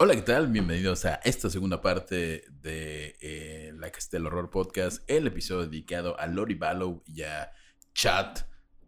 Hola, 0.00 0.14
¿qué 0.14 0.22
tal? 0.22 0.46
Bienvenidos 0.46 1.04
a 1.06 1.16
esta 1.24 1.50
segunda 1.50 1.80
parte 1.80 2.44
de 2.62 3.16
eh, 3.20 3.72
La 3.74 3.90
Casita 3.90 4.16
del 4.16 4.28
Horror 4.28 4.48
Podcast, 4.48 5.02
el 5.10 5.26
episodio 5.26 5.66
dedicado 5.66 6.16
a 6.20 6.28
Lori 6.28 6.54
Ballow 6.54 7.02
y 7.04 7.22
a 7.22 7.50
Chad 7.94 8.38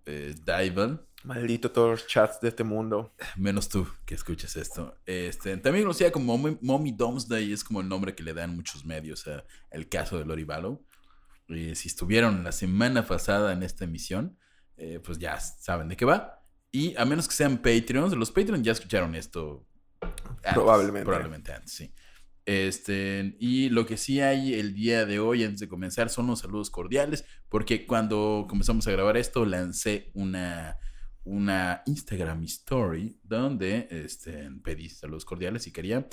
eh, 0.06 0.36
Divan. 0.46 1.04
Maldito 1.24 1.72
todos 1.72 1.90
los 1.90 2.06
chats 2.06 2.40
de 2.40 2.50
este 2.50 2.62
mundo. 2.62 3.12
Menos 3.36 3.68
tú 3.68 3.88
que 4.06 4.14
escuches 4.14 4.54
esto. 4.54 4.94
Este, 5.04 5.56
también 5.56 5.84
conocida 5.84 6.12
como 6.12 6.38
Mommy, 6.38 6.56
Mommy 6.62 6.92
Domesday, 6.92 7.52
es 7.52 7.64
como 7.64 7.80
el 7.80 7.88
nombre 7.88 8.14
que 8.14 8.22
le 8.22 8.32
dan 8.32 8.54
muchos 8.54 8.84
medios 8.84 9.26
a 9.26 9.44
el 9.72 9.88
caso 9.88 10.16
de 10.16 10.24
Lori 10.24 10.44
Ballow. 10.44 10.80
Si 11.48 11.88
estuvieron 11.88 12.44
la 12.44 12.52
semana 12.52 13.04
pasada 13.04 13.52
en 13.52 13.64
esta 13.64 13.82
emisión, 13.82 14.38
eh, 14.76 15.00
pues 15.04 15.18
ya 15.18 15.40
saben 15.40 15.88
de 15.88 15.96
qué 15.96 16.04
va. 16.04 16.44
Y 16.70 16.94
a 16.96 17.04
menos 17.04 17.26
que 17.26 17.34
sean 17.34 17.58
Patreons, 17.58 18.12
los 18.12 18.30
Patreons 18.30 18.62
ya 18.62 18.70
escucharon 18.70 19.16
esto 19.16 19.66
antes, 20.00 20.54
Probablemente. 20.54 21.04
Probablemente 21.04 21.52
antes, 21.52 21.72
sí. 21.72 21.92
Este, 22.46 23.36
y 23.38 23.68
lo 23.68 23.86
que 23.86 23.96
sí 23.96 24.20
hay 24.20 24.54
el 24.54 24.74
día 24.74 25.06
de 25.06 25.20
hoy, 25.20 25.44
antes 25.44 25.60
de 25.60 25.68
comenzar, 25.68 26.08
son 26.10 26.26
los 26.26 26.40
saludos 26.40 26.70
cordiales, 26.70 27.24
porque 27.48 27.86
cuando 27.86 28.46
comenzamos 28.48 28.86
a 28.86 28.90
grabar 28.92 29.16
esto, 29.16 29.44
lancé 29.44 30.10
una, 30.14 30.76
una 31.24 31.82
Instagram 31.86 32.42
Story 32.44 33.18
donde 33.22 33.86
este, 33.90 34.50
pedí 34.64 34.88
saludos 34.88 35.24
cordiales 35.24 35.62
si 35.62 35.72
quería. 35.72 36.08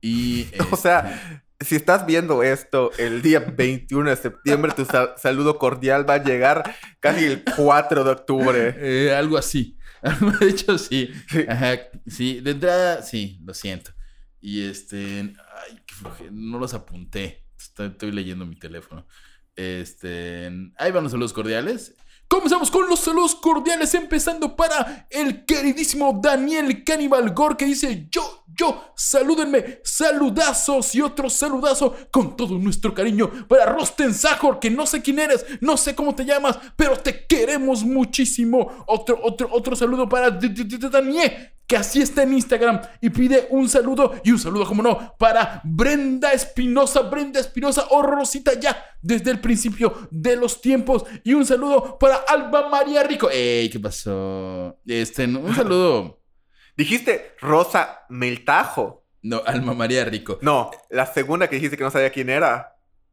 Y, 0.00 0.44
O 0.60 0.62
este, 0.64 0.76
sea, 0.76 1.42
si 1.60 1.76
estás 1.76 2.06
viendo 2.06 2.42
esto 2.42 2.90
el 2.98 3.20
día 3.20 3.40
21 3.40 4.08
de 4.10 4.16
septiembre, 4.16 4.72
tu 4.74 4.84
sa- 4.84 5.16
saludo 5.18 5.58
cordial 5.58 6.08
va 6.08 6.14
a 6.14 6.24
llegar 6.24 6.74
casi 7.00 7.24
el 7.24 7.44
4 7.56 8.02
de 8.04 8.10
octubre. 8.10 8.74
eh, 8.78 9.14
algo 9.14 9.36
así. 9.36 9.76
De 10.40 10.48
hecho, 10.48 10.78
sí. 10.78 11.10
Sí. 11.28 11.44
Ajá, 11.48 11.78
sí, 12.06 12.40
de 12.40 12.50
entrada, 12.52 13.02
sí, 13.02 13.38
lo 13.44 13.54
siento. 13.54 13.92
Y 14.40 14.62
este, 14.62 15.20
ay, 15.20 15.80
qué 15.86 15.94
flojera, 15.94 16.30
no 16.32 16.58
los 16.58 16.74
apunté. 16.74 17.44
Estoy, 17.58 17.88
estoy 17.88 18.12
leyendo 18.12 18.44
mi 18.44 18.56
teléfono. 18.56 19.06
Este, 19.54 20.50
ahí 20.76 20.90
van 20.90 21.04
los 21.04 21.12
saludos 21.12 21.32
cordiales. 21.32 21.94
Comenzamos 22.32 22.70
con 22.70 22.88
los 22.88 23.00
saludos 23.00 23.34
cordiales, 23.34 23.92
empezando 23.92 24.56
para 24.56 25.06
el 25.10 25.44
queridísimo 25.44 26.18
Daniel 26.22 26.82
Cannibal 26.82 27.34
Gore 27.34 27.58
que 27.58 27.66
dice: 27.66 28.08
Yo, 28.10 28.44
yo, 28.46 28.94
salúdenme, 28.96 29.80
saludazos 29.84 30.94
y 30.94 31.02
otro 31.02 31.28
saludazo 31.28 31.94
con 32.10 32.34
todo 32.34 32.56
nuestro 32.56 32.94
cariño 32.94 33.30
para 33.46 33.66
Rosten 33.66 34.14
Sajor, 34.14 34.58
que 34.60 34.70
no 34.70 34.86
sé 34.86 35.02
quién 35.02 35.18
eres, 35.18 35.44
no 35.60 35.76
sé 35.76 35.94
cómo 35.94 36.14
te 36.14 36.24
llamas, 36.24 36.58
pero 36.74 36.96
te 36.96 37.26
queremos 37.26 37.84
muchísimo. 37.84 38.82
Otro, 38.86 39.20
otro, 39.22 39.50
otro 39.52 39.76
saludo 39.76 40.08
para 40.08 40.30
Daniel, 40.30 41.52
que 41.72 41.78
así 41.78 42.02
está 42.02 42.24
en 42.24 42.34
Instagram 42.34 42.82
y 43.00 43.08
pide 43.08 43.46
un 43.48 43.66
saludo 43.66 44.20
y 44.22 44.30
un 44.30 44.38
saludo, 44.38 44.66
como 44.66 44.82
no, 44.82 45.16
para 45.16 45.62
Brenda 45.64 46.30
Espinosa, 46.34 47.00
Brenda 47.00 47.40
Espinosa 47.40 47.86
o 47.92 48.02
Rosita 48.02 48.60
ya 48.60 48.76
desde 49.00 49.30
el 49.30 49.40
principio 49.40 50.06
de 50.10 50.36
los 50.36 50.60
tiempos 50.60 51.06
y 51.24 51.32
un 51.32 51.46
saludo 51.46 51.98
para 51.98 52.16
Alba 52.28 52.68
María 52.68 53.02
Rico. 53.04 53.30
¡Ey! 53.30 53.70
¿Qué 53.70 53.80
pasó? 53.80 54.80
Este, 54.86 55.24
un 55.24 55.54
saludo. 55.54 56.20
Dijiste 56.76 57.36
Rosa 57.40 58.00
Meltajo. 58.10 59.06
No, 59.22 59.40
Alma 59.46 59.72
María 59.72 60.04
Rico. 60.04 60.38
No, 60.42 60.70
la 60.90 61.06
segunda 61.06 61.48
que 61.48 61.56
dijiste 61.56 61.78
que 61.78 61.84
no 61.84 61.90
sabía 61.90 62.10
quién 62.10 62.28
era. 62.28 62.71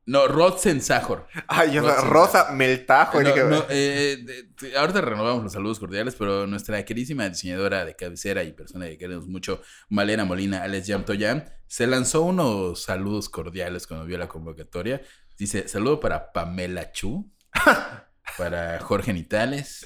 No, 0.10 0.28
Rodsen 0.28 0.82
Sajor. 0.82 1.28
Ay, 1.48 1.74
yo, 1.74 1.82
Rosa. 1.82 2.02
Rosa 2.02 2.52
Meltajo. 2.52 3.22
No, 3.22 3.36
no, 3.48 3.66
eh, 3.70 4.18
de- 4.60 4.76
ahorita 4.78 5.02
renovamos 5.02 5.44
los 5.44 5.54
saludos 5.54 5.80
cordiales, 5.80 6.16
pero 6.16 6.48
nuestra 6.48 6.84
queridísima 6.84 7.30
diseñadora 7.30 7.86
de 7.86 7.96
cabecera 7.96 8.44
y 8.44 8.52
persona 8.54 8.88
que 8.88 8.98
queremos 8.98 9.28
mucho, 9.28 9.62
Malena 9.90 10.26
Molina, 10.26 10.64
Alex 10.64 10.88
Yam 10.88 11.06
Toyam, 11.06 11.44
se 11.68 11.86
lanzó 11.86 12.24
unos 12.24 12.82
saludos 12.82 13.30
cordiales 13.30 13.86
cuando 13.86 14.08
vio 14.08 14.18
la 14.18 14.28
convocatoria. 14.28 15.02
Dice, 15.38 15.68
saludo 15.68 16.00
para 16.00 16.32
Pamela 16.32 16.92
Chu, 16.92 17.32
para 18.38 18.80
Jorge 18.80 19.14
Nitales, 19.14 19.86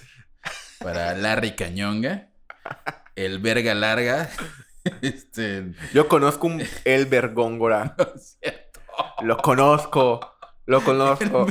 para 0.79 1.15
Larry 1.15 1.55
Cañonga, 1.55 2.29
el 3.15 3.39
Verga 3.39 3.73
Larga, 3.75 4.29
este, 5.01 5.73
Yo 5.93 6.07
conozco 6.07 6.47
un 6.47 6.61
Elber 6.85 7.33
Góngora. 7.33 7.95
no 7.97 8.07
Lo 9.23 9.37
conozco. 9.37 10.19
Lo 10.65 10.81
conozco. 10.85 11.45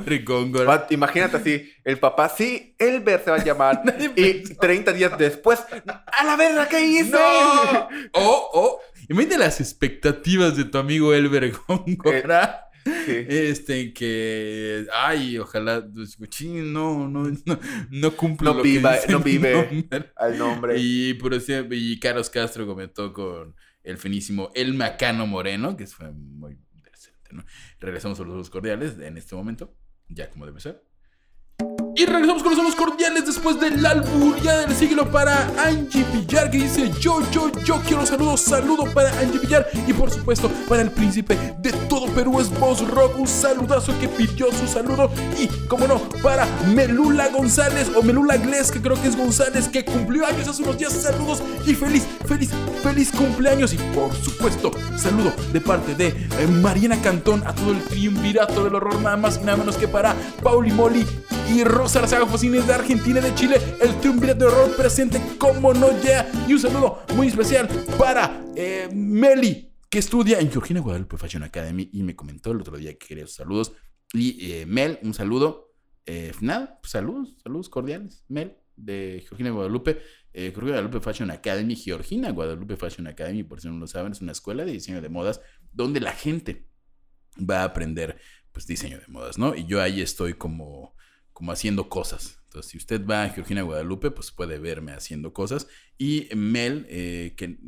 Va- 0.66 0.86
Imagínate 0.90 1.36
así, 1.36 1.70
el 1.84 1.98
papá, 1.98 2.28
sí, 2.30 2.74
Elber 2.78 3.22
se 3.24 3.30
va 3.30 3.36
a 3.36 3.44
llamar. 3.44 3.82
Y 4.16 4.22
pensó. 4.22 4.54
30 4.60 4.92
días 4.92 5.18
después, 5.18 5.60
¡a 6.06 6.24
la 6.24 6.36
verga, 6.36 6.68
qué 6.68 6.82
hice! 6.82 7.10
¡No! 7.10 7.88
Oh, 8.14 8.50
oh. 8.54 8.80
Imagínate 9.08 9.38
las 9.38 9.60
expectativas 9.60 10.56
de 10.56 10.64
tu 10.64 10.78
amigo 10.78 11.12
Elber 11.12 11.52
Góngora. 11.68 12.68
Sí. 12.84 13.26
Este, 13.28 13.92
que. 13.92 14.86
Ay, 14.92 15.38
ojalá. 15.38 15.84
pues, 15.94 16.16
chin, 16.30 16.72
no, 16.72 17.06
no, 17.08 17.24
no, 17.44 17.58
no 17.90 18.16
cumple 18.16 18.48
No 18.50 18.54
lo 18.54 18.62
viva- 18.62 18.92
que 18.94 18.96
dice 19.02 19.12
no 19.12 19.18
vive. 19.20 19.52
nombre. 19.54 20.12
Al 20.16 20.38
nombre. 20.38 20.74
Y, 20.78 21.14
por 21.14 21.32
y 21.70 22.00
Carlos 22.00 22.28
Castro 22.30 22.66
comentó 22.66 23.12
con 23.12 23.54
el 23.84 23.98
finísimo 23.98 24.50
El 24.54 24.74
Macano 24.74 25.26
Moreno, 25.26 25.76
que 25.76 25.86
fue 25.86 26.10
muy 26.12 26.56
Regresamos 27.80 28.20
a 28.20 28.24
los 28.24 28.50
cordiales 28.50 28.98
en 28.98 29.16
este 29.16 29.34
momento, 29.34 29.76
ya 30.08 30.30
como 30.30 30.46
debe 30.46 30.60
ser. 30.60 30.84
Y 32.02 32.04
regresamos 32.04 32.42
con 32.42 32.50
los 32.50 32.58
saludos 32.58 32.74
cordiales 32.74 33.26
después 33.26 33.60
del 33.60 33.86
alburia 33.86 34.56
del 34.56 34.74
siglo 34.74 35.08
para 35.08 35.48
Angie 35.64 36.04
Villar 36.12 36.50
que 36.50 36.58
dice 36.58 36.90
yo, 36.98 37.22
yo, 37.30 37.52
yo 37.64 37.80
quiero 37.86 38.04
saludos, 38.04 38.40
saludo 38.40 38.92
para 38.92 39.16
Angie 39.20 39.38
Villar. 39.38 39.68
Y 39.86 39.92
por 39.92 40.10
supuesto 40.10 40.50
para 40.68 40.82
el 40.82 40.90
príncipe 40.90 41.54
de 41.58 41.70
todo 41.88 42.08
Perú 42.08 42.40
es 42.40 42.50
Boss 42.58 42.84
Rock, 42.88 43.20
un 43.20 43.28
saludazo 43.28 43.96
que 44.00 44.08
pidió 44.08 44.50
su 44.50 44.66
saludo. 44.66 45.12
Y 45.38 45.46
como 45.68 45.86
no, 45.86 46.00
para 46.24 46.44
Melula 46.74 47.28
González 47.28 47.88
o 47.94 48.02
Melula 48.02 48.36
Gles 48.36 48.72
que 48.72 48.82
creo 48.82 49.00
que 49.00 49.06
es 49.06 49.16
González 49.16 49.68
que 49.68 49.84
cumplió 49.84 50.26
años 50.26 50.48
hace 50.48 50.64
unos 50.64 50.78
días, 50.78 50.92
saludos 50.92 51.40
y 51.64 51.76
feliz, 51.76 52.04
feliz, 52.26 52.50
feliz 52.82 53.12
cumpleaños. 53.12 53.74
Y 53.74 53.76
por 53.94 54.12
supuesto 54.16 54.72
saludo 54.96 55.32
de 55.52 55.60
parte 55.60 55.94
de 55.94 56.08
eh, 56.08 56.48
Mariana 56.48 57.00
Cantón 57.00 57.44
a 57.46 57.54
todo 57.54 57.70
el 57.70 57.80
triunvirato 57.84 58.64
del 58.64 58.74
horror 58.74 59.00
nada 59.00 59.16
más 59.16 59.38
y 59.40 59.44
nada 59.44 59.58
menos 59.58 59.76
que 59.76 59.86
para 59.86 60.16
Pauli 60.42 60.72
Moli 60.72 61.06
y 61.48 61.64
Rosa 61.64 61.91
Arzaga 61.96 62.26
Focines 62.26 62.66
de 62.66 62.72
Argentina 62.72 63.20
y 63.20 63.22
de 63.22 63.34
Chile, 63.34 63.56
el 63.80 63.94
triunvirato 64.00 64.46
de 64.46 64.46
horror 64.46 64.76
presente 64.76 65.20
como 65.38 65.74
no 65.74 65.88
ya. 66.02 66.30
Y 66.48 66.54
un 66.54 66.58
saludo 66.58 67.02
muy 67.14 67.28
especial 67.28 67.68
para 67.98 68.44
eh, 68.56 68.88
Meli, 68.92 69.72
que 69.90 69.98
estudia 69.98 70.40
en 70.40 70.50
Georgina 70.50 70.80
Guadalupe 70.80 71.18
Fashion 71.18 71.42
Academy 71.42 71.90
y 71.92 72.02
me 72.02 72.16
comentó 72.16 72.52
el 72.52 72.60
otro 72.60 72.78
día 72.78 72.92
que 72.92 73.08
quería 73.08 73.26
sus 73.26 73.36
saludos. 73.36 73.72
Y 74.12 74.52
eh, 74.52 74.66
Mel, 74.66 74.98
un 75.02 75.12
saludo. 75.12 75.74
Eh, 76.06 76.32
nada, 76.40 76.78
pues 76.80 76.92
saludos, 76.92 77.36
saludos 77.42 77.68
cordiales. 77.68 78.24
Mel, 78.28 78.56
de 78.76 79.24
Georgina 79.28 79.50
Guadalupe. 79.50 80.00
Eh, 80.32 80.50
Georgina 80.50 80.72
Guadalupe 80.72 81.00
Fashion 81.00 81.30
Academy, 81.30 81.76
Georgina 81.76 82.30
Guadalupe 82.30 82.76
Fashion 82.76 83.06
Academy, 83.06 83.42
por 83.42 83.60
si 83.60 83.68
no 83.68 83.76
lo 83.78 83.86
saben, 83.86 84.12
es 84.12 84.22
una 84.22 84.32
escuela 84.32 84.64
de 84.64 84.72
diseño 84.72 85.02
de 85.02 85.08
modas 85.08 85.40
donde 85.72 86.00
la 86.00 86.12
gente 86.12 86.68
va 87.38 87.60
a 87.60 87.64
aprender 87.64 88.18
pues 88.50 88.66
diseño 88.66 88.98
de 88.98 89.06
modas, 89.08 89.38
¿no? 89.38 89.54
Y 89.54 89.66
yo 89.66 89.80
ahí 89.80 90.00
estoy 90.00 90.34
como 90.34 90.94
como 91.32 91.52
haciendo 91.52 91.88
cosas. 91.88 92.40
Entonces, 92.44 92.70
si 92.70 92.76
usted 92.76 93.06
va 93.06 93.24
a 93.24 93.30
Georgina 93.30 93.62
Guadalupe, 93.62 94.10
pues 94.10 94.30
puede 94.30 94.58
verme 94.58 94.92
haciendo 94.92 95.32
cosas. 95.32 95.68
Y 95.96 96.28
Mel, 96.34 96.86
eh, 96.88 97.34
que 97.36 97.58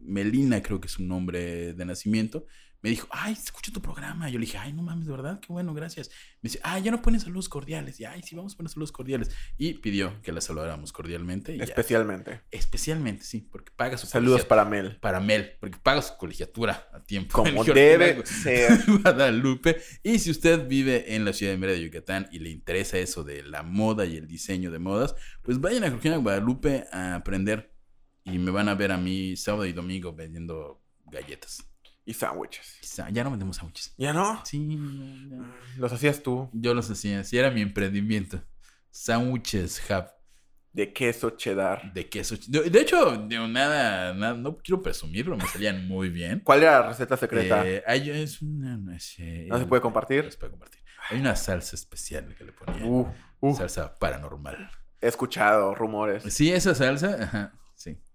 Melina 0.00 0.62
creo 0.62 0.80
que 0.80 0.88
es 0.88 0.98
un 0.98 1.08
nombre 1.08 1.74
de 1.74 1.84
nacimiento, 1.84 2.46
me 2.82 2.90
dijo, 2.90 3.06
ay, 3.12 3.32
escucho 3.32 3.70
tu 3.70 3.80
programa. 3.80 4.28
Yo 4.28 4.40
le 4.40 4.44
dije, 4.44 4.58
ay, 4.58 4.72
no 4.72 4.82
mames, 4.82 5.06
de 5.06 5.12
verdad, 5.12 5.38
qué 5.38 5.52
bueno, 5.52 5.72
gracias. 5.72 6.10
Me 6.40 6.48
dice, 6.48 6.58
ay, 6.64 6.82
ya 6.82 6.90
no 6.90 7.00
ponen 7.00 7.20
saludos 7.20 7.48
cordiales. 7.48 8.00
Y, 8.00 8.04
ay, 8.04 8.22
sí, 8.24 8.34
vamos 8.34 8.54
a 8.54 8.56
poner 8.56 8.70
saludos 8.70 8.90
cordiales. 8.90 9.30
Y 9.56 9.74
pidió 9.74 10.20
que 10.22 10.32
la 10.32 10.40
saludáramos 10.40 10.92
cordialmente. 10.92 11.54
y 11.54 11.58
ya. 11.58 11.64
Especialmente. 11.64 12.40
Especialmente, 12.50 13.22
sí, 13.22 13.40
porque 13.40 13.70
paga 13.76 13.96
su 13.96 14.08
Saludos 14.08 14.44
para 14.44 14.64
Mel. 14.64 14.96
para 14.96 15.20
Mel, 15.20 15.52
porque 15.60 15.78
paga 15.80 16.02
su 16.02 16.16
colegiatura 16.16 16.88
a 16.92 17.00
tiempo. 17.04 17.44
Como 17.44 17.62
debe 17.64 18.26
ser. 18.26 18.80
Guadalupe. 19.02 19.80
Y 20.02 20.18
si 20.18 20.32
usted 20.32 20.66
vive 20.66 21.14
en 21.14 21.24
la 21.24 21.32
ciudad 21.32 21.52
de 21.52 21.58
Mérida 21.58 21.76
de 21.76 21.84
Yucatán 21.84 22.28
y 22.32 22.40
le 22.40 22.50
interesa 22.50 22.98
eso 22.98 23.22
de 23.22 23.44
la 23.44 23.62
moda 23.62 24.06
y 24.06 24.16
el 24.16 24.26
diseño 24.26 24.72
de 24.72 24.80
modas, 24.80 25.14
pues 25.42 25.60
vayan 25.60 25.84
a 25.84 25.88
Georgina 25.88 26.16
Guadalupe 26.16 26.86
a 26.90 27.14
aprender 27.14 27.72
y 28.24 28.38
me 28.38 28.50
van 28.50 28.68
a 28.68 28.74
ver 28.74 28.90
a 28.90 28.98
mí 28.98 29.36
sábado 29.36 29.66
y 29.66 29.72
domingo 29.72 30.12
vendiendo 30.12 30.82
galletas. 31.06 31.71
Y 32.04 32.14
sándwiches. 32.14 32.80
Ya 33.12 33.22
no 33.24 33.30
vendemos 33.30 33.56
sándwiches. 33.56 33.94
¿Ya 33.96 34.12
no? 34.12 34.42
Sí, 34.44 34.58
no, 34.58 35.28
ya. 35.44 35.54
Los 35.78 35.92
hacías 35.92 36.22
tú. 36.22 36.50
Yo 36.52 36.74
los 36.74 36.90
hacía, 36.90 37.20
así 37.20 37.38
era 37.38 37.50
mi 37.50 37.60
emprendimiento. 37.60 38.42
Sándwiches 38.90 39.80
Hub 39.90 40.06
De 40.72 40.92
queso 40.92 41.30
cheddar. 41.30 41.92
de 41.92 42.08
queso. 42.08 42.34
De, 42.48 42.68
de 42.70 42.80
hecho, 42.80 43.16
de 43.16 43.38
nada, 43.48 44.14
nada, 44.14 44.34
no 44.34 44.56
quiero 44.58 44.82
presumirlo, 44.82 45.36
me 45.36 45.46
salían 45.46 45.86
muy 45.86 46.08
bien. 46.10 46.40
¿Cuál 46.40 46.62
era 46.62 46.80
la 46.80 46.88
receta 46.88 47.16
secreta? 47.16 47.66
Eh, 47.66 47.82
hay- 47.86 48.10
es 48.10 48.42
una, 48.42 48.76
no 48.76 48.98
sé, 48.98 49.46
¿No 49.48 49.58
se 49.58 49.66
puede 49.66 49.80
compartir? 49.82 50.24
no 50.24 50.30
se 50.30 50.38
puede 50.38 50.50
compartir. 50.50 50.80
Hay 51.10 51.20
una 51.20 51.36
salsa 51.36 51.74
especial 51.76 52.34
que 52.36 52.44
le 52.44 52.52
ponía. 52.52 52.84
Uh, 52.84 53.12
uh, 53.40 53.56
Salsa 53.56 53.94
paranormal. 53.98 54.70
he 55.00 55.08
escuchado 55.08 55.74
rumores. 55.74 56.22
Sí, 56.32 56.52
esa 56.52 56.74
salsa, 56.76 57.16
ajá, 57.20 57.52
sí. 57.52 57.58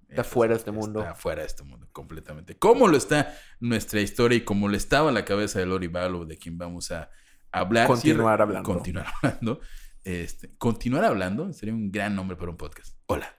Está 0.10 0.22
Esa 0.22 0.32
fuera 0.32 0.54
de 0.54 0.60
este 0.60 0.72
mundo. 0.72 1.02
Está 1.02 1.16
fuera 1.16 1.42
de 1.42 1.48
este 1.48 1.64
mundo, 1.64 1.88
completamente. 1.92 2.58
¿Cómo 2.58 2.88
lo 2.88 2.96
está 2.96 3.38
nuestra 3.60 4.00
historia 4.00 4.38
y 4.38 4.42
cómo 4.42 4.70
le 4.70 4.78
estaba 4.78 5.12
la 5.12 5.26
cabeza 5.26 5.60
de 5.60 5.66
Lori 5.66 5.88
Ballo, 5.88 6.26
de 6.26 6.38
quien 6.38 6.58
vamos 6.58 6.92
a 6.92 7.10
hablar? 7.52 7.88
Continuar 7.88 8.42
hablando. 8.42 8.68
Continuar 8.68 9.08
hablando. 9.22 9.60
Este, 10.04 10.56
continuar 10.58 11.04
hablando 11.04 11.52
sería 11.52 11.76
un 11.76 11.92
gran 11.92 12.16
nombre 12.16 12.38
para 12.38 12.52
un 12.52 12.58
podcast. 12.58 12.96
Hola. 13.08 13.38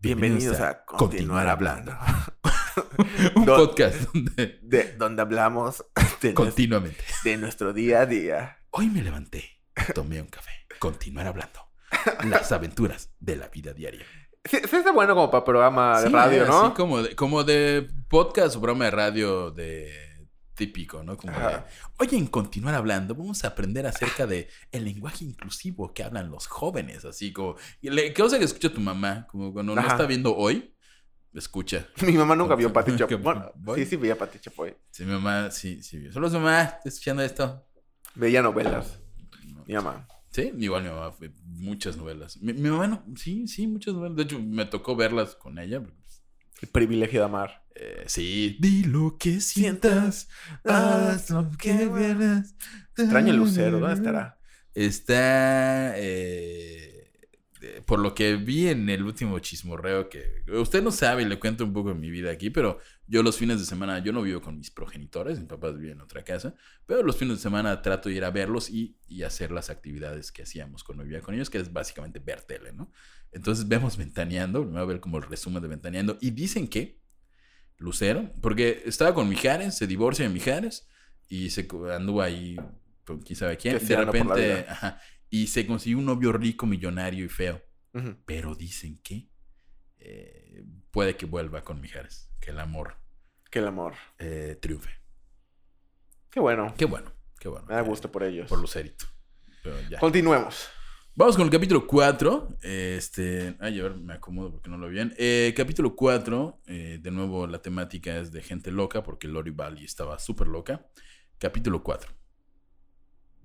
Bienvenidos 0.00 0.60
a 0.60 0.84
Continuar 0.84 1.48
Hablando. 1.48 1.92
un 3.34 3.44
podcast 3.44 4.02
donde 4.12 4.60
De 4.62 4.92
donde 4.92 5.22
hablamos 5.22 5.84
de, 6.22 6.34
continuamente. 6.34 7.02
de 7.24 7.36
nuestro 7.36 7.72
día 7.72 8.02
a 8.02 8.06
día. 8.06 8.58
Hoy 8.70 8.88
me 8.88 9.02
levanté, 9.02 9.60
tomé 9.96 10.22
un 10.22 10.28
café. 10.28 10.52
Continuar 10.78 11.26
hablando. 11.26 11.60
Las 12.24 12.52
aventuras 12.52 13.12
de 13.18 13.34
la 13.34 13.48
vida 13.48 13.72
diaria. 13.72 14.06
Sí, 14.48 14.56
sí 14.68 14.76
está 14.76 14.92
bueno 14.92 15.14
como 15.14 15.30
para 15.30 15.44
programa 15.44 16.00
de 16.00 16.06
Sí, 16.08 16.12
radio, 16.12 16.46
¿no? 16.46 16.74
como 16.74 17.02
de, 17.02 17.14
como 17.14 17.44
de 17.44 17.88
podcast 18.08 18.56
o 18.56 18.60
programa 18.60 18.86
de 18.86 18.90
radio 18.90 19.50
de 19.50 20.08
típico, 20.54 21.02
¿no? 21.04 21.16
Como 21.16 21.32
de, 21.38 21.62
oye, 21.98 22.16
en 22.16 22.26
continuar 22.26 22.74
hablando, 22.74 23.14
vamos 23.14 23.44
a 23.44 23.48
aprender 23.48 23.86
acerca 23.86 24.26
de 24.26 24.48
el 24.72 24.84
lenguaje 24.84 25.24
inclusivo 25.24 25.94
que 25.94 26.02
hablan 26.02 26.30
los 26.30 26.46
jóvenes, 26.48 27.04
así 27.04 27.32
como, 27.32 27.56
¿qué 27.80 28.12
cosa 28.14 28.38
que 28.38 28.44
escucha 28.44 28.72
tu 28.72 28.80
mamá? 28.80 29.26
Como 29.30 29.52
cuando 29.52 29.74
no 29.74 29.80
está 29.80 30.04
viendo 30.06 30.34
hoy, 30.36 30.74
escucha. 31.32 31.86
Mi 32.02 32.12
mamá 32.12 32.34
nunca 32.34 32.56
vio 32.56 32.72
Pati 32.72 32.96
Chapoy. 32.96 33.18
Bueno, 33.22 33.52
sí, 33.76 33.86
sí 33.86 33.96
veía 33.96 34.18
Pati 34.18 34.40
Chapoy. 34.40 34.74
Sí, 34.90 35.04
mi 35.04 35.12
mamá, 35.12 35.50
sí, 35.50 35.82
sí. 35.82 35.98
vio. 35.98 36.12
Solo 36.12 36.28
su 36.28 36.38
mamá, 36.38 36.62
¿estás 36.62 36.86
escuchando 36.86 37.22
esto? 37.22 37.64
Veía 38.14 38.42
novelas. 38.42 38.98
Mi 39.66 39.74
mamá. 39.74 40.08
Sí, 40.38 40.52
igual 40.58 40.84
mi 40.84 40.88
mamá 40.88 41.10
fue 41.10 41.32
muchas 41.46 41.96
novelas. 41.96 42.36
Mi, 42.40 42.52
mi 42.52 42.70
mamá 42.70 42.86
no, 42.86 43.04
sí, 43.16 43.48
sí, 43.48 43.66
muchas 43.66 43.94
novelas. 43.94 44.16
De 44.16 44.22
hecho, 44.22 44.40
me 44.40 44.64
tocó 44.66 44.94
verlas 44.94 45.34
con 45.34 45.58
ella. 45.58 45.80
pues, 45.82 46.22
El 46.62 46.68
privilegio 46.68 47.18
de 47.20 47.24
amar. 47.26 47.64
eh, 47.74 48.04
sí, 48.06 48.56
di 48.60 48.84
lo 48.84 49.16
que 49.18 49.40
sientas, 49.40 50.28
haz 50.64 51.30
lo 51.30 51.50
que 51.58 51.88
veas. 51.88 52.54
Extraño 52.96 53.32
el 53.32 53.38
lucero, 53.38 53.80
¿dónde 53.80 53.94
estará? 53.94 54.38
Está, 54.74 55.94
eh, 55.96 56.87
por 57.86 57.98
lo 57.98 58.14
que 58.14 58.36
vi 58.36 58.68
en 58.68 58.88
el 58.88 59.02
último 59.02 59.38
chismorreo, 59.38 60.08
que 60.08 60.42
usted 60.52 60.82
no 60.82 60.90
sabe, 60.90 61.22
y 61.22 61.24
le 61.26 61.38
cuento 61.38 61.64
un 61.64 61.72
poco 61.72 61.90
de 61.90 61.94
mi 61.94 62.10
vida 62.10 62.30
aquí, 62.30 62.50
pero 62.50 62.78
yo 63.06 63.22
los 63.22 63.36
fines 63.36 63.58
de 63.58 63.66
semana, 63.66 63.98
yo 63.98 64.12
no 64.12 64.22
vivo 64.22 64.40
con 64.40 64.58
mis 64.58 64.70
progenitores, 64.70 65.38
mis 65.38 65.48
papás 65.48 65.76
viven 65.76 65.94
en 65.94 66.00
otra 66.00 66.22
casa, 66.22 66.54
pero 66.86 67.02
los 67.02 67.16
fines 67.16 67.38
de 67.38 67.42
semana 67.42 67.82
trato 67.82 68.08
de 68.08 68.16
ir 68.16 68.24
a 68.24 68.30
verlos 68.30 68.70
y, 68.70 68.96
y 69.08 69.22
hacer 69.22 69.50
las 69.50 69.70
actividades 69.70 70.30
que 70.30 70.42
hacíamos 70.42 70.84
cuando 70.84 71.04
vivía 71.04 71.20
con 71.20 71.34
ellos, 71.34 71.50
que 71.50 71.58
es 71.58 71.72
básicamente 71.72 72.18
ver 72.18 72.42
tele, 72.42 72.72
¿no? 72.72 72.92
Entonces 73.32 73.66
vemos 73.66 73.96
Ventaneando, 73.96 74.64
me 74.64 74.72
voy 74.72 74.80
a 74.80 74.84
ver 74.84 75.00
como 75.00 75.18
el 75.18 75.24
resumen 75.24 75.62
de 75.62 75.68
Ventaneando, 75.68 76.18
y 76.20 76.30
dicen 76.30 76.68
que 76.68 77.00
Lucero, 77.76 78.32
porque 78.40 78.82
estaba 78.86 79.14
con 79.14 79.28
Mijares, 79.28 79.76
se 79.76 79.86
divorcia 79.86 80.26
de 80.26 80.32
Mijares, 80.32 80.88
y 81.28 81.50
se 81.50 81.68
anduvo 81.92 82.22
ahí 82.22 82.56
con 83.04 83.20
quién 83.20 83.36
sabe 83.36 83.56
quién, 83.56 83.78
de 83.78 83.96
repente, 83.96 84.66
ajá, 84.68 85.00
y 85.30 85.46
se 85.48 85.66
consiguió 85.66 85.98
un 85.98 86.06
novio 86.06 86.32
rico, 86.32 86.66
millonario 86.66 87.24
y 87.24 87.28
feo, 87.28 87.62
pero 88.24 88.54
dicen 88.54 88.98
que 89.02 89.28
eh, 89.98 90.64
puede 90.90 91.16
que 91.16 91.26
vuelva 91.26 91.62
con 91.62 91.80
Mijares, 91.80 92.30
que 92.40 92.50
el 92.50 92.60
amor 92.60 92.96
Que 93.50 93.58
el 93.58 93.66
amor. 93.66 93.94
eh, 94.18 94.56
triunfe. 94.60 94.90
Qué 96.30 96.40
bueno. 96.40 96.74
Qué 96.76 96.84
bueno, 96.84 97.12
qué 97.40 97.48
bueno. 97.48 97.66
Me 97.66 97.74
da 97.74 97.80
gusto 97.80 98.10
por 98.12 98.22
ellos. 98.22 98.48
Por 98.48 98.60
Lucerito. 98.60 99.06
Pero 99.62 99.76
ya. 99.90 99.98
Continuemos. 99.98 100.68
Vamos 101.14 101.36
con 101.36 101.46
el 101.46 101.50
capítulo 101.50 101.84
4. 101.86 102.58
Este. 102.62 103.56
Ay, 103.58 103.80
a 103.80 103.84
ver, 103.84 103.96
me 103.96 104.12
acomodo 104.14 104.52
porque 104.52 104.70
no 104.70 104.76
lo 104.78 104.86
vi 104.88 104.94
bien. 104.94 105.14
Eh, 105.18 105.52
capítulo 105.56 105.96
4. 105.96 106.60
eh, 106.66 106.98
de 107.02 107.10
nuevo, 107.10 107.46
la 107.48 107.60
temática 107.60 108.16
es 108.18 108.30
de 108.30 108.40
gente 108.42 108.70
loca 108.70 109.02
porque 109.02 109.26
Lori 109.26 109.50
Bally 109.50 109.84
estaba 109.84 110.18
súper 110.20 110.46
loca. 110.46 110.86
Capítulo 111.38 111.82
4. 111.82 112.12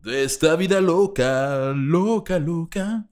De 0.04 0.26
esta 0.26 0.58
vida 0.58 0.82
loca, 0.82 1.72
loca, 1.74 2.38
loca. 2.38 3.08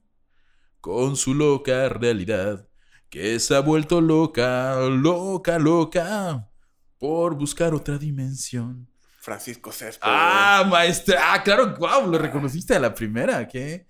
Con 0.78 1.16
su 1.16 1.32
loca 1.32 1.88
realidad. 1.88 2.68
Que 3.08 3.40
se 3.40 3.56
ha 3.56 3.60
vuelto 3.60 4.02
loca, 4.02 4.78
loca, 4.90 5.58
loca. 5.58 6.50
Por 6.98 7.34
buscar 7.34 7.72
otra 7.72 7.96
dimensión. 7.96 8.90
Francisco 9.20 9.72
Céspedes. 9.72 10.00
Ah, 10.02 10.66
maestra. 10.68 11.32
Ah, 11.32 11.42
claro, 11.42 11.74
wow, 11.78 12.10
lo 12.10 12.18
reconociste 12.18 12.74
a 12.74 12.80
la 12.80 12.92
primera. 12.92 13.48
Qué, 13.48 13.86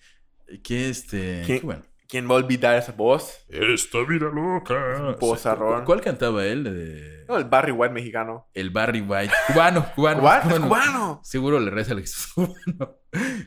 qué 0.63 0.89
este. 0.89 1.43
¿Qué? 1.45 1.59
qué 1.59 1.67
bueno. 1.67 1.83
¿Quién 2.13 2.29
va 2.29 2.35
a 2.35 2.37
olvidar 2.37 2.77
esa 2.77 2.93
voz? 2.93 3.43
Esta 3.49 4.05
vida 4.07 4.27
loca. 4.31 5.17
Pozarrón. 5.19 5.87
¿Cuál 5.87 6.03
cantaba 6.03 6.45
él? 6.45 7.25
No, 7.27 7.39
el 7.39 7.45
Barry 7.45 7.73
White 7.73 7.95
mexicano. 7.95 8.51
El 8.53 8.69
Barry 8.69 9.01
White. 9.01 9.33
Cubano, 9.47 9.91
cubano. 9.95 10.23
¿What? 10.23 10.43
cubano. 10.43 10.69
¡Cubano! 10.69 11.21
Seguro 11.25 11.59
le 11.59 11.71
reza 11.71 11.95
al 11.95 12.05
cubano. 12.35 12.99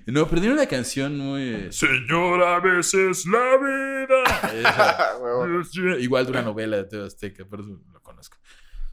No, 0.08 0.28
pero 0.28 0.42
tiene 0.42 0.56
una 0.56 0.66
canción 0.66 1.16
muy. 1.16 1.44
eh, 1.44 1.72
Señora, 1.72 2.56
a 2.56 2.60
veces 2.60 3.28
la 3.28 3.58
vida. 3.58 4.24
Igual 6.00 6.26
de 6.26 6.32
una 6.32 6.42
novela 6.42 6.78
de 6.78 6.86
TV 6.86 7.06
Azteca, 7.06 7.46
por 7.46 7.60
eso 7.60 7.80
lo 7.94 8.02
conozco. 8.02 8.38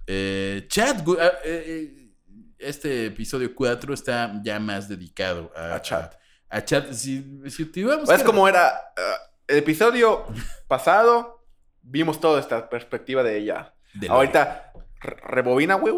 Eh, 0.06 0.66
Chat, 0.68 1.02
gu- 1.02 1.16
ah, 1.18 1.32
eh, 1.46 1.64
eh, 1.66 2.10
este 2.58 3.06
episodio 3.06 3.54
4 3.54 3.94
está 3.94 4.38
ya 4.44 4.60
más 4.60 4.86
dedicado 4.86 5.50
a, 5.56 5.76
A 5.76 5.80
Chat. 5.80 6.14
A, 6.50 6.58
a 6.58 6.62
Chat. 6.62 6.92
Si, 6.92 7.40
si 7.48 7.64
te 7.64 7.80
íbamos 7.80 8.10
Es 8.10 8.22
como 8.22 8.46
era 8.46 8.68
ah, 8.68 9.31
el 9.52 9.58
episodio 9.58 10.24
pasado. 10.68 11.44
Vimos 11.82 12.20
toda 12.20 12.40
esta 12.40 12.68
perspectiva 12.68 13.22
de 13.22 13.38
ella. 13.38 13.74
de 13.94 14.08
Ahorita, 14.08 14.72
re- 15.00 15.16
rebobina, 15.26 15.74
güey. 15.74 15.94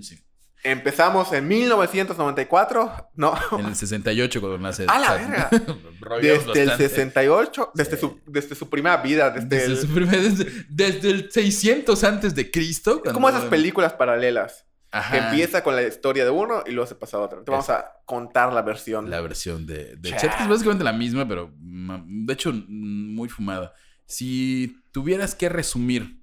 sí. 0.00 0.18
Empezamos 0.62 1.30
en 1.34 1.46
1994. 1.46 3.10
No. 3.16 3.34
En 3.58 3.66
el 3.66 3.74
68 3.76 4.40
cuando 4.40 4.58
nace 4.58 4.86
¡A 4.88 4.98
la 4.98 5.14
verga! 5.14 5.48
Desde 6.22 6.62
el 6.62 6.68
bastante. 6.68 6.88
68. 6.88 7.70
Desde, 7.74 7.96
Sí. 7.96 8.00
su, 8.00 8.20
desde 8.26 8.54
su 8.54 8.70
primera 8.70 8.96
vida. 8.98 9.30
Desde, 9.30 9.46
Desde, 9.48 9.66
el- 9.72 9.76
su 9.78 9.88
primer- 9.88 10.20
desde- 10.22 10.64
desde 10.70 11.10
el 11.10 11.30
600 11.30 12.02
antes 12.04 12.34
de 12.34 12.50
Cristo. 12.50 13.02
es 13.04 13.12
como 13.12 13.28
esas 13.28 13.44
películas 13.44 13.92
paralelas. 13.92 14.64
Ajá. 14.94 15.10
Que 15.10 15.18
empieza 15.26 15.64
con 15.64 15.74
la 15.74 15.82
historia 15.82 16.24
de 16.24 16.30
uno 16.30 16.62
y 16.66 16.70
luego 16.70 16.86
se 16.86 16.94
pasa 16.94 17.16
a 17.16 17.20
otro. 17.20 17.42
Te 17.42 17.50
vamos 17.50 17.68
a 17.68 17.92
contar 18.04 18.52
la 18.52 18.62
versión. 18.62 19.10
La 19.10 19.20
versión 19.20 19.66
de, 19.66 19.96
de 19.96 20.10
Chat. 20.10 20.20
Chat, 20.20 20.36
que 20.36 20.42
es 20.44 20.48
básicamente 20.48 20.84
la 20.84 20.92
misma, 20.92 21.26
pero 21.26 21.52
de 21.56 22.32
hecho 22.32 22.52
muy 22.68 23.28
fumada. 23.28 23.72
Si 24.06 24.76
tuvieras 24.92 25.34
que 25.34 25.48
resumir 25.48 26.22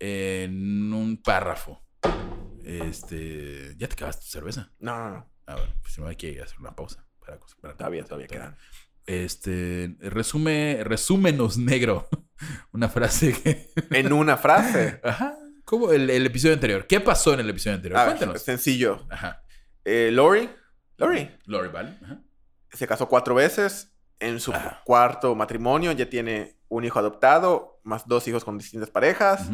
en 0.00 0.92
un 0.92 1.16
párrafo, 1.22 1.82
este, 2.62 3.74
ya 3.76 3.88
te 3.88 3.94
acabaste 3.94 4.24
tu 4.24 4.30
cerveza. 4.30 4.70
No, 4.78 4.96
no, 4.98 5.10
no. 5.10 5.30
Ah, 5.46 5.54
bueno, 5.56 5.74
pues 5.82 5.98
hay 5.98 6.16
que 6.16 6.40
hacer 6.42 6.58
una 6.58 6.74
pausa. 6.74 7.06
Para, 7.20 7.38
para- 7.60 7.76
Todavía, 7.76 8.04
todavía 8.04 8.26
quedan. 8.26 8.56
Este, 9.06 9.96
resume, 10.00 10.80
resúmenos 10.84 11.58
negro. 11.58 12.08
Una 12.72 12.88
frase 12.88 13.32
que. 13.34 13.70
En 13.90 14.12
una 14.12 14.36
frase. 14.38 15.00
Ajá. 15.04 15.36
Como 15.64 15.92
el, 15.92 16.10
el 16.10 16.26
episodio 16.26 16.54
anterior. 16.54 16.86
¿Qué 16.86 17.00
pasó 17.00 17.34
en 17.34 17.40
el 17.40 17.50
episodio 17.50 17.76
anterior? 17.76 17.98
A 17.98 18.04
ver, 18.04 18.16
Cuéntanos. 18.16 18.42
sencillo. 18.42 19.06
Ajá. 19.10 19.42
Eh, 19.84 20.10
Lori. 20.12 20.48
Lori. 20.96 21.30
Lori 21.46 21.68
Ball. 21.68 21.98
Ajá. 22.02 22.20
se 22.72 22.86
casó 22.86 23.08
cuatro 23.08 23.34
veces. 23.34 23.90
En 24.20 24.40
su 24.40 24.52
Ajá. 24.52 24.80
cuarto 24.84 25.34
matrimonio 25.34 25.90
ya 25.92 26.08
tiene 26.08 26.56
un 26.68 26.84
hijo 26.84 26.98
adoptado, 26.98 27.80
más 27.82 28.06
dos 28.06 28.26
hijos 28.28 28.44
con 28.44 28.56
distintas 28.58 28.88
parejas. 28.90 29.48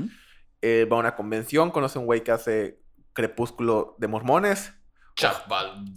Eh, 0.62 0.86
va 0.90 0.96
a 0.96 1.00
una 1.00 1.16
convención, 1.16 1.70
conoce 1.70 1.98
a 1.98 2.00
un 2.00 2.06
güey 2.06 2.22
que 2.22 2.30
hace 2.32 2.78
crepúsculo 3.14 3.96
de 3.98 4.06
mormones 4.06 4.72
Chad 5.16 5.34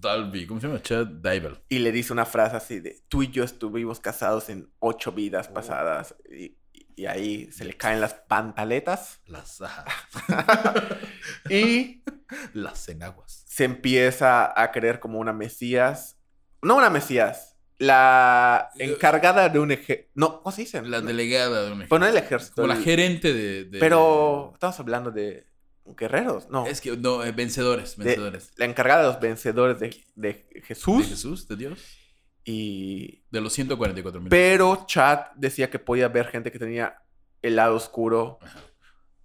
Dalby. 0.02 0.48
¿Cómo 0.48 0.60
se 0.60 0.68
llama? 0.68 0.82
Chad 0.82 1.06
Dybel. 1.08 1.58
y 1.70 1.80
le 1.80 1.92
dice 1.92 2.12
una 2.14 2.26
frase 2.26 2.56
así 2.56 2.80
de, 2.80 3.02
tú 3.10 3.22
y 3.24 3.30
yo 3.30 3.44
estuvimos 3.44 4.00
casados 4.00 4.50
en 4.50 4.70
ocho 4.80 5.12
vidas 5.12 5.48
Oh. 5.50 5.54
pasadas. 5.54 6.16
Y, 6.30 6.58
y 6.96 7.06
ahí 7.08 7.52
se 7.52 7.66
le 7.66 7.76
caen 7.76 8.00
las 8.02 8.14
pantaletas 8.14 9.22
Las, 9.26 9.60
y 11.50 12.04
Las 12.54 12.88
enaguas. 12.90 13.44
se 13.48 13.64
empieza 13.64 14.60
a 14.60 14.72
creer 14.72 15.00
como 15.00 15.20
una 15.20 15.34
mesías. 15.34 16.18
No 16.62 16.78
una 16.78 16.90
mesías, 16.90 17.58
la 17.78 18.70
encargada 18.80 19.50
de 19.50 19.60
un 19.60 19.72
ejército. 19.72 20.10
No, 20.16 20.42
¿cómo 20.42 20.56
se 20.56 20.62
dice? 20.62 20.82
La 20.82 21.02
delegada 21.02 21.64
de 21.64 21.68
un 21.68 21.82
ejército. 21.82 21.90
Pues 21.90 22.00
no 22.00 22.08
el 22.08 22.18
ejército. 22.18 22.56
Como 22.56 22.68
la 22.68 22.78
gerente 22.78 23.34
de. 23.34 23.66
de- 23.66 23.80
Pero 23.80 24.52
estamos 24.54 24.80
hablando 24.80 25.12
de 25.12 25.46
guerreros, 25.98 26.50
no. 26.50 26.66
Es 26.66 26.80
que, 26.80 26.96
no, 26.96 27.24
eh, 27.26 27.34
vencedores, 27.34 27.98
de- 27.98 28.06
vencedores. 28.06 28.52
la 28.56 28.66
encargada 28.66 29.02
de 29.02 29.08
los 29.10 29.20
vencedores 29.20 29.80
de, 29.80 29.90
de 30.16 30.48
De 30.54 30.62
Jesús. 30.62 31.06
Jesús, 31.08 31.48
de 31.50 31.56
Dios. 31.58 31.80
Y. 32.46 33.24
De 33.32 33.42
los 33.42 33.54
144 33.54 34.20
mil. 34.22 34.30
Pero 34.30 34.86
Chad 34.86 35.28
decía 35.36 35.70
que 35.70 35.80
podía 35.80 36.08
ver 36.10 36.28
gente 36.28 36.52
que 36.52 36.60
tenía 36.60 37.02
el 37.42 37.56
lado 37.56 37.76
oscuro 37.76 38.40
Ajá. 38.42 38.60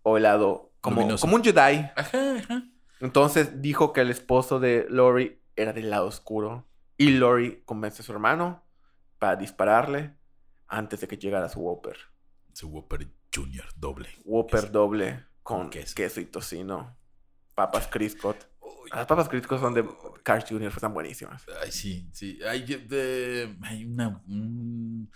o 0.03 0.17
el 0.17 0.23
lado. 0.25 0.73
Como, 0.81 1.01
Luminoso. 1.01 1.21
como 1.23 1.37
un 1.37 1.43
Jedi. 1.45 1.91
Ajá, 1.97 2.37
ajá. 2.39 2.63
Entonces 3.01 3.61
dijo 3.61 3.93
que 3.93 4.01
el 4.03 4.11
esposo 4.11 4.61
de 4.61 4.87
Lori 4.89 5.43
era 5.57 5.73
del 5.73 5.91
lado 5.91 6.07
oscuro. 6.07 6.69
Y 6.97 7.11
Lori 7.11 7.63
convence 7.65 8.03
a 8.03 8.05
su 8.05 8.13
hermano 8.13 8.65
para 9.19 9.37
dispararle 9.37 10.17
antes 10.69 11.01
de 11.01 11.09
que 11.09 11.17
llegara 11.17 11.49
su 11.49 11.61
Whopper. 11.61 11.97
Su 12.53 12.69
Whopper 12.69 13.09
Junior 13.35 13.67
doble. 13.77 14.09
Whopper 14.25 14.71
doble 14.71 15.25
con 15.43 15.59
Con 15.63 15.71
queso. 15.71 15.95
queso. 15.95 16.21
y 16.21 16.27
tocino. 16.27 16.97
Papas 17.55 17.89
Criscott. 17.89 18.37
Las 18.93 19.07
papas 19.07 19.29
Criscott 19.29 19.61
son 19.61 19.75
de 19.75 19.85
Cars 20.23 20.45
Jr. 20.49 20.73
están 20.75 20.95
buenísimas. 20.95 21.43
Ay, 21.63 21.71
sí, 21.73 22.09
sí. 22.13 22.39
Hay, 22.49 22.63
de- 22.63 23.55
hay 23.63 23.85
una. 23.85 24.23
un- 24.29 25.11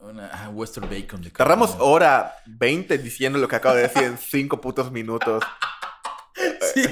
una 0.00 0.26
ah, 0.32 0.50
Western 0.50 0.88
Bacon. 0.88 1.22
De 1.22 1.30
Tardamos 1.30 1.70
como- 1.72 1.84
hora 1.84 2.34
20 2.46 2.98
diciendo 2.98 3.38
lo 3.38 3.48
que 3.48 3.56
acabo 3.56 3.74
de 3.74 3.82
decir 3.82 4.02
en 4.02 4.18
5 4.30 4.60
putos 4.60 4.92
minutos. 4.92 5.42
Sí, 6.74 6.82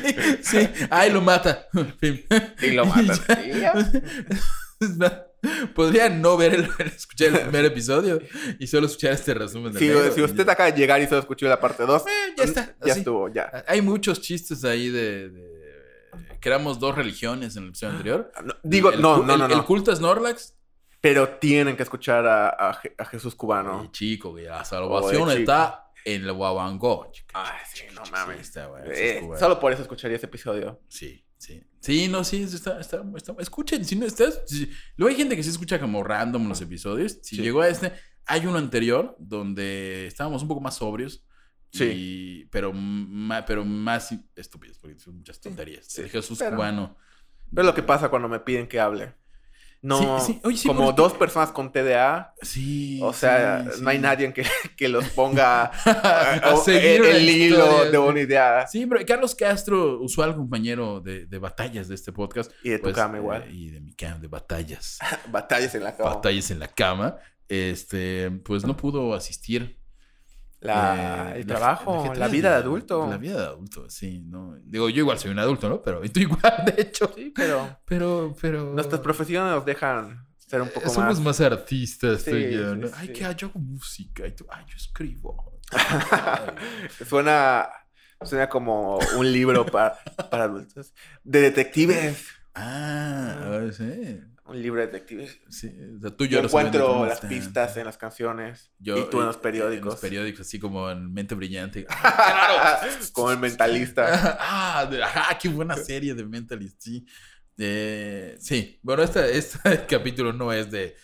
sí. 0.42 0.68
Ay, 0.90 1.10
lo 1.12 1.20
mata. 1.20 1.66
Y 2.62 2.70
lo 2.70 2.86
matan. 2.86 3.18
ya. 3.60 5.26
Podría 5.74 6.08
no 6.08 6.36
ver 6.36 6.54
el, 6.54 6.68
escuchar 6.86 7.28
el 7.28 7.40
primer 7.40 7.64
episodio 7.66 8.20
y 8.58 8.66
solo 8.66 8.86
escuchar 8.86 9.12
este 9.12 9.34
resumen 9.34 9.72
de 9.72 9.78
Si, 9.80 9.86
negro. 9.88 10.12
si 10.12 10.22
usted 10.22 10.48
acaba 10.48 10.70
de 10.70 10.78
llegar 10.78 11.00
y 11.02 11.06
solo 11.06 11.20
escuchó 11.20 11.46
la 11.48 11.60
parte 11.60 11.84
2, 11.84 12.02
Eh, 12.02 12.10
ya 12.36 12.44
está. 12.44 12.76
ya 12.84 12.92
así. 12.92 13.00
estuvo, 13.00 13.28
ya. 13.28 13.64
Hay 13.66 13.80
muchos 13.82 14.20
chistes 14.20 14.64
ahí 14.64 14.88
de, 14.88 15.28
de- 15.30 15.51
que 16.40 16.48
éramos 16.48 16.78
dos 16.78 16.94
religiones 16.94 17.56
en 17.56 17.64
el 17.64 17.68
episodio 17.70 17.92
anterior. 17.92 18.32
No, 18.44 18.54
digo, 18.62 18.90
El 18.92 19.00
no, 19.02 19.22
no, 19.22 19.34
el- 19.34 19.40
no, 19.40 19.46
El 19.46 19.64
culto 19.64 19.92
a 19.92 19.96
Snorlax. 19.96 20.54
Pero 21.00 21.30
tienen 21.40 21.76
que 21.76 21.82
escuchar 21.82 22.24
a, 22.26 22.48
a 22.50 22.74
Je- 22.80 22.94
a 22.96 23.04
Jesús 23.06 23.34
Cubano. 23.34 23.80
Oye, 23.80 23.90
chico, 23.90 24.30
güey, 24.30 24.44
la 24.44 24.64
salvación 24.64 25.22
Oye, 25.28 25.40
está 25.40 25.90
en 26.04 26.22
el 26.22 26.32
Guabangó. 26.32 27.10
chica, 27.10 27.32
Ay, 27.34 27.58
sí, 27.74 27.82
no 27.92 28.02
mames. 28.12 28.36
Sí, 28.36 28.42
está, 28.42 28.66
güey, 28.66 28.82
Eh, 28.86 29.28
solo 29.36 29.58
por 29.58 29.72
eso 29.72 29.82
escucharía 29.82 30.16
ese 30.16 30.26
episodio. 30.26 30.80
Sí, 30.86 31.24
sí. 31.38 31.60
Sí, 31.80 32.06
no, 32.06 32.22
sí, 32.22 32.44
está, 32.44 32.78
está, 32.78 33.02
está- 33.16 33.34
escuchen, 33.40 33.84
si 33.84 33.96
no 33.96 34.06
estás, 34.06 34.42
si- 34.46 34.70
luego 34.96 35.10
hay 35.10 35.16
gente 35.16 35.34
que 35.34 35.42
se 35.42 35.50
escucha 35.50 35.80
como 35.80 36.04
random 36.04 36.48
los 36.48 36.60
episodios. 36.60 37.18
Si 37.22 37.34
Sí. 37.34 37.42
llegó 37.42 37.62
a 37.62 37.68
este, 37.68 37.92
hay 38.26 38.46
uno 38.46 38.58
anterior 38.58 39.16
donde 39.18 40.06
estábamos 40.06 40.42
un 40.42 40.48
poco 40.48 40.60
más 40.60 40.76
sobrios. 40.76 41.24
Sí. 41.72 41.84
y- 41.84 42.44
pero, 42.50 42.72
ma- 42.72 43.44
pero 43.46 43.64
más 43.64 44.14
estúpidos, 44.36 44.78
porque 44.78 44.98
son 44.98 45.16
muchas 45.16 45.40
tonterías. 45.40 45.86
sí, 45.86 46.02
El 46.02 46.10
Jesús 46.10 46.38
pero- 46.38 46.56
cubano. 46.56 46.96
Pero 47.54 47.66
lo 47.66 47.74
que 47.74 47.82
pasa 47.82 48.08
cuando 48.08 48.28
me 48.28 48.40
piden 48.40 48.66
que 48.66 48.78
hable. 48.80 49.14
No, 49.84 50.20
Sí, 50.20 50.34
sí. 50.34 50.40
Oye, 50.44 50.56
sí, 50.56 50.68
como 50.68 50.84
porque- 50.84 51.02
dos 51.02 51.12
personas 51.14 51.50
con 51.50 51.72
TDA, 51.72 52.34
Sí. 52.40 53.00
o 53.02 53.12
sea, 53.12 53.66
no 53.80 53.90
hay 53.90 53.98
nadie 53.98 54.26
en 54.26 54.32
que, 54.32 54.46
que 54.76 54.88
los 54.88 55.06
ponga 55.08 55.64
a 56.44 56.52
o- 56.54 56.62
seguir 56.62 57.04
el, 57.04 57.28
hilo 57.28 57.90
de 57.90 57.98
una 57.98 58.20
idea. 58.20 58.66
Sí, 58.68 58.86
pero 58.86 59.04
Carlos 59.04 59.34
Castro, 59.34 59.98
usual 60.00 60.36
compañero 60.36 61.00
de, 61.00 61.26
de 61.26 61.38
batallas 61.38 61.88
de 61.88 61.96
este 61.96 62.12
podcast. 62.12 62.52
Y 62.62 62.68
de 62.70 62.78
tu 62.78 62.84
pues, 62.84 62.94
cama 62.94 63.16
eh, 63.16 63.20
igual. 63.20 63.50
y 63.52 63.70
de 63.70 63.80
mi 63.80 63.92
cama, 63.94 64.18
de 64.20 64.28
batallas. 64.28 64.98
Batallas 65.32 65.74
en 65.74 65.82
la 65.84 65.96
cama. 65.96 66.10
batallas 66.14 66.50
en 66.52 66.58
la 66.60 66.68
cama. 66.68 67.16
Este, 67.48 68.30
pues 68.30 68.64
no 68.64 68.76
pudo 68.76 69.14
asistir. 69.14 69.81
La- 70.62 71.32
Eh, 71.34 71.40
el 71.40 71.46
trabajo, 71.46 72.06
la 72.14 72.14
la, 72.14 72.28
vida 72.28 72.50
de 72.50 72.56
adulto. 72.56 73.06
La 73.10 73.16
vida 73.18 73.36
de 73.40 73.46
adulto, 73.46 73.90
sí. 73.90 74.20
No. 74.26 74.56
Digo, 74.64 74.88
yo 74.88 74.98
igual 74.98 75.18
soy 75.18 75.30
un 75.32 75.38
adulto, 75.40 75.68
¿no? 75.68 75.82
Pero 75.82 76.00
tú 76.12 76.20
igual, 76.20 76.64
de 76.66 76.82
hecho. 76.82 77.12
Sí, 77.16 77.32
pero 77.34 77.78
Pero, 77.84 78.34
pero. 78.40 78.72
nuestras 78.72 79.00
profesiones 79.00 79.52
nos 79.52 79.64
dejan 79.64 80.24
ser 80.38 80.62
un 80.62 80.68
poco 80.68 80.86
Eh, 80.86 80.90
Somos 80.90 81.16
más. 81.18 81.38
más 81.38 81.40
artistas, 81.40 82.22
Sí, 82.22 82.52
yo, 82.52 82.76
¿no? 82.76 82.86
sí. 82.86 82.94
Ay, 82.96 83.08
que 83.08 83.20
yo 83.36 83.48
hago 83.48 83.58
música. 83.58 84.26
Y 84.26 84.32
tú, 84.32 84.46
ay, 84.50 84.64
yo 84.68 84.76
escribo. 84.76 85.52
suena, 87.08 87.68
suena 88.22 88.48
como 88.48 88.98
un 89.16 89.32
libro 89.32 89.64
para, 89.66 89.98
para 90.30 90.44
adultos. 90.44 90.92
De 91.24 91.40
detectives. 91.40 92.26
Ah, 92.54 93.36
ah, 93.42 93.70
sí. 93.72 94.20
Un 94.52 94.62
libro 94.62 94.80
de 94.80 94.86
detectives. 94.88 95.38
Sí, 95.48 95.74
o 95.96 96.00
sea, 96.00 96.10
tú 96.16 96.26
Yo 96.26 96.40
encuentro 96.40 97.06
las 97.06 97.20
pistas 97.20 97.76
en 97.78 97.86
las 97.86 97.96
canciones. 97.96 98.70
Yo- 98.78 98.98
y 98.98 99.08
tú 99.10 99.20
en 99.20 99.26
los 99.26 99.36
En 99.36 99.42
periódicos. 99.42 99.92
los 99.94 100.00
periódicos, 100.00 100.42
así 100.42 100.58
como 100.58 100.90
en 100.90 101.12
Mente 101.12 101.34
Brillante. 101.34 101.86
Ah, 101.90 102.78
¡Claro! 102.82 102.96
como 103.12 103.32
el 103.32 103.38
mentalista. 103.38 104.36
ah, 104.40 104.86
de- 104.90 105.02
ajá, 105.02 105.38
qué 105.38 105.48
buena 105.48 105.76
serie 105.76 106.14
de 106.14 106.24
Mentalist, 106.24 106.80
sí. 106.82 107.06
Eh, 107.58 108.36
sí, 108.40 108.78
bueno, 108.82 109.02
este, 109.02 109.36
este 109.38 109.58
capítulo 109.88 110.32
no 110.32 110.52
es 110.52 110.70
de, 110.70 110.96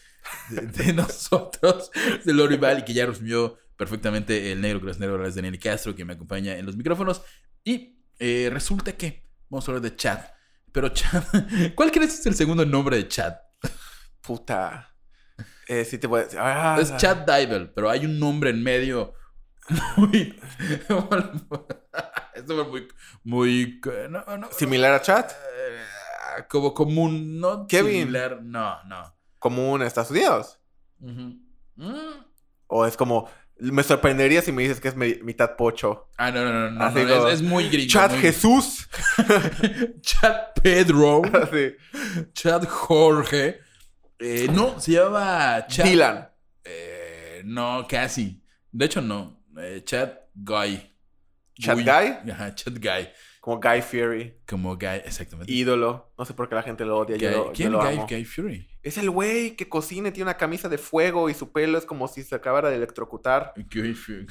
de, 0.51 0.63
de 0.67 0.93
nosotros, 0.93 1.91
de 2.25 2.33
Lori 2.35 2.57
Val, 2.57 2.81
y 2.81 2.85
que 2.85 2.93
ya 2.95 3.07
resumió 3.07 3.59
perfectamente 3.77 4.53
el 4.53 4.61
negro 4.61 4.81
que 4.85 4.91
es 4.91 4.99
negro, 4.99 5.25
es 5.27 5.35
Daniel 5.37 5.59
Castro, 5.59 5.95
que 5.95 6.05
me 6.05 6.15
acompaña 6.15 6.57
en 6.57 6.67
los 6.67 6.77
micrófonos. 6.77 7.23
Y 7.65 8.01
eh, 8.19 8.51
resulta 8.53 8.93
que 8.93 9.25
vamos 9.49 9.67
a 9.69 9.73
hablar 9.73 9.83
de 9.91 9.97
Chad. 9.97 10.19
Pero 10.73 10.89
Chad, 10.91 11.23
¿cuál 11.75 11.91
crees 11.91 12.15
que 12.15 12.21
es 12.21 12.27
el 12.27 12.35
segundo 12.35 12.65
nombre 12.65 12.97
de 12.97 13.09
Chad? 13.09 13.35
Puta. 14.21 14.95
Eh, 15.67 15.85
sí 15.85 15.99
te 15.99 16.07
voy 16.07 16.21
a 16.21 16.25
decir. 16.25 16.39
Ah, 16.41 16.79
Es 16.81 16.97
Chad 16.97 17.19
Dybel, 17.27 17.71
pero 17.75 17.91
hay 17.91 18.05
un 18.05 18.19
nombre 18.19 18.51
en 18.51 18.63
medio 18.63 19.15
muy. 19.97 20.39
Fue 22.47 22.65
muy. 22.65 22.89
muy 23.25 23.81
no, 24.11 24.37
no, 24.39 24.49
Similar 24.53 24.95
a 24.95 25.03
Chad. 25.03 25.27
eh, 25.31 26.45
como 26.49 26.73
común, 26.73 27.39
no 27.41 27.67
Kevin. 27.67 28.01
similar. 28.07 28.43
No, 28.43 28.83
no. 28.85 29.15
Común 29.39 29.83
en 29.83 29.87
Estados 29.87 30.11
Unidos. 30.11 30.59
Mm. 30.99 31.33
O 32.69 32.87
es 32.87 32.97
como. 32.97 33.29
Me 33.61 33.83
sorprendería 33.83 34.41
si 34.43 34.53
me 34.53 34.63
dices 34.63 34.81
que 34.81 34.89
es 34.89 34.95
mi- 34.97 35.17
mitad 35.23 35.57
pocho. 35.57 36.09
Ah, 36.17 36.31
no, 36.31 36.45
no, 36.45 36.53
no. 36.53 36.71
no, 36.71 36.85
Así 36.85 37.01
no, 37.03 37.09
como, 37.17 37.29
es, 37.29 37.35
es 37.35 37.43
muy 37.43 37.69
gringo. 37.69 37.91
Chad 37.91 38.11
muy- 38.13 38.21
Jesús. 38.21 38.89
Chad 40.01 40.37
Pedro. 40.63 41.23
Así. 41.35 41.75
Chad 42.33 42.65
Jorge. 42.69 43.59
Eh, 44.19 44.49
no, 44.53 44.79
se 44.81 44.93
llama 44.93 45.67
Chad. 45.69 45.85
Dylan. 45.85 46.29
Eh, 46.65 47.43
no, 47.45 47.87
casi. 47.89 48.43
De 48.71 48.85
hecho, 48.87 49.01
no. 49.01 49.43
Eh, 49.59 49.83
Chad 49.85 50.11
Guy. 50.35 50.95
Chad 51.61 51.77
Guy. 51.77 51.85
Guy. 51.85 52.31
Ajá, 52.31 52.55
Chad 52.55 52.75
Guy. 52.75 53.09
Como 53.41 53.61
Guy 53.61 53.83
Fury. 53.83 54.41
Como 54.47 54.77
Guy, 54.77 55.03
exactamente. 55.05 55.51
Ídolo. 55.53 56.13
No 56.19 56.25
sé 56.25 56.35
por 56.35 56.49
qué 56.49 56.55
la 56.55 56.63
gente 56.63 56.85
lo 56.85 56.99
odia. 56.99 57.17
Guy- 57.17 57.23
yo 57.25 57.31
lo, 57.31 57.47
yo 57.47 57.53
¿Quién 57.53 57.73
lo 57.73 57.79
Guy, 57.81 57.95
amo. 57.95 58.07
Guy 58.09 58.25
Fury? 58.25 58.68
Es 58.83 58.97
el 58.99 59.11
güey 59.11 59.57
que 59.57 59.69
cocina 59.69 60.09
y 60.09 60.13
tiene 60.13 60.31
una 60.31 60.37
camisa 60.37 60.69
de 60.69 60.79
fuego 60.79 61.29
y 61.29 61.35
su 61.35 61.53
pelo 61.53 61.79
es 61.79 61.85
como 61.85 62.09
si 62.09 62.23
se 62.23 62.35
acabara 62.35 62.71
de 62.71 62.77
electrocutar. 62.77 63.53
Guy 63.73 63.95
Fury. 63.95 64.27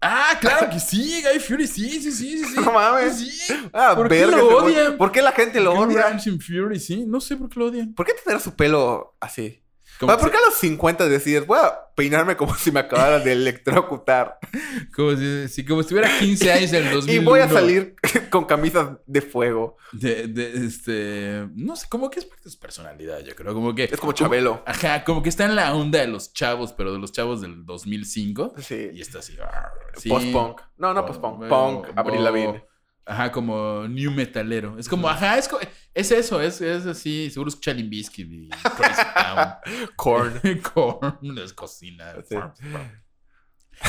Ah, 0.00 0.38
claro 0.40 0.70
que 0.70 0.78
sí, 0.78 1.22
Guy 1.22 1.40
Fury, 1.40 1.66
sí, 1.66 2.00
sí, 2.00 2.12
sí, 2.12 2.38
sí. 2.38 2.44
sí. 2.54 2.54
No 2.54 2.72
mames. 2.72 3.18
Sí. 3.18 3.70
Ah, 3.72 3.94
¿Por 3.96 4.08
qué 4.08 4.26
lo 4.26 4.58
odian? 4.58 4.96
¿Por 4.96 5.10
qué 5.10 5.22
la 5.22 5.32
gente 5.32 5.60
lo 5.60 5.72
odia? 5.72 6.16
Fury, 6.18 6.78
sí. 6.78 7.04
No 7.04 7.20
sé 7.20 7.36
por 7.36 7.48
qué 7.48 7.58
lo 7.58 7.66
odian. 7.66 7.94
¿Por 7.94 8.06
qué 8.06 8.12
tener 8.24 8.40
su 8.40 8.54
pelo 8.54 9.16
así? 9.20 9.60
Como, 9.98 10.16
¿Por 10.16 10.30
qué 10.30 10.36
a 10.36 10.40
los 10.42 10.54
50 10.54 11.08
decides, 11.08 11.46
voy 11.46 11.58
a 11.60 11.74
peinarme 11.96 12.36
como 12.36 12.54
si 12.54 12.70
me 12.70 12.80
acabara 12.80 13.18
de 13.18 13.32
electrocutar? 13.32 14.38
como 14.94 15.16
si, 15.16 15.48
si- 15.48 15.64
como 15.64 15.82
si 15.82 15.88
tuviera 15.88 16.08
15 16.18 16.52
años 16.52 16.72
en 16.72 16.86
el 16.86 16.92
2001. 16.94 17.20
Y 17.22 17.24
voy 17.24 17.40
a 17.40 17.48
salir 17.48 17.96
con 18.30 18.44
camisas 18.44 18.90
de 19.06 19.20
fuego. 19.22 19.76
De, 19.92 20.28
de, 20.28 20.66
este... 20.66 21.48
No 21.54 21.74
sé, 21.74 21.86
como 21.88 22.10
que 22.10 22.20
es 22.20 22.26
parte 22.26 22.44
de 22.44 22.50
su 22.50 22.58
personalidad, 22.58 23.20
yo 23.20 23.34
creo. 23.34 23.52
Como 23.54 23.74
que... 23.74 23.84
Es 23.84 23.98
como 23.98 24.12
Chabelo. 24.12 24.62
Ajá, 24.66 25.02
como 25.04 25.22
que 25.22 25.28
está 25.30 25.44
en 25.46 25.56
la 25.56 25.74
onda 25.74 25.98
de 25.98 26.06
los 26.06 26.32
chavos, 26.32 26.72
pero 26.72 26.92
de 26.92 26.98
los 26.98 27.10
chavos 27.12 27.40
del 27.40 27.64
2005. 27.66 28.54
Y 28.58 28.62
Sí. 28.62 28.90
está 28.94 29.18
así. 29.18 29.36
ah, 29.42 29.68
sí. 29.96 30.08
Post-punk. 30.08 30.60
No, 30.76 30.94
no 30.94 31.00
Oh, 31.00 31.06
post-punk. 31.06 31.48
Punk, 31.48 31.86
Abril 31.96 32.20
oh, 32.20 32.22
Lavigne. 32.22 32.64
Ajá, 33.08 33.32
como 33.32 33.88
new 33.88 34.10
metalero. 34.10 34.78
Es 34.78 34.86
como, 34.86 35.08
ajá, 35.08 35.38
es, 35.38 35.48
es 35.94 36.12
eso, 36.12 36.42
es, 36.42 36.60
es 36.60 36.84
así. 36.84 37.30
Seguro 37.30 37.48
escucha 37.48 37.72
Limp 37.72 37.88
Bizkit 37.88 38.30
y 38.30 38.48
Crazy 38.76 39.02
Town. 39.14 39.88
Corn. 39.96 40.40
Corn, 40.74 41.38
es 41.42 41.54
cocina. 41.54 42.16
Sí. 42.28 42.36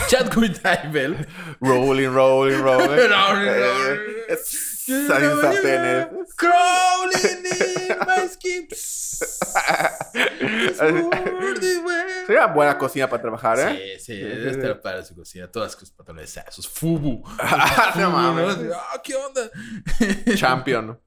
Chad 0.07 0.33
Guitaivel. 0.33 1.27
Rolling, 1.59 2.07
rolling, 2.09 2.61
rolling. 2.61 2.88
Rolling, 2.88 3.09
rolling. 3.09 3.99
In 4.89 5.07
my 8.43 8.67
skin. 8.67 8.67
Sería 12.25 12.48
buena 12.48 12.77
cocina 12.77 13.09
para 13.09 13.21
trabajar, 13.21 13.59
¿eh? 13.59 13.98
Sí, 14.00 14.05
sí, 14.13 14.17
debe 14.19 14.51
estar 14.51 14.81
para 14.81 15.03
su 15.03 15.15
cocina. 15.15 15.48
Todas 15.51 15.74
sus 15.74 15.91
pantalones, 15.91 16.38
ah, 16.38 16.45
sus 16.51 16.67
fubu. 16.67 17.24
no 17.95 18.12
mames. 18.12 18.57
Ah, 18.75 19.01
¿qué 19.03 19.15
onda? 19.15 19.50
Champion. 20.36 21.00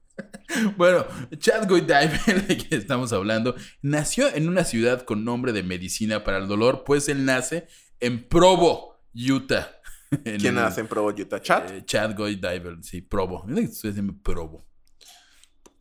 Bueno, 0.77 1.05
Chad 1.39 1.67
Goodyear, 1.67 2.11
de 2.47 2.57
quien 2.57 2.79
estamos 2.81 3.11
hablando, 3.13 3.55
nació 3.81 4.27
en 4.33 4.47
una 4.47 4.63
ciudad 4.63 5.01
con 5.01 5.25
nombre 5.25 5.53
de 5.53 5.63
medicina 5.63 6.23
para 6.23 6.37
el 6.37 6.47
dolor, 6.47 6.83
pues 6.85 7.09
él 7.09 7.25
nace 7.25 7.67
en 7.99 8.27
Provo, 8.27 9.01
Utah. 9.15 9.71
En 10.11 10.39
¿Quién 10.39 10.57
el- 10.57 10.63
hace 10.63 10.81
en 10.81 10.87
Provo 10.87 11.07
Utah? 11.09 11.41
¿Chat? 11.41 11.71
Eh, 11.71 11.83
Chad 11.85 12.15
Goy 12.15 12.35
Diver, 12.35 12.77
sí, 12.83 13.01
Provo. 13.01 13.43
Mira 13.47 13.61
que 13.61 13.67
estoy 13.73 13.89
diciendo 13.89 14.13
Provo. 14.21 14.63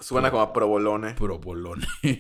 Suena 0.02 0.30
como 0.30 0.42
a 0.42 0.52
provolone. 0.52 1.14
Puro 1.14 1.38
bolón. 1.38 1.82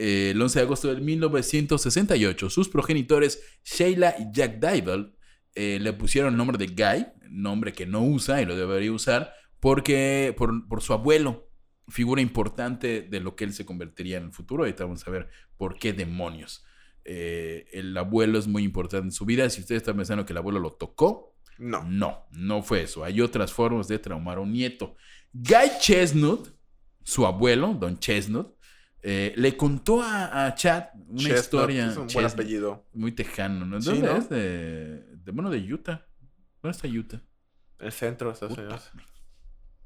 Eh, 0.00 0.30
el 0.30 0.40
11 0.40 0.60
de 0.60 0.64
agosto 0.64 0.94
de 0.94 1.00
1968, 1.00 2.50
sus 2.50 2.68
progenitores 2.68 3.42
Sheila 3.64 4.14
y 4.18 4.26
Jack 4.32 4.60
Dybel 4.60 5.16
eh, 5.56 5.78
le 5.80 5.92
pusieron 5.92 6.32
el 6.32 6.36
nombre 6.38 6.56
de 6.56 6.68
Guy, 6.68 7.06
nombre 7.30 7.72
que 7.72 7.84
no 7.84 8.04
usa 8.04 8.40
y 8.40 8.46
lo 8.46 8.56
debería 8.56 8.92
usar, 8.92 9.32
porque 9.58 10.34
por, 10.38 10.68
por 10.68 10.82
su 10.82 10.92
abuelo, 10.92 11.50
figura 11.88 12.20
importante 12.20 13.02
de 13.02 13.20
lo 13.20 13.34
que 13.34 13.44
él 13.44 13.52
se 13.52 13.66
convertiría 13.66 14.18
en 14.18 14.26
el 14.26 14.32
futuro. 14.32 14.62
Ahorita 14.62 14.84
vamos 14.84 15.06
a 15.06 15.10
ver 15.10 15.28
por 15.56 15.78
qué 15.78 15.92
demonios. 15.92 16.64
Eh, 17.04 17.66
el 17.72 17.96
abuelo 17.96 18.38
es 18.38 18.46
muy 18.46 18.62
importante 18.62 19.06
en 19.06 19.12
su 19.12 19.24
vida. 19.24 19.48
Si 19.50 19.60
ustedes 19.62 19.82
están 19.82 19.96
pensando 19.96 20.24
que 20.26 20.32
el 20.32 20.38
abuelo 20.38 20.60
lo 20.60 20.72
tocó, 20.74 21.34
No. 21.58 21.82
no, 21.82 22.28
no 22.30 22.62
fue 22.62 22.82
eso. 22.82 23.02
Hay 23.02 23.20
otras 23.20 23.52
formas 23.52 23.88
de 23.88 23.98
traumar 23.98 24.38
a 24.38 24.42
un 24.42 24.52
nieto. 24.52 24.94
Guy 25.32 25.70
Chestnut, 25.80 26.50
su 27.08 27.26
abuelo, 27.26 27.74
Don 27.74 27.98
Chestnut, 27.98 28.54
eh, 29.02 29.32
le 29.36 29.56
contó 29.56 30.02
a, 30.02 30.46
a 30.46 30.54
Chad 30.54 30.88
una 31.08 31.16
Chestnut, 31.16 31.38
historia 31.40 31.86
Es 31.86 31.96
un 31.96 32.10
buen 32.12 32.26
Chestnut, 32.26 32.32
apellido. 32.34 32.86
muy 32.92 33.12
tejano. 33.12 33.64
¿no? 33.64 33.76
¿De 33.76 33.82
Sí, 33.82 33.88
¿Dónde 33.90 34.08
¿no? 34.08 34.16
es? 34.18 34.28
De, 34.28 35.16
de, 35.16 35.32
bueno, 35.32 35.48
de 35.50 35.72
Utah. 35.72 36.06
¿Dónde 36.62 36.76
está 36.76 36.88
Utah? 36.88 37.22
El 37.78 37.92
centro 37.92 38.30
Estados 38.30 38.58
Unidos. 38.58 38.90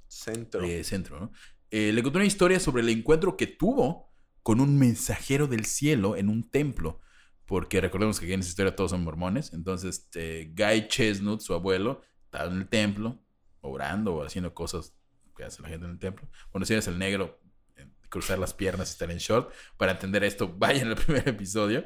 Centro. 0.09 0.63
eh, 0.63 0.83
centro, 0.85 1.21
¿no? 1.21 1.33
Eh, 1.71 1.93
le 1.93 2.03
contó 2.03 2.19
una 2.19 2.27
historia 2.27 2.59
sobre 2.61 2.83
el 2.83 2.89
encuentro 2.89 3.37
que 3.37 3.47
tuvo 3.47 4.13
con 4.43 4.61
un 4.61 4.79
mensajero 4.79 5.47
del 5.47 5.65
cielo 5.65 6.17
en 6.17 6.29
un 6.29 6.51
templo. 6.51 7.01
Porque 7.47 7.81
recordemos 7.81 8.19
que 8.19 8.27
aquí 8.27 8.35
en 8.35 8.41
esa 8.41 8.51
historia 8.51 8.75
todos 8.77 8.91
son 8.91 9.05
mormones. 9.05 9.53
Entonces, 9.53 10.09
eh, 10.15 10.53
Guy 10.57 10.89
Chestnut, 10.89 11.41
su 11.41 11.55
abuelo, 11.55 12.03
estaba 12.25 12.51
en 12.51 12.59
el 12.59 12.69
templo, 12.69 13.23
orando 13.61 14.15
o 14.17 14.25
haciendo 14.25 14.53
cosas 14.55 14.95
que 15.37 15.45
hace 15.45 15.63
la 15.63 15.69
gente 15.69 15.85
en 15.87 15.93
el 15.93 15.99
templo. 15.99 16.29
Bueno, 16.53 16.65
si 16.67 16.73
eres 16.73 16.87
el 16.89 16.99
negro, 16.99 17.41
eh, 17.77 17.87
cruzar 18.09 18.39
las 18.39 18.55
piernas 18.55 18.89
y 18.91 18.93
estar 18.93 19.11
en 19.11 19.19
short. 19.19 19.53
Para 19.77 19.93
entender 19.93 20.25
esto, 20.25 20.49
vayan 20.59 20.89
al 20.89 20.97
primer 20.97 21.29
episodio. 21.29 21.85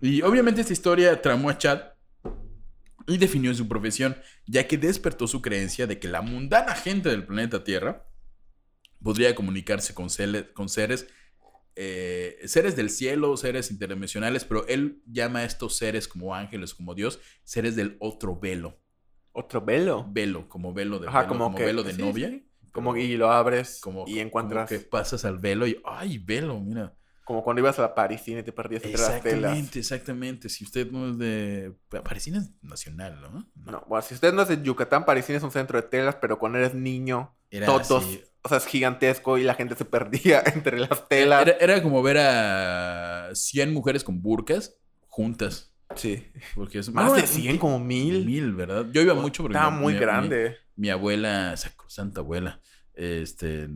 Y 0.00 0.22
obviamente 0.22 0.60
esta 0.60 0.72
historia 0.72 1.20
tramó 1.22 1.50
a 1.50 1.58
Chad 1.58 1.80
y 3.06 3.18
definió 3.18 3.54
su 3.54 3.68
profesión, 3.68 4.16
ya 4.46 4.66
que 4.66 4.78
despertó 4.78 5.26
su 5.26 5.42
creencia 5.42 5.86
de 5.86 5.98
que 5.98 6.08
la 6.08 6.22
mundana 6.22 6.74
gente 6.74 7.10
del 7.10 7.26
planeta 7.26 7.62
Tierra 7.62 8.06
podría 9.02 9.34
comunicarse 9.34 9.92
con, 9.92 10.08
con 10.54 10.68
seres, 10.70 11.06
eh, 11.76 12.38
seres 12.46 12.76
del 12.76 12.88
cielo, 12.88 13.36
seres 13.36 13.70
interdimensionales, 13.70 14.44
pero 14.46 14.66
él 14.68 15.02
llama 15.06 15.40
a 15.40 15.44
estos 15.44 15.76
seres 15.76 16.08
como 16.08 16.34
ángeles, 16.34 16.72
como 16.74 16.94
Dios, 16.94 17.20
seres 17.42 17.76
del 17.76 17.96
otro 18.00 18.38
velo. 18.40 18.80
Otro 19.32 19.60
velo. 19.60 20.06
Velo, 20.10 20.48
como 20.48 20.72
velo 20.72 20.98
de, 20.98 21.08
Ajá, 21.08 21.22
velo, 21.22 21.28
como 21.28 21.44
como 21.44 21.58
que- 21.58 21.64
velo 21.66 21.82
de 21.82 21.92
sí, 21.92 22.00
novia. 22.00 22.28
sí. 22.30 22.43
Como 22.74 22.94
y 22.96 23.16
lo 23.16 23.30
abres 23.30 23.78
como- 23.80 24.04
y 24.06 24.18
encuentras. 24.18 24.68
como 24.68 24.80
que 24.80 24.86
pasas 24.86 25.24
al 25.24 25.38
velo 25.38 25.66
y 25.66 25.80
¡ay, 25.84 26.18
velo! 26.18 26.60
Mira. 26.60 26.92
Como 27.24 27.42
cuando 27.42 27.60
ibas 27.60 27.78
a 27.78 27.82
la 27.82 27.94
Parisina 27.94 28.40
y 28.40 28.42
te 28.42 28.52
perdías 28.52 28.84
entre 28.84 29.00
las 29.00 29.22
telas. 29.22 29.24
Exactamente, 29.24 29.78
exactamente. 29.78 30.48
Si 30.50 30.62
usted 30.64 30.90
no 30.90 31.08
es 31.08 31.16
de... 31.18 31.72
Parisina 31.88 32.36
es 32.38 32.50
nacional, 32.60 33.18
¿no? 33.22 33.48
No, 33.54 33.82
bueno, 33.88 34.02
si 34.02 34.12
usted 34.12 34.34
no 34.34 34.42
es 34.42 34.48
de 34.48 34.60
Yucatán, 34.62 35.06
Parisina 35.06 35.38
es 35.38 35.42
un 35.44 35.50
centro 35.50 35.80
de 35.80 35.88
telas, 35.88 36.16
pero 36.20 36.38
cuando 36.38 36.58
eres 36.58 36.74
niño, 36.74 37.34
Era 37.50 37.64
todos, 37.64 38.04
así. 38.04 38.22
o 38.42 38.48
sea, 38.50 38.58
es 38.58 38.66
gigantesco 38.66 39.38
y 39.38 39.44
la 39.44 39.54
gente 39.54 39.74
se 39.74 39.86
perdía 39.86 40.42
entre 40.54 40.78
las 40.78 41.08
telas. 41.08 41.46
Era, 41.46 41.56
era 41.60 41.82
como 41.82 42.02
ver 42.02 42.18
a 42.18 43.30
100 43.32 43.72
mujeres 43.72 44.04
con 44.04 44.20
burkas 44.20 44.76
juntas. 45.08 45.72
Sí. 45.96 46.26
Porque 46.54 46.78
es 46.80 46.90
Más 46.90 47.06
No, 47.06 47.14
de 47.14 47.22
un 47.22 47.26
100, 47.26 47.52
ti- 47.52 47.58
como 47.58 47.78
mil. 47.78 48.24
Mil, 48.24 48.52
¿verdad? 48.54 48.86
Yo 48.92 49.02
iba 49.02 49.14
mucho 49.14 49.42
porque... 49.42 49.56
Estaba 49.56 49.70
mi- 49.74 49.82
muy 49.82 49.92
mi- 49.94 49.98
grande. 50.00 50.56
Mi, 50.76 50.82
mi 50.82 50.90
abuela, 50.90 51.54
santa 51.88 52.20
abuela, 52.20 52.60
este, 52.94 53.68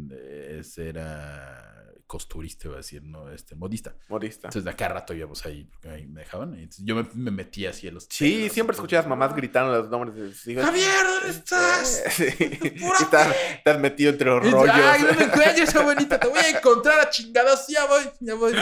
es- 0.59 0.79
era 0.79 1.78
costurista, 2.09 2.67
iba 2.67 2.75
a 2.75 2.79
decir, 2.79 3.03
no, 3.05 3.31
este, 3.31 3.55
modista. 3.55 3.95
Modista. 4.09 4.49
Entonces, 4.49 4.65
de 4.65 4.71
acá 4.71 4.89
rato 4.89 5.13
íbamos 5.13 5.45
ahí, 5.45 5.65
porque 5.65 5.91
ahí 5.91 6.07
me 6.07 6.21
dejaban. 6.21 6.55
entonces 6.55 6.85
yo 6.85 6.97
me, 6.97 7.07
me 7.15 7.31
metía 7.31 7.71
así 7.71 7.87
a 7.87 7.93
los... 7.93 8.07
Sí, 8.09 8.35
telas, 8.35 8.53
siempre 8.55 8.75
escuchabas 8.75 9.07
mamás 9.07 9.37
gritando 9.37 9.77
los 9.77 9.91
nombres 9.91 10.15
de 10.15 10.33
sus 10.33 10.47
hijos. 10.49 10.65
¡Javier, 10.65 11.05
¿dónde 11.05 11.31
estás? 11.31 12.03
Sí. 12.19 12.25
Y 12.41 12.85
estás, 12.85 13.37
estás 13.59 13.79
metido 13.79 14.11
entre 14.11 14.27
los 14.27 14.43
rollos. 14.43 14.75
Ay, 14.75 15.03
no 15.03 15.13
me 15.13 15.25
encuentres, 15.25 15.75
abuelita. 15.77 16.19
Te 16.19 16.27
voy 16.27 16.39
a 16.39 16.49
encontrar 16.49 16.99
a 16.99 17.11
chingadas. 17.11 17.67
Ya 17.69 17.87
voy, 17.87 18.03
ya 18.21 18.35
voy. 18.35 18.55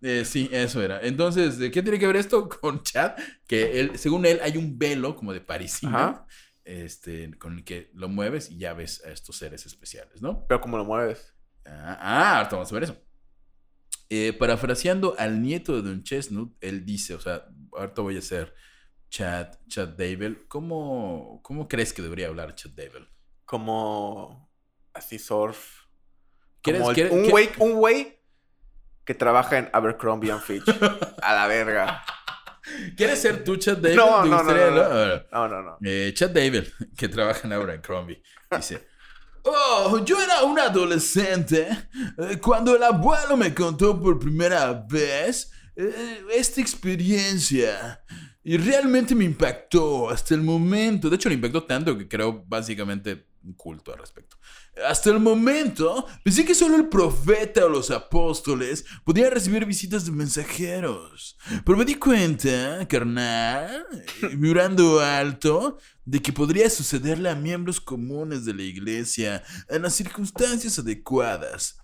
Eh, 0.00 0.24
sí, 0.24 0.48
eso 0.52 0.80
era. 0.80 1.00
Entonces, 1.02 1.58
¿de 1.58 1.70
¿qué 1.70 1.82
tiene 1.82 1.98
que 1.98 2.06
ver 2.06 2.16
esto 2.16 2.48
con 2.48 2.82
Chad? 2.82 3.16
Que 3.46 3.80
él, 3.80 3.98
según 3.98 4.24
él, 4.24 4.40
hay 4.42 4.56
un 4.56 4.78
velo 4.78 5.16
como 5.16 5.32
de 5.32 5.40
parisina. 5.40 6.24
Este, 6.64 7.36
con 7.38 7.58
el 7.58 7.64
que 7.64 7.90
lo 7.92 8.08
mueves 8.08 8.48
y 8.48 8.58
ya 8.58 8.72
ves 8.72 9.02
a 9.04 9.10
estos 9.10 9.36
seres 9.36 9.66
especiales, 9.66 10.22
¿no? 10.22 10.46
Pero 10.46 10.60
como 10.60 10.76
lo 10.76 10.84
mueves. 10.84 11.31
Ah, 11.66 11.98
ah, 12.00 12.36
ahorita 12.38 12.56
vamos 12.56 12.70
a 12.70 12.74
ver 12.74 12.84
eso. 12.84 12.96
Eh, 14.10 14.32
parafraseando 14.34 15.14
al 15.18 15.40
nieto 15.40 15.74
de 15.74 15.82
Don 15.88 16.02
Chestnut, 16.02 16.54
él 16.60 16.84
dice, 16.84 17.14
o 17.14 17.20
sea, 17.20 17.46
ahorita 17.72 18.02
voy 18.02 18.16
a 18.16 18.18
hacer 18.18 18.54
Chad, 19.08 19.48
Chad 19.68 19.88
Dable. 19.88 20.44
¿Cómo, 20.48 21.40
¿Cómo 21.42 21.66
crees 21.68 21.92
que 21.92 22.02
debería 22.02 22.26
hablar 22.28 22.54
Chad 22.54 22.72
Dable? 22.72 23.08
Como 23.44 24.50
así 24.92 25.18
surf. 25.18 25.84
¿Quieres- 26.62 26.82
Como 26.82 26.92
el- 26.92 27.10
un 27.10 27.30
güey 27.30 27.48
un 27.58 27.72
güey 27.74 28.18
que 29.04 29.14
trabaja 29.14 29.58
en 29.58 29.68
Abercrombie 29.72 30.30
and 30.30 30.42
Fitch. 30.42 30.64
A 31.22 31.34
la 31.34 31.46
verga. 31.46 32.04
¿Quieres 32.96 33.20
ser 33.20 33.42
tú, 33.44 33.56
Chad 33.56 33.78
Dable? 33.78 33.96
No, 33.96 34.22
¿Te 34.22 34.28
no, 34.28 34.42
no, 34.42 34.52
no, 34.70 34.70
no. 34.70 35.22
No, 35.32 35.48
no, 35.48 35.62
no. 35.62 35.78
Eh, 35.84 36.12
Chad 36.14 36.30
Dable, 36.30 36.64
que 36.96 37.08
trabaja 37.08 37.40
en 37.46 37.52
Abercrombie, 37.54 38.22
dice: 38.54 38.86
Oh, 39.44 40.04
yo 40.04 40.20
era 40.20 40.44
un 40.44 40.58
adolescente 40.58 41.66
eh, 42.18 42.38
cuando 42.40 42.76
el 42.76 42.82
abuelo 42.82 43.36
me 43.36 43.52
contó 43.52 44.00
por 44.00 44.18
primera 44.18 44.72
vez 44.72 45.50
eh, 45.74 46.24
esta 46.32 46.60
experiencia. 46.60 48.02
Y 48.44 48.56
realmente 48.56 49.14
me 49.14 49.24
impactó 49.24 50.10
hasta 50.10 50.34
el 50.34 50.42
momento. 50.42 51.08
De 51.08 51.16
hecho, 51.16 51.28
me 51.28 51.36
impactó 51.36 51.62
tanto 51.64 51.96
que 51.96 52.08
creo 52.08 52.44
básicamente 52.46 53.26
un 53.44 53.54
culto 53.54 53.92
al 53.92 53.98
respecto. 53.98 54.36
Hasta 54.88 55.10
el 55.10 55.20
momento, 55.20 56.06
pensé 56.24 56.44
que 56.44 56.54
solo 56.54 56.76
el 56.76 56.88
profeta 56.88 57.66
o 57.66 57.68
los 57.68 57.90
apóstoles 57.90 58.84
podían 59.04 59.30
recibir 59.30 59.66
visitas 59.66 60.06
de 60.06 60.12
mensajeros. 60.12 61.36
Pero 61.64 61.76
me 61.76 61.84
di 61.84 61.96
cuenta, 61.96 62.86
carnal, 62.88 63.86
mirando 64.38 65.00
alto, 65.00 65.78
de 66.04 66.20
que 66.20 66.32
podría 66.32 66.68
sucederle 66.68 67.28
a 67.28 67.34
miembros 67.34 67.80
comunes 67.80 68.44
de 68.44 68.54
la 68.54 68.62
iglesia 68.62 69.42
en 69.68 69.82
las 69.82 69.94
circunstancias 69.94 70.78
adecuadas. 70.78 71.78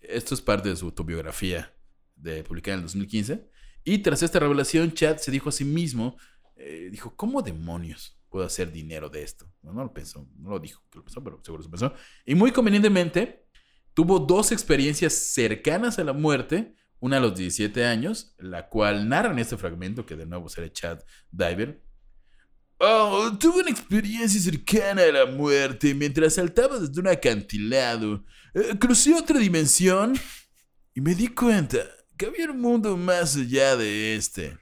Esto 0.00 0.34
es 0.34 0.40
parte 0.40 0.68
de 0.68 0.76
su 0.76 0.86
autobiografía, 0.86 1.74
de, 2.16 2.44
publicada 2.44 2.74
en 2.74 2.80
el 2.80 2.86
2015. 2.86 3.48
Y 3.84 3.98
tras 3.98 4.22
esta 4.22 4.38
revelación, 4.38 4.92
Chad 4.92 5.18
se 5.18 5.30
dijo 5.30 5.48
a 5.48 5.52
sí 5.52 5.64
mismo, 5.64 6.16
eh, 6.56 6.88
dijo, 6.90 7.14
¿cómo 7.16 7.42
demonios 7.42 8.20
puedo 8.28 8.44
hacer 8.44 8.70
dinero 8.70 9.08
de 9.08 9.22
esto? 9.22 9.50
No, 9.62 9.72
no 9.72 9.84
lo 9.84 9.92
pensó, 9.92 10.28
no 10.36 10.50
lo 10.50 10.58
dijo 10.58 10.82
que 10.90 10.98
lo 10.98 11.04
pensó, 11.04 11.24
pero 11.24 11.40
seguro 11.42 11.62
se 11.62 11.70
pensó. 11.70 11.94
Y 12.26 12.34
muy 12.34 12.52
convenientemente, 12.52 13.46
tuvo 13.94 14.18
dos 14.18 14.52
experiencias 14.52 15.14
cercanas 15.14 15.98
a 15.98 16.04
la 16.04 16.12
muerte, 16.12 16.74
una 17.00 17.16
a 17.16 17.20
los 17.20 17.36
17 17.36 17.84
años, 17.84 18.34
la 18.38 18.68
cual 18.68 19.08
narra 19.08 19.32
en 19.32 19.38
este 19.38 19.56
fragmento, 19.56 20.04
que 20.04 20.16
de 20.16 20.26
nuevo 20.26 20.48
será 20.48 20.70
Chad 20.70 21.00
Diver. 21.30 21.82
Oh, 22.80 23.32
tuve 23.38 23.62
una 23.62 23.70
experiencia 23.70 24.40
cercana 24.40 25.02
a 25.02 25.12
la 25.12 25.26
muerte 25.26 25.94
mientras 25.94 26.34
saltaba 26.34 26.78
desde 26.78 27.00
un 27.00 27.08
acantilado. 27.08 28.24
Eh, 28.54 28.78
crucé 28.78 29.14
otra 29.14 29.38
dimensión 29.38 30.18
y 30.94 31.00
me 31.00 31.14
di 31.14 31.28
cuenta 31.28 31.78
que 32.16 32.26
había 32.26 32.50
un 32.50 32.60
mundo 32.60 32.96
más 32.96 33.36
allá 33.36 33.76
de 33.76 34.14
este. 34.14 34.56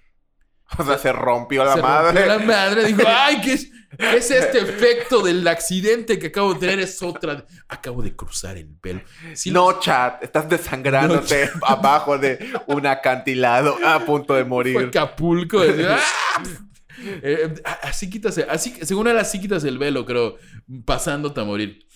O 0.79 0.85
sea, 0.85 0.99
se 0.99 1.13
rompió 1.13 1.63
la 1.65 1.75
Se 1.75 1.83
madre. 1.83 2.25
rompió 2.25 2.27
la 2.27 2.39
madre. 2.47 2.85
Dijo, 2.87 3.03
ay, 3.07 3.41
¿qué 3.43 3.53
es, 3.53 3.71
qué 3.99 4.17
es 4.17 4.31
este 4.31 4.61
efecto 4.61 5.23
del 5.23 5.47
accidente 5.47 6.19
que 6.19 6.29
acabo 6.29 6.55
de 6.55 6.61
tener? 6.61 6.81
Es 6.81 7.03
otra. 7.03 7.47
Acabo 7.69 8.03
de 8.03 8.17
cruzar 8.17 8.57
el 8.57 8.75
velo. 8.83 9.03
Sí, 9.35 9.51
no, 9.51 9.79
chat, 9.79 10.23
estás 10.25 10.49
desangrándote 10.49 11.51
abajo 11.63 12.17
de 12.19 12.39
un 12.67 12.87
acantilado 12.87 13.77
a 13.85 14.05
punto 14.05 14.33
de 14.35 14.41
Fue 14.43 14.49
morir. 14.49 14.79
Acapulco. 14.89 15.61
¡Ah! 15.61 16.43
Eh, 17.23 17.55
así 17.83 18.11
quitas, 18.11 18.39
así, 18.49 18.75
según 18.83 19.09
él, 19.09 19.19
así 19.19 19.41
quitas 19.41 19.65
el 19.65 19.79
velo, 19.79 20.05
creo, 20.07 20.37
pasándote 20.85 21.41
a 21.41 21.45
morir. 21.45 21.87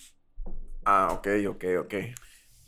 Ah, 0.85 1.09
ok, 1.13 1.27
ok, 1.49 1.65
ok. 1.81 1.93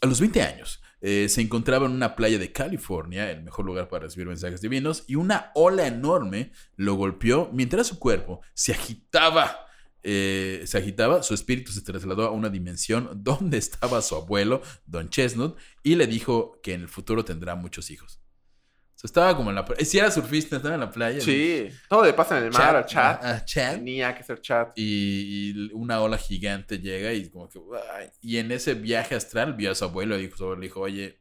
A 0.02 0.06
los 0.08 0.20
20 0.20 0.42
años, 0.42 0.82
eh, 1.02 1.28
se 1.30 1.42
encontraba 1.42 1.86
en 1.88 1.94
una 1.94 2.16
playa 2.16 2.38
de 2.40 2.52
California, 2.52 3.32
el 3.32 3.44
mejor 3.44 3.66
lugar 3.66 3.90
para 3.90 4.06
recibir 4.06 4.28
mensajes 4.28 4.62
divinos, 4.62 5.04
y 5.08 5.16
una 5.16 5.52
ola 5.56 5.88
enorme 5.88 6.52
lo 6.76 6.96
golpeó 6.96 7.50
mientras 7.54 7.88
su 7.88 8.00
cuerpo 8.00 8.42
se 8.54 8.74
agitaba. 8.74 9.60
eh, 10.06 10.64
se 10.66 10.78
agitaba, 10.80 11.24
su 11.24 11.34
espíritu 11.34 11.72
se 11.72 11.82
trasladó 11.82 12.26
a 12.28 12.32
una 12.32 12.50
dimensión 12.50 13.10
donde 13.24 13.58
estaba 13.58 14.02
su 14.02 14.16
abuelo, 14.16 14.62
Don 14.86 15.10
Chestnut, 15.10 15.58
y 15.84 15.96
le 15.96 16.08
dijo 16.08 16.60
que 16.64 16.74
en 16.74 16.82
el 16.82 16.90
futuro 16.90 17.26
tendrá 17.26 17.56
muchos 17.56 17.92
hijos. 17.92 18.23
Sea, 19.04 19.08
estaba 19.08 19.36
como 19.36 19.50
en 19.50 19.56
la 19.58 19.66
playa. 19.66 19.84
Si 19.86 19.98
era 20.00 20.10
surfista, 20.10 20.56
estaba 20.56 20.76
en 20.76 20.80
la 20.82 20.90
playa. 20.92 21.20
Sí. 21.22 21.70
Todo 21.90 22.04
le 22.06 22.14
pasa 22.14 22.38
en 22.38 22.46
el 22.46 22.52
mar, 22.52 22.76
al 22.76 22.86
chat. 22.86 23.24
A, 23.24 23.36
a 23.36 23.46
chat. 23.46 23.76
Tenía 23.76 24.16
que 24.16 24.24
ser 24.24 24.40
chat. 24.42 24.72
Y, 24.76 25.52
y 25.52 25.70
una 25.74 26.00
ola 26.02 26.18
gigante 26.18 26.80
llega 26.80 27.12
y 27.14 27.30
como 27.30 27.50
que... 27.50 27.60
ay, 27.96 28.10
Y 28.22 28.38
en 28.38 28.52
ese 28.52 28.74
viaje 28.76 29.16
astral 29.16 29.54
vio 29.54 29.72
a 29.72 29.76
su 29.76 29.84
abuelo 29.84 30.18
y 30.18 30.22
dijo, 30.24 30.38
su 30.38 30.44
abuelo 30.44 30.62
le 30.62 30.68
dijo, 30.68 30.80
oye, 30.80 31.20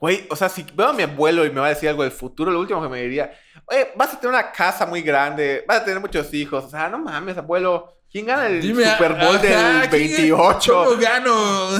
Güey, 0.00 0.26
o 0.30 0.36
sea, 0.36 0.48
si 0.48 0.64
veo 0.74 0.88
a 0.88 0.92
mi 0.94 1.02
abuelo 1.02 1.44
y 1.44 1.50
me 1.50 1.60
va 1.60 1.66
a 1.66 1.70
decir 1.70 1.88
algo 1.90 2.02
del 2.02 2.12
futuro, 2.12 2.50
lo 2.50 2.60
último 2.60 2.80
que 2.82 2.88
me 2.88 3.02
diría, 3.02 3.30
oye, 3.66 3.88
vas 3.94 4.14
a 4.14 4.18
tener 4.20 4.34
una 4.34 4.50
casa 4.50 4.86
muy 4.86 5.02
grande, 5.02 5.64
vas 5.68 5.80
a 5.80 5.84
tener 5.84 6.00
muchos 6.00 6.32
hijos. 6.32 6.64
O 6.64 6.70
sea, 6.70 6.88
no 6.88 6.98
mames, 6.98 7.36
abuelo. 7.36 7.92
¿Quién 8.10 8.24
gana 8.24 8.46
el 8.46 8.62
dime... 8.62 8.84
Super 8.92 9.12
Bowl 9.14 9.36
ajá, 9.36 9.80
del 9.80 9.90
¿quién- 9.90 10.16
28? 10.16 10.72
¿Cómo 10.84 10.96
gano? 10.98 11.78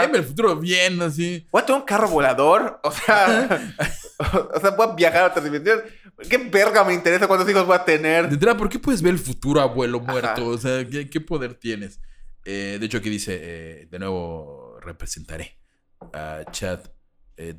Léeme 0.00 0.18
el 0.18 0.24
futuro 0.24 0.56
bien, 0.56 1.00
así. 1.00 1.46
¿Voy 1.50 1.62
a 1.62 1.64
tener 1.64 1.80
un 1.80 1.86
carro 1.86 2.08
volador? 2.08 2.78
O 2.82 2.90
sea, 2.90 3.48
o 4.54 4.60
sea, 4.60 4.70
voy 4.70 4.88
a 4.88 4.94
viajar 4.94 5.22
a 5.22 5.26
otra 5.28 5.42
dimensión. 5.42 5.80
¿Qué 6.28 6.36
verga 6.38 6.84
me 6.84 6.92
interesa 6.92 7.26
cuántos 7.26 7.48
hijos 7.48 7.66
voy 7.66 7.76
a 7.76 7.78
De 7.78 7.84
tener? 7.84 8.24
entrada, 8.26 8.56
¿por 8.56 8.68
qué 8.68 8.78
puedes 8.78 9.00
ver 9.00 9.14
el 9.14 9.18
futuro 9.18 9.60
abuelo 9.60 10.00
muerto? 10.00 10.28
Ajá. 10.28 10.42
O 10.42 10.58
sea, 10.58 10.86
¿qué, 10.86 11.08
qué 11.08 11.20
poder 11.20 11.54
tienes? 11.54 12.00
Eh, 12.44 12.76
de 12.78 12.86
hecho, 12.86 12.98
aquí 12.98 13.10
dice, 13.10 13.38
eh, 13.40 13.88
de 13.90 13.98
nuevo 13.98 14.78
representaré 14.80 15.58
a 16.12 16.44
Chad 16.50 16.80
eh. 17.36 17.54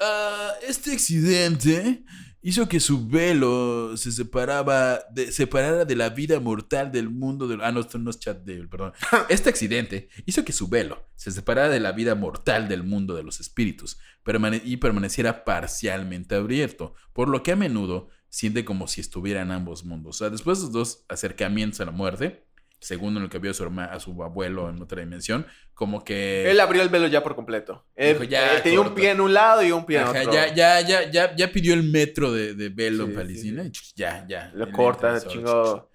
Ah, 0.00 0.52
este 0.62 0.92
accidente 0.92 2.04
hizo 2.42 2.68
que 2.68 2.80
su 2.80 3.08
velo 3.08 3.96
se 3.96 4.12
separaba 4.12 5.00
de, 5.10 5.32
separara 5.32 5.84
de 5.84 5.96
la 5.96 6.10
vida 6.10 6.40
mortal 6.40 6.92
del 6.92 7.10
mundo 7.10 7.48
del... 7.48 7.62
Ah, 7.62 7.72
no, 7.72 7.80
esto 7.80 7.98
no 7.98 8.10
es 8.10 8.18
Chad 8.18 8.36
Divel, 8.36 8.68
perdón. 8.68 8.92
Este 9.28 9.48
accidente 9.48 10.08
hizo 10.26 10.44
que 10.44 10.52
su 10.52 10.68
velo 10.68 11.08
se 11.16 11.30
separara 11.30 11.68
de 11.68 11.80
la 11.80 11.92
vida 11.92 12.14
mortal 12.14 12.68
del 12.68 12.84
mundo 12.84 13.14
de 13.14 13.22
los 13.22 13.40
espíritus 13.40 13.98
permane- 14.24 14.62
y 14.64 14.76
permaneciera 14.76 15.44
parcialmente 15.44 16.34
abierto, 16.34 16.94
por 17.12 17.28
lo 17.28 17.42
que 17.42 17.52
a 17.52 17.56
menudo 17.56 18.08
siente 18.28 18.64
como 18.64 18.88
si 18.88 19.00
estuviera 19.00 19.42
en 19.42 19.50
ambos 19.50 19.84
mundos. 19.84 20.16
O 20.16 20.18
sea, 20.18 20.30
después 20.30 20.58
de 20.58 20.64
esos 20.64 20.72
dos 20.72 21.04
acercamientos 21.08 21.80
a 21.80 21.86
la 21.86 21.92
muerte, 21.92 22.47
segundo 22.80 23.18
en 23.20 23.24
el 23.24 23.30
que 23.30 23.38
vio 23.38 23.50
a 23.50 23.54
su, 23.54 23.64
herma- 23.64 23.90
a 23.90 23.98
su 24.00 24.22
abuelo 24.22 24.68
en 24.70 24.80
otra 24.80 25.00
dimensión, 25.00 25.46
como 25.74 26.04
que... 26.04 26.50
Él 26.50 26.60
abrió 26.60 26.82
el 26.82 26.88
velo 26.88 27.06
ya 27.08 27.22
por 27.22 27.34
completo. 27.34 27.84
Él, 27.96 28.14
Dijo, 28.14 28.24
ya, 28.24 28.56
él 28.56 28.62
tenía 28.62 28.80
un 28.80 28.94
pie 28.94 29.10
en 29.10 29.20
un 29.20 29.32
lado 29.34 29.62
y 29.64 29.72
un 29.72 29.84
pie 29.86 29.98
en 30.00 30.06
otro. 30.08 30.32
ya, 30.32 30.54
ya, 30.54 30.80
ya, 30.80 31.10
ya, 31.10 31.34
ya 31.36 31.52
pidió 31.52 31.74
el 31.74 31.82
metro 31.84 32.32
de, 32.32 32.54
de 32.54 32.68
velo 32.68 33.06
Sí, 33.06 33.12
en 33.18 33.28
sí, 33.36 33.50
ch- 33.52 33.92
ya, 33.96 34.26
ya. 34.28 34.50
Lo 34.54 34.70
corta, 34.72 35.20
chingo. 35.26 35.88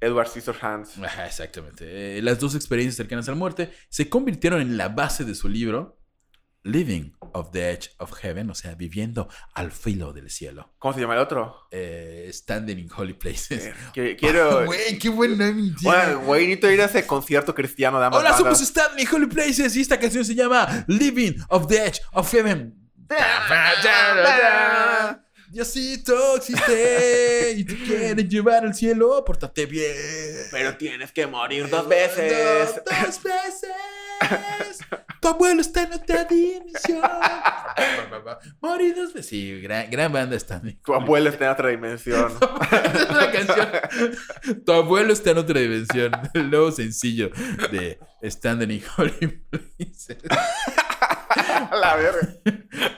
Edward 0.00 0.28
Scissorhands. 0.28 0.96
Ajá, 0.98 1.26
exactamente. 1.26 2.18
Eh, 2.18 2.22
las 2.22 2.38
dos 2.38 2.54
experiencias 2.54 2.94
cercanas 2.96 3.26
a 3.28 3.32
la 3.32 3.36
muerte 3.36 3.70
se 3.88 4.08
convirtieron 4.08 4.60
en 4.60 4.76
la 4.76 4.88
base 4.88 5.24
de 5.24 5.34
su 5.34 5.48
libro 5.48 5.98
Living 6.62 7.10
of 7.34 7.50
the 7.52 7.70
Edge 7.70 7.90
of 7.98 8.12
Heaven, 8.22 8.50
o 8.50 8.54
sea, 8.54 8.74
viviendo 8.74 9.28
al 9.54 9.72
filo 9.72 10.12
del 10.12 10.30
cielo. 10.30 10.72
¿Cómo 10.78 10.94
se 10.94 11.00
llama 11.00 11.14
el 11.14 11.20
otro? 11.20 11.68
Eh, 11.70 12.30
standing 12.32 12.78
in 12.78 12.90
Holy 12.94 13.14
Places. 13.14 13.70
Que- 13.92 14.16
quiero. 14.16 14.64
Güey, 14.66 14.98
qué 14.98 15.08
buen 15.08 15.36
tiene. 15.38 15.74
Bueno, 15.82 16.20
güey, 16.20 16.46
necesito 16.46 16.70
ir 16.70 16.80
a 16.82 16.84
ese 16.86 17.06
concierto 17.06 17.54
cristiano 17.54 17.98
de 17.98 18.06
ambas 18.06 18.20
Hola, 18.20 18.36
somos. 18.36 18.58
Standing 18.58 19.06
in 19.06 19.14
Holy 19.14 19.26
Places 19.26 19.76
y 19.76 19.80
esta 19.80 19.98
canción 19.98 20.24
se 20.24 20.34
llama 20.34 20.84
Living 20.88 21.34
of 21.48 21.66
the 21.66 21.86
Edge 21.86 22.00
of 22.12 22.30
Heaven. 22.32 22.74
Diosito 25.50 26.36
existe 26.36 27.54
y 27.56 27.64
te 27.64 27.76
quiere 27.76 28.24
llevar 28.24 28.64
al 28.64 28.74
cielo, 28.74 29.24
pórtate 29.24 29.64
bien. 29.64 29.96
Pero 30.50 30.76
tienes 30.76 31.10
que 31.12 31.26
morir 31.26 31.68
dos 31.70 31.88
veces. 31.88 32.74
Dos 32.84 33.22
veces. 33.22 33.70
Tu 35.20 35.28
abuelo 35.28 35.60
está 35.60 35.82
en 35.82 35.92
otra 35.92 36.24
dimensión. 36.24 37.02
Morir 38.60 38.94
dos 38.94 39.12
veces. 39.12 39.28
Sí, 39.28 39.60
gran, 39.60 39.90
gran 39.90 40.12
banda 40.12 40.38
Standing. 40.38 40.80
Tu 40.84 40.94
abuelo 40.94 41.28
está 41.30 41.46
en 41.46 41.50
otra 41.50 41.68
dimensión. 41.68 42.32
Es 42.94 43.10
la 43.10 43.32
canción. 43.32 43.68
Tu 44.64 44.72
abuelo 44.72 45.12
está 45.12 45.30
en 45.32 45.38
otra 45.38 45.60
dimensión. 45.60 46.12
El 46.34 46.50
nuevo 46.50 46.70
sencillo 46.70 47.30
de 47.70 47.98
Standing 48.22 48.70
in 48.70 48.82
Holy 48.96 49.42
Places. 49.50 50.18
la 51.72 51.96
verga. 51.96 52.34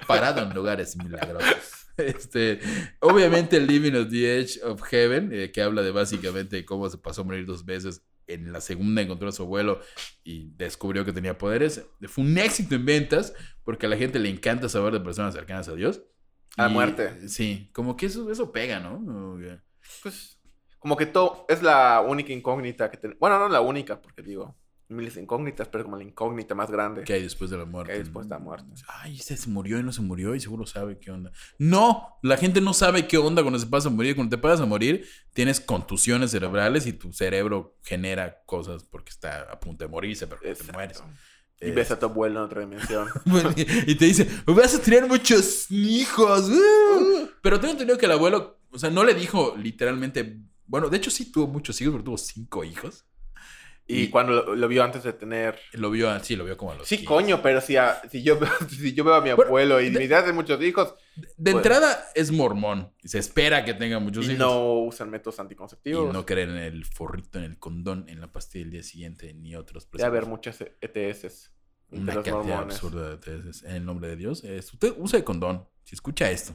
Parado 0.06 0.42
en 0.42 0.54
lugares 0.54 0.96
milagrosos. 0.96 1.80
Este, 1.96 2.60
obviamente, 3.00 3.60
Living 3.60 3.94
of 3.94 4.10
the 4.10 4.40
Edge 4.40 4.58
of 4.62 4.82
Heaven, 4.82 5.30
eh, 5.32 5.52
que 5.52 5.62
habla 5.62 5.82
de 5.82 5.90
básicamente 5.90 6.64
cómo 6.64 6.88
se 6.88 6.98
pasó 6.98 7.22
a 7.22 7.24
morir 7.24 7.46
dos 7.46 7.64
veces. 7.64 8.02
En 8.34 8.52
la 8.52 8.60
segunda 8.60 9.02
encontró 9.02 9.28
a 9.28 9.32
su 9.32 9.42
abuelo 9.42 9.80
y 10.24 10.50
descubrió 10.56 11.04
que 11.04 11.12
tenía 11.12 11.36
poderes. 11.38 11.84
Fue 12.08 12.24
un 12.24 12.38
éxito 12.38 12.74
en 12.76 12.86
ventas 12.86 13.34
porque 13.64 13.86
a 13.86 13.88
la 13.88 13.96
gente 13.96 14.18
le 14.18 14.28
encanta 14.28 14.68
saber 14.68 14.92
de 14.92 15.00
personas 15.00 15.34
cercanas 15.34 15.68
a 15.68 15.74
Dios. 15.74 16.02
A 16.56 16.64
la 16.64 16.68
Y, 16.68 16.70
muerte. 16.70 17.28
Sí, 17.28 17.70
como 17.72 17.96
que 17.96 18.06
eso, 18.06 18.30
eso 18.30 18.52
pega, 18.52 18.80
¿no? 18.80 19.38
Pues, 20.02 20.40
como 20.78 20.96
que 20.96 21.06
todo 21.06 21.44
es 21.48 21.62
la 21.62 22.00
única 22.00 22.32
incógnita 22.32 22.90
que 22.90 22.96
tenemos. 22.98 23.18
Bueno, 23.20 23.38
no 23.38 23.48
la 23.48 23.60
única, 23.60 24.00
porque 24.00 24.22
digo, 24.22 24.59
miles 24.90 25.14
de 25.14 25.22
incógnitas, 25.22 25.68
pero 25.68 25.84
como 25.84 25.96
la 25.96 26.04
incógnita 26.04 26.54
más 26.54 26.70
grande. 26.70 27.04
¿Qué 27.04 27.14
hay 27.14 27.22
después 27.22 27.50
de 27.50 27.58
la 27.58 27.64
muerte? 27.64 27.92
¿Qué 27.92 27.98
hay 27.98 28.02
después 28.02 28.28
de 28.28 28.34
la 28.34 28.38
muerte? 28.38 28.66
Ay, 28.88 29.16
se 29.18 29.36
murió 29.48 29.78
y 29.78 29.82
no 29.82 29.92
se 29.92 30.02
murió 30.02 30.34
y 30.34 30.40
seguro 30.40 30.66
sabe 30.66 30.98
qué 30.98 31.10
onda. 31.10 31.32
No, 31.58 32.18
la 32.22 32.36
gente 32.36 32.60
no 32.60 32.74
sabe 32.74 33.06
qué 33.06 33.18
onda 33.18 33.42
cuando 33.42 33.58
se 33.58 33.66
pasa 33.66 33.88
a 33.88 33.92
morir. 33.92 34.14
Cuando 34.14 34.36
te 34.36 34.40
pasas 34.40 34.60
a 34.60 34.66
morir, 34.66 35.06
tienes 35.32 35.60
contusiones 35.60 36.30
cerebrales 36.30 36.86
y 36.86 36.92
tu 36.92 37.12
cerebro 37.12 37.76
genera 37.82 38.42
cosas 38.46 38.84
porque 38.84 39.10
está 39.10 39.42
a 39.50 39.60
punto 39.60 39.84
de 39.84 39.90
morirse, 39.90 40.26
pero 40.26 40.40
te 40.40 40.72
mueres. 40.72 41.02
Y 41.60 41.70
ves 41.72 41.90
a 41.90 41.98
tu 41.98 42.06
abuelo 42.06 42.40
en 42.40 42.44
otra 42.46 42.60
dimensión. 42.62 43.08
y 43.86 43.94
te 43.94 44.04
dice, 44.06 44.26
vas 44.46 44.74
a 44.74 44.80
tener 44.80 45.06
muchos 45.06 45.70
hijos. 45.70 46.48
uh". 46.48 47.28
Pero 47.42 47.60
tengo 47.60 47.72
entendido 47.72 47.98
que 47.98 48.06
el 48.06 48.12
abuelo, 48.12 48.60
o 48.70 48.78
sea, 48.78 48.88
no 48.88 49.04
le 49.04 49.12
dijo 49.12 49.54
literalmente, 49.58 50.40
bueno, 50.66 50.88
de 50.88 50.96
hecho 50.96 51.10
sí 51.10 51.30
tuvo 51.30 51.46
muchos 51.46 51.78
hijos, 51.80 51.92
pero 51.92 52.04
tuvo 52.04 52.18
cinco 52.18 52.64
hijos. 52.64 53.04
Y 53.92 54.02
Y- 54.04 54.08
cuando 54.08 54.32
lo, 54.32 54.54
lo 54.54 54.68
vio 54.68 54.84
antes 54.84 55.02
de 55.02 55.12
tener. 55.12 55.58
Lo 55.72 55.90
vio, 55.90 56.18
sí, 56.20 56.36
lo 56.36 56.44
vio 56.44 56.56
como 56.56 56.72
a 56.72 56.74
los 56.76 56.86
Sí, 56.86 56.98
15. 56.98 57.06
coño, 57.08 57.42
pero 57.42 57.60
si, 57.60 57.76
a- 57.76 58.00
si, 58.10 58.22
yo, 58.22 58.38
veo, 58.38 58.50
si 58.68 58.92
yo 58.94 59.04
veo 59.04 59.14
a 59.14 59.20
mi 59.20 59.30
Bueno, 59.32 59.44
abuelo 59.48 59.80
y 59.80 59.90
de- 59.90 59.98
mi 59.98 60.04
idea 60.04 60.22
de 60.22 60.32
muchos 60.32 60.62
hijos 60.62 60.94
De 61.36 61.52
Pues- 61.52 61.56
entrada 61.56 62.04
es 62.14 62.30
mormón. 62.30 62.92
y 63.02 63.08
Se 63.08 63.18
espera 63.18 63.64
que 63.64 63.74
tenga 63.74 63.98
muchos 63.98 64.24
y 64.26 64.32
hijos. 64.32 64.38
no 64.38 64.74
usan 64.80 65.10
métodos 65.10 65.38
Y 65.38 65.42
anticonceptivos, 65.42 66.12
no 66.12 66.24
creer 66.24 66.48
en 66.50 66.56
el 66.58 66.84
forrito, 66.84 67.38
en 67.38 67.44
el 67.44 67.58
condón, 67.58 68.04
en 68.08 68.20
la 68.20 68.30
pastilla 68.32 68.64
del 68.64 68.72
día 68.72 68.82
siguiente, 68.82 69.34
ni 69.34 69.54
otros. 69.56 69.88
debe 69.90 70.04
haber 70.04 70.26
muchas 70.26 70.60
ETS 70.80 71.50
Una 71.90 72.14
los 72.14 72.24
cantidad 72.24 72.44
mormones. 72.56 72.74
absurda 72.76 73.10
de 73.10 73.16
tesis. 73.18 73.62
En 73.64 73.72
el 73.76 73.84
nombre 73.84 74.08
de 74.08 74.16
Dios. 74.16 74.44
Es- 74.44 74.72
usted 74.72 74.94
usa 74.96 75.18
el 75.18 75.24
condón. 75.24 75.66
Si 75.84 75.94
escucha 75.96 76.30
esto 76.30 76.54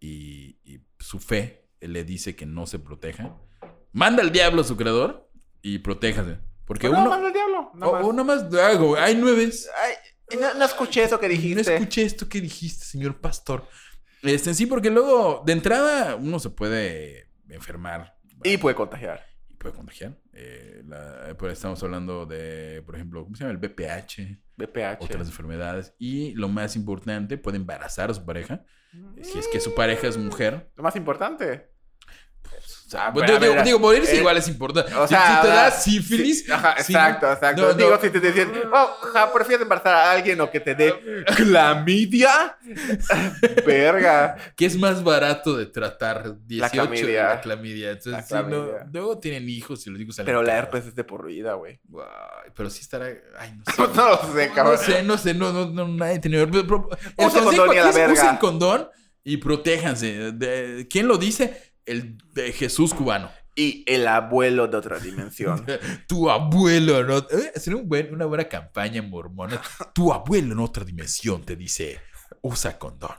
y, 0.00 0.58
y 0.64 0.80
su 0.98 1.18
fe 1.18 1.68
le 1.80 2.04
dice 2.04 2.36
que 2.36 2.46
no 2.46 2.66
se 2.66 2.78
proteja, 2.78 3.36
manda 3.92 4.22
al 4.22 4.30
diablo 4.32 4.60
a 4.60 4.64
su 4.64 4.76
creador 4.76 5.25
y 5.74 5.78
protéjase. 5.78 6.38
Porque 6.64 6.88
No, 6.88 7.00
uno. 7.00 7.10
manda 7.10 7.26
al 7.28 7.32
diablo. 7.32 7.70
nada 7.74 7.90
o- 7.90 7.94
más. 7.94 8.04
o 8.04 8.12
nada 8.12 8.24
más 8.24 8.54
hago. 8.54 8.96
Hay 8.96 9.14
nueves. 9.16 9.68
Ay, 9.82 10.38
no, 10.40 10.54
no 10.54 10.64
escuché 10.64 11.04
eso 11.04 11.18
que 11.20 11.26
No 11.26 11.32
dijiste. 11.32 11.74
escuché 11.74 12.02
esto 12.02 12.28
que 12.28 12.40
dijiste, 12.40 12.84
señor 12.84 13.20
pastor. 13.20 13.66
Este, 14.22 14.54
sí, 14.54 14.66
porque 14.66 14.90
luego, 14.90 15.42
de 15.46 15.52
entrada, 15.52 16.16
uno 16.16 16.38
se 16.38 16.50
puede 16.50 17.30
enfermar. 17.48 18.16
Y 18.44 18.56
puede 18.58 18.74
contagiar. 18.76 19.24
y 19.48 19.54
puede 19.54 19.74
contagiar. 19.74 20.18
Eh, 20.32 20.82
la- 20.86 21.34
pues 21.38 21.52
estamos 21.54 21.82
hablando 21.82 22.26
de, 22.26 22.82
por 22.84 22.94
ejemplo, 22.96 23.24
¿cómo 23.24 23.34
se 23.36 23.44
llama? 23.44 23.52
El 23.52 23.58
BPH, 23.58 24.38
BPH. 24.56 25.04
otras 25.04 25.28
enfermedades. 25.28 25.94
Y 25.98 26.32
lo 26.34 26.48
más 26.48 26.76
importante, 26.76 27.38
puede 27.38 27.56
embarazar 27.56 28.10
a 28.10 28.14
su 28.14 28.24
pareja. 28.24 28.64
Si 29.22 29.38
es 29.38 29.46
que 29.48 29.60
su 29.60 29.74
pareja 29.74 30.08
es 30.08 30.16
mujer. 30.16 30.70
Lo 30.76 30.82
más 30.82 30.96
importante. 30.96 31.70
O 32.86 32.88
sea, 32.88 33.12
pues, 33.12 33.26
digo, 33.26 33.40
ver, 33.40 33.64
digo, 33.64 33.78
morirse 33.80 34.14
eh, 34.14 34.18
igual 34.20 34.36
es 34.36 34.46
importante. 34.46 34.94
O 34.94 35.08
sea, 35.08 35.40
si, 35.40 35.42
te 35.42 35.48
da 35.48 35.70
sífilis. 35.72 36.44
sí, 36.44 36.52
ajá, 36.52 36.76
sí, 36.78 36.92
exacto, 36.92 37.32
exacto. 37.32 37.62
no, 37.62 37.68
no. 37.70 37.74
Digo, 37.74 37.98
si 38.00 38.10
te 38.10 38.20
dicen, 38.20 38.52
oh, 38.72 38.90
ja, 39.12 39.32
prefieres 39.32 39.62
embarazar 39.62 39.92
a 39.94 40.12
alguien 40.12 40.40
o 40.40 40.48
que 40.48 40.60
te 40.60 40.76
dé 40.76 40.94
clamidia, 41.34 42.56
verga. 43.66 44.36
que 44.56 44.66
es 44.66 44.76
más 44.78 45.02
barato 45.02 45.56
de 45.56 45.66
tratar 45.66 46.36
18 46.46 46.70
clamidia. 46.70 47.28
la 47.28 47.40
clamidia. 47.40 47.90
Entonces, 47.90 48.12
La 48.30 48.42
no, 48.42 48.48
clamidia. 48.48 48.86
luego 48.92 49.18
tienen 49.18 49.48
hijos 49.48 49.84
y 49.86 49.90
los 49.90 50.00
hijos 50.00 50.16
Pero 50.24 50.42
la 50.42 50.56
herpes 50.56 50.86
es 50.86 50.94
de 50.94 51.04
por 51.04 51.26
vida, 51.26 51.54
güey. 51.54 51.80
Pero 52.54 52.70
sí 52.70 52.82
estará. 52.82 53.06
Ay, 53.38 53.52
no 53.56 53.64
sé. 53.64 53.82
No 53.96 54.08
lo 54.10 54.32
sé, 54.32 54.48
No 54.48 54.54
cabrón. 54.54 54.78
sé, 54.78 55.02
no 55.02 55.18
sé, 55.18 55.34
no, 55.34 55.52
no, 55.52 55.66
no 55.66 55.88
nadie 55.88 56.18
tiene. 56.18 56.42
Usa 56.44 56.64
consejo 57.16 57.44
condón 57.46 57.74
y 57.74 57.78
a 57.78 57.84
la 57.84 57.90
verga. 57.92 58.12
usen 58.12 58.36
condón 58.36 58.88
y 59.24 59.36
protéjanse. 59.38 60.32
De- 60.32 60.86
¿Quién 60.88 61.08
lo 61.08 61.18
dice? 61.18 61.74
El 61.86 62.18
de 62.32 62.52
Jesús 62.52 62.92
cubano. 62.92 63.30
Y 63.54 63.84
el 63.90 64.06
abuelo 64.06 64.66
de 64.68 64.76
otra 64.76 64.98
dimensión. 64.98 65.64
Tu 66.08 66.28
abuelo, 66.28 67.02
¿no? 67.04 67.18
Eh, 67.18 67.52
Sería 67.56 67.80
un 67.80 67.88
buen- 67.88 68.12
una 68.12 68.26
buena 68.26 68.44
campaña 68.48 69.00
mormona. 69.00 69.60
Tu 69.94 70.12
abuelo 70.12 70.52
en 70.52 70.58
otra 70.58 70.84
dimensión 70.84 71.42
te 71.42 71.56
dice: 71.56 72.00
usa 72.42 72.78
condón. 72.78 73.16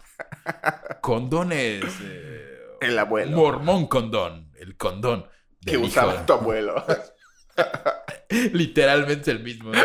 Condón 1.01 1.51
es. 1.53 1.83
eh, 2.03 2.59
El 2.81 2.99
abuelo. 2.99 3.35
Mormón 3.35 3.87
condón. 3.87 4.51
El 4.59 4.77
condón. 4.77 5.25
que 5.65 5.77
usaba 5.77 6.23
tu 6.25 6.33
abuelo. 6.33 6.85
Literalmente 8.53 9.31
el 9.31 9.39
mismo. 9.41 9.71
¿no? 9.71 9.79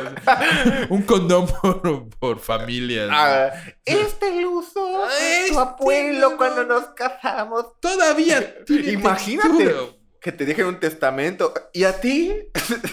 Un 0.91 1.03
condón 1.03 1.47
por, 1.47 2.09
por 2.19 2.41
familia. 2.41 3.07
¿no? 3.07 3.13
Ah, 3.15 3.51
este 3.85 4.41
lo 4.41 4.51
usó 4.53 5.07
Este 5.09 5.53
tu 5.53 5.59
abuelo 5.61 6.31
no. 6.31 6.37
cuando 6.37 6.65
nos 6.65 6.87
casamos. 6.97 7.79
Todavía. 7.81 8.57
Imagínate. 8.69 9.49
textura. 9.49 10.02
Que 10.23 10.31
te 10.31 10.45
dejen 10.45 10.67
un 10.67 10.79
testamento. 10.79 11.53
Y 11.73 11.83
a 11.83 12.01
ti 12.01 12.33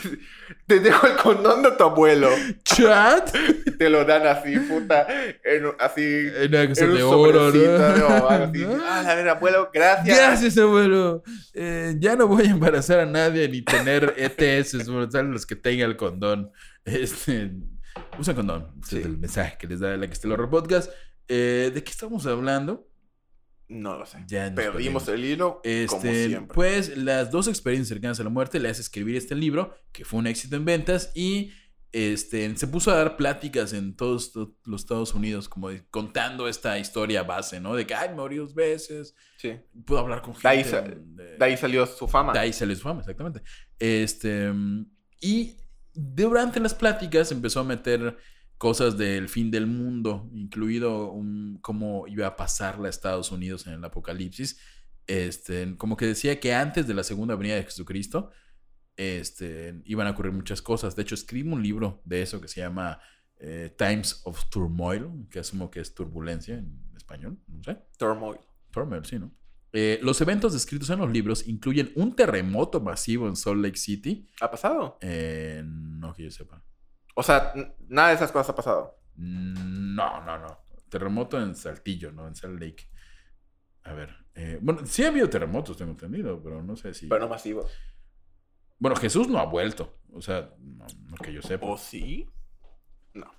te 0.66 0.80
dejo 0.80 1.06
el 1.06 1.16
condón 1.18 1.62
de 1.62 1.72
tu 1.72 1.84
abuelo. 1.84 2.28
Chat. 2.64 3.32
Te 3.78 3.90
lo 3.90 4.04
dan 4.04 4.26
así, 4.26 4.58
puta. 4.58 5.08
En, 5.44 5.68
así. 5.78 6.02
En 6.02 6.56
en 6.56 6.70
un 6.70 6.96
de 6.96 7.04
oro, 7.04 7.52
¿no? 7.52 7.98
¿no? 7.98 8.30
Así. 8.30 8.66
Ah, 8.82 9.04
a 9.08 9.16
ver, 9.16 9.30
abuelo, 9.30 9.70
gracias. 9.72 10.18
Gracias, 10.18 10.58
abuelo. 10.58 11.24
Eh, 11.54 11.96
ya 12.00 12.16
no 12.16 12.28
voy 12.28 12.48
a 12.48 12.50
embarazar 12.50 13.00
a 13.00 13.06
nadie 13.06 13.48
ni 13.48 13.62
tener 13.62 14.16
ETS, 14.18 14.88
bueno, 14.88 15.08
tal, 15.08 15.28
los 15.32 15.46
que 15.46 15.56
tengan 15.56 15.92
el 15.92 15.98
condón. 15.98 16.52
Este, 16.84 17.52
usa 18.18 18.34
condón. 18.34 18.74
Ese 18.84 19.00
es 19.00 19.06
el 19.06 19.18
mensaje 19.20 19.58
que 19.60 19.68
les 19.68 19.80
da 19.80 19.96
la 19.96 20.08
que 20.08 20.14
está 20.14 20.28
el 20.28 20.50
podcast. 20.50 20.92
Eh, 21.28 21.70
¿De 21.72 21.84
qué 21.84 21.92
estamos 21.92 22.26
hablando? 22.26 22.89
No 23.70 23.98
lo 23.98 24.06
sé. 24.06 24.18
Ya 24.28 24.54
Perdimos 24.54 25.04
perdimos. 25.04 25.08
el 25.10 25.26
hilo, 25.26 25.62
como 25.88 26.02
Este, 26.04 26.28
siempre. 26.28 26.54
pues 26.56 26.98
las 26.98 27.30
dos 27.32 27.48
experiencias 27.48 27.88
cercanas 27.90 28.20
a 28.20 28.24
la 28.24 28.30
muerte 28.32 28.60
le 28.60 28.68
hace 28.70 28.82
escribir 28.82 29.16
este 29.16 29.36
libro, 29.36 29.74
que 29.92 30.04
fue 30.06 30.20
un 30.20 30.28
éxito 30.28 30.56
en 30.56 30.66
ventas, 30.66 31.12
y 31.16 31.52
este, 31.92 32.56
se 32.58 32.68
puso 32.68 32.92
a 32.92 32.96
dar 32.96 33.16
pláticas 33.18 33.74
en 33.74 33.96
todos 33.96 34.32
to- 34.32 34.56
los 34.66 34.82
Estados 34.82 35.14
Unidos, 35.16 35.50
como 35.50 35.70
de- 35.70 35.84
contando 35.90 36.48
esta 36.48 36.78
historia 36.78 37.24
base, 37.24 37.60
¿no? 37.60 37.76
De 37.76 37.86
que, 37.88 37.94
ay, 37.96 38.10
morí 38.16 38.38
dos 38.38 38.54
veces, 38.54 39.16
Sí. 39.38 39.54
puedo 39.86 40.02
hablar 40.02 40.22
con 40.22 40.34
gente. 40.36 40.48
De 40.48 40.54
ahí, 40.56 40.64
sa- 40.64 40.82
de- 40.82 41.38
de 41.38 41.46
ahí 41.46 41.56
salió 41.58 41.86
su 41.88 42.08
fama. 42.08 42.34
de 42.34 42.40
ahí 42.40 42.54
sale 42.54 42.76
su 42.76 42.82
fama, 42.84 43.00
exactamente. 43.02 43.42
Este, 43.80 44.52
y 45.22 45.58
durante 45.94 46.60
las 46.60 46.74
pláticas 46.74 47.32
empezó 47.32 47.60
a 47.60 47.64
meter 47.64 48.18
cosas 48.60 48.96
del 48.98 49.28
fin 49.30 49.50
del 49.50 49.66
mundo, 49.66 50.30
incluido 50.34 51.12
un- 51.12 51.58
cómo 51.62 52.06
iba 52.08 52.28
a 52.28 52.36
pasar 52.36 52.80
a 52.86 52.88
Estados 52.90 53.32
Unidos 53.32 53.66
en 53.66 53.74
el 53.74 53.84
apocalipsis. 53.84 54.60
Este, 55.08 55.76
como 55.78 55.98
que 55.98 56.06
decía 56.06 56.40
que 56.40 56.54
antes 56.54 56.86
de 56.86 56.94
la 56.94 57.04
segunda 57.04 57.36
venida 57.36 57.56
de 57.56 57.64
Jesucristo, 57.64 58.30
este, 58.96 59.82
iban 59.86 60.06
a 60.08 60.12
ocurrir 60.12 60.34
muchas 60.34 60.62
cosas. 60.62 60.96
De 60.96 61.02
hecho, 61.02 61.16
escribe 61.16 61.52
un 61.52 61.64
libro 61.64 62.02
de 62.06 62.22
eso 62.22 62.40
que 62.40 62.48
se 62.48 62.60
llama 62.62 63.00
eh, 63.42 63.74
Times 63.78 64.22
of 64.26 64.50
Turmoil, 64.50 65.28
que 65.32 65.40
asumo 65.40 65.72
que 65.72 65.80
es 65.80 65.96
turbulencia 65.96 66.56
en 66.58 66.92
español, 66.98 67.40
no 67.48 67.64
sé. 67.64 67.78
Turmoil. 67.98 68.40
Turmoil, 68.72 69.06
sí, 69.06 69.18
¿no? 69.18 69.34
Eh, 69.72 70.00
los 70.04 70.20
eventos 70.20 70.52
descritos 70.52 70.90
en 70.90 71.00
los 71.00 71.10
libros 71.10 71.48
incluyen 71.48 71.92
un 71.96 72.16
terremoto 72.16 72.82
masivo 72.82 73.28
en 73.30 73.36
Salt 73.38 73.62
Lake 73.64 73.78
City. 73.78 74.28
¿Ha 74.42 74.52
pasado? 74.52 74.98
Eh, 75.00 75.64
no 75.66 76.14
que 76.14 76.24
yo 76.24 76.32
sepa. 76.32 76.62
O 77.20 77.24
sea, 77.24 77.54
nada 77.90 78.08
de 78.10 78.16
esas 78.16 78.32
cosas 78.32 78.50
ha 78.50 78.56
pasado. 78.56 78.98
No, 79.18 80.24
no, 80.24 80.38
no. 80.38 80.64
Terremoto 80.88 81.38
en 81.38 81.54
Saltillo, 81.54 82.14
no 82.14 82.26
en 82.26 82.34
Salt 82.34 82.58
Lake. 82.62 82.90
A 83.84 83.92
ver. 83.92 84.16
eh, 84.36 84.58
bueno, 84.62 84.86
sí 84.86 85.04
ha 85.04 85.10
habido 85.10 85.30
terremotos, 85.30 85.76
tengo 85.76 85.92
entendido, 85.92 86.42
pero 86.42 86.64
no 86.64 86.78
sé 86.78 86.94
si. 86.94 87.08
Pero 87.08 87.20
no 87.20 87.28
masivo. 87.28 87.68
Bueno, 88.78 88.96
Jesús 88.96 89.28
no 89.28 89.38
ha 89.38 89.46
vuelto. 89.46 90.00
O 90.14 90.22
sea, 90.22 90.50
no, 90.60 90.88
no 91.08 91.18
que 91.18 91.34
yo 91.34 91.42
sepa. 91.42 91.66
¿O 91.66 91.78
sí? 91.78 92.26
No. 93.14 93.30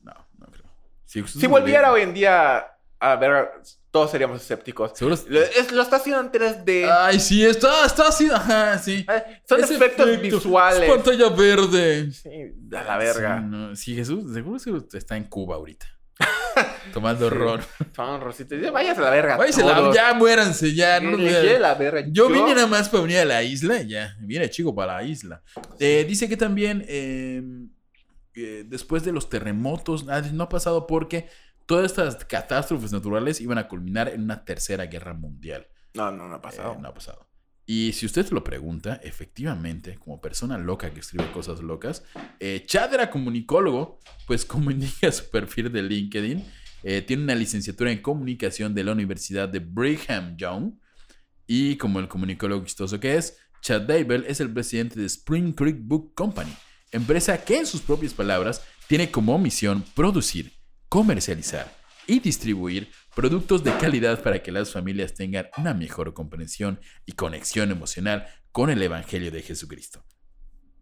No, 0.00 0.14
no 0.38 0.46
creo. 0.46 0.66
Si 1.04 1.46
volviera 1.46 1.92
hoy 1.92 2.02
en 2.02 2.14
día 2.14 2.71
a 3.02 3.16
ver, 3.16 3.50
todos 3.90 4.10
seríamos 4.10 4.40
escépticos. 4.40 4.92
Seguro. 4.94 5.16
Lo, 5.28 5.40
es- 5.42 5.72
lo 5.72 5.82
está 5.82 5.96
haciendo 5.96 6.20
en 6.22 6.30
3D. 6.32 6.90
Ay, 6.90 7.18
sí, 7.20 7.44
está, 7.44 7.84
está 7.84 8.08
así. 8.08 8.30
Ajá, 8.32 8.78
sí. 8.78 9.04
Eh, 9.12 9.40
Son 9.48 9.62
Ese 9.62 9.74
efectos 9.74 10.06
efecto, 10.08 10.36
visuales. 10.36 10.82
es 10.82 10.90
pantalla 10.90 11.28
verde. 11.30 12.10
Sí, 12.12 12.30
a 12.76 12.82
la 12.84 12.96
verga. 12.98 13.38
Sí, 13.40 13.44
no, 13.48 13.76
sí, 13.76 13.94
Jesús, 13.94 14.32
seguro 14.32 14.58
que 14.88 14.96
está 14.98 15.16
en 15.16 15.24
Cuba 15.24 15.56
ahorita. 15.56 15.86
Tomando 16.92 17.28
Sí. 17.28 17.34
ron. 17.34 17.60
Rositas. 18.20 18.60
Ya 18.60 18.70
Váyase 18.70 19.00
a 19.00 19.04
la 19.04 19.10
verga. 19.10 19.36
Váyanse 19.36 19.64
la- 19.64 19.92
ya 19.94 20.14
muéranse, 20.14 20.74
ya. 20.74 21.00
No, 21.00 21.16
la 21.16 21.74
verga. 21.74 22.04
Yo 22.10 22.28
vine 22.28 22.54
nada 22.54 22.66
más 22.66 22.88
para 22.88 23.02
venir 23.02 23.18
a 23.18 23.24
la 23.24 23.42
isla, 23.42 23.82
ya. 23.82 24.14
Viene 24.20 24.48
chico 24.50 24.74
para 24.74 24.96
la 24.96 25.02
isla. 25.04 25.42
Eh, 25.78 26.04
dice 26.06 26.28
que 26.28 26.36
también 26.36 26.84
eh, 26.88 27.42
eh, 28.34 28.64
después 28.66 29.04
de 29.04 29.12
los 29.12 29.28
terremotos, 29.28 30.04
no 30.04 30.44
ha 30.44 30.48
pasado 30.48 30.86
porque 30.86 31.28
todas 31.66 31.90
estas 31.90 32.24
catástrofes 32.24 32.92
naturales 32.92 33.40
iban 33.40 33.58
a 33.58 33.68
culminar 33.68 34.08
en 34.08 34.22
una 34.22 34.44
tercera 34.44 34.86
guerra 34.86 35.14
mundial. 35.14 35.66
No, 35.94 36.10
no, 36.10 36.28
no 36.28 36.36
ha 36.36 36.42
pasado. 36.42 36.74
Eh, 36.74 36.78
no 36.80 36.88
ha 36.88 36.94
pasado. 36.94 37.28
Y 37.64 37.92
si 37.92 38.06
usted 38.06 38.26
se 38.26 38.34
lo 38.34 38.42
pregunta, 38.42 39.00
efectivamente, 39.02 39.96
como 39.98 40.20
persona 40.20 40.58
loca 40.58 40.92
que 40.92 41.00
escribe 41.00 41.30
cosas 41.30 41.60
locas, 41.60 42.02
eh, 42.40 42.64
Chad 42.66 42.92
era 42.92 43.10
comunicólogo, 43.10 44.00
pues 44.26 44.44
como 44.44 44.70
indica 44.72 45.12
su 45.12 45.30
perfil 45.30 45.72
de 45.72 45.82
LinkedIn, 45.82 46.44
eh, 46.82 47.02
tiene 47.02 47.22
una 47.22 47.34
licenciatura 47.34 47.92
en 47.92 48.02
comunicación 48.02 48.74
de 48.74 48.84
la 48.84 48.92
Universidad 48.92 49.48
de 49.48 49.60
Brigham 49.60 50.36
Young. 50.36 50.74
Y 51.46 51.76
como 51.76 52.00
el 52.00 52.08
comunicólogo 52.08 52.64
chistoso 52.64 52.98
que 52.98 53.16
es, 53.16 53.38
Chad 53.60 53.82
Dable 53.82 54.24
es 54.26 54.40
el 54.40 54.52
presidente 54.52 54.98
de 54.98 55.06
Spring 55.06 55.52
Creek 55.52 55.78
Book 55.80 56.14
Company, 56.14 56.52
empresa 56.90 57.44
que 57.44 57.58
en 57.58 57.66
sus 57.66 57.80
propias 57.80 58.12
palabras 58.12 58.62
tiene 58.88 59.10
como 59.10 59.38
misión 59.38 59.84
producir, 59.94 60.52
comercializar 60.96 61.72
y 62.06 62.20
distribuir 62.20 62.90
productos 63.16 63.64
de 63.64 63.74
calidad 63.78 64.22
para 64.22 64.42
que 64.42 64.52
las 64.52 64.72
familias 64.72 65.14
tengan 65.14 65.48
una 65.56 65.72
mejor 65.72 66.12
comprensión 66.12 66.78
y 67.06 67.12
conexión 67.12 67.70
emocional 67.70 68.26
con 68.50 68.68
el 68.68 68.82
Evangelio 68.82 69.30
de 69.30 69.40
Jesucristo. 69.40 70.04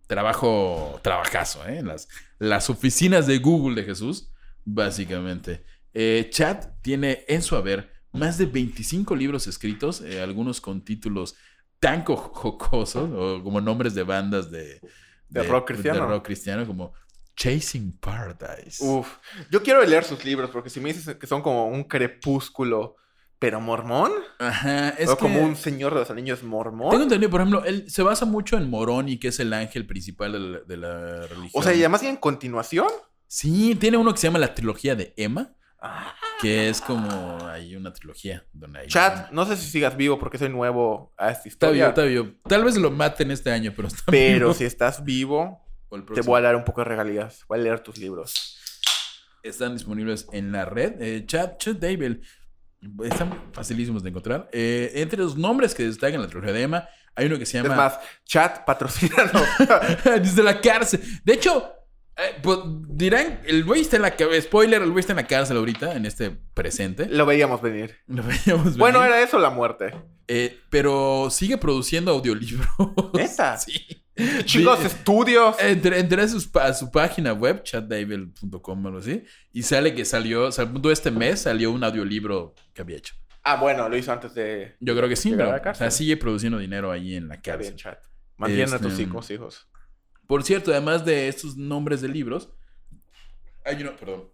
Trabajo, 0.09 0.99
trabajazo, 1.05 1.64
¿eh? 1.68 1.85
Las, 1.85 2.09
las 2.40 2.68
oficinas 2.70 3.29
de 3.29 3.38
Google 3.38 3.81
de 3.81 3.87
Jesús, 3.87 4.33
básicamente. 4.64 5.62
Eh, 5.94 6.27
Chad 6.33 6.70
tiene 6.83 7.25
en 7.29 7.40
su 7.42 7.55
haber 7.55 7.92
más 8.11 8.37
de 8.37 8.46
25 8.46 9.14
libros 9.14 9.46
escritos, 9.46 10.01
eh, 10.01 10.20
algunos 10.20 10.61
con 10.61 10.85
títulos 10.85 11.37
tan 11.79 12.03
co- 12.03 12.16
jocosos 12.16 13.09
o 13.14 13.44
como 13.44 13.61
nombres 13.61 13.94
de 13.94 14.03
bandas 14.03 14.51
de, 14.51 14.81
De 15.29 15.44
rock 15.44 15.68
cristiano. 15.68 16.01
de 16.01 16.07
rock 16.09 16.25
cristiano, 16.25 16.66
como 16.66 16.94
Chasing 17.40 17.92
Paradise. 18.00 18.85
Uf. 18.85 19.09
Yo 19.50 19.62
quiero 19.62 19.83
leer 19.85 20.05
sus 20.05 20.22
libros 20.26 20.50
porque 20.50 20.68
si 20.68 20.79
me 20.79 20.92
dices 20.92 21.16
que 21.16 21.26
son 21.26 21.40
como 21.40 21.68
un 21.68 21.85
crepúsculo, 21.85 22.96
pero 23.38 23.62
mormón. 23.62 24.12
Ajá, 24.38 24.90
es 24.90 25.09
o 25.09 25.16
que- 25.16 25.22
como 25.22 25.40
un 25.40 25.57
señor 25.57 25.94
de 25.94 26.00
los 26.00 26.11
anillos 26.11 26.42
mormón. 26.42 26.90
Tengo 26.90 27.05
entendido, 27.05 27.31
por 27.31 27.40
ejemplo, 27.40 27.64
él 27.64 27.90
se 27.90 28.03
basa 28.03 28.26
mucho 28.26 28.59
en 28.59 28.68
Moroni, 28.68 29.18
que 29.18 29.29
es 29.29 29.40
el 29.40 29.55
ángel 29.55 29.87
principal 29.87 30.33
de 30.33 30.38
la, 30.38 30.59
de 30.61 30.76
la 30.76 31.26
religión. 31.29 31.50
O 31.55 31.62
sea, 31.62 31.72
y 31.72 31.79
además 31.79 32.03
en 32.03 32.16
continuación. 32.16 32.88
Sí, 33.26 33.74
tiene 33.76 33.96
uno 33.96 34.12
que 34.12 34.18
se 34.20 34.26
llama 34.26 34.38
la 34.38 34.55
trilogía 34.55 34.94
de 34.94 35.14
Emma, 35.16 35.55
Ah, 35.83 36.14
que 36.42 36.68
es 36.68 36.83
como 36.83 37.09
hay 37.48 37.74
una 37.74 37.90
trilogía 37.94 38.44
donde 38.53 38.81
hay... 38.81 38.87
Chat, 38.88 39.31
no 39.31 39.46
sé 39.46 39.57
si 39.57 39.64
sigas 39.70 39.96
vivo 39.96 40.18
porque 40.18 40.37
soy 40.37 40.50
nuevo 40.50 41.14
a 41.16 41.29
esta 41.31 41.48
Está 41.48 41.48
historia. 41.48 41.85
vivo, 41.85 41.88
está 41.88 42.03
vivo. 42.03 42.29
Tal 42.46 42.64
vez 42.64 42.76
lo 42.76 42.90
maten 42.90 43.31
este 43.31 43.50
año, 43.50 43.72
pero 43.74 43.88
está 43.88 44.03
Pero 44.11 44.48
vivo. 44.48 44.53
si 44.53 44.64
estás 44.66 45.03
vivo, 45.05 45.64
O 45.90 45.96
el 45.96 46.05
te 46.05 46.22
voy 46.22 46.38
a 46.38 46.42
dar 46.42 46.57
un 46.57 46.64
poco 46.64 46.81
de 46.81 46.87
regalías. 46.87 47.44
Voy 47.48 47.59
a 47.59 47.62
leer 47.62 47.81
tus 47.81 47.98
libros. 47.98 48.57
Están 49.42 49.74
disponibles 49.74 50.26
en 50.33 50.53
la 50.53 50.64
red. 50.64 51.00
Eh, 51.00 51.24
Chat, 51.26 51.59
Chat 51.59 51.76
Dable. 51.76 52.20
Están 53.05 53.53
facilísimos 53.53 54.03
de 54.03 54.09
encontrar. 54.11 54.48
Eh, 54.53 54.92
entre 54.94 55.18
los 55.18 55.37
nombres 55.37 55.74
que 55.74 55.83
destacan 55.85 56.14
en 56.16 56.22
la 56.22 56.29
trilogía 56.29 56.53
de 56.53 56.62
Emma, 56.62 56.88
hay 57.14 57.26
uno 57.26 57.38
que 57.38 57.44
se 57.44 57.59
Es 57.59 57.64
llama... 57.64 57.76
más, 57.76 57.98
chat, 58.24 58.64
patrocínanos. 58.64 59.42
Desde 60.05 60.42
la 60.42 60.61
cárcel. 60.61 61.03
De 61.24 61.35
hecho, 61.35 61.70
eh, 62.22 62.37
pues, 62.42 62.59
dirán, 62.88 63.40
el 63.46 63.64
güey 63.64 63.80
está 63.83 63.96
en 63.96 64.02
la 64.02 64.11
cárcel. 64.16 64.42
Spoiler, 64.42 64.83
el 64.83 64.90
güey 64.90 65.00
está 65.00 65.12
en 65.12 65.18
la 65.18 65.26
cárcel 65.26 65.56
ahorita, 65.56 65.94
en 65.94 66.06
este 66.06 66.30
presente. 66.54 67.06
Lo 67.06 67.26
veíamos 67.26 67.61
venir. 67.62 67.96
Lo 68.06 68.22
veíamos 68.22 68.76
Bueno, 68.76 69.00
venir. 69.00 69.14
era 69.14 69.22
eso 69.24 69.38
la 69.38 69.50
muerte. 69.50 69.94
Eh, 70.28 70.59
pero 70.70 71.28
sigue 71.30 71.59
produciendo 71.59 72.11
audiolibros. 72.12 72.68
¿Neta? 73.14 73.56
Sí. 74.20 74.44
Chicos, 74.44 74.85
estudios. 74.85 75.56
Entré, 75.61 75.98
entré 75.98 76.20
a, 76.22 76.28
su 76.74 76.90
página 76.90 77.33
web, 77.33 77.62
chatdable.com 77.62 78.85
o 78.85 78.88
algo 78.88 79.00
así, 79.00 79.24
y 79.50 79.62
sale 79.62 79.94
que 79.94 80.04
salió, 80.04 80.46
o 80.48 80.52
sea, 80.52 80.70
todo 80.70 80.92
este 80.92 81.11
mes 81.11 81.40
salió 81.40 81.70
un 81.70 81.83
audiolibro 81.85 82.54
que 82.74 82.83
había 82.83 82.98
hecho. 82.98 83.14
Ah, 83.42 83.56
bueno, 83.56 83.88
lo 83.88 83.96
hizo 83.96 84.12
antes 84.12 84.35
de. 84.35 84.76
Yo 84.80 84.94
creo 84.94 85.09
que 85.09 85.16
sí, 85.16 85.33
pero, 85.35 85.54
o 85.70 85.74
sea, 85.74 85.90
sigue 85.90 86.18
produciendo 86.18 86.59
dinero 86.59 86.90
ahí 86.92 87.14
en 87.14 87.28
la 87.28 87.37
Está 87.37 87.56
bien, 87.56 87.72
cárcel. 87.72 87.76
chat. 87.76 87.98
Mantienen 88.37 88.74
a 88.74 88.78
tus 88.78 88.92
Este, 88.92 89.02
hijos, 89.04 89.30
hijos. 89.30 89.68
Por 90.30 90.44
cierto, 90.44 90.70
además 90.70 91.04
de 91.04 91.26
estos 91.26 91.56
nombres 91.56 92.00
de 92.02 92.08
libros, 92.08 92.50
hay 93.64 93.82
uno, 93.82 93.96
perdón, 93.96 94.30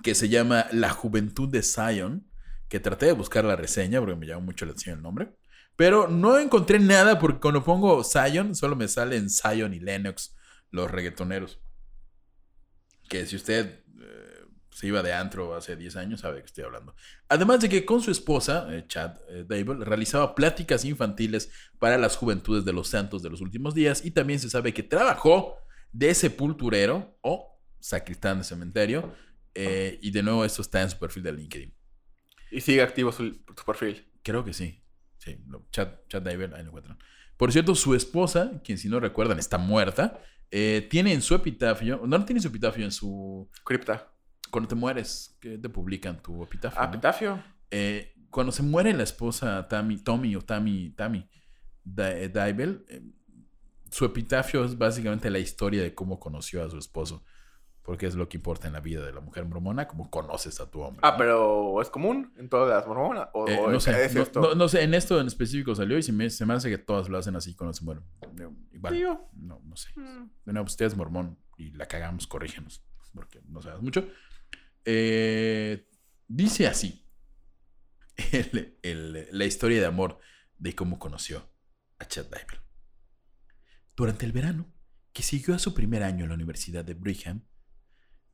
que 0.00 0.14
se 0.14 0.28
llama 0.28 0.68
La 0.70 0.90
Juventud 0.90 1.48
de 1.48 1.64
Zion, 1.64 2.30
que 2.68 2.78
traté 2.78 3.06
de 3.06 3.12
buscar 3.12 3.44
la 3.44 3.56
reseña 3.56 3.98
porque 3.98 4.14
me 4.14 4.28
llamó 4.28 4.42
mucho 4.42 4.64
la 4.64 4.70
atención 4.70 4.98
el 4.98 5.02
nombre. 5.02 5.34
Pero 5.74 6.06
no 6.06 6.38
encontré 6.38 6.78
nada 6.78 7.18
porque 7.18 7.40
cuando 7.40 7.64
pongo 7.64 8.04
Zion, 8.04 8.54
solo 8.54 8.76
me 8.76 8.86
salen 8.86 9.28
Zion 9.28 9.74
y 9.74 9.80
Lennox, 9.80 10.36
los 10.70 10.88
reggaetoneros. 10.88 11.58
Que 13.08 13.26
si 13.26 13.34
usted 13.34 13.82
se 14.76 14.86
iba 14.88 15.02
de 15.02 15.14
antro 15.14 15.54
hace 15.54 15.74
10 15.74 15.96
años 15.96 16.20
sabe 16.20 16.34
de 16.36 16.40
qué 16.42 16.46
estoy 16.46 16.64
hablando. 16.64 16.94
Además 17.30 17.60
de 17.60 17.70
que 17.70 17.86
con 17.86 18.02
su 18.02 18.10
esposa, 18.10 18.66
eh, 18.70 18.84
Chad 18.86 19.16
eh, 19.30 19.44
Dable, 19.48 19.82
realizaba 19.86 20.34
pláticas 20.34 20.84
infantiles 20.84 21.50
para 21.78 21.96
las 21.96 22.14
juventudes 22.16 22.66
de 22.66 22.74
los 22.74 22.88
santos 22.88 23.22
de 23.22 23.30
los 23.30 23.40
últimos 23.40 23.74
días 23.74 24.04
y 24.04 24.10
también 24.10 24.38
se 24.38 24.50
sabe 24.50 24.74
que 24.74 24.82
trabajó 24.82 25.54
de 25.92 26.12
sepulturero 26.14 27.16
o 27.22 27.58
sacristán 27.80 28.38
de 28.38 28.44
cementerio. 28.44 29.14
eh, 29.54 29.98
y 30.02 30.10
de 30.10 30.22
nuevo 30.22 30.44
esto 30.44 30.60
está 30.60 30.82
en 30.82 30.90
su 30.90 30.98
perfil 30.98 31.22
de 31.22 31.32
LinkedIn. 31.32 31.74
Y 32.50 32.60
sigue 32.60 32.82
activo 32.82 33.10
su, 33.12 33.24
su 33.32 33.64
perfil. 33.64 34.06
Creo 34.22 34.44
que 34.44 34.52
sí. 34.52 34.82
Sí, 35.16 35.38
lo- 35.48 35.64
Chad, 35.70 35.88
Chad 36.08 36.20
Dable, 36.20 36.50
ahí 36.54 36.62
lo 36.62 36.68
encuentran. 36.68 36.98
Por 37.38 37.50
cierto, 37.50 37.74
su 37.74 37.94
esposa, 37.94 38.60
quien 38.62 38.76
si 38.76 38.88
no 38.90 39.00
recuerdan 39.00 39.38
está 39.38 39.56
muerta, 39.56 40.20
eh, 40.50 40.86
tiene 40.90 41.14
en 41.14 41.22
su 41.22 41.34
epitafio, 41.34 42.00
no, 42.04 42.18
no 42.18 42.24
tiene 42.26 42.40
su 42.42 42.48
epitafio 42.48 42.84
en 42.84 42.92
su... 42.92 43.48
Cripta. 43.64 44.12
Cuando 44.50 44.68
te 44.68 44.74
mueres, 44.74 45.36
que 45.40 45.58
te 45.58 45.68
publican 45.68 46.20
tu 46.22 46.42
epitafio. 46.42 46.80
Ah, 46.80 46.86
¿no? 46.86 46.92
epitafio. 46.92 47.42
Eh, 47.70 48.14
cuando 48.30 48.52
se 48.52 48.62
muere 48.62 48.92
la 48.92 49.02
esposa 49.02 49.66
Tammy, 49.68 49.98
Tommy 49.98 50.36
o 50.36 50.40
Tammy, 50.42 50.90
Tammy 50.90 51.28
Da- 51.84 52.12
eh, 52.12 52.28
Dybel, 52.28 52.84
eh, 52.88 53.02
su 53.90 54.04
epitafio 54.04 54.64
es 54.64 54.76
básicamente 54.76 55.30
la 55.30 55.38
historia 55.38 55.82
de 55.82 55.94
cómo 55.94 56.18
conoció 56.18 56.64
a 56.64 56.70
su 56.70 56.78
esposo. 56.78 57.24
Porque 57.82 58.06
es 58.06 58.16
lo 58.16 58.28
que 58.28 58.36
importa 58.36 58.66
en 58.66 58.72
la 58.72 58.80
vida 58.80 59.06
de 59.06 59.12
la 59.12 59.20
mujer 59.20 59.44
mormona, 59.44 59.86
cómo 59.86 60.10
conoces 60.10 60.58
a 60.60 60.68
tu 60.68 60.80
hombre. 60.80 61.02
Ah, 61.04 61.12
¿no? 61.12 61.16
pero 61.18 61.80
¿es 61.80 61.88
común 61.88 62.32
en 62.36 62.48
todas 62.48 62.68
las 62.68 62.84
mormonas? 62.84 63.28
¿O, 63.32 63.46
Eh, 63.48 63.60
no 63.68 63.76
es, 63.76 63.84
sé, 63.84 64.04
es 64.04 64.12
no, 64.14 64.22
esto? 64.22 64.40
no- 64.40 64.54
no 64.56 64.68
sé, 64.68 64.82
en 64.82 64.92
esto 64.92 65.20
en 65.20 65.28
específico 65.28 65.72
salió 65.72 65.96
y 65.96 66.02
se 66.02 66.12
me, 66.12 66.28
se 66.28 66.44
me 66.44 66.54
hace 66.54 66.68
que 66.68 66.78
todas 66.78 67.08
lo 67.08 67.16
hacen 67.16 67.36
así 67.36 67.54
cuando 67.54 67.72
se 67.74 67.84
mueren. 67.84 68.02
Igual, 68.72 68.92
Sí, 68.92 69.02
no, 69.34 69.60
no 69.64 69.76
sé. 69.76 69.90
Mm. 69.94 70.28
Nuevo, 70.46 70.66
usted 70.66 70.86
es 70.86 70.96
mormón 70.96 71.38
y 71.56 71.70
la 71.70 71.86
cagamos, 71.86 72.26
corrígenos, 72.26 72.82
porque 73.14 73.40
no 73.48 73.62
sabes 73.62 73.80
mucho. 73.80 74.04
Eh, 74.88 75.88
dice 76.28 76.66
así 76.68 77.04
el- 78.32 78.78
el- 78.82 79.28
la 79.32 79.44
historia 79.44 79.80
de 79.80 79.86
amor 79.86 80.20
de 80.58 80.74
cómo 80.74 80.98
conoció 80.98 81.52
a 81.98 82.06
Chad 82.06 82.26
Dybel. 82.26 82.60
Durante 83.96 84.24
el 84.26 84.32
verano, 84.32 84.72
que 85.12 85.22
siguió 85.22 85.54
a 85.54 85.58
su 85.58 85.74
primer 85.74 86.02
año 86.02 86.24
en 86.24 86.28
la 86.28 86.34
Universidad 86.34 86.84
de 86.84 86.94
Brigham, 86.94 87.46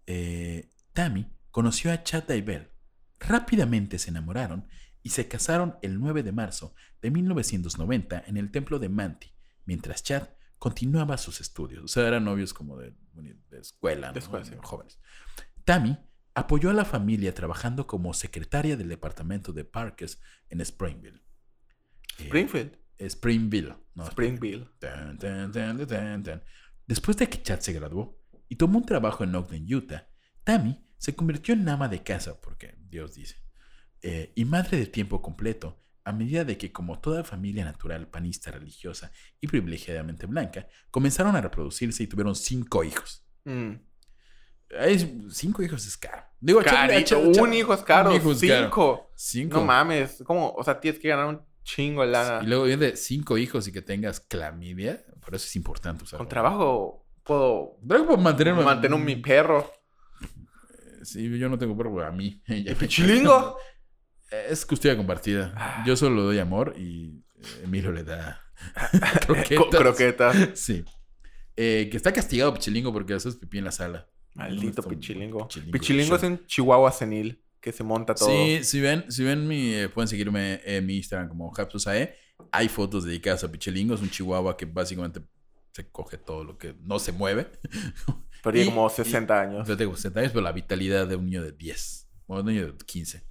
eh, 0.07 0.71
Tammy 0.93 1.33
conoció 1.51 1.91
a 1.93 2.03
Chad 2.03 2.25
Dybel. 2.25 2.71
Rápidamente 3.19 3.99
se 3.99 4.11
enamoraron 4.11 4.69
y 5.03 5.11
se 5.11 5.29
casaron 5.29 5.77
el 5.83 5.99
9 5.99 6.23
de 6.23 6.33
marzo 6.33 6.75
de 7.01 7.11
1990 7.11 8.25
en 8.27 8.37
el 8.37 8.51
templo 8.51 8.79
de 8.79 8.89
Manti, 8.89 9.33
mientras 9.65 10.03
Chad 10.03 10.29
continuaba 10.59 11.17
sus 11.19 11.41
estudios. 11.41 11.83
O 11.85 11.89
sea, 11.89 12.07
eran 12.07 12.25
novios 12.25 12.53
como 12.53 12.77
de, 12.79 12.95
de 13.15 13.59
escuela, 13.59 14.13
De 14.13 14.19
escuela, 14.21 14.45
sí. 14.45 14.53
jóvenes. 14.63 14.99
Tammy 15.65 15.97
apoyó 16.35 16.71
a 16.71 16.75
la 16.75 16.85
familia 16.85 17.35
trabajando 17.35 17.87
como 17.87 18.15
secretaria 18.15 18.77
del 18.77 18.89
departamento 18.89 19.53
de 19.53 19.65
parques 19.65 20.21
en 20.49 20.61
Springville. 20.61 21.23
Eh, 22.19 22.25
Springfield. 22.25 22.79
Springville. 22.99 23.75
no, 23.95 24.07
Springville. 24.07 24.69
Tan, 24.79 25.19
tan, 25.19 25.53
tan, 25.53 25.79
tan, 25.79 25.87
tan, 25.87 26.23
tan. 26.23 26.43
Después 26.87 27.17
de 27.17 27.29
que 27.29 27.43
Chad 27.43 27.61
se 27.61 27.73
graduó 27.73 28.21
y 28.49 28.57
tomó 28.57 28.79
un 28.79 28.87
trabajo 28.87 29.25
en 29.25 29.35
Ogden, 29.35 29.73
Utah, 29.73 30.09
Tammy 30.45 30.85
se 30.99 31.15
convirtió 31.15 31.55
en 31.55 31.69
ama 31.69 31.89
de 31.89 32.03
casa, 32.03 32.41
porque 32.41 32.77
Dios 32.89 33.15
dice, 33.15 33.37
eh, 34.03 34.33
y 34.35 34.45
madre 34.45 34.79
de 34.79 34.87
tiempo 34.87 35.23
completo, 35.23 35.81
a 36.05 36.13
medida 36.13 36.45
de 36.45 36.59
que, 36.59 36.73
como 36.73 37.01
toda 37.01 37.25
familia 37.25 37.65
natural, 37.65 38.09
panista, 38.09 38.51
religiosa 38.51 39.13
y 39.41 39.47
privilegiadamente 39.47 40.27
blanca, 40.27 40.67
comenzaron 40.91 41.37
a 41.37 41.41
reproducirse 41.41 42.03
y 42.03 42.07
tuvieron 42.09 42.35
cinco 42.35 42.83
hijos. 42.83 43.25
Mm. 43.45 43.75
Ay, 44.79 45.27
cinco 45.31 45.63
hijos 45.63 45.87
es 45.87 45.97
caro. 45.97 46.23
Digo, 46.41 46.63
Carito. 46.63 47.19
Un 47.19 47.53
hijo 47.55 47.75
es 47.75 47.83
caro. 47.83 48.11
un 48.11 48.17
hijo 48.17 48.33
es 48.33 48.41
caro. 48.41 49.11
Cinco. 49.15 49.59
No 49.59 49.65
mames. 49.65 50.23
¿Cómo? 50.27 50.53
O 50.53 50.65
sea, 50.65 50.81
tienes 50.81 51.01
que 51.01 51.09
ganar 51.09 51.27
un 51.27 51.43
chingo 51.63 52.03
de 52.03 52.09
lana. 52.09 52.41
Y 52.43 52.47
luego 52.47 52.65
viene 52.65 52.87
de 52.87 52.97
cinco 52.97 53.39
hijos 53.39 53.69
y 53.69 53.73
que 53.73 53.83
tengas 53.83 54.21
clamidia, 54.21 55.05
por 55.21 55.35
eso 55.35 55.47
es 55.47 55.57
importante 55.57 56.05
usar. 56.05 56.19
Con 56.19 56.29
trabajo 56.29 57.07
puedo 57.23 57.77
para 57.87 58.03
mantenerme. 58.17 58.63
mantener 58.65 58.99
mi 58.99 59.17
perro. 59.17 59.71
Sí, 61.03 61.39
yo 61.39 61.49
no 61.49 61.59
tengo 61.59 61.77
perro 61.77 62.05
a 62.05 62.11
mí. 62.11 62.43
Pichilingo? 62.79 63.57
Es 64.31 64.65
custodia 64.65 64.97
compartida. 64.97 65.53
Ah. 65.57 65.85
Yo 65.87 65.97
solo 65.97 66.17
le 66.17 66.23
doy 66.23 66.39
amor 66.39 66.75
y 66.77 67.23
eh, 67.37 67.63
Emilio 67.65 67.93
le 67.93 68.05
da 68.05 68.41
croquetas. 69.27 69.81
croqueta. 69.81 70.33
Sí. 70.55 70.85
Eh, 71.57 71.89
que 71.91 71.97
está 71.97 72.13
castigado 72.13 72.55
Pichilingo 72.55 72.93
porque 72.93 73.15
haces 73.15 73.37
pipí 73.37 73.59
en 73.59 73.65
la 73.65 73.73
sala. 73.73 74.09
Maldito 74.35 74.83
No, 74.83 74.89
pichilingo. 74.89 75.49
pichilingo. 75.49 75.73
Pichilingo 75.73 76.17
es 76.17 76.23
un 76.23 76.47
chihuahua 76.47 76.91
senil 76.93 77.43
que 77.61 77.73
se 77.73 77.85
monta 77.85 78.15
todo. 78.15 78.29
Sí, 78.29 78.65
si 78.65 78.81
ven, 78.81 79.05
si 79.11 79.23
ven 79.25 79.47
mi, 79.47 79.73
eh, 79.75 79.89
pueden 79.89 80.09
seguirme 80.09 80.61
en 80.65 80.85
mi 80.87 80.97
Instagram 80.97 81.29
como 81.29 81.53
Hapsusae. 81.57 82.15
Hay 82.51 82.69
fotos 82.69 83.05
dedicadas 83.05 83.45
a 83.45 83.53
Pichilingo. 83.53 83.95
Es 83.95 84.01
un 84.01 84.11
chihuahua 84.11 84.57
que 84.57 84.65
básicamente 84.67 85.23
se 85.71 85.89
coge 85.91 86.19
todo 86.19 86.45
lo 86.45 86.59
que 86.59 86.75
no 86.83 86.99
se 86.99 87.13
mueve. 87.13 87.51
Pero 88.43 88.53
tiene 88.55 88.63
y- 88.63 88.71
como 88.71 88.89
60 88.91 89.41
años. 89.41 89.69
Yo 89.69 89.77
tengo 89.77 89.95
60 89.95 90.19
años, 90.21 90.33
pero 90.33 90.43
la 90.43 90.51
vitalidad 90.51 91.07
de 91.07 91.15
un 91.15 91.27
niño 91.27 91.43
de 91.45 91.53
10. 91.53 92.09
O 92.27 92.41
un 92.41 92.47
niño 92.47 92.67
de 92.73 92.77
15. 92.85 93.25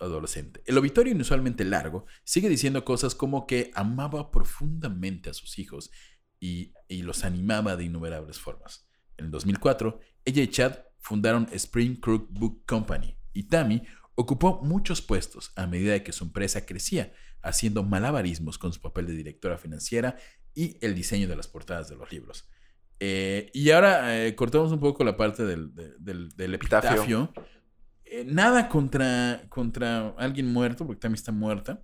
Adolescente. 0.00 0.62
El 0.64 0.78
obituario 0.78 1.12
inusualmente 1.12 1.64
largo 1.64 2.06
sigue 2.24 2.48
diciendo 2.48 2.84
cosas 2.84 3.14
como 3.14 3.46
que 3.46 3.70
amaba 3.74 4.30
profundamente 4.30 5.28
a 5.28 5.34
sus 5.34 5.58
hijos 5.58 5.90
y, 6.40 6.72
y 6.88 7.02
los 7.02 7.24
animaba 7.24 7.76
de 7.76 7.84
innumerables 7.84 8.38
formas. 8.38 8.87
En 9.18 9.26
el 9.26 9.30
2004, 9.30 10.00
ella 10.24 10.42
y 10.42 10.48
Chad 10.48 10.78
fundaron 11.00 11.46
Spring 11.52 11.96
Crook 12.00 12.28
Book 12.30 12.64
Company 12.66 13.16
y 13.32 13.44
Tammy 13.44 13.82
ocupó 14.14 14.60
muchos 14.62 15.00
puestos 15.02 15.52
a 15.56 15.66
medida 15.66 16.02
que 16.02 16.12
su 16.12 16.24
empresa 16.24 16.64
crecía, 16.66 17.12
haciendo 17.42 17.82
malabarismos 17.84 18.58
con 18.58 18.72
su 18.72 18.80
papel 18.80 19.06
de 19.06 19.14
directora 19.14 19.58
financiera 19.58 20.16
y 20.54 20.76
el 20.84 20.94
diseño 20.94 21.28
de 21.28 21.36
las 21.36 21.46
portadas 21.46 21.88
de 21.88 21.96
los 21.96 22.10
libros. 22.10 22.48
Eh, 23.00 23.50
y 23.54 23.70
ahora 23.70 24.24
eh, 24.26 24.34
cortamos 24.34 24.72
un 24.72 24.80
poco 24.80 25.04
la 25.04 25.16
parte 25.16 25.44
del, 25.44 25.72
de- 25.74 25.94
del, 25.98 26.30
del 26.30 26.54
Epitafio. 26.54 27.32
Eh, 28.04 28.24
nada 28.26 28.68
contra, 28.68 29.42
contra 29.48 30.08
alguien 30.18 30.52
muerto, 30.52 30.84
porque 30.86 31.00
también 31.00 31.18
está 31.20 31.30
muerta. 31.30 31.82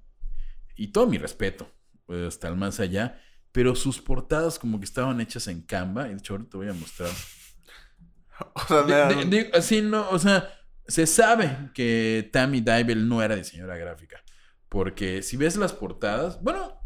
Y 0.74 0.88
todo 0.88 1.06
mi 1.06 1.18
respeto, 1.18 1.70
pues, 2.06 2.26
hasta 2.26 2.48
el 2.48 2.56
más 2.56 2.80
allá. 2.80 3.20
Pero 3.54 3.74
sus 3.76 4.00
portadas 4.02 4.58
como 4.58 4.80
que 4.80 4.84
estaban 4.84 5.20
hechas 5.20 5.46
en 5.46 5.62
Canva. 5.62 6.08
Y 6.08 6.10
de 6.10 6.16
hecho, 6.18 6.34
ahorita 6.34 6.50
te 6.50 6.56
voy 6.58 6.68
a 6.68 6.72
mostrar. 6.74 7.08
O 8.54 8.60
sea, 8.66 8.82
De- 8.82 8.92
nada- 8.92 9.08
de- 9.14 9.24
de- 9.26 9.50
así 9.54 9.80
no, 9.80 10.10
o 10.10 10.18
sea, 10.18 10.52
se 10.88 11.06
sabe 11.06 11.70
que 11.72 12.28
Tammy 12.32 12.60
Dybel 12.60 13.08
no 13.08 13.22
era 13.22 13.36
diseñadora 13.36 13.76
gráfica. 13.76 14.20
Porque 14.68 15.22
si 15.22 15.36
ves 15.36 15.56
las 15.56 15.72
portadas, 15.72 16.42
bueno, 16.42 16.80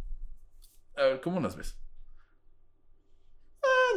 a 0.94 1.02
ver, 1.04 1.20
¿cómo 1.22 1.40
las 1.40 1.56
ves? 1.56 1.80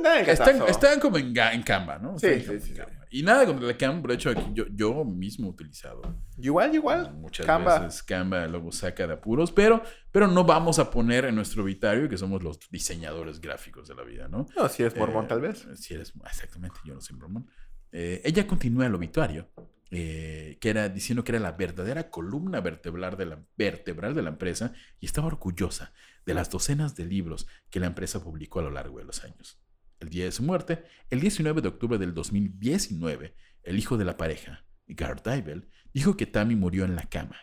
Nada 0.01 0.19
Están, 0.21 0.61
están 0.67 0.99
como 0.99 1.17
en, 1.17 1.37
en 1.37 1.63
Canva, 1.63 1.97
¿no? 1.99 2.17
Sí, 2.19 2.39
sí, 2.41 2.59
sí. 2.59 2.73
Y 3.13 3.23
nada 3.23 3.45
contra 3.45 3.67
la 3.67 3.77
Canva, 3.77 4.07
de 4.09 4.13
hecho, 4.15 4.29
aquí 4.29 4.45
yo, 4.53 4.65
yo 4.73 5.03
mismo 5.03 5.47
he 5.47 5.49
utilizado 5.51 6.01
Igual, 6.37 6.73
igual. 6.73 7.13
muchas 7.15 7.45
Canva. 7.45 7.79
veces 7.79 8.03
Canva 8.03 8.47
luego 8.47 8.71
saca 8.71 9.05
de 9.05 9.13
apuros, 9.13 9.51
pero, 9.51 9.83
pero 10.11 10.27
no 10.27 10.43
vamos 10.45 10.79
a 10.79 10.89
poner 10.89 11.25
en 11.25 11.35
nuestro 11.35 11.63
obituario 11.63 12.07
que 12.07 12.17
somos 12.17 12.41
los 12.41 12.59
diseñadores 12.69 13.41
gráficos 13.41 13.87
de 13.87 13.95
la 13.95 14.03
vida, 14.03 14.27
¿no? 14.27 14.47
No, 14.55 14.69
si 14.69 14.83
eres 14.83 14.95
mormón, 14.95 15.25
Eh, 15.25 15.27
tal 15.27 15.41
vez. 15.41 15.67
Si 15.75 15.93
eres, 15.93 16.13
exactamente, 16.25 16.77
yo 16.85 16.93
no 16.93 17.01
soy 17.01 17.17
mormón. 17.17 17.49
Eh, 17.91 18.21
ella 18.23 18.47
continúa 18.47 18.85
el 18.85 18.95
obituario, 18.95 19.49
eh, 19.93 20.57
que 20.61 20.69
era 20.69 20.87
diciendo 20.87 21.25
que 21.25 21.33
era 21.33 21.39
la 21.41 21.51
verdadera 21.51 22.09
columna 22.09 22.61
vertebral 22.61 23.17
de, 23.17 23.25
la, 23.25 23.43
vertebral 23.57 24.13
de 24.15 24.21
la 24.21 24.29
empresa 24.29 24.71
y 25.01 25.05
estaba 25.05 25.27
orgullosa 25.27 25.91
de 26.25 26.33
las 26.33 26.49
docenas 26.49 26.95
de 26.95 27.05
libros 27.05 27.45
que 27.69 27.81
la 27.81 27.87
empresa 27.87 28.23
publicó 28.23 28.59
a 28.61 28.63
lo 28.63 28.71
largo 28.71 28.99
de 28.99 29.03
los 29.03 29.25
años. 29.25 29.60
El 30.01 30.09
día 30.09 30.25
de 30.25 30.31
su 30.31 30.41
muerte, 30.41 30.83
el 31.11 31.21
19 31.21 31.61
de 31.61 31.67
octubre 31.67 31.99
del 31.99 32.15
2019, 32.15 33.35
el 33.61 33.77
hijo 33.77 33.97
de 33.97 34.05
la 34.05 34.17
pareja, 34.17 34.65
Gard 34.87 35.21
Dybel, 35.21 35.69
dijo 35.93 36.17
que 36.17 36.25
Tammy 36.25 36.55
murió 36.55 36.85
en 36.85 36.95
la 36.95 37.03
cama 37.03 37.37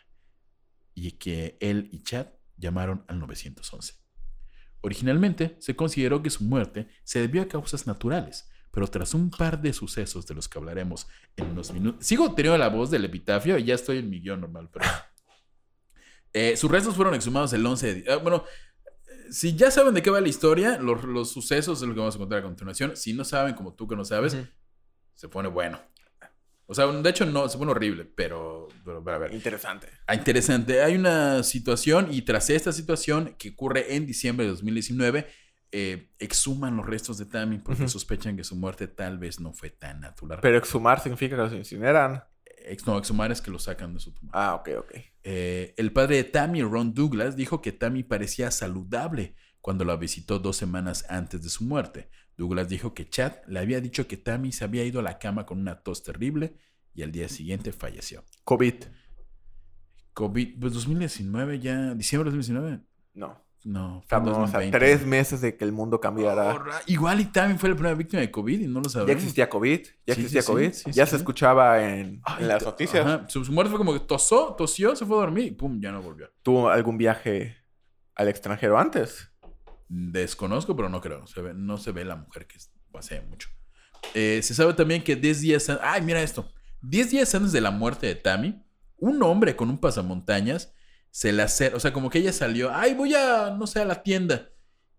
y 0.93 1.13
que 1.13 1.57
él 1.61 1.89
y 1.93 2.03
Chad 2.03 2.27
llamaron 2.57 3.05
al 3.07 3.21
911. 3.21 3.95
Originalmente 4.81 5.57
se 5.61 5.77
consideró 5.77 6.21
que 6.21 6.31
su 6.31 6.43
muerte 6.43 6.89
se 7.05 7.21
debió 7.21 7.43
a 7.43 7.49
causas 7.49 7.87
naturales, 7.87 8.51
pero 8.73 8.89
tras 8.89 9.15
un 9.15 9.31
par 9.31 9.63
de 9.63 9.73
sucesos 9.73 10.27
de 10.27 10.35
los 10.35 10.49
que 10.49 10.59
hablaremos 10.59 11.07
en 11.37 11.53
unos 11.53 11.73
minutos. 11.73 12.05
Sigo 12.05 12.35
teniendo 12.35 12.59
la 12.59 12.71
voz 12.71 12.91
del 12.91 13.05
epitafio 13.05 13.57
y 13.57 13.65
ya 13.65 13.77
estoy 13.77 13.99
en 13.99 14.11
mi 14.11 14.21
guion 14.21 14.41
normal, 14.41 14.69
pero. 14.73 14.85
Eh, 16.35 16.59
sus 16.59 16.71
restos 16.71 16.95
fueron 16.95 17.15
exhumados 17.15 17.55
el 17.55 17.65
11 17.65 17.95
de. 17.95 18.13
ah, 18.13 18.17
bueno, 18.17 18.45
si 19.31 19.57
ya 19.57 19.71
saben 19.71 19.95
de 19.95 20.03
qué 20.03 20.11
va 20.11 20.21
la 20.21 20.29
historia, 20.29 20.79
los, 20.79 21.05
los 21.05 21.31
sucesos 21.31 21.81
es 21.83 21.89
lo 21.89 21.95
que 21.95 22.01
vamos 22.01 22.15
a 22.17 22.19
contar 22.19 22.39
a 22.39 22.43
continuación. 22.43 22.97
Si 22.97 23.13
no 23.13 23.25
saben, 23.25 23.55
como 23.55 23.75
tú 23.75 23.87
que 23.89 23.97
no 23.97 24.05
sabes, 24.05 24.37
se 25.15 25.29
pone 25.29 25.49
bueno. 25.49 25.81
O 26.67 26.75
sea, 26.75 26.87
de 26.87 27.09
hecho, 27.09 27.25
no, 27.25 27.49
se 27.49 27.57
pone 27.57 27.71
horrible, 27.71 28.05
pero, 28.05 28.69
pero 28.85 29.03
a 29.11 29.19
ver. 29.19 29.33
Interesante. 29.33 29.89
Ah, 30.07 30.15
interesante. 30.15 30.83
Hay 30.83 30.97
una 30.97 31.43
situación 31.43 32.09
y 32.11 32.23
tras 32.23 32.51
esta 32.51 32.73
situación 32.73 33.35
que 33.39 33.51
ocurre 33.51 33.95
en 33.97 34.05
diciembre 34.05 34.45
de 34.45 34.51
2019, 34.53 35.27
eh, 35.73 36.11
exhuman 36.19 36.77
los 36.77 36.87
restos 36.87 37.19
de 37.19 37.27
Tammy 37.27 37.59
porque 37.59 37.89
sospechan 37.89 38.37
que 38.37 38.45
su 38.45 38.55
muerte 38.57 38.87
tal 38.87 39.19
vez 39.19 39.41
no 39.41 39.53
fue 39.55 39.71
tan 39.71 40.01
natural. 40.01 40.41
Pero 40.43 40.59
exhumar 40.59 41.01
significa 41.01 41.37
que 41.37 41.43
los 41.43 41.53
incineran. 41.53 42.23
Ex- 42.45 42.87
no, 42.87 42.99
exhumar 42.99 43.33
es 43.33 43.41
que 43.41 43.51
lo 43.51 43.59
sacan 43.59 43.95
de 43.95 44.01
su 44.01 44.13
tumba. 44.13 44.33
Ah, 44.35 44.55
ok, 44.55 44.69
ok. 44.79 44.93
Eh, 45.31 45.75
el 45.77 45.93
padre 45.93 46.17
de 46.17 46.25
Tammy, 46.25 46.63
Ron 46.63 46.95
Douglas, 46.95 47.37
dijo 47.37 47.61
que 47.61 47.71
Tammy 47.71 48.03
parecía 48.03 48.51
saludable 48.51 49.35
cuando 49.61 49.85
la 49.85 49.95
visitó 49.97 50.39
dos 50.39 50.57
semanas 50.57 51.05
antes 51.11 51.43
de 51.43 51.51
su 51.51 51.65
muerte. 51.65 52.09
Douglas 52.39 52.71
dijo 52.71 52.95
que 52.95 53.11
Chad 53.11 53.35
le 53.47 53.59
había 53.59 53.83
dicho 53.83 54.09
que 54.09 54.17
Tammy 54.17 54.53
se 54.53 54.65
había 54.65 54.85
ido 54.85 55.01
a 55.01 55.03
la 55.03 55.19
cama 55.19 55.45
con 55.45 55.59
una 55.59 55.83
tos 55.83 56.03
terrible 56.03 56.57
y 56.95 57.03
al 57.03 57.13
día 57.13 57.29
siguiente 57.29 57.73
falleció. 57.73 58.25
COVID. 58.45 58.85
COVID, 60.15 60.61
pues 60.61 60.73
2019 60.73 61.61
ya, 61.61 61.95
diciembre 61.95 62.31
de 62.31 62.37
2019. 62.39 62.81
No. 63.13 63.45
No, 63.65 64.03
fue 64.09 64.21
2020. 64.21 64.79
tres 64.79 65.05
meses 65.05 65.41
de 65.41 65.57
que 65.57 65.65
el 65.65 65.73
mundo 65.73 66.01
cambiara. 66.01 66.55
Oh, 66.55 66.59
ra- 66.59 66.81
igual 66.87 67.21
y 67.21 67.25
Tammy 67.27 67.59
fue 67.59 67.69
la 67.69 67.75
primera 67.75 67.95
víctima 67.95 68.21
de 68.21 68.31
COVID 68.31 68.61
y 68.61 68.67
no 68.67 68.81
lo 68.81 68.85
ya 68.87 68.91
sabemos. 68.91 69.13
existía 69.17 69.49
COVID. 69.51 69.81
Ya 70.07 70.15
Sí, 70.15 70.21
existía 70.21 70.43
sí, 70.43 70.47
COVID. 70.53 70.73
sí, 70.73 70.91
ya 70.93 71.07
se 71.07 71.17
escuchaba 71.17 71.85
en, 71.85 72.21
Ay, 72.25 72.43
en 72.43 72.49
las 72.49 72.65
noticias. 72.65 73.05
ajá, 73.05 73.27
Su, 73.29 73.45
su 73.45 73.53
muerte 73.53 73.71
fue 73.71 73.79
como 73.79 73.93
que 73.93 74.01
tosó, 74.01 74.55
tosió, 74.57 74.95
se 74.97 75.05
fue 75.05 75.17
a 75.17 75.21
dormir 75.21 75.45
y 75.47 75.51
pum, 75.51 75.81
ya 75.83 75.91
no 75.93 76.01
volvió. 76.01 76.31
¿Tuvo 76.43 76.71
algún 76.71 76.97
viaje 76.97 77.57
al 78.15 78.29
extranjero 78.29 78.79
antes? 78.79 79.31
Desconozco, 79.89 80.77
pero 80.77 80.89
no 80.89 81.01
creo. 81.01 81.27
Se 81.27 81.41
ve- 81.43 81.55
no 81.55 81.79
se 81.79 81.93
ve 81.93 82.05
la 82.05 82.17
mujer 82.17 82.47
que 82.47 82.57
pasea 82.93 83.23
mucho. 83.23 83.49
Eh, 84.15 84.41
se 84.43 84.55
sabe 84.55 84.73
también 84.75 85.03
que 85.03 85.17
10 85.17 85.41
días... 85.41 85.69
Ay, 85.83 86.03
mira 86.03 86.23
esto. 86.23 86.49
10 86.83 87.11
días 87.11 87.35
antes 87.35 87.53
de 87.53 87.61
la 87.61 87.71
muerte 87.71 88.07
de 88.07 88.15
Tammy, 88.15 88.63
un 88.99 89.23
hombre 89.23 89.57
con 89.57 89.69
un 89.71 89.79
pasamontañas 89.79 90.73
se 91.11 91.33
la 91.33 91.45
acerca... 91.45 91.77
O 91.77 91.81
sea, 91.81 91.93
como 91.93 92.11
que 92.11 92.19
ella 92.19 92.33
salió... 92.33 92.75
Ay, 92.75 92.95
voy 92.95 93.15
a, 93.15 93.51
no 93.51 93.67
sé, 93.67 93.81
a 93.81 93.85
la 93.85 94.03
tienda. 94.03 94.49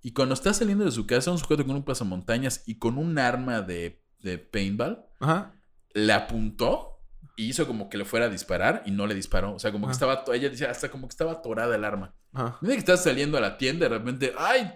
Y 0.02 0.14
cuando 0.14 0.34
está 0.34 0.54
saliendo 0.54 0.86
de 0.86 0.92
su 0.92 1.06
casa, 1.08 1.32
un 1.32 1.38
sujeto 1.40 1.66
con 1.66 1.76
un 1.76 1.84
pasamontañas 1.84 2.64
y 2.66 2.80
con 2.80 2.98
un 2.98 3.18
arma 3.20 3.62
de, 3.62 4.02
de 4.20 4.38
paintball, 4.38 5.06
Ajá. 5.20 5.54
le 5.94 6.14
apuntó 6.14 7.02
y 7.36 7.50
hizo 7.50 7.68
como 7.68 7.90
que 7.90 7.98
le 7.98 8.06
fuera 8.06 8.26
a 8.26 8.30
disparar 8.30 8.84
y 8.86 8.92
no 8.92 9.08
le 9.08 9.16
disparó. 9.16 9.54
O 9.54 9.60
sea, 9.60 9.72
como 9.72 9.88
que 9.88 9.92
Ah. 9.92 9.94
estaba... 9.94 10.24
Ella 10.34 10.50
decía, 10.50 10.70
hasta 10.70 10.90
como 10.90 11.08
que 11.08 11.14
estaba 11.14 11.34
atorada 11.34 11.76
el 11.76 11.84
arma. 11.84 12.16
Mira 12.62 12.74
que 12.76 12.80
estás 12.80 13.04
saliendo 13.04 13.38
a 13.38 13.42
la 13.42 13.58
tienda 13.58 13.86
y 13.88 13.90
de 13.90 13.98
repente, 13.98 14.34
¡ay! 14.38 14.72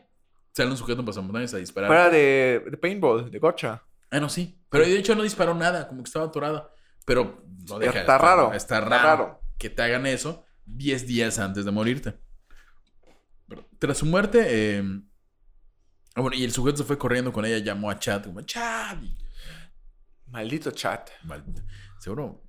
Sale 0.53 0.69
un 0.69 0.77
sujeto 0.77 0.99
en 0.99 1.05
pasamontañas 1.05 1.53
a 1.53 1.57
disparar. 1.57 1.88
Fuera 1.89 2.09
de, 2.09 2.63
de 2.69 2.77
paintball, 2.77 3.29
de 3.31 3.39
gotcha. 3.39 3.84
Ah, 4.11 4.19
no, 4.19 4.29
sí. 4.29 4.59
Pero 4.69 4.84
de 4.86 4.97
hecho 4.97 5.15
no 5.15 5.23
disparó 5.23 5.55
nada, 5.55 5.88
como 5.88 6.03
que 6.03 6.07
estaba 6.09 6.25
atorada. 6.25 6.69
Pero 7.05 7.43
no 7.67 7.79
deja. 7.79 8.01
Está 8.01 8.17
raro, 8.17 8.53
Está 8.53 8.77
está 8.77 8.81
raro, 8.81 9.03
raro. 9.25 9.41
que 9.57 9.69
te 9.69 9.81
hagan 9.81 10.05
eso 10.05 10.45
10 10.66 11.07
días 11.07 11.39
antes 11.39 11.66
de 11.66 11.72
morirte. 11.72 12.14
Pero 13.47 13.68
tras 13.80 13.97
su 13.97 14.05
muerte, 14.05 14.45
eh, 14.47 14.84
ah, 16.16 16.22
bueno, 16.22 16.36
y 16.36 16.43
el 16.43 16.51
sujeto 16.51 16.78
se 16.78 16.84
fue 16.84 16.97
corriendo 16.97 17.32
con 17.34 17.45
ella, 17.45 17.57
llamó 17.59 17.89
a 17.89 17.99
Chad, 17.99 18.24
como 18.24 18.41
Chad. 18.41 18.97
Maldito 20.28 20.72
mal- 21.24 21.45
seguro. 21.99 22.43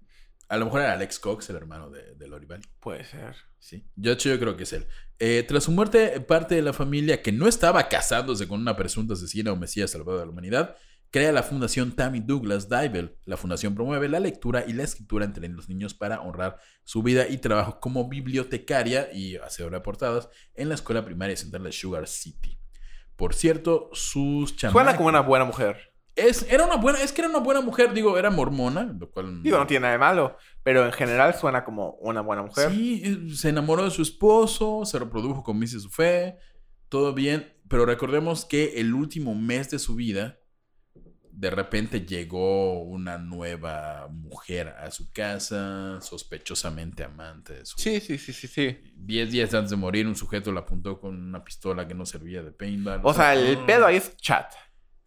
A 0.49 0.57
lo 0.57 0.67
mejor 0.67 0.83
era 0.83 0.93
Alex 0.93 1.19
Cox, 1.19 1.51
el 1.51 1.57
hermano 1.57 1.91
de, 1.91 2.15
de 2.15 2.29
Lori 2.29 2.47
Valli. 2.47 2.65
Puede 2.81 3.05
ser. 3.05 3.35
Sí, 3.59 3.87
yo, 3.97 4.11
de 4.11 4.15
hecho, 4.15 4.29
yo 4.29 4.39
creo 4.39 4.57
que 4.57 4.65
es 4.65 4.73
él. 4.73 4.87
Eh, 5.19 5.45
tras 5.49 5.65
su 5.65 5.73
muerte, 5.73 6.21
parte 6.21 6.55
de 6.55 6.63
la 6.63 6.73
familia 6.73 7.23
que 7.23 7.33
no 7.33 7.49
estaba 7.49 7.89
casándose 7.89 8.47
con 8.47 8.61
una 8.61 8.77
presunta 8.77 9.15
asesina 9.15 9.53
o 9.53 9.57
mesías 9.57 9.91
salvador 9.91 10.21
de 10.21 10.27
la 10.27 10.33
humanidad, 10.33 10.77
crea 11.15 11.31
la 11.31 11.45
fundación 11.45 11.93
Tammy 11.93 12.19
Douglas 12.19 12.69
Dybel. 12.69 13.17
La 13.25 13.37
fundación 13.37 13.77
promueve 13.77 14.09
la 14.09 14.19
lectura 14.19 14.65
y 14.67 14.73
la 14.73 14.83
escritura 14.83 15.25
entre 15.25 15.47
los 15.47 15.69
niños 15.69 15.95
para 15.95 16.21
honrar 16.21 16.57
su 16.83 17.05
vida 17.05 17.29
y 17.29 17.39
trabajo 17.39 17.79
como 17.79 18.09
bibliotecaria 18.09 19.13
y 19.13 19.37
hacedora 19.37 19.79
de 19.79 19.85
portadas 19.85 20.29
en 20.57 20.69
la 20.69 20.75
escuela 20.75 21.05
primaria 21.05 21.37
central 21.37 21.63
de 21.63 21.71
Sugar 21.71 22.09
City. 22.09 22.59
Por 23.15 23.33
cierto, 23.33 23.91
sus 23.93 24.57
chamacos... 24.57 24.83
Suena 24.83 24.97
como 24.97 25.09
una 25.09 25.21
buena 25.21 25.45
mujer. 25.45 25.95
Es, 26.17 26.51
era 26.51 26.65
una 26.65 26.79
buena, 26.79 27.01
es 27.01 27.13
que 27.13 27.21
era 27.21 27.31
una 27.31 27.39
buena 27.39 27.61
mujer, 27.61 27.95
digo, 27.95 28.19
era 28.19 28.31
mormona, 28.31 28.83
lo 28.83 29.09
cual... 29.09 29.41
Digo, 29.41 29.57
no 29.57 29.69
tiene 29.69 29.83
nada 29.83 29.93
de 29.93 29.99
malo. 30.01 30.37
Pero 30.65 30.85
en 30.85 30.91
general 30.91 31.35
suena 31.35 31.65
como 31.65 31.93
una 32.01 32.23
buena 32.23 32.43
mujer. 32.43 32.73
Sí, 32.73 33.03
eh, 33.05 33.33
se 33.37 33.51
enamoró 33.51 33.85
de 33.85 33.93
su 33.93 34.03
esposo, 34.03 34.85
se 34.85 34.99
reprodujo 34.99 35.45
con 35.45 35.61
dice 35.61 35.79
su 35.79 35.91
fe, 35.91 36.39
todo 36.89 37.15
bien, 37.15 37.55
pero 37.69 37.87
recordemos 37.87 38.45
que 38.45 38.81
el 38.81 38.93
último 38.95 39.37
mes 39.37 39.71
de 39.71 39.79
su 39.79 39.95
vida, 39.95 40.41
de 41.37 41.51
repente 41.51 42.07
llegó 42.07 42.83
una 42.83 43.19
nueva 43.19 44.09
mujer 44.11 44.69
a 44.69 44.91
su 44.91 45.11
casa, 45.13 46.01
sospechosamente 46.01 47.03
amante 47.03 47.55
de 47.55 47.67
su... 47.67 47.77
Sí, 47.77 48.01
sí, 48.01 48.19
sí, 48.19 48.33
sí, 48.33 48.47
sí. 48.47 48.79
Diez 48.95 49.33
días 49.33 49.53
antes 49.53 49.71
de 49.71 49.77
morir, 49.77 50.07
un 50.07 50.15
sujeto 50.15 50.53
la 50.53 50.61
apuntó 50.61 51.01
con 51.01 51.21
una 51.21 51.43
pistola 51.43 51.89
que 51.89 51.95
no 51.95 52.07
servía 52.07 52.43
de 52.43 52.53
paintball. 52.53 53.01
O 53.03 53.13
sea, 53.13 53.35
el 53.35 53.59
mm, 53.59 53.67
pedo 53.67 53.87
ahí 53.87 53.97
es 53.97 54.17
chat. 54.17 54.53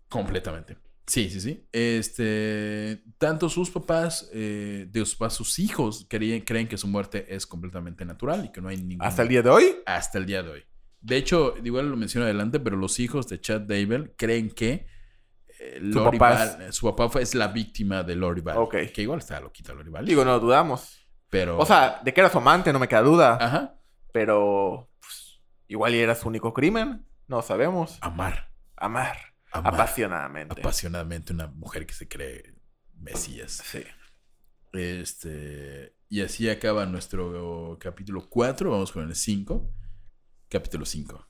Completamente. 0.10 0.78
Sí, 1.06 1.30
sí, 1.30 1.40
sí. 1.40 1.66
Este, 1.72 3.04
tanto 3.18 3.48
sus 3.48 3.70
papás, 3.70 4.30
eh, 4.34 4.86
de 4.90 5.00
sus 5.00 5.16
papás, 5.16 5.34
sus 5.34 5.60
hijos 5.60 6.06
creen, 6.10 6.42
creen 6.42 6.68
que 6.68 6.78
su 6.78 6.88
muerte 6.88 7.34
es 7.34 7.48
completamente 7.48 8.04
natural 8.04 8.46
y 8.46 8.52
que 8.52 8.60
no 8.60 8.68
hay 8.68 8.78
ningún... 8.78 9.06
Hasta 9.06 9.22
el 9.22 9.30
día 9.30 9.42
de 9.42 9.50
hoy. 9.50 9.76
Hasta 9.86 10.18
el 10.18 10.26
día 10.26 10.44
de 10.44 10.50
hoy. 10.52 10.64
De 11.00 11.16
hecho, 11.16 11.54
igual 11.64 11.90
lo 11.90 11.96
menciono 11.96 12.26
adelante, 12.26 12.60
pero 12.60 12.76
los 12.76 13.00
hijos 13.00 13.30
de 13.30 13.40
Chad 13.40 13.62
Dable 13.62 14.14
creen 14.18 14.50
que 14.50 14.88
eh, 15.60 15.80
Su 15.80 16.00
Lori 16.00 16.18
papá 16.18 16.34
Val- 16.36 16.74
su 16.74 16.86
papá 16.88 17.10
fue, 17.10 17.22
es 17.22 17.34
la 17.36 17.48
víctima 17.48 18.04
de 18.04 18.16
Lori 18.16 18.42
Val. 18.42 18.58
Ok. 18.58 18.76
Que 18.94 19.02
igual 19.02 19.20
está 19.20 19.40
loquita 19.40 19.74
Lori 19.74 19.90
Val. 19.90 20.06
Digo, 20.06 20.24
no 20.26 20.40
dudamos. 20.40 21.00
pero... 21.30 21.58
O 21.58 21.66
sea, 21.66 22.00
de 22.04 22.14
que 22.14 22.20
era 22.22 22.30
su 22.30 22.38
amante, 22.38 22.72
no 22.74 22.80
me 22.80 22.88
queda 22.88 23.02
duda. 23.02 23.38
Ajá. 23.42 23.76
Pero 24.12 24.90
pues, 25.00 25.42
igual 25.68 25.94
era 25.94 26.16
su 26.16 26.28
único 26.28 26.54
crimen. 26.54 27.06
No 27.28 27.42
sabemos. 27.42 27.98
Amar. 28.02 28.52
Amar. 28.76 29.18
Amar. 29.52 29.74
Apasionadamente. 29.74 30.60
Apasionadamente 30.60 31.34
una 31.34 31.48
mujer 31.48 31.86
que 31.86 31.94
se 31.94 32.08
cree 32.08 32.56
Mesías. 32.94 33.62
Sí. 33.66 33.84
Este, 34.74 35.96
y 36.10 36.22
así 36.22 36.50
acaba 36.50 36.86
nuestro 36.86 37.78
capítulo 37.80 38.30
4. 38.30 38.72
Vamos 38.72 38.92
con 38.92 39.04
el 39.08 39.16
5. 39.16 39.70
Capítulo 40.50 40.86
5. 40.86 41.28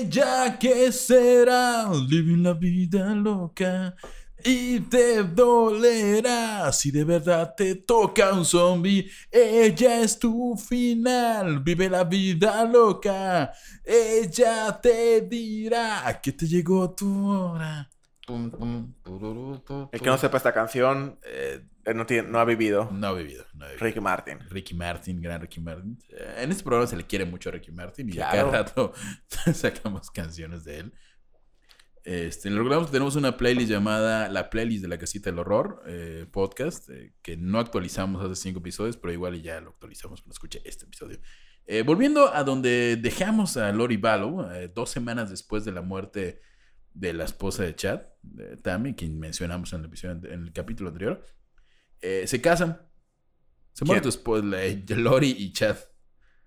Ella 0.00 0.58
que 0.58 0.90
será, 0.92 1.90
living 2.08 2.42
la 2.42 2.54
vida 2.54 3.14
loca. 3.14 3.94
Y 4.42 4.80
te 4.80 5.22
dolerá 5.22 6.72
si 6.72 6.90
de 6.90 7.04
verdad 7.04 7.54
te 7.54 7.74
toca 7.74 8.32
un 8.32 8.46
zombie. 8.46 9.10
Ella 9.30 10.00
es 10.00 10.18
tu 10.18 10.56
final, 10.56 11.60
vive 11.60 11.90
la 11.90 12.04
vida 12.04 12.64
loca. 12.64 13.52
Ella 13.84 14.80
te 14.80 15.20
dirá 15.20 16.18
que 16.22 16.32
te 16.32 16.46
llegó 16.46 16.94
tu 16.94 17.28
hora. 17.28 17.90
El 18.26 20.00
que 20.00 20.06
no 20.06 20.16
sepa 20.16 20.38
esta 20.38 20.54
canción 20.54 21.18
eh, 21.24 21.60
no, 21.94 22.06
tiene, 22.06 22.28
no 22.28 22.38
ha 22.38 22.44
vivido. 22.44 22.90
no 22.92 23.08
ha 23.08 23.12
vivido. 23.12 23.44
No 23.54 23.64
ha 23.64 23.68
vivido. 23.68 23.84
Ricky 23.84 24.00
Martin. 24.00 24.38
Ricky 24.48 24.74
Martin, 24.74 25.20
gran 25.20 25.40
Ricky 25.40 25.60
Martin. 25.60 25.98
Eh, 26.08 26.42
En 26.42 26.50
este 26.50 26.62
programa 26.62 26.86
se 26.86 26.96
le 26.96 27.04
quiere 27.04 27.24
mucho 27.24 27.48
a 27.48 27.52
Ricky 27.52 27.72
Martin 27.72 28.08
y 28.08 28.18
a 28.18 28.30
cada 28.30 28.50
rato 28.50 28.92
sacamos 29.54 30.10
canciones 30.10 30.64
de 30.64 30.78
él. 30.78 30.92
Este, 32.02 32.48
en 32.48 32.54
el 32.54 32.60
programa 32.60 32.90
tenemos 32.90 33.14
una 33.16 33.36
playlist 33.36 33.70
llamada 33.70 34.28
La 34.30 34.48
Playlist 34.48 34.82
de 34.82 34.88
la 34.88 34.98
Casita 34.98 35.30
del 35.30 35.38
Horror, 35.38 35.82
eh, 35.86 36.26
podcast, 36.30 36.88
eh, 36.88 37.12
que 37.20 37.36
no 37.36 37.58
actualizamos 37.58 38.24
hace 38.24 38.40
cinco 38.40 38.60
episodios, 38.60 38.96
pero 38.96 39.12
igual 39.12 39.40
ya 39.42 39.60
lo 39.60 39.70
actualizamos 39.70 40.22
cuando 40.22 40.32
escuche 40.32 40.62
este 40.64 40.86
episodio. 40.86 41.20
Eh, 41.66 41.82
volviendo 41.82 42.34
a 42.34 42.42
donde 42.42 42.96
dejamos 42.96 43.56
a 43.56 43.70
Lori 43.70 43.98
Ballow, 43.98 44.50
eh, 44.50 44.72
dos 44.74 44.90
semanas 44.90 45.30
después 45.30 45.64
de 45.64 45.72
la 45.72 45.82
muerte 45.82 46.40
de 46.94 47.12
la 47.12 47.24
esposa 47.24 47.64
de 47.64 47.76
Chad, 47.76 48.00
Tammy, 48.62 48.94
quien 48.94 49.18
mencionamos 49.20 49.72
en 49.72 49.80
el, 49.80 49.86
episodio, 49.86 50.32
en 50.32 50.42
el 50.42 50.52
capítulo 50.52 50.88
anterior, 50.88 51.24
eh, 52.00 52.24
se 52.26 52.40
casan. 52.40 52.80
Se 53.72 53.84
muere 53.84 54.00
tu 54.00 54.08
esposa, 54.08 54.44
Lori 54.96 55.34
y 55.38 55.52
Chad. 55.52 55.76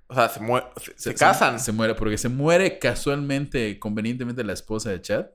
O 0.07 0.13
sea, 0.13 0.29
se, 0.29 0.39
se, 0.39 0.93
se 0.97 1.15
casan. 1.15 1.59
Se, 1.59 1.71
muere 1.71 1.95
porque 1.95 2.17
se 2.17 2.29
muere 2.29 2.77
casualmente, 2.79 3.79
convenientemente 3.79 4.43
la 4.43 4.53
esposa 4.53 4.89
de 4.91 5.01
Chad. 5.01 5.27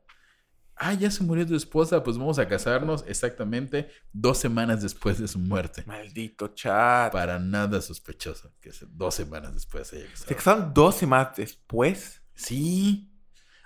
Ah, 0.81 0.95
ya 0.95 1.11
se 1.11 1.25
murió 1.25 1.45
tu 1.45 1.57
esposa, 1.57 2.05
pues 2.05 2.17
vamos 2.19 2.39
a 2.39 2.47
casarnos 2.47 3.05
exactamente 3.09 3.89
dos 4.13 4.39
semanas 4.39 4.81
después 4.81 5.19
de 5.19 5.27
su 5.27 5.41
muerte. 5.41 5.83
Maldito 5.87 6.49
chat. 6.55 7.11
Para 7.13 7.41
nada 7.41 7.81
sospechoso 7.83 8.53
que 8.61 8.71
se- 8.73 8.87
dos 8.89 9.13
semanas 9.17 9.55
después 9.55 9.89
se 9.89 9.97
haya 9.97 10.07
casado. 10.11 10.29
Se 10.29 10.35
casaron 10.37 10.73
dos 10.73 10.95
semanas 10.95 11.31
después. 11.37 12.23
Sí. 12.35 13.11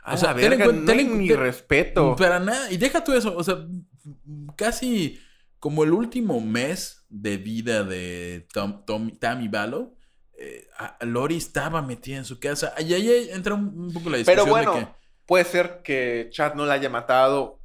A 0.03 0.15
O 0.15 0.17
sea, 0.17 0.29
la 0.29 0.35
verga, 0.35 0.65
no 0.67 0.87
ten 0.87 0.99
hay 1.01 1.05
ni 1.05 1.29
ten- 1.29 1.39
respeto. 1.39 2.17
Para 2.17 2.41
nada. 2.41 2.71
Y 2.73 2.79
deja 2.79 3.05
tú 3.05 3.13
eso. 3.13 3.37
O 3.37 3.45
sea, 3.45 3.59
casi 4.57 5.21
como 5.63 5.85
el 5.85 5.93
último 5.93 6.41
mes 6.41 7.07
de 7.09 7.37
vida 7.37 7.85
de 7.85 8.49
Tom, 8.53 8.85
Tom- 8.85 9.17
Tammy 9.21 9.47
Ballo, 9.47 9.95
eh, 10.37 10.67
Lori 11.03 11.37
estaba 11.37 11.83
metida 11.83 12.17
en 12.17 12.25
su 12.25 12.41
casa. 12.41 12.75
Y 12.81 12.93
ahí 12.95 13.29
entra 13.31 13.55
un, 13.55 13.67
un 13.79 13.93
poco 13.93 14.11
la 14.11 14.17
discusión 14.17 14.45
Pero 14.45 14.51
bueno, 14.51 14.75
de 14.75 14.81
que... 14.87 14.89
puede 15.25 15.45
ser 15.45 15.83
que 15.85 16.27
Chad 16.33 16.55
no 16.55 16.67
la 16.67 16.75
haya 16.75 16.91
matado. 16.91 17.61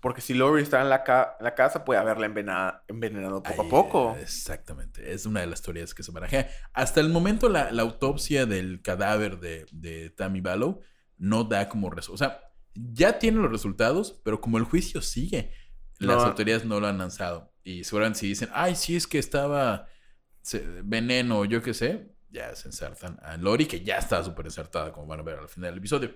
Porque 0.00 0.22
si 0.22 0.32
Lori 0.32 0.62
está 0.62 0.80
en 0.80 0.88
la, 0.88 1.04
ca- 1.04 1.36
en 1.38 1.44
la 1.44 1.54
casa, 1.54 1.84
puede 1.84 2.00
haberla 2.00 2.24
envenenado, 2.24 2.80
envenenado 2.88 3.42
poco 3.42 3.60
Ahí, 3.62 3.66
a 3.66 3.70
poco. 3.70 4.16
Exactamente. 4.18 5.12
Es 5.12 5.26
una 5.26 5.40
de 5.40 5.46
las 5.46 5.60
teorías 5.60 5.92
que 5.92 6.02
se 6.02 6.12
barajea. 6.12 6.48
Hasta 6.72 7.02
el 7.02 7.10
momento, 7.10 7.50
la, 7.50 7.70
la 7.72 7.82
autopsia 7.82 8.46
del 8.46 8.80
cadáver 8.80 9.38
de, 9.38 9.66
de 9.70 10.08
Tammy 10.08 10.40
Ballow 10.40 10.80
no 11.18 11.44
da 11.44 11.68
como 11.68 11.90
resultado. 11.90 12.14
O 12.14 12.16
sea, 12.16 12.40
ya 12.74 13.18
tiene 13.18 13.38
los 13.42 13.50
resultados, 13.52 14.18
pero 14.24 14.40
como 14.40 14.56
el 14.56 14.64
juicio 14.64 15.02
sigue, 15.02 15.52
las 15.98 16.16
No. 16.18 16.22
autoridades 16.24 16.64
no 16.64 16.80
lo 16.80 16.86
han 16.86 16.98
lanzado. 16.98 17.52
Y 17.62 17.84
seguramente 17.84 18.20
si 18.20 18.28
dicen, 18.28 18.48
ay, 18.52 18.74
sí 18.76 18.96
es 18.96 19.06
que 19.06 19.18
estaba 19.18 19.88
veneno 20.82 21.40
o 21.40 21.44
yo 21.44 21.62
qué 21.62 21.72
sé, 21.74 22.14
ya 22.30 22.54
se 22.56 22.68
ensartan 22.68 23.18
a 23.22 23.36
Lori, 23.36 23.66
que 23.66 23.80
ya 23.82 23.96
estaba 23.98 24.22
súper 24.24 24.46
ensartada, 24.46 24.92
como 24.92 25.06
van 25.06 25.20
a 25.20 25.22
ver 25.22 25.38
al 25.38 25.48
final 25.48 25.70
del 25.70 25.78
episodio. 25.78 26.14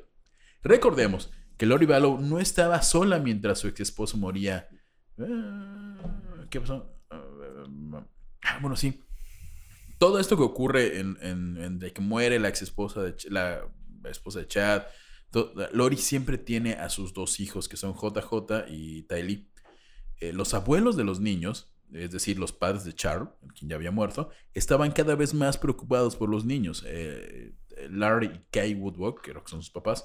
Recordemos 0.63 1.31
que 1.57 1.67
Lori 1.67 1.87
Vallow 1.87 2.21
no 2.21 2.39
estaba 2.41 2.83
sola 2.83 3.19
mientras 3.19 3.59
su 3.61 3.69
ex 3.69 3.81
esposo 3.81 4.17
moría. 4.17 4.69
Ah, 5.19 5.97
¿Qué 6.51 6.61
pasó? 6.61 6.95
Ah, 7.11 8.59
bueno, 8.61 8.77
sí. 8.77 9.03
Todo 9.99 10.19
esto 10.21 10.37
que 10.37 10.43
ocurre 10.45 10.99
en, 11.01 11.17
en- 11.23 11.57
en 11.61 11.79
de 11.79 11.93
que 11.93 12.01
muere 12.01 12.39
la 12.39 12.49
ex 12.49 12.63
esposa 12.63 13.03
de 13.03 13.17
la 13.31 13.61
esposa 14.05 14.39
de 14.41 14.47
Chad. 14.47 14.83
Lori 15.73 15.97
siempre 15.97 16.39
tiene 16.39 16.75
a 16.75 16.89
sus 16.89 17.13
dos 17.13 17.41
hijos 17.41 17.69
que 17.69 17.77
son 17.77 17.95
JJ 17.95 18.67
y 18.69 19.03
Tylee. 19.03 19.51
Eh, 20.21 20.33
los 20.33 20.55
abuelos 20.55 20.97
de 20.97 21.05
los 21.05 21.21
niños, 21.21 21.73
es 21.93 22.11
decir, 22.11 22.39
los 22.39 22.53
padres 22.53 22.85
de 22.85 22.95
Charles, 22.95 23.29
quien 23.59 23.71
ya 23.71 23.77
había 23.77 23.91
muerto, 23.91 24.31
estaban 24.55 24.93
cada 24.93 25.15
vez 25.15 25.35
más 25.35 25.59
preocupados 25.59 26.17
por 26.17 26.29
los 26.29 26.45
niños. 26.45 26.85
Eh, 26.87 27.55
Larry 27.91 28.27
y 28.27 28.41
Kay 28.51 28.75
Woodward, 28.75 29.21
que 29.23 29.31
creo 29.31 29.45
que 29.45 29.51
son 29.51 29.63
sus 29.63 29.71
papás, 29.71 30.05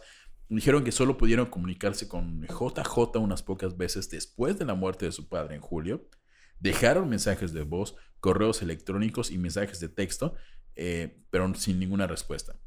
dijeron 0.49 0.83
que 0.83 0.91
solo 0.91 1.17
pudieron 1.17 1.47
comunicarse 1.47 2.07
con 2.07 2.43
JJ 2.43 3.17
unas 3.19 3.43
pocas 3.43 3.75
veces 3.77 4.09
después 4.09 4.59
de 4.59 4.65
la 4.65 4.75
muerte 4.75 5.05
de 5.05 5.11
su 5.11 5.27
padre 5.27 5.55
en 5.55 5.61
julio. 5.61 6.07
Dejaron 6.59 7.09
mensajes 7.09 7.53
de 7.53 7.63
voz, 7.63 7.95
correos 8.19 8.61
electrónicos 8.61 9.31
y 9.31 9.37
mensajes 9.37 9.79
de 9.79 9.89
texto, 9.89 10.35
eh, 10.75 11.23
pero 11.29 11.53
sin 11.55 11.79
ninguna 11.79 12.07
respuesta. 12.07 12.59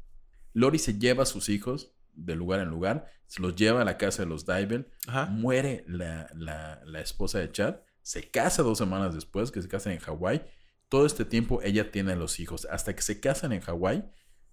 Lori 0.53 0.79
se 0.79 0.97
lleva 0.97 1.23
a 1.23 1.27
sus 1.27 1.49
hijos 1.49 1.96
de 2.17 2.35
lugar 2.35 2.59
en 2.59 2.69
lugar, 2.69 3.09
se 3.27 3.41
los 3.41 3.55
lleva 3.55 3.81
a 3.81 3.85
la 3.85 3.97
casa 3.97 4.23
de 4.23 4.29
los 4.29 4.45
Dybel, 4.45 4.89
muere 5.29 5.83
la, 5.87 6.27
la- 6.33 6.81
la 6.85 6.99
esposa 7.01 7.39
de 7.39 7.51
Chad, 7.51 7.77
se 8.01 8.29
casa 8.29 8.63
dos 8.63 8.77
semanas 8.77 9.13
después, 9.13 9.51
que 9.51 9.61
se 9.61 9.67
casan 9.67 9.93
en 9.93 9.99
Hawái. 9.99 10.41
Todo 10.89 11.05
este 11.05 11.25
tiempo 11.25 11.61
ella 11.63 11.91
tiene 11.91 12.13
a 12.13 12.15
los 12.15 12.39
hijos. 12.39 12.65
Hasta 12.71 12.95
que 12.95 13.01
se 13.01 13.19
casan 13.19 13.51
en 13.51 13.61
Hawái, 13.61 14.05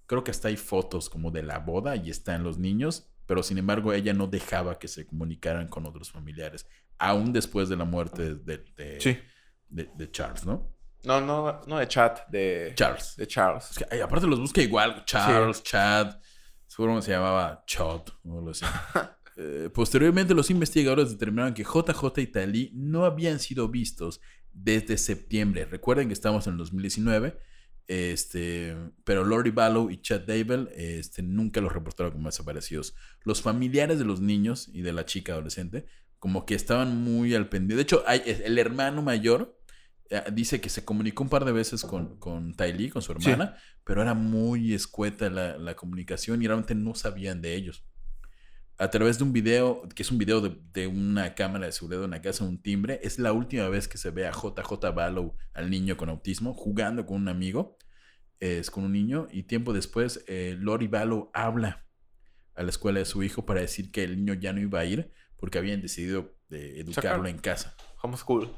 creo 0.06 0.24
que 0.24 0.30
hasta 0.32 0.48
hay 0.48 0.56
fotos 0.56 1.08
como 1.08 1.30
de 1.30 1.42
la 1.42 1.58
boda 1.60 1.94
y 1.96 2.10
están 2.10 2.42
los 2.42 2.58
niños, 2.58 3.08
pero 3.26 3.42
sin 3.42 3.58
embargo 3.58 3.92
ella 3.92 4.12
no 4.12 4.26
dejaba 4.26 4.78
que 4.78 4.88
se 4.88 5.06
comunicaran 5.06 5.68
con 5.68 5.86
otros 5.86 6.10
familiares, 6.10 6.66
aún 6.98 7.32
después 7.32 7.68
de 7.68 7.76
la 7.76 7.84
muerte 7.84 8.34
de, 8.34 8.58
de- 8.76 9.00
Sí. 9.00 9.18
de- 9.68 9.90
de 9.94 10.10
Charles, 10.10 10.44
¿no? 10.44 10.74
No, 11.04 11.20
no, 11.20 11.60
no 11.66 11.78
de 11.78 11.86
chat, 11.86 12.26
de, 12.28 12.72
Charles. 12.74 13.14
de 13.16 13.26
Charles. 13.26 13.70
Es 13.70 13.78
que, 13.78 13.86
ay, 13.90 14.00
aparte 14.00 14.26
los 14.26 14.40
busca 14.40 14.60
igual, 14.62 15.04
Charles, 15.04 15.62
Chad, 15.62 16.16
seguro 16.74 17.00
se 17.02 17.12
llamaba 17.12 17.62
Chad 17.66 18.00
o 18.24 18.38
algo 18.38 18.50
así. 18.50 18.64
Eh, 19.36 19.68
posteriormente, 19.74 20.32
los 20.32 20.48
investigadores 20.48 21.10
determinaron 21.10 21.54
que 21.54 21.64
JJ 21.64 22.20
y 22.20 22.26
Tali 22.28 22.70
no 22.72 23.04
habían 23.04 23.40
sido 23.40 23.66
vistos 23.66 24.20
desde 24.52 24.96
septiembre. 24.96 25.64
Recuerden 25.64 26.06
que 26.06 26.14
estamos 26.14 26.46
en 26.46 26.52
el 26.52 26.58
2019, 26.58 27.36
este, 27.88 28.76
pero 29.02 29.24
Lori 29.24 29.50
Ballow 29.50 29.90
y 29.90 30.00
Chad 30.00 30.20
Dable 30.20 30.68
este, 30.76 31.24
nunca 31.24 31.60
los 31.60 31.72
reportaron 31.72 32.12
como 32.12 32.28
desaparecidos. 32.28 32.94
Los 33.24 33.42
familiares 33.42 33.98
de 33.98 34.04
los 34.04 34.20
niños 34.20 34.70
y 34.72 34.82
de 34.82 34.92
la 34.92 35.04
chica 35.04 35.32
adolescente, 35.32 35.86
como 36.20 36.46
que 36.46 36.54
estaban 36.54 37.02
muy 37.02 37.34
al 37.34 37.48
pendiente. 37.48 37.74
De 37.74 37.82
hecho, 37.82 38.04
hay, 38.06 38.22
el 38.24 38.56
hermano 38.56 39.02
mayor 39.02 39.58
dice 40.32 40.60
que 40.60 40.68
se 40.68 40.84
comunicó 40.84 41.22
un 41.22 41.28
par 41.28 41.44
de 41.44 41.52
veces 41.52 41.82
con, 41.82 42.18
con 42.18 42.54
Ty 42.54 42.72
Lee, 42.72 42.90
con 42.90 43.02
su 43.02 43.12
Sí. 43.18 43.30
hermana, 43.30 43.56
pero 43.84 44.02
era 44.02 44.14
muy 44.14 44.74
escueta 44.74 45.30
la, 45.30 45.56
la 45.58 45.74
comunicación 45.74 46.42
y 46.42 46.46
realmente 46.46 46.74
no 46.74 46.94
sabían 46.94 47.40
de 47.42 47.54
ellos. 47.54 47.84
A 48.76 48.90
través 48.90 49.18
de 49.18 49.24
un 49.24 49.32
video, 49.32 49.88
que 49.94 50.02
es 50.02 50.10
un 50.10 50.18
video 50.18 50.40
de, 50.40 50.56
de 50.72 50.88
una 50.88 51.34
cámara 51.34 51.66
de 51.66 51.72
seguridad 51.72 52.00
de 52.00 52.06
una 52.06 52.20
casa, 52.20 52.44
un 52.44 52.60
timbre, 52.60 52.98
es 53.04 53.18
la 53.20 53.32
última 53.32 53.68
vez 53.68 53.86
que 53.86 53.98
se 53.98 54.10
ve 54.10 54.26
a 54.26 54.32
JJ 54.32 54.90
Ballow, 54.94 55.36
al 55.52 55.70
niño 55.70 55.96
con 55.96 56.08
autismo, 56.08 56.54
jugando 56.54 57.06
con 57.06 57.16
un 57.18 57.28
amigo, 57.28 57.78
es 58.40 58.70
con 58.72 58.82
un 58.84 58.92
niño, 58.92 59.28
y 59.30 59.44
tiempo 59.44 59.72
después 59.72 60.24
eh, 60.26 60.56
Lori 60.58 60.88
Ballow 60.88 61.30
habla 61.32 61.86
a 62.56 62.62
la 62.64 62.70
escuela 62.70 62.98
de 62.98 63.04
su 63.04 63.22
hijo 63.22 63.46
para 63.46 63.60
decir 63.60 63.92
que 63.92 64.02
el 64.04 64.16
niño 64.16 64.34
ya 64.34 64.52
no 64.52 64.60
iba 64.60 64.80
a 64.80 64.84
ir 64.84 65.12
porque 65.36 65.58
habían 65.58 65.80
decidido 65.80 66.36
eh, 66.50 66.74
educarlo 66.78 67.28
en 67.28 67.38
casa. 67.38 67.76
Homeschool. 68.02 68.50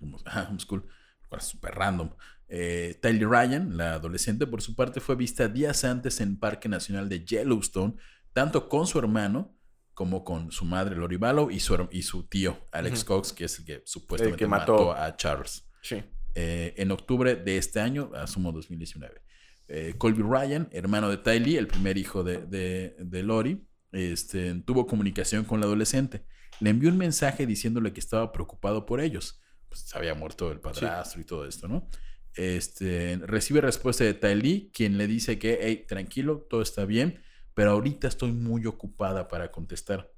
Homeschool, 0.00 0.86
cual 1.28 1.40
es 1.40 1.46
súper 1.46 1.74
random. 1.74 2.10
Eh, 2.48 2.98
Tyler 3.02 3.28
Ryan, 3.28 3.76
la 3.76 3.94
adolescente, 3.94 4.46
por 4.46 4.62
su 4.62 4.74
parte, 4.76 5.00
fue 5.00 5.16
vista 5.16 5.48
días 5.48 5.84
antes 5.84 6.20
en 6.20 6.38
Parque 6.38 6.68
Nacional 6.68 7.08
de 7.08 7.24
Yellowstone, 7.24 7.94
tanto 8.32 8.68
con 8.68 8.86
su 8.86 8.98
hermano 8.98 9.52
como 9.94 10.24
con 10.24 10.52
su 10.52 10.64
madre 10.66 10.94
Lori 10.94 11.16
Ballow 11.16 11.50
y 11.50 11.58
su, 11.58 11.88
y 11.90 12.02
su 12.02 12.26
tío 12.28 12.58
Alex. 12.70 13.02
Cox, 13.04 13.32
que 13.32 13.46
es 13.46 13.58
el 13.58 13.64
que 13.64 13.82
supuestamente 13.86 14.38
que 14.38 14.46
mató. 14.46 14.72
mató. 14.72 14.92
a 14.92 15.16
Charles. 15.16 15.66
Sí. 15.82 16.02
Eh, 16.34 16.74
en 16.76 16.90
octubre 16.90 17.34
de 17.34 17.56
este 17.56 17.80
año, 17.80 18.10
asumo 18.14 18.52
2019. 18.52 19.22
Eh, 19.68 19.94
Colby 19.96 20.22
Ryan, 20.22 20.68
hermano 20.70 21.08
de 21.08 21.16
Ty 21.16 21.40
Lee, 21.40 21.56
el 21.56 21.66
primer 21.66 21.96
hijo 21.96 22.22
de, 22.22 22.38
de- 22.46 22.94
de 23.00 23.22
Lori, 23.22 23.66
este, 23.90 24.54
tuvo 24.66 24.86
comunicación 24.86 25.44
con 25.44 25.60
la 25.60 25.66
adolescente. 25.66 26.26
Le 26.60 26.70
envió 26.70 26.90
un 26.90 26.98
mensaje 26.98 27.46
diciéndole 27.46 27.92
que 27.94 28.00
estaba 28.00 28.30
preocupado 28.32 28.84
por 28.84 29.00
ellos. 29.00 29.40
Pues, 29.68 29.80
se 29.80 29.98
había 29.98 30.14
muerto 30.14 30.50
el 30.52 30.60
padrastro 30.60 31.20
y 31.20 31.24
todo 31.24 31.46
esto, 31.46 31.68
¿no? 31.68 31.88
Este, 32.34 33.18
recibe 33.22 33.60
respuesta 33.60 34.04
de 34.04 34.34
Lee, 34.36 34.70
quien 34.74 34.98
le 34.98 35.06
dice 35.06 35.38
que, 35.38 35.58
hey, 35.62 35.86
tranquilo, 35.88 36.46
todo 36.50 36.60
está 36.60 36.84
bien, 36.84 37.22
pero 37.54 37.70
ahorita 37.70 38.08
estoy 38.08 38.32
muy 38.32 38.66
ocupada 38.66 39.28
para 39.28 39.50
contestar. 39.50 40.12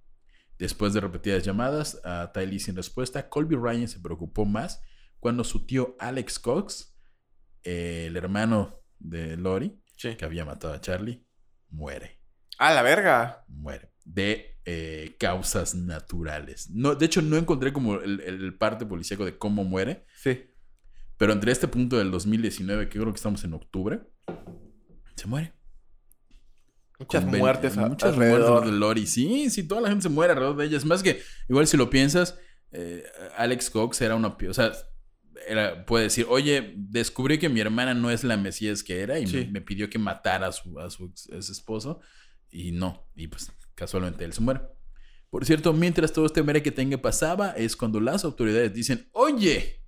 Después 0.59 0.93
de 0.93 1.01
repetidas 1.01 1.45
llamadas 1.45 2.01
a 2.05 2.33
Ty 2.33 2.47
Lee 2.47 2.59
sin 2.59 2.75
respuesta, 2.75 3.29
Colby 3.29 3.55
Ryan 3.55 3.87
se 3.87 4.01
preocupó 4.01 4.45
más 4.45 4.83
cuando 5.21 5.45
su 5.45 5.65
tío 5.65 5.95
Alex 6.01 6.41
Cox, 6.41 6.97
eh, 7.63 8.07
el 8.09 8.17
hermano 8.17 8.81
de 8.99 9.37
Lori, 9.37 9.81
Sí. 9.97 10.17
que 10.17 10.25
había 10.25 10.45
matado 10.45 10.75
a 10.75 10.81
Charlie, 10.81 11.25
muere. 11.71 12.21
¡A 12.59 12.73
la 12.73 12.83
verga! 12.83 13.45
Muere. 13.49 13.93
De 14.05 14.58
eh, 14.71 15.17
causas 15.19 15.75
naturales. 15.75 16.69
No, 16.71 16.95
de 16.95 17.07
hecho, 17.07 17.23
no 17.23 17.37
encontré 17.39 17.73
como 17.73 17.95
el, 18.01 18.21
el 18.21 18.55
parte 18.55 18.85
policíaco 18.85 19.25
de 19.25 19.39
cómo 19.39 19.65
muere. 19.65 20.05
Sí. 20.15 20.45
Pero 21.17 21.33
entre 21.33 21.53
este 21.53 21.69
punto 21.69 21.97
del 21.97 22.11
2019, 22.11 22.89
que 22.91 22.99
creo 22.99 23.11
que 23.11 23.17
estamos 23.17 23.43
en 23.45 23.55
octubre, 23.55 24.01
se 25.17 25.27
muere. 25.27 25.55
Muchas 26.99 27.25
muertes 27.25 27.77
Muchas 27.77 28.13
alrededor. 28.13 28.51
muertes 28.51 28.73
de 28.73 28.79
Lori. 28.79 29.07
Sí, 29.07 29.51
sí, 29.51 29.67
toda 29.67 29.81
la 29.81 29.89
gente 29.89 30.03
se 30.03 30.09
muere 30.09 30.33
alrededor 30.35 30.57
de 30.57 30.67
ella. 30.67 30.77
Es 30.77 30.85
más 30.85 31.03
que, 31.03 31.23
igual 31.49 31.67
si 31.67 31.77
lo 31.77 31.89
piensas, 31.91 32.39
eh, 32.73 33.05
Alex 33.37 33.71
Cox 33.71 34.01
era 34.03 34.17
una... 34.17 34.29
O 34.49 34.55
sea, 34.55 34.73
era, 35.47 35.87
puede 35.87 36.05
decir, 36.05 36.27
oye, 36.29 36.75
descubrí 36.77 37.39
que 37.39 37.49
mi 37.49 37.61
hermana 37.61 37.95
no 37.95 38.11
es 38.11 38.23
la 38.25 38.37
Mesías 38.37 38.83
que 38.83 39.01
era 39.01 39.19
y 39.19 39.23
me- 39.27 39.31
Sí. 39.31 39.49
me, 39.51 39.61
pidió 39.61 39.89
que 39.89 39.99
matara 39.99 40.49
a 40.49 40.53
su, 40.53 40.79
a 40.79 40.91
su 40.91 41.07
ex 41.33 41.49
esposo. 41.51 42.01
Y 42.51 42.73
no. 42.73 43.07
Y 43.15 43.29
pues 43.29 43.51
casualmente 43.79 44.25
él 44.25 44.33
se 44.33 44.41
muere. 44.41 44.61
Por 45.31 45.45
cierto, 45.45 45.73
mientras 45.73 46.13
todo 46.13 46.27
este 46.27 46.43
mere 46.43 46.63
que 46.63 46.73
tenga 46.73 46.99
pasaba, 46.99 47.51
es 47.51 47.77
cuando 47.77 48.01
las 48.01 48.25
autoridades 48.25 48.73
dicen, 48.75 49.09
oye, 49.13 49.83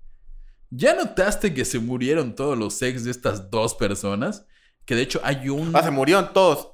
¿ya 0.70 0.94
notaste 0.94 1.52
que 1.52 1.64
se 1.64 1.78
murieron 1.78 2.34
todos 2.34 2.56
los 2.56 2.80
ex 2.82 3.04
de 3.04 3.10
estas 3.10 3.50
dos 3.50 3.74
personas? 3.74 4.46
Que 4.84 4.94
de 4.94 5.02
hecho 5.02 5.20
hay 5.24 5.48
un... 5.48 5.74
Ah, 5.74 5.82
se 5.82 5.90
murieron 5.90 6.32
todos. 6.32 6.68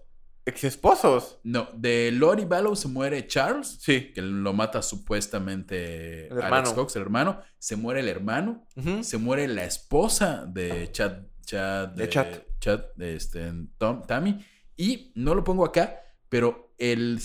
Ex 0.44 0.64
esposos. 0.64 1.38
No, 1.42 1.68
de 1.74 2.10
Lori 2.12 2.44
Ballow 2.44 2.76
se 2.76 2.88
muere 2.88 3.26
Charles, 3.26 3.78
Sí. 3.80 4.12
que 4.12 4.22
lo 4.22 4.52
mata 4.52 4.80
supuestamente 4.82 6.28
El 6.28 6.42
Alex. 6.42 6.72
Cox, 6.72 6.96
el 6.96 7.02
hermano. 7.02 7.40
Se 7.58 7.76
muere 7.76 8.00
el 8.00 8.08
hermano. 8.08 8.66
Se 9.02 9.18
muere 9.18 9.48
la 9.48 9.64
esposa 9.64 10.44
de 10.46 10.90
Chad. 10.92 11.22
Chad 11.44 11.88
De 11.90 12.08
Chad. 12.08 12.26
Chad, 12.60 12.80
este, 13.00 13.52
Tom, 13.78 14.02
Tammy. 14.06 14.44
Y 14.76 15.12
no 15.14 15.34
lo 15.34 15.44
pongo 15.44 15.64
acá, 15.64 16.00
pero 16.28 16.65
el, 16.78 17.18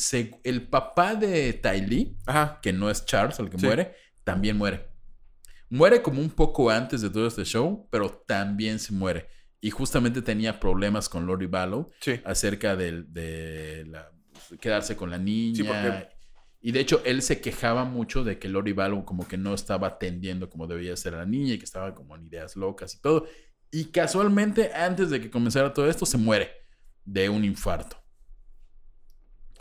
el 0.44 0.68
papá 0.70 1.16
de 1.16 1.54
Ty 1.54 1.82
Lee, 1.82 2.18
Ajá. 2.26 2.60
que 2.62 2.72
no 2.74 2.90
es 2.90 3.06
Charles 3.06 3.40
el 3.40 3.50
que 3.50 3.58
Sí. 3.60 3.66
muere, 3.66 3.96
también 4.24 4.58
muere. 4.58 4.88
Muere 5.70 6.02
como 6.02 6.22
un 6.22 6.30
poco 6.30 6.70
antes 6.70 7.02
de 7.02 7.10
todo 7.10 7.28
este 7.28 7.44
show, 7.46 7.88
pero 7.92 8.10
también 8.28 8.80
se 8.80 8.92
muere. 8.94 9.28
Y 9.62 9.70
justamente 9.70 10.22
tenía 10.22 10.60
problemas 10.60 11.08
con 11.08 11.26
Lori 11.26 11.46
Ballow 11.46 11.90
Sí. 12.02 12.20
acerca 12.26 12.76
de, 12.76 13.86
la- 13.88 14.12
quedarse 14.60 14.96
con 14.98 15.10
la 15.10 15.18
niña. 15.18 15.56
Sí, 15.56 15.64
porque- 15.64 16.10
Y 16.64 16.72
de 16.74 16.80
hecho, 16.80 17.02
él 17.06 17.22
se 17.24 17.42
quejaba 17.42 17.86
mucho 17.86 18.24
de 18.24 18.38
que 18.38 18.48
Lori 18.50 18.74
Ballow 18.74 19.04
como 19.06 19.28
que 19.28 19.38
no 19.38 19.54
estaba 19.54 19.88
atendiendo 19.88 20.50
como 20.50 20.68
debía 20.68 20.96
ser 20.96 21.16
a 21.16 21.20
la 21.20 21.26
niña 21.26 21.54
y 21.54 21.58
que 21.58 21.66
estaba 21.66 21.96
como 21.96 22.16
en 22.16 22.26
ideas 22.28 22.56
locas 22.56 22.94
y 22.94 23.02
todo. 23.02 23.28
Y 23.72 23.86
casualmente, 23.86 24.72
antes 24.74 25.10
de 25.10 25.22
que 25.22 25.32
comenzara 25.32 25.74
todo 25.74 25.90
esto, 25.90 26.06
se 26.06 26.18
muere 26.18 26.52
de 27.06 27.30
un 27.30 27.46
infarto. 27.46 27.98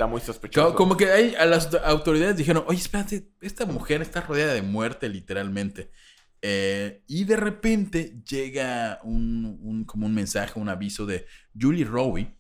Está 0.01 0.07
muy 0.07 0.23
sospechoso. 0.23 0.71
Co- 0.71 0.75
Como 0.77 0.97
que 0.97 1.11
ahí 1.11 1.35
a 1.39 1.45
las 1.45 1.75
autoridades 1.85 2.35
dijeron, 2.39 2.65
oye, 2.67 2.79
espérate, 2.79 3.29
esta 3.43 3.67
mujer 3.67 4.01
está 4.01 4.23
rodeada 4.23 4.55
de 4.55 4.63
muerte 4.63 5.11
literalmente. 5.11 5.91
Eh, 6.41 7.03
y 7.07 7.25
de 7.25 7.37
repente 7.37 8.15
llega 8.27 8.99
un, 9.03 9.59
un- 9.63 9.85
como 9.85 10.07
un 10.07 10.15
mensaje, 10.15 10.59
un 10.59 10.71
aviso 10.71 11.05
de 11.05 11.27
Julie 11.55 11.85
Rowe, 11.85 12.35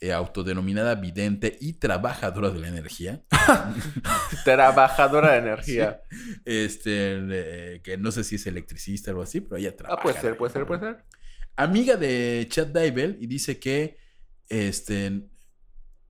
eh, 0.00 0.12
autodenominada 0.12 0.96
vidente 0.96 1.56
y 1.62 1.72
trabajadora 1.78 2.50
de 2.50 2.58
la 2.60 2.68
energía. 2.68 3.22
Trabajadora 4.44 5.32
de 5.32 5.38
energía. 5.38 6.02
Este, 6.44 6.90
eh, 7.30 7.80
que 7.82 7.96
no 7.96 8.12
sé 8.12 8.22
si 8.22 8.34
es 8.36 8.46
electricista 8.46 9.10
o 9.10 9.12
algo 9.12 9.22
así, 9.22 9.40
pero 9.40 9.56
ella 9.56 9.74
trabaja. 9.74 9.98
Ah, 9.98 10.02
puede 10.02 10.20
ser, 10.20 10.36
puede 10.36 10.52
ser, 10.52 10.66
puede 10.66 10.80
ser. 10.80 11.04
Amiga 11.56 11.96
de 11.96 12.46
Chad 12.50 12.66
Dybel 12.66 13.16
y 13.18 13.26
dice 13.26 13.58
que, 13.58 13.96
este, 14.50 15.28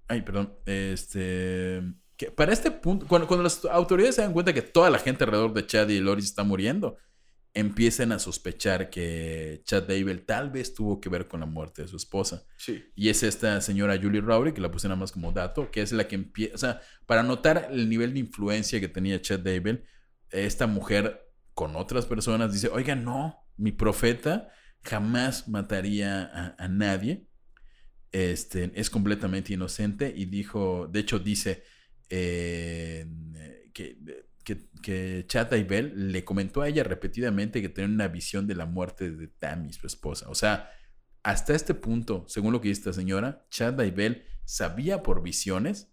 ay, 0.08 0.22
perdón, 0.22 0.54
este, 0.66 1.82
que 2.16 2.30
para 2.30 2.52
este 2.52 2.70
punto, 2.70 3.06
cuando, 3.06 3.28
cuando 3.28 3.44
las 3.44 3.64
autoridades 3.66 4.16
se 4.16 4.22
dan 4.22 4.32
cuenta 4.32 4.52
que 4.52 4.62
toda 4.62 4.90
la 4.90 4.98
gente 4.98 5.24
alrededor 5.24 5.52
de 5.52 5.66
Chad 5.66 5.88
y 5.88 6.00
Loris 6.00 6.24
está 6.24 6.42
muriendo, 6.42 6.96
empiezan 7.54 8.12
a 8.12 8.18
sospechar 8.18 8.90
que 8.90 9.62
Chad 9.64 9.84
Dybel 9.84 10.24
tal 10.24 10.50
vez 10.50 10.74
tuvo 10.74 11.00
que 11.00 11.08
ver 11.08 11.28
con 11.28 11.40
la 11.40 11.46
muerte 11.46 11.82
de 11.82 11.88
su 11.88 11.96
esposa. 11.96 12.44
Sí. 12.56 12.84
Y 12.94 13.08
es 13.08 13.22
esta 13.22 13.60
señora 13.60 13.98
Julie 14.00 14.20
Rowley, 14.20 14.52
que 14.52 14.60
la 14.60 14.70
puse 14.70 14.88
nada 14.88 15.00
más 15.00 15.12
como 15.12 15.32
dato, 15.32 15.70
que 15.70 15.82
es 15.82 15.92
la 15.92 16.08
que 16.08 16.14
empieza, 16.14 16.54
o 16.54 16.58
sea, 16.58 16.80
para 17.06 17.22
notar 17.22 17.68
el 17.70 17.88
nivel 17.88 18.14
de 18.14 18.20
influencia 18.20 18.80
que 18.80 18.88
tenía 18.88 19.20
Chad 19.20 19.40
Dable, 19.40 19.84
esta 20.30 20.66
mujer 20.66 21.26
con 21.54 21.74
otras 21.76 22.06
personas 22.06 22.52
dice, 22.52 22.68
oiga, 22.68 22.94
no, 22.94 23.44
mi 23.56 23.72
profeta 23.72 24.48
jamás 24.82 25.48
mataría 25.48 26.22
a, 26.22 26.54
a 26.58 26.68
nadie, 26.68 27.27
este, 28.12 28.70
es 28.74 28.90
completamente 28.90 29.52
inocente 29.52 30.12
y 30.14 30.26
dijo, 30.26 30.88
de 30.90 31.00
hecho 31.00 31.18
dice 31.18 31.62
eh, 32.08 33.06
que, 33.74 33.98
que, 34.44 34.68
que 34.82 35.24
Chad 35.26 35.50
Dybel 35.50 36.12
le 36.12 36.24
comentó 36.24 36.62
a 36.62 36.68
ella 36.68 36.84
repetidamente 36.84 37.60
que 37.60 37.68
tenía 37.68 37.94
una 37.94 38.08
visión 38.08 38.46
de 38.46 38.54
la 38.54 38.66
muerte 38.66 39.10
de 39.10 39.28
Tammy, 39.28 39.72
su 39.72 39.86
esposa, 39.86 40.28
o 40.28 40.34
sea, 40.34 40.70
hasta 41.22 41.54
este 41.54 41.74
punto, 41.74 42.24
según 42.28 42.52
lo 42.52 42.60
que 42.60 42.68
dice 42.68 42.80
esta 42.80 42.92
señora, 42.92 43.46
Chad 43.50 43.74
Dybel 43.74 44.24
sabía 44.44 45.02
por 45.02 45.22
visiones 45.22 45.92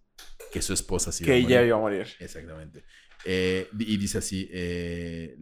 que 0.51 0.61
su 0.61 0.71
esposa 0.73 1.11
se 1.11 1.23
iba 1.25 1.27
Que 1.27 1.33
a 1.33 1.37
ella 1.37 1.57
morir. 1.57 1.67
iba 1.67 1.77
a 1.77 1.81
morir. 1.81 2.07
Exactamente. 2.19 2.83
Eh, 3.25 3.67
y 3.79 3.97
dice 3.97 4.19
así, 4.19 4.47
eh, 4.51 5.35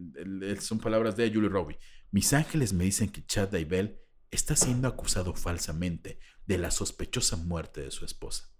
son 0.60 0.78
palabras 0.78 1.16
de 1.16 1.30
Julie 1.32 1.48
Robbie. 1.50 1.78
Mis 2.10 2.32
ángeles 2.32 2.72
me 2.72 2.84
dicen 2.84 3.10
que 3.10 3.24
Chad 3.24 3.50
Dybel 3.50 4.00
está 4.30 4.56
siendo 4.56 4.88
acusado 4.88 5.34
falsamente 5.34 6.18
de 6.46 6.58
la 6.58 6.70
sospechosa 6.70 7.36
muerte 7.36 7.80
de 7.80 7.90
su 7.90 8.04
esposa. 8.04 8.50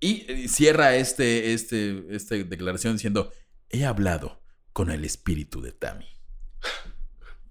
Y 0.00 0.26
eh, 0.28 0.48
cierra 0.48 0.96
este, 0.96 1.52
este, 1.54 2.04
esta 2.10 2.34
declaración 2.34 2.94
diciendo, 2.94 3.32
he 3.70 3.84
hablado 3.84 4.42
con 4.72 4.90
el 4.90 5.04
espíritu 5.04 5.60
de 5.62 5.72
Tammy. 5.72 6.06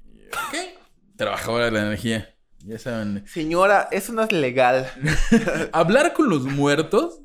Y, 0.05 0.27
ok. 0.27 0.81
Trabajadora 1.15 1.65
de 1.65 1.71
la 1.71 1.81
energía. 1.81 2.35
Ya 2.63 2.77
saben. 2.77 3.23
Señora, 3.25 3.87
eso 3.91 4.13
no 4.13 4.21
es 4.21 4.31
legal. 4.31 4.87
Hablar 5.71 6.13
con 6.13 6.29
los 6.29 6.43
muertos 6.43 7.19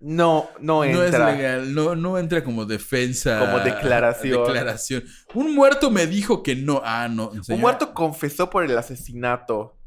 No, 0.00 0.48
no 0.58 0.84
no 0.84 1.02
es 1.02 1.06
entra. 1.06 1.32
legal, 1.34 1.72
no, 1.74 1.94
no 1.94 2.18
entra 2.18 2.42
como 2.42 2.64
defensa. 2.64 3.38
Como 3.38 3.60
declaración. 3.60 4.44
declaración. 4.44 5.04
Un 5.34 5.54
muerto 5.54 5.90
me 5.90 6.06
dijo 6.06 6.42
que 6.42 6.56
no. 6.56 6.80
Ah, 6.84 7.08
no. 7.08 7.30
Un 7.48 7.60
muerto 7.60 7.94
confesó 7.94 8.50
por 8.50 8.64
el 8.64 8.76
asesinato. 8.76 9.78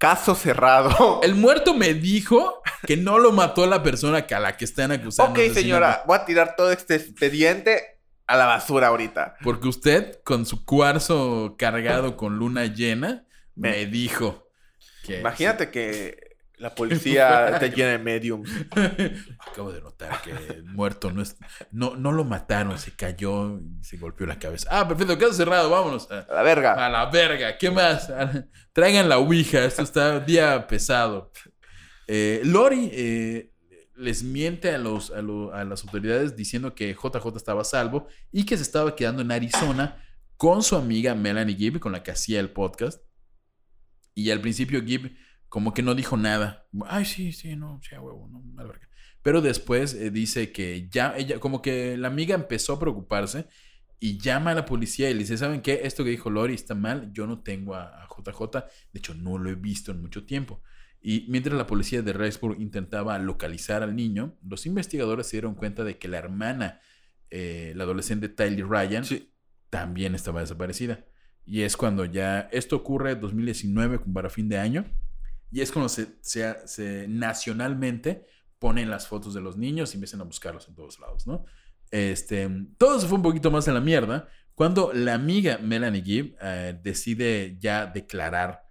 Caso 0.00 0.34
cerrado. 0.34 1.20
El 1.22 1.34
muerto 1.34 1.74
me 1.74 1.92
dijo 1.94 2.62
que 2.86 2.96
no 2.96 3.18
lo 3.18 3.32
mató 3.32 3.66
la 3.66 3.82
persona 3.82 4.26
que 4.26 4.34
a 4.34 4.40
la 4.40 4.56
que 4.56 4.64
están 4.64 4.90
acusando. 4.92 5.32
ok, 5.40 5.52
señora, 5.52 6.02
voy 6.06 6.16
a 6.18 6.24
tirar 6.24 6.56
todo 6.56 6.72
este 6.72 6.94
expediente 6.96 8.00
a 8.26 8.36
la 8.36 8.46
basura 8.46 8.86
ahorita. 8.88 9.36
Porque 9.44 9.68
usted, 9.68 10.20
con 10.24 10.46
su 10.46 10.64
cuarzo 10.64 11.54
cargado 11.58 12.16
con 12.16 12.36
luna 12.38 12.64
llena, 12.66 13.26
me, 13.54 13.70
Me- 13.70 13.86
dijo 13.86 14.48
que. 15.04 15.20
Imagínate 15.20 15.70
que 15.70 16.29
la 16.60 16.74
policía 16.74 17.56
te 17.60 17.70
llena 17.70 17.90
de 17.92 17.98
mediums. 17.98 18.48
Acabo 19.50 19.72
de 19.72 19.80
notar 19.80 20.20
que 20.22 20.30
el 20.30 20.64
muerto 20.64 21.10
no 21.10 21.22
es. 21.22 21.36
No, 21.72 21.96
no 21.96 22.12
lo 22.12 22.24
mataron, 22.24 22.78
se 22.78 22.92
cayó 22.92 23.58
y 23.58 23.82
se 23.82 23.96
golpeó 23.96 24.26
la 24.26 24.38
cabeza. 24.38 24.68
Ah, 24.70 24.86
perfecto, 24.86 25.18
caso 25.18 25.32
cerrado, 25.32 25.70
vámonos. 25.70 26.06
Ah, 26.10 26.26
A 26.30 26.34
la 26.34 26.42
verga. 26.42 26.86
A 26.86 26.88
la 26.88 27.06
verga, 27.06 27.58
¿qué 27.58 27.70
más? 27.70 28.08
Ah, 28.10 28.44
Traigan 28.72 29.08
la 29.08 29.18
Ouija, 29.18 29.64
esto 29.64 29.82
está 29.82 30.20
día 30.20 30.66
pesado. 30.66 31.32
Eh, 32.06 32.42
Lori 32.44 32.90
eh, 32.92 33.52
les 33.96 34.22
miente 34.22 34.70
a, 34.74 34.78
los, 34.78 35.10
a, 35.10 35.22
lo- 35.22 35.52
a 35.54 35.64
las 35.64 35.82
autoridades 35.84 36.36
diciendo 36.36 36.74
que 36.74 36.92
JJ 36.94 37.36
estaba 37.36 37.62
a 37.62 37.64
salvo 37.64 38.06
y 38.32 38.44
que 38.44 38.56
se 38.56 38.62
estaba 38.62 38.94
quedando 38.96 39.22
en 39.22 39.32
Arizona 39.32 40.02
con 40.36 40.62
su 40.62 40.76
amiga 40.76 41.14
Melanie 41.14 41.56
Gibb, 41.56 41.80
con 41.80 41.92
la 41.92 42.02
que 42.02 42.10
hacía 42.10 42.40
el 42.40 42.50
podcast. 42.50 43.02
Y 44.14 44.30
al 44.30 44.40
principio 44.40 44.82
Gibb 44.82 45.12
como 45.50 45.74
que 45.74 45.82
no 45.82 45.94
dijo 45.94 46.16
nada. 46.16 46.66
Ay, 46.86 47.04
sí, 47.04 47.32
sí, 47.32 47.56
no, 47.56 47.80
sí, 47.82 47.94
a 47.94 48.00
huevo, 48.00 48.28
no, 48.28 48.42
a 48.56 48.62
la 48.62 48.68
verga. 48.68 48.88
Pero 49.22 49.42
después 49.42 49.92
eh, 49.92 50.10
dice 50.10 50.52
que 50.52 50.88
ya, 50.90 51.14
ella, 51.18 51.38
como 51.40 51.60
que 51.60 51.98
la 51.98 52.08
amiga 52.08 52.34
empezó 52.34 52.72
a 52.72 52.80
preocuparse 52.80 53.46
y 53.98 54.16
llama 54.16 54.52
a 54.52 54.54
la 54.54 54.64
policía 54.64 55.10
y 55.10 55.12
le 55.12 55.20
dice, 55.20 55.36
¿saben 55.36 55.60
qué? 55.60 55.80
Esto 55.84 56.04
que 56.04 56.10
dijo 56.10 56.30
Lori 56.30 56.54
está 56.54 56.74
mal, 56.74 57.12
yo 57.12 57.26
no 57.26 57.40
tengo 57.40 57.74
a, 57.74 58.02
a 58.02 58.08
JJ, 58.08 58.64
de 58.92 58.98
hecho 58.98 59.12
no 59.14 59.36
lo 59.36 59.50
he 59.50 59.56
visto 59.56 59.92
en 59.92 60.00
mucho 60.00 60.24
tiempo. 60.24 60.62
Y 61.02 61.26
mientras 61.28 61.56
la 61.56 61.66
policía 61.66 62.00
de 62.00 62.12
Rexburg 62.12 62.60
intentaba 62.60 63.18
localizar 63.18 63.82
al 63.82 63.96
niño, 63.96 64.36
los 64.46 64.66
investigadores 64.66 65.26
se 65.26 65.36
dieron 65.36 65.54
cuenta 65.54 65.82
de 65.82 65.98
que 65.98 66.08
la 66.08 66.18
hermana, 66.18 66.80
eh, 67.30 67.72
la 67.74 67.84
adolescente 67.84 68.28
Tyler 68.28 68.68
Ryan, 68.68 69.04
también 69.68 70.14
estaba 70.14 70.40
desaparecida. 70.40 71.04
Y 71.44 71.62
es 71.62 71.76
cuando 71.76 72.04
ya, 72.04 72.48
esto 72.52 72.76
ocurre 72.76 73.12
en 73.12 73.20
2019, 73.20 73.98
como 73.98 74.14
para 74.14 74.30
fin 74.30 74.48
de 74.48 74.58
año, 74.58 74.84
y 75.50 75.60
es 75.60 75.72
cuando 75.72 75.88
se, 75.88 76.16
se- 76.20 76.66
se 76.66 77.06
nacionalmente 77.08 78.26
ponen 78.58 78.90
las 78.90 79.06
fotos 79.06 79.34
de 79.34 79.40
los 79.40 79.56
niños 79.56 79.92
y 79.92 79.96
empiezan 79.96 80.20
a 80.20 80.24
buscarlos 80.24 80.68
en 80.68 80.74
todos 80.74 80.98
lados, 81.00 81.26
¿no? 81.26 81.44
Este, 81.90 82.48
todo 82.78 83.00
se 83.00 83.06
fue 83.08 83.16
un 83.16 83.22
poquito 83.22 83.50
más 83.50 83.66
a 83.68 83.72
la 83.72 83.80
mierda 83.80 84.28
cuando 84.54 84.92
la 84.92 85.14
amiga 85.14 85.58
Melanie 85.58 86.02
Gibb 86.02 86.36
eh, 86.40 86.78
decide 86.82 87.56
ya 87.58 87.86
declarar 87.86 88.62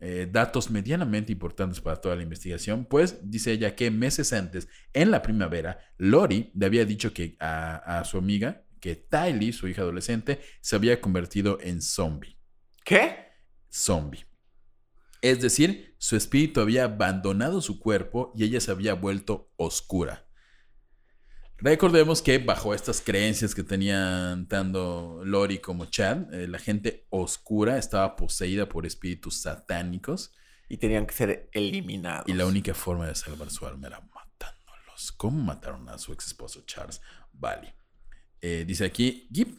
eh, 0.00 0.28
datos 0.30 0.70
medianamente 0.70 1.32
importantes 1.32 1.80
para 1.80 1.96
toda 2.00 2.16
la 2.16 2.22
investigación, 2.22 2.84
pues 2.84 3.18
dice 3.30 3.52
ella 3.52 3.74
que 3.76 3.90
meses 3.90 4.32
antes, 4.32 4.68
en 4.92 5.10
la 5.10 5.22
primavera, 5.22 5.78
Lori 5.96 6.50
le 6.54 6.66
había 6.66 6.84
dicho 6.84 7.14
que 7.14 7.36
a, 7.38 8.00
a 8.00 8.04
su 8.04 8.18
amiga 8.18 8.64
que 8.80 8.96
Tylee, 8.96 9.52
su 9.52 9.68
hija 9.68 9.82
adolescente, 9.82 10.40
se 10.60 10.76
había 10.76 11.00
convertido 11.00 11.58
en 11.62 11.80
zombie. 11.80 12.36
¿Qué? 12.84 13.16
Zombie. 13.72 14.26
Es 15.22 15.40
decir, 15.40 15.85
su 15.98 16.16
espíritu 16.16 16.60
había 16.60 16.84
abandonado 16.84 17.60
su 17.60 17.78
cuerpo 17.80 18.32
y 18.34 18.44
ella 18.44 18.60
se 18.60 18.70
había 18.70 18.94
vuelto 18.94 19.52
oscura. 19.56 20.26
Recordemos 21.58 22.20
que 22.20 22.38
bajo 22.38 22.74
estas 22.74 23.00
creencias 23.00 23.54
que 23.54 23.62
tenían 23.62 24.46
tanto 24.46 25.22
Lori 25.24 25.58
como 25.58 25.86
Chad, 25.86 26.32
eh, 26.34 26.46
la 26.48 26.58
gente 26.58 27.06
oscura 27.08 27.78
estaba 27.78 28.14
poseída 28.14 28.68
por 28.68 28.84
espíritus 28.84 29.40
satánicos 29.40 30.34
Y 30.68 30.76
tenían 30.76 31.06
que 31.06 31.14
ser 31.14 31.48
eliminados. 31.52 32.28
y 32.28 32.34
la 32.34 32.44
única 32.44 32.74
forma 32.74 33.06
de 33.06 33.14
salvar 33.14 33.48
su 33.50 33.66
alma 33.66 33.86
era 33.86 34.00
matándolos. 34.00 35.12
¿Cómo 35.12 35.42
mataron 35.42 35.88
a 35.88 35.96
su 35.96 36.12
ex 36.12 36.26
esposo 36.26 36.62
Charles 36.66 37.00
Valley? 37.32 37.72
Eh, 38.42 38.64
dice 38.66 38.84
aquí, 38.84 39.26
Gibb, 39.32 39.58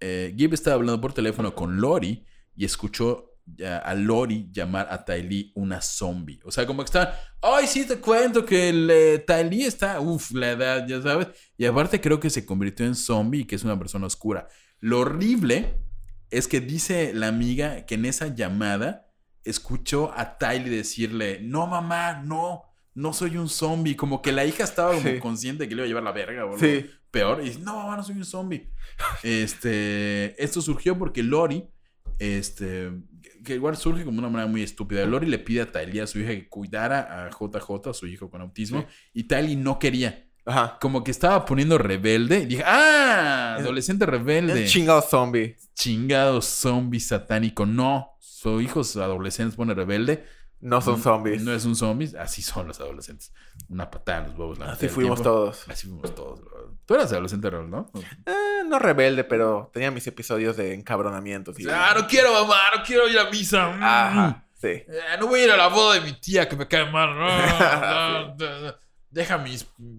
eh, 0.00 0.34
Gibb 0.34 0.54
estaba 0.54 0.76
hablando 0.76 0.98
por 1.00 1.12
teléfono 1.12 1.54
con 1.54 1.78
Lori 1.78 2.24
y 2.56 2.64
escuchó 2.64 3.27
a 3.84 3.94
Lori 3.94 4.48
llamar 4.52 4.88
a 4.90 5.04
Tylee 5.04 5.52
una 5.54 5.80
zombie. 5.80 6.40
O 6.44 6.50
sea, 6.50 6.66
como 6.66 6.82
que 6.82 6.86
está, 6.86 7.18
ay, 7.42 7.66
sí 7.66 7.86
te 7.86 7.98
cuento 7.98 8.44
que 8.44 8.68
el, 8.68 8.90
eh, 8.90 9.18
Tylee 9.26 9.66
está, 9.66 10.00
uff, 10.00 10.30
la 10.32 10.50
edad, 10.50 10.86
ya 10.86 11.00
sabes. 11.02 11.28
Y 11.56 11.64
aparte 11.66 12.00
creo 12.00 12.20
que 12.20 12.30
se 12.30 12.44
convirtió 12.46 12.86
en 12.86 12.94
zombie 12.94 13.40
y 13.40 13.44
que 13.44 13.56
es 13.56 13.64
una 13.64 13.78
persona 13.78 14.06
oscura. 14.06 14.48
Lo 14.80 15.00
horrible 15.00 15.74
es 16.30 16.46
que 16.48 16.60
dice 16.60 17.12
la 17.14 17.28
amiga 17.28 17.84
que 17.86 17.94
en 17.96 18.04
esa 18.04 18.34
llamada 18.34 19.06
escuchó 19.44 20.12
a 20.16 20.36
Tylee 20.38 20.68
decirle, 20.70 21.40
no 21.42 21.66
mamá, 21.66 22.20
no, 22.24 22.62
no 22.94 23.12
soy 23.12 23.36
un 23.38 23.48
zombie. 23.48 23.96
Como 23.96 24.20
que 24.22 24.30
la 24.32 24.44
hija 24.44 24.64
estaba 24.64 24.90
como 24.94 25.08
Sí. 25.08 25.18
consciente 25.20 25.64
de 25.64 25.68
que 25.68 25.74
le 25.74 25.80
iba 25.80 25.84
a 25.86 25.88
llevar 25.88 26.02
la 26.02 26.12
verga 26.12 26.44
o 26.44 26.48
algo 26.54 26.58
Sí. 26.58 26.90
peor. 27.10 27.40
Y 27.42 27.46
dice, 27.46 27.60
no 27.60 27.76
mamá, 27.76 27.96
no 27.96 28.02
soy 28.04 28.16
un 28.16 28.24
zombie. 28.24 28.68
Este, 29.22 30.42
esto 30.42 30.60
surgió 30.60 30.98
porque 30.98 31.22
Lori, 31.22 31.64
este, 32.18 32.90
que- 33.44 33.54
igual 33.54 33.76
surge 33.76 34.04
como 34.04 34.18
una 34.18 34.28
manera 34.28 34.50
muy 34.50 34.62
estúpida. 34.62 35.04
Lori 35.06 35.26
le 35.26 35.38
pide 35.38 35.62
a 35.62 35.72
Tylee, 35.72 36.00
a 36.02 36.06
su 36.06 36.18
hija, 36.20 36.30
que 36.30 36.48
cuidara 36.48 37.26
a 37.26 37.30
JJ, 37.30 37.90
a 37.90 37.94
su 37.94 38.06
hijo 38.06 38.30
con 38.30 38.40
autismo, 38.40 38.86
y 39.12 39.24
Tylee 39.24 39.56
no 39.56 39.78
quería. 39.78 40.24
Ajá. 40.44 40.78
Como 40.80 41.04
que 41.04 41.10
estaba 41.10 41.44
poniendo 41.44 41.76
rebelde. 41.76 42.38
Y 42.40 42.46
dije, 42.46 42.62
¡ah! 42.64 43.56
Adolescente 43.58 44.06
rebelde. 44.06 44.62
Un 44.62 44.66
chingado 44.66 45.02
zombie. 45.02 45.56
Chingado 45.74 46.40
zombie 46.40 47.00
satánico. 47.00 47.66
No, 47.66 48.16
su 48.18 48.60
hijo 48.62 48.80
adolescente 48.80 49.54
pone 49.56 49.74
rebelde. 49.74 50.24
No 50.60 50.80
son 50.80 51.00
zombies. 51.00 51.42
No 51.42 51.52
es 51.52 51.64
un 51.64 51.76
zombie, 51.76 52.10
así 52.18 52.42
son 52.42 52.66
los 52.68 52.80
adolescentes. 52.80 53.32
Una 53.68 53.90
patada 53.90 54.18
en 54.24 54.30
los 54.30 54.38
huevos. 54.38 54.58
la 54.58 54.72
Así 54.72 54.88
fuimos 54.88 55.22
todos. 55.22 55.68
Así 55.68 55.86
fuimos 55.86 56.14
todos. 56.14 56.40
Tú 56.84 56.94
eras 56.94 57.12
adolescente, 57.12 57.50
¿no? 57.50 57.90
Eh, 58.26 58.64
no 58.66 58.78
rebelde, 58.78 59.22
pero 59.24 59.70
tenía 59.72 59.90
mis 59.90 60.06
episodios 60.06 60.56
de 60.56 60.74
encabronamientos. 60.74 61.58
y- 61.60 61.66
Ah, 61.70 61.94
no 61.96 62.06
quiero, 62.08 62.32
mamá, 62.32 62.56
no 62.76 62.82
quiero 62.84 63.08
ir 63.08 63.18
a 63.18 63.30
misa. 63.30 63.68
Mm. 63.70 63.82
Ajá. 63.82 64.44
Sí. 64.60 64.66
Eh, 64.68 64.86
no 65.20 65.28
voy 65.28 65.40
a 65.40 65.44
ir 65.44 65.50
a 65.52 65.56
la 65.56 65.68
boda 65.68 65.94
de 65.94 66.00
mi 66.00 66.12
tía 66.20 66.48
que 66.48 66.56
me 66.56 66.66
cae 66.66 66.90
mal. 66.90 67.16
No, 67.16 68.34
no. 68.36 68.74
Déjame 69.10 69.56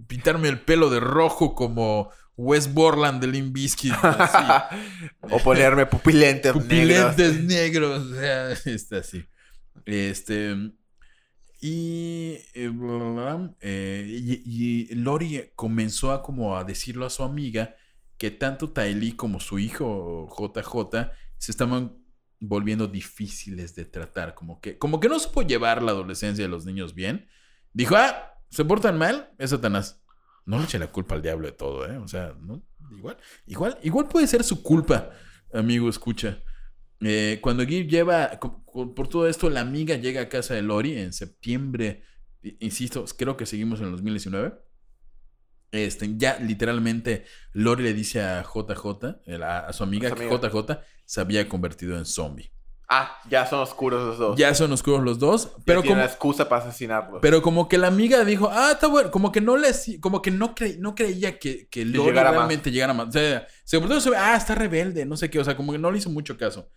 pintarme 0.07 0.49
el 0.49 0.60
pelo 0.60 0.89
de 0.89 0.99
rojo 0.99 1.55
como 1.55 2.12
Wes 2.36 2.74
Borland 2.74 3.22
de 3.22 3.28
Limp 3.28 3.53
Bizkit. 3.53 3.93
o 5.22 5.39
ponerme 5.39 5.86
pupilentes 5.86 6.53
negros. 6.66 7.12
Pupilentes 7.16 7.43
negros. 7.43 8.03
o 8.12 8.16
sea, 8.16 8.51
está 8.66 8.97
así. 8.97 9.26
Este. 9.86 10.55
Y, 11.61 12.38
eh, 12.53 12.71
eh, 13.59 14.05
y, 14.07 14.95
Lori 14.95 15.51
comenzó 15.55 16.13
a 16.13 16.23
como 16.23 16.55
a 16.55 16.63
decirlo 16.63 17.05
a 17.05 17.09
su 17.09 17.23
amiga 17.23 17.75
que 18.17 18.32
tanto 18.32 18.71
Tylee 18.71 19.17
como 19.17 19.41
su 19.41 19.59
hijo 19.59 20.30
JJ 20.30 21.11
se 21.38 21.51
estaban 21.51 21.97
volviendo 22.39 22.88
difíciles 22.88 23.75
de 23.75 23.86
tratar. 23.86 24.36
Como 24.36 24.61
que, 24.61 24.77
como 24.77 24.99
que 24.99 25.09
no 25.09 25.19
supo 25.19 25.41
llevar 25.41 25.84
la 25.84 25.91
adolescencia 25.91 26.43
de 26.43 26.49
los 26.49 26.65
niños 26.65 26.95
bien. 26.95 27.27
Dijo, 27.73 27.95
ah, 27.95 28.34
se 28.49 28.63
portan 28.63 28.97
mal, 28.97 29.32
es 29.38 29.49
Satanás. 29.49 30.01
No 30.45 30.57
le 30.57 30.63
eche 30.63 30.80
la 30.80 30.91
culpa 30.91 31.15
al 31.15 31.21
diablo 31.21 31.47
de 31.47 31.53
todo, 31.53 31.86
¿eh? 31.86 31.97
O 31.97 32.07
sea, 32.07 32.34
igual, 32.91 33.17
igual, 33.45 33.77
igual 33.84 34.07
puede 34.07 34.27
ser 34.27 34.43
su 34.43 34.63
culpa, 34.63 35.11
amigo, 35.53 35.89
escucha. 35.89 36.41
Eh, 37.01 37.39
cuando 37.41 37.65
Gib 37.65 37.87
lleva, 37.87 38.39
por 38.95 39.07
todo 39.07 39.27
esto, 39.27 39.49
la 39.49 39.61
amiga 39.61 39.95
llega 39.95 40.21
a 40.21 40.29
casa 40.29 40.53
de 40.53 40.61
Lori 40.61 40.97
en 40.97 41.13
septiembre, 41.13 42.03
insisto, 42.59 43.05
creo 43.17 43.37
que 43.37 43.45
seguimos 43.45 43.79
en 43.79 43.85
el 43.85 43.91
2019. 43.91 44.53
Este, 45.71 46.09
ya 46.17 46.39
literalmente 46.39 47.25
Lori 47.53 47.83
le 47.83 47.93
dice 47.93 48.21
a 48.21 48.43
JJ, 48.43 49.21
el- 49.25 49.43
a, 49.43 49.59
a 49.59 49.73
su 49.73 49.83
amiga, 49.83 50.09
que. 50.15 50.27
JJ 50.27 50.79
se 51.05 51.21
había 51.21 51.47
convertido 51.47 51.97
en 51.97 52.05
zombie. 52.05 52.51
Ah, 52.91 53.19
ya 53.29 53.45
son 53.45 53.59
oscuros 53.59 54.03
los 54.03 54.17
dos. 54.17 54.35
Ya 54.35 54.55
son 54.55 54.71
oscuros 54.71 55.03
los 55.03 55.19
dos, 55.19 55.51
pero 55.63 55.81
tiene 55.81 55.93
como, 55.93 56.01
una 56.01 56.11
excusa 56.11 56.49
para 56.49 56.63
asesinarlos. 56.63 57.19
pero 57.21 57.43
como 57.43 57.69
que 57.69 57.77
la 57.77 57.85
amiga 57.85 58.25
dijo, 58.25 58.49
ah, 58.51 58.71
está 58.71 58.87
bueno, 58.87 59.11
como 59.11 59.31
que 59.31 59.41
no 59.41 59.57
le 59.57 59.67
como 60.01 60.23
que 60.23 60.31
no, 60.31 60.55
cre- 60.55 60.79
no 60.79 60.95
creía 60.95 61.37
que, 61.37 61.67
que 61.69 61.85
Lori 61.85 62.09
llegara 62.09 62.29
más. 62.31 62.37
realmente 62.39 62.71
llegara 62.71 62.95
más. 62.95 63.09
O 63.09 63.11
sea, 63.11 63.47
se 63.63 63.79
sobre, 64.01 64.17
ah, 64.17 64.35
está 64.35 64.55
rebelde, 64.55 65.05
no 65.05 65.17
sé 65.17 65.29
qué, 65.29 65.37
o 65.39 65.43
sea, 65.43 65.55
como 65.55 65.71
que 65.71 65.77
no 65.77 65.91
le 65.91 65.99
hizo 65.99 66.09
mucho 66.09 66.35
caso. 66.35 66.71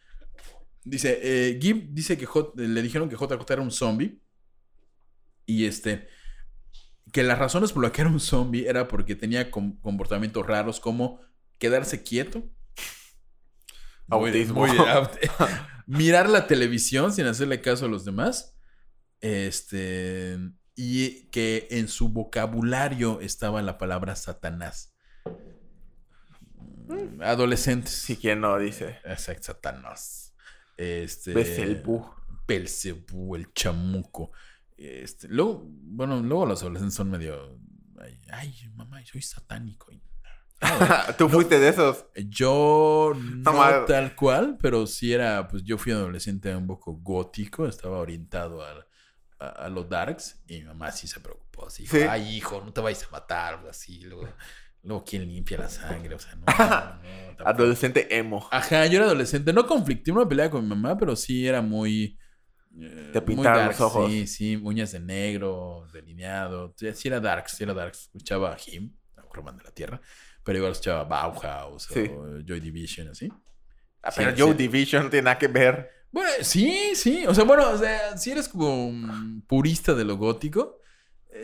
Dice, 0.85 1.18
eh, 1.22 1.59
Gib 1.61 1.89
dice 1.93 2.16
que 2.18 2.26
J- 2.26 2.53
le 2.57 2.83
dijeron 2.83 3.09
que 3.09 3.16
JJ 3.16 3.53
era 3.53 3.62
un 3.62 3.70
zombie. 3.70 4.20
Y 5.47 5.66
este, 5.66 6.09
que 7.12 7.22
las 7.22 7.39
razones 7.39 7.72
por 7.72 7.83
las 7.83 7.93
que 7.93 8.01
era 8.03 8.11
un 8.11 8.20
zombie 8.20 8.66
era 8.68 8.89
porque 8.89 9.14
tenía 9.16 9.51
com- 9.51 9.78
comportamientos 9.80 10.47
raros 10.47 10.80
como 10.80 11.20
quedarse 11.59 12.03
quieto. 12.03 12.49
Autismo. 14.09 14.66
muy- 14.66 14.76
mirar 15.87 16.28
la 16.28 16.47
televisión 16.47 17.12
sin 17.12 17.26
hacerle 17.26 17.61
caso 17.61 17.87
a 17.87 17.89
los 17.89 18.05
demás. 18.05 18.57
Este. 19.20 20.39
Y 20.74 21.26
que 21.30 21.68
en 21.70 21.87
su 21.89 22.09
vocabulario 22.09 23.20
estaba 23.20 23.61
la 23.62 23.78
palabra 23.78 24.16
Satanás. 24.16 24.95
Adolescentes. 27.20 27.93
Si 27.93 28.16
quien 28.16 28.41
no 28.41 28.59
dice. 28.59 28.99
Exacto, 29.05 29.45
Satanás. 29.45 30.21
Este. 30.83 31.33
Belcebú, 32.47 33.37
el 33.37 33.53
chamuco. 33.53 34.33
Este, 34.76 35.28
luego, 35.28 35.64
bueno, 35.66 36.20
luego 36.20 36.47
los 36.47 36.61
adolescentes 36.62 36.97
son 36.97 37.11
medio. 37.11 37.59
Ay, 38.01 38.18
ay, 38.33 38.55
mamá, 38.74 39.01
soy 39.05 39.22
satánico. 39.22 39.93
Tú 41.18 41.28
fuiste 41.28 41.59
de 41.59 41.68
esos. 41.68 42.07
Yo 42.28 43.12
no 43.16 43.85
tal 43.87 44.14
cual, 44.14 44.59
pero 44.61 44.87
sí 44.87 45.12
era, 45.12 45.49
pues 45.49 45.62
yo 45.64 45.78
fui 45.78 45.93
adolescente 45.93 46.55
un 46.55 46.66
poco 46.66 46.95
gótico, 46.95 47.66
estaba 47.66 47.99
orientado 47.99 48.62
a, 48.62 48.87
a, 49.41 49.47
a 49.49 49.68
los 49.68 49.89
darks 49.89 50.41
y 50.47 50.59
mi 50.61 50.64
mamá 50.64 50.93
sí 50.93 51.07
se 51.09 51.20
preocupó, 51.20 51.66
así 51.66 51.87
Sí. 51.87 51.99
ay 52.03 52.37
hijo, 52.37 52.62
no 52.64 52.72
te 52.72 52.80
vayas 52.80 53.05
a 53.05 53.11
matar, 53.11 53.64
así, 53.68 54.01
luego, 54.03 54.28
luego 54.83 55.05
quién 55.05 55.26
limpia 55.28 55.59
la 55.59 55.68
sangre, 55.68 56.14
o 56.14 56.18
sea, 56.18 56.35
no. 56.37 56.45
no, 56.47 56.47
no, 56.59 57.37
tampoco. 57.37 57.49
Adolescente 57.49 58.16
emo. 58.16 58.49
Ajá, 58.51 58.87
yo 58.87 58.97
era 58.99 59.07
adolescente, 59.07 59.53
no 59.53 59.66
conflictivo, 59.66 60.18
no 60.20 60.28
peleaba 60.28 60.51
con 60.51 60.62
mi 60.62 60.68
mamá, 60.68 60.97
pero 60.99 61.14
sí 61.16 61.47
era 61.47 61.61
muy... 61.62 62.18
eh, 62.80 63.11
Te 63.12 63.22
pintaron 63.22 63.66
los 63.68 63.80
ojos. 63.80 64.11
Sí, 64.11 64.26
sí, 64.26 64.57
uñas 64.57 64.93
de 64.93 65.01
negro, 65.01 65.87
delineado. 65.93 66.74
Sí, 66.76 67.09
era 67.09 67.20
darks, 67.20 67.53
sí 67.53 67.64
era 67.64 67.74
darks. 67.74 68.03
Escuchaba 68.07 68.53
a 68.55 68.57
Him, 68.66 68.93
Roman 69.33 69.57
de 69.57 69.64
la 69.64 69.70
Tierra, 69.70 70.01
pero 70.45 70.59
igual 70.59 70.72
escuchaba 70.72 71.05
Bauhaus 71.05 71.85
Sí. 71.85 72.01
o 72.11 72.41
Joy 72.47 72.61
Division, 72.61 73.09
así. 73.09 73.28
Ah, 74.03 74.11
Sí, 74.11 74.16
pero 74.20 74.37
sí. 74.37 74.43
Joe 74.43 74.55
Division 74.55 75.05
no 75.05 75.11
tiene 75.11 75.24
nada 75.26 75.39
que 75.39 75.49
ver. 75.49 75.89
Bueno, 76.11 76.28
sí, 76.43 76.93
sí. 76.95 77.24
O 77.26 77.35
sea, 77.35 77.45
bueno, 77.45 77.70
o 77.70 77.78
sea, 77.78 78.18
si 78.18 78.33
eres 78.33 78.49
como 78.49 78.87
un 78.87 79.43
purista 79.47 79.95
de 79.95 80.05
lo 80.05 80.16
gótico, 80.18 80.80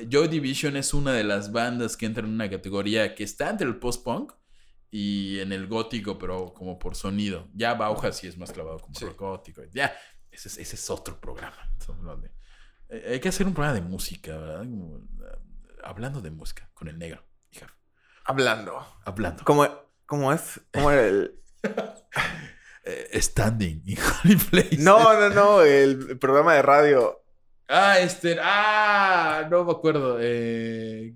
Joy 0.09 0.29
Division 0.29 0.77
es 0.77 0.93
una 0.95 1.13
de 1.13 1.25
las 1.25 1.51
bandas 1.53 1.97
que 1.97 2.07
entra 2.07 2.25
en 2.25 2.31
una 2.33 2.49
categoría 2.51 3.15
que 3.15 3.25
está 3.25 3.49
entre 3.51 3.67
el 3.67 3.77
post-punk 3.79 4.33
y 4.91 5.39
en 5.41 5.53
el 5.53 5.67
gótico, 5.67 6.19
pero 6.19 6.53
como 6.55 6.79
por 6.79 6.95
sonido. 6.95 7.49
Ya 7.55 7.75
Bauhaus 7.75 8.17
sí 8.17 8.27
es 8.27 8.37
más 8.39 8.53
clavado 8.53 8.79
como 8.79 8.95
Sí. 8.99 9.05
rock 9.05 9.19
gótico. 9.21 9.63
Ya, 9.73 9.95
ese 10.31 10.49
es, 10.49 10.59
ese 10.59 10.77
es 10.77 10.91
otro 10.91 11.21
programa. 11.21 11.57
Eh, 12.89 13.11
hay 13.13 13.21
que 13.21 13.29
hacer 13.29 13.47
un 13.47 13.55
programa 13.55 13.75
de 13.75 13.83
música, 13.83 14.37
¿verdad? 14.37 14.61
Como, 14.61 14.97
eh, 14.99 15.39
hablando 15.85 16.21
de 16.21 16.31
música 16.31 16.71
con 16.75 16.89
el 16.89 16.99
negro. 16.99 17.23
hija. 17.51 17.67
Hablando. 18.25 18.87
Hablando. 19.05 19.43
¿Cómo, 19.45 19.67
cómo 20.07 20.33
es? 20.33 20.61
¿Cómo 20.73 20.91
era 20.91 21.07
el...? 21.07 21.35
Eh, 22.85 23.21
standing 23.21 23.83
in 23.87 23.99
Holy 23.99 24.37
Place. 24.37 24.79
No, 24.79 25.13
no, 25.13 25.29
no. 25.29 25.61
El 25.63 26.19
programa 26.19 26.55
de 26.55 26.63
radio 26.63 27.23
Ah, 27.69 27.99
este. 28.01 28.39
Ah, 28.41 29.47
no 29.51 29.65
me 29.65 29.73
acuerdo. 29.73 30.19
Eh, 30.21 31.15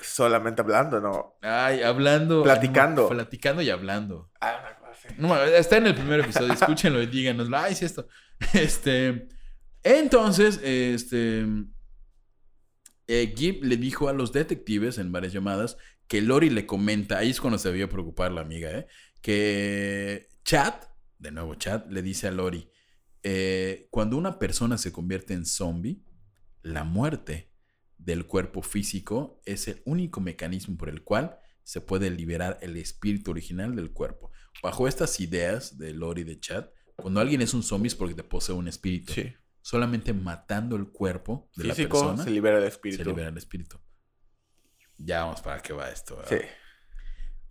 solamente 0.00 0.62
hablando, 0.62 1.00
¿no? 1.00 1.36
ay, 1.42 1.82
hablando. 1.82 2.42
Platicando. 2.44 3.08
Platicando 3.08 3.62
y 3.62 3.70
hablando. 3.70 4.30
Ah, 4.40 4.58
una 4.60 4.76
cosa. 4.78 5.08
No, 5.16 5.36
está 5.42 5.78
en 5.78 5.88
el 5.88 5.94
primer 5.94 6.20
episodio. 6.20 6.52
Escúchenlo 6.52 7.02
y 7.02 7.06
díganos. 7.06 7.48
Ay, 7.52 7.74
sí, 7.74 7.84
esto. 7.84 8.06
Este. 8.54 9.28
Entonces, 9.82 10.60
este. 10.62 11.44
eh, 13.08 13.34
Gib 13.36 13.64
le 13.64 13.76
dijo 13.76 14.08
a 14.08 14.12
los 14.12 14.32
detectives 14.32 14.98
en 14.98 15.10
varias 15.12 15.32
llamadas 15.32 15.76
que 16.06 16.20
Lori 16.20 16.50
le 16.50 16.66
comenta. 16.66 17.18
Ahí 17.18 17.30
es 17.30 17.40
cuando 17.40 17.58
se 17.58 17.68
debió 17.70 17.88
preocupar 17.88 18.30
la 18.32 18.40
amiga, 18.42 18.70
¿eh? 18.70 18.86
Que 19.20 20.28
Chad, 20.44 20.74
de 21.18 21.30
nuevo 21.32 21.54
Chad, 21.56 21.86
le 21.90 22.02
dice 22.02 22.28
a 22.28 22.30
Lori: 22.30 22.70
eh, 23.30 23.88
Cuando 23.90 24.16
una 24.16 24.38
persona 24.38 24.78
se 24.78 24.90
convierte 24.90 25.34
en 25.34 25.44
zombie, 25.44 26.02
la 26.62 26.84
muerte 26.84 27.52
del 27.98 28.26
cuerpo 28.26 28.62
físico 28.62 29.40
es 29.44 29.68
el 29.68 29.82
único 29.84 30.20
mecanismo 30.20 30.76
por 30.76 30.88
el 30.88 31.02
cual 31.02 31.38
se 31.62 31.82
puede 31.82 32.10
liberar 32.10 32.58
el 32.62 32.76
espíritu 32.76 33.30
original 33.32 33.76
del 33.76 33.92
cuerpo. 33.92 34.30
Bajo 34.62 34.88
estas 34.88 35.20
ideas 35.20 35.76
de 35.76 35.92
Lori 35.92 36.22
y 36.22 36.24
de 36.24 36.40
Chad, 36.40 36.68
cuando 36.96 37.20
alguien 37.20 37.42
es 37.42 37.52
un 37.52 37.62
zombie 37.62 37.88
es 37.88 37.94
porque 37.94 38.14
te 38.14 38.24
posee 38.24 38.54
un 38.54 38.66
espíritu. 38.66 39.12
Sí. 39.12 39.32
Solamente 39.60 40.14
matando 40.14 40.76
el 40.76 40.88
cuerpo 40.88 41.50
de 41.54 41.64
Físico 41.64 41.98
la 41.98 42.04
persona 42.04 42.24
se 42.24 42.30
libera 42.30 42.56
el 42.56 42.62
se 42.62 42.68
espíritu. 42.68 43.04
libera 43.04 43.28
el 43.28 43.36
espíritu. 43.36 43.78
Ya 44.96 45.24
vamos 45.24 45.42
para 45.42 45.60
qué 45.60 45.74
va 45.74 45.90
esto. 45.90 46.16
¿verdad? 46.16 46.40
Sí. 46.40 46.46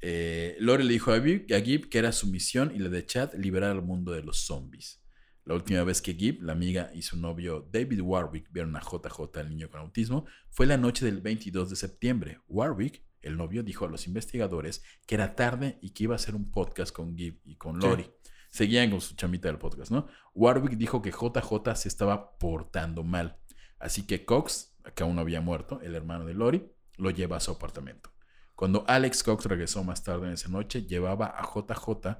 Eh, 0.01 0.57
Lori 0.59 0.84
le 0.84 0.93
dijo 0.93 1.11
a 1.11 1.19
Gib, 1.19 1.53
a 1.53 1.59
Gib 1.59 1.89
que 1.89 1.99
era 1.99 2.11
su 2.11 2.28
misión 2.28 2.71
y 2.75 2.80
la 2.80 2.89
de 2.89 3.05
Chad 3.05 3.36
liberar 3.36 3.71
al 3.71 3.84
mundo 3.84 4.11
de 4.11 4.23
los 4.23 4.39
zombies. 4.39 5.03
La 5.47 5.55
última 5.55 5.81
vez 5.85 6.01
que 6.01 6.13
Gib, 6.13 6.43
la 6.43 6.51
amiga 6.51 6.91
y 6.93 7.03
su 7.03 7.17
novio 7.17 7.65
David 7.71 8.01
Warwick 8.01 8.51
vieron 8.51 8.75
a 8.75 8.81
JJ, 8.81 9.39
el 9.39 9.47
niño 9.47 9.69
con 9.69 9.79
autismo, 9.79 10.25
fue 10.49 10.65
la 10.65 10.75
noche 10.75 11.05
del 11.05 11.21
22 11.21 11.69
de 11.69 11.77
septiembre. 11.77 12.41
Warwick, 12.49 13.05
el 13.21 13.37
novio, 13.37 13.63
dijo 13.63 13.85
a 13.85 13.87
los 13.87 14.07
investigadores 14.07 14.83
que 15.05 15.15
era 15.15 15.35
tarde 15.35 15.79
y 15.81 15.91
que 15.91 16.03
iba 16.03 16.15
a 16.15 16.17
hacer 16.17 16.35
un 16.35 16.51
podcast 16.51 16.93
con 16.93 17.15
Gib 17.15 17.39
y 17.45 17.55
con 17.55 17.81
Sí. 17.81 17.87
Lori. 17.87 18.11
Seguían 18.49 18.91
con 18.91 18.99
su 18.99 19.15
chamita 19.15 19.47
del 19.47 19.57
podcast, 19.57 19.89
¿no? 19.89 20.07
Warwick 20.33 20.73
dijo 20.73 21.01
que 21.01 21.11
JJ 21.11 21.75
se 21.75 21.87
estaba 21.87 22.37
portando 22.37 23.05
mal. 23.05 23.39
Así 23.79 24.05
que 24.05 24.25
Cox, 24.25 24.75
que 24.95 25.03
aún 25.03 25.15
no 25.15 25.21
había 25.21 25.39
muerto, 25.39 25.79
el 25.81 25.95
hermano 25.95 26.25
de 26.25 26.33
Lori, 26.33 26.69
lo 26.97 27.09
lleva 27.09 27.37
a 27.37 27.39
su 27.39 27.51
apartamento. 27.51 28.11
Cuando 28.53 28.83
Alex 28.85 29.23
Cox 29.23 29.45
regresó 29.45 29.81
más 29.85 30.03
tarde 30.03 30.27
en 30.27 30.33
esa 30.33 30.49
noche, 30.49 30.83
llevaba 30.83 31.27
a 31.27 31.43
JJ, 31.43 32.19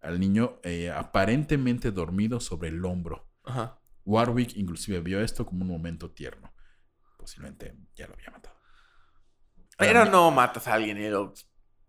al 0.00 0.20
niño, 0.20 0.60
eh, 0.62 0.90
aparentemente 0.90 1.90
dormido 1.90 2.40
sobre 2.40 2.68
el 2.68 2.84
hombro. 2.84 3.28
Ajá. 3.44 3.78
Warwick 4.04 4.56
inclusive 4.56 5.00
vio 5.00 5.20
esto 5.20 5.44
como 5.44 5.62
un 5.62 5.68
momento 5.70 6.10
tierno. 6.10 6.52
Posiblemente 7.18 7.76
ya 7.94 8.06
lo 8.06 8.14
había 8.14 8.30
matado. 8.30 8.56
Pero 9.76 9.98
Ahora, 10.00 10.10
no 10.10 10.30
matas 10.30 10.66
a 10.66 10.74
alguien 10.74 10.98
y 10.98 11.08
lo 11.08 11.34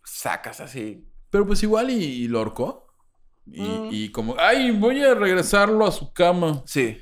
sacas 0.03 0.60
así. 0.60 1.07
Pero 1.30 1.45
pues 1.47 1.62
igual 1.64 1.89
y, 1.91 1.95
y 2.03 2.28
lo 2.28 2.39
ahorcó. 2.39 2.88
Y, 3.45 3.62
Mm. 3.62 3.89
y 3.91 4.12
como, 4.12 4.36
ay, 4.38 4.70
voy 4.72 5.01
a 5.01 5.16
regresarlo 5.16 5.86
a 5.88 5.91
su 5.91 6.14
cama. 6.14 6.62
Sí. 6.66 6.99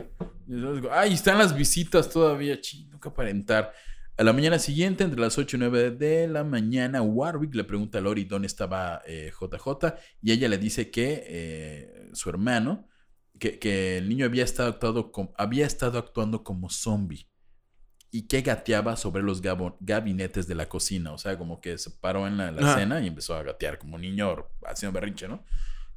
Y 0.48 0.88
Ay, 0.92 1.14
están 1.14 1.38
las 1.40 1.54
visitas 1.56 2.10
todavía, 2.10 2.60
ching, 2.62 2.90
nunca 2.90 3.10
aparentar. 3.10 3.74
A 4.18 4.24
la 4.24 4.34
mañana 4.34 4.58
siguiente, 4.58 5.04
entre 5.04 5.20
las 5.22 5.38
8 5.38 5.58
y 5.58 5.60
9 5.60 5.92
de 5.92 6.28
la 6.28 6.44
mañana, 6.44 7.04
Warwick 7.04 7.54
le 7.54 7.64
pregunta 7.64 8.00
a 8.00 8.02
Lori 8.02 8.24
dónde 8.26 8.48
estaba 8.48 9.02
eh, 9.06 9.32
JJ 9.40 9.94
y 10.24 10.32
ella 10.32 10.50
le 10.50 10.58
dice 10.58 10.90
que 10.90 11.24
eh, 11.28 12.10
su 12.14 12.30
hermano 12.30 12.88
que, 13.40 13.60
que 13.60 13.98
el 13.98 14.10
niño 14.10 14.26
había 14.26 14.44
estado, 14.44 14.70
actuado 14.70 15.12
com- 15.12 15.32
había 15.38 15.68
estado 15.68 16.00
actuando 16.00 16.44
como 16.44 16.72
zombie 16.72 17.28
y 18.10 18.24
que 18.24 18.42
gateaba 18.42 18.96
sobre 18.96 19.22
los 19.22 19.40
gabinetes 19.80 20.48
de 20.48 20.56
la 20.56 20.68
cocina. 20.68 21.12
O 21.14 21.20
sea, 21.20 21.38
como 21.38 21.62
que 21.62 21.78
se 21.78 21.92
paró 21.92 22.26
en 22.26 22.38
la, 22.38 22.52
la 22.52 22.74
cena 22.76 23.00
y 23.02 23.08
empezó 23.08 23.36
a 23.36 23.44
gatear 23.44 23.78
como 23.78 24.00
niño 24.00 24.48
haciendo 24.66 25.00
berrinche, 25.00 25.28
¿no? 25.28 25.44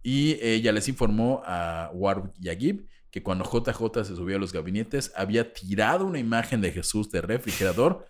Y 0.03 0.33
ella 0.43 0.73
les 0.73 0.89
informó 0.89 1.41
a 1.47 1.91
Warwick 1.95 2.35
y 2.39 2.51
a 2.51 2.55
Gibb 2.55 2.87
que 3.11 3.23
cuando 3.23 3.45
JJ 3.45 4.05
se 4.05 4.17
subió 4.17 4.37
a 4.37 4.39
los 4.41 4.53
gabinetes 4.53 5.13
había 5.17 5.53
tirado 5.53 6.05
una 6.07 6.19
imagen 6.19 6.61
de 6.61 6.73
Jesús 6.73 7.11
de 7.11 7.21
refrigerador, 7.23 8.07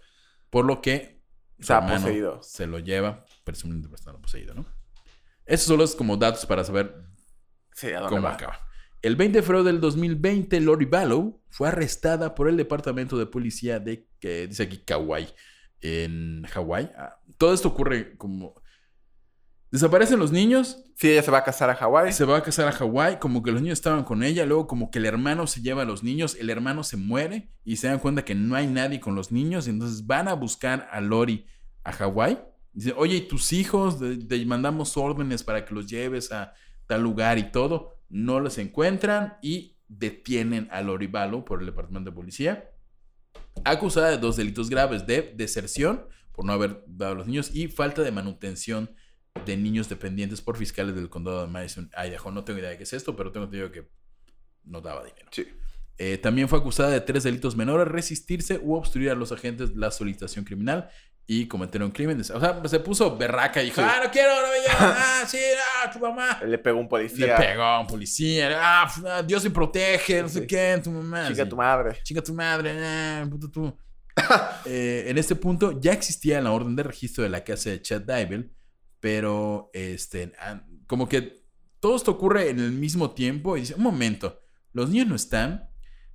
por 0.51 0.65
lo 0.65 0.81
que 0.83 1.23
su 1.59 1.73
hermano 1.73 2.07
poseído. 2.07 2.43
se 2.43 2.67
lo 2.67 2.79
lleva, 2.79 3.25
presumiblemente 3.45 3.95
estar 3.95 4.17
poseído, 4.21 4.55
¿no? 4.55 4.67
Esos 5.47 5.67
son 5.67 5.79
los 5.79 5.95
como 5.97 6.17
datos 6.17 6.47
para 6.47 6.65
saber 6.65 6.95
Sí, 7.75 7.89
¿a 7.93 8.01
dónde 8.01 8.09
cómo 8.17 8.23
va? 8.23 8.35
acaba. 8.35 8.59
El 9.03 9.17
20 9.17 9.39
de 9.39 9.43
febrero 9.43 9.65
del 9.65 9.81
2020, 9.81 10.61
Lori 10.61 10.85
Ballow 10.85 11.43
fue 11.49 11.69
arrestada 11.69 12.35
por 12.35 12.49
el 12.49 12.57
departamento 12.57 13.17
de 13.19 13.27
policía 13.27 13.81
de, 13.81 14.07
que 14.21 14.47
dice 14.47 14.65
aquí, 14.65 14.79
Kauai, 14.85 15.29
en 15.81 16.45
Hawái. 16.45 16.91
Ah, 16.97 17.19
Todo 17.39 17.55
esto 17.55 17.69
ocurre 17.69 18.17
como... 18.19 18.60
Desaparecen 19.71 20.19
los 20.19 20.33
niños, 20.33 20.85
Sí, 21.01 21.11
ella 21.11 21.23
se 21.23 21.31
va 21.31 21.39
a 21.39 21.45
casar 21.45 21.71
a 21.71 21.75
Hawái. 21.75 22.13
se 22.13 22.27
va 22.27 22.37
a 22.37 22.43
casar 22.43 22.69
a 22.69 22.73
Hawái, 22.73 23.19
como 23.21 23.43
que 23.43 23.51
los 23.51 23.63
niños 23.63 23.79
estaban 23.79 24.05
con 24.05 24.23
ella, 24.23 24.45
luego 24.45 24.67
como 24.67 24.91
que 24.91 24.99
el 24.99 25.07
hermano 25.07 25.47
se 25.47 25.63
lleva 25.63 25.81
a 25.81 25.85
los 25.87 26.03
niños, 26.03 26.37
el 26.39 26.51
hermano 26.51 26.85
se 26.85 26.99
muere 26.99 27.49
y 27.65 27.77
se 27.77 27.87
dan 27.89 28.01
cuenta 28.01 28.23
que 28.23 28.35
no 28.35 28.55
hay 28.55 28.67
nadie 28.67 29.01
con 29.01 29.15
los 29.15 29.33
niños, 29.33 29.67
y 29.67 29.71
entonces 29.71 30.07
van 30.07 30.29
a 30.29 30.35
buscar 30.35 30.91
a 30.93 31.01
Lori 31.01 31.47
a 31.85 31.93
Hawái. 31.93 32.39
Dicen, 32.75 32.93
oye, 32.99 33.17
¿y 33.17 33.21
tus 33.23 33.55
hijos? 33.55 33.99
Te 34.29 34.45
mandamos 34.45 34.95
órdenes 34.99 35.43
para 35.43 35.65
que 35.65 35.75
los 35.75 35.87
lleves 35.87 36.31
a 36.33 36.53
tal 36.87 37.03
lugar 37.03 37.39
y 37.39 37.51
todo. 37.51 37.97
No 38.11 38.41
los 38.41 38.59
encuentran 38.59 39.39
y 39.41 39.79
detienen 39.89 40.69
a 40.71 40.83
Lori 40.83 41.07
Ballo 41.07 41.47
por 41.47 41.61
el 41.61 41.67
departamento 41.67 42.11
de 42.11 42.15
policía, 42.15 42.71
acusada 43.65 44.11
de 44.11 44.19
dos 44.19 44.37
delitos 44.37 44.69
graves, 44.69 45.07
de 45.07 45.33
deserción 45.35 46.05
por 46.33 46.45
no 46.45 46.53
haber 46.53 46.85
dado 46.87 47.13
a 47.13 47.15
los 47.15 47.27
niños 47.27 47.55
y 47.55 47.69
falta 47.69 48.03
de 48.03 48.13
manutención 48.13 48.95
de 49.45 49.57
niños 49.57 49.89
dependientes 49.89 50.41
por 50.41 50.57
fiscales 50.57 50.95
del 50.95 51.09
condado 51.09 51.43
de 51.43 51.49
Madison, 51.49 51.91
Idaho. 51.97 52.31
No 52.31 52.45
tengo 52.45 52.59
idea 52.59 52.71
de 52.71 52.77
qué 52.77 52.85
es 52.85 52.93
esto, 52.93 53.17
pero 53.17 53.33
tengo 53.33 53.45
entendido 53.47 53.71
que 53.73 53.89
no 54.65 54.81
daba 54.81 55.05
dinero. 55.05 55.29
Sí. 55.33 55.47
Eh, 55.99 56.17
también 56.19 56.49
fue 56.49 56.59
acusada 56.59 56.91
de 56.91 57.01
tres 57.01 57.25
delitos 57.25 57.57
menores, 57.57 57.87
resistirse 57.89 58.59
u 58.63 58.75
obstruir 58.75 59.11
a 59.11 59.15
los 59.15 59.33
agentes 59.33 59.77
la 59.77 59.91
solicitación 59.91 60.45
criminal 60.45 60.89
y 61.27 61.47
cometer 61.47 61.83
un 61.83 61.91
crimen. 61.91 62.21
O 62.21 62.25
sea, 62.25 62.61
se 62.67 62.81
puso 62.81 63.17
berraca 63.17 63.63
y 63.63 63.67
dijo, 63.67 63.81
Sí. 63.83 63.87
ah, 63.89 64.01
no 64.05 64.11
quiero, 64.11 64.31
no 64.35 64.49
me 64.49 64.59
ah, 64.79 65.25
sí, 65.27 65.39
ah, 65.85 65.91
tu 65.91 65.99
mamá. 66.01 66.41
Le 66.45 66.59
pegó 66.59 66.79
un 66.79 66.85
Le 66.85 66.89
policía. 66.89 67.37
pegó 67.37 67.63
a 67.63 67.81
un 67.81 67.87
policía, 67.87 68.51
ah, 68.61 68.93
ah, 69.07 69.23
Dios 69.23 69.43
se 69.43 69.51
protege, 69.51 70.23
no 70.23 70.29
sé 70.29 70.47
qué, 70.47 70.81
tu 70.83 70.91
mamá. 70.91 71.29
Chica 71.29 71.45
sí. 71.45 71.49
tu 71.51 71.57
madre. 71.57 71.99
Chinga 72.03 72.23
tu 72.23 72.35
madre, 72.35 72.73
ah, 72.85 73.27
puto 73.31 73.51
tú. 73.51 73.79
Eh, 74.67 75.05
en 75.07 75.17
este 75.17 75.35
punto 75.35 75.81
ya 75.81 75.93
existía 75.93 76.41
la 76.41 76.51
orden 76.53 76.77
de 76.77 76.83
registro 76.83 77.23
de 77.25 77.31
la 77.31 77.43
casa 77.43 77.71
de 77.71 77.81
Chad 77.81 78.03
Dybel, 78.03 78.53
pero 79.01 79.71
este, 79.75 80.33
ah, 80.39 80.65
como 80.87 81.09
que 81.09 81.43
todo 81.81 81.97
esto 81.97 82.13
ocurre 82.13 82.51
en 82.51 82.61
el 82.61 82.73
mismo 82.73 83.13
tiempo 83.13 83.57
y 83.57 83.61
dice, 83.61 83.75
un 83.75 83.83
momento, 83.83 84.41
los 84.73 84.91
niños 84.91 85.09
no 85.09 85.15
están, 85.17 85.71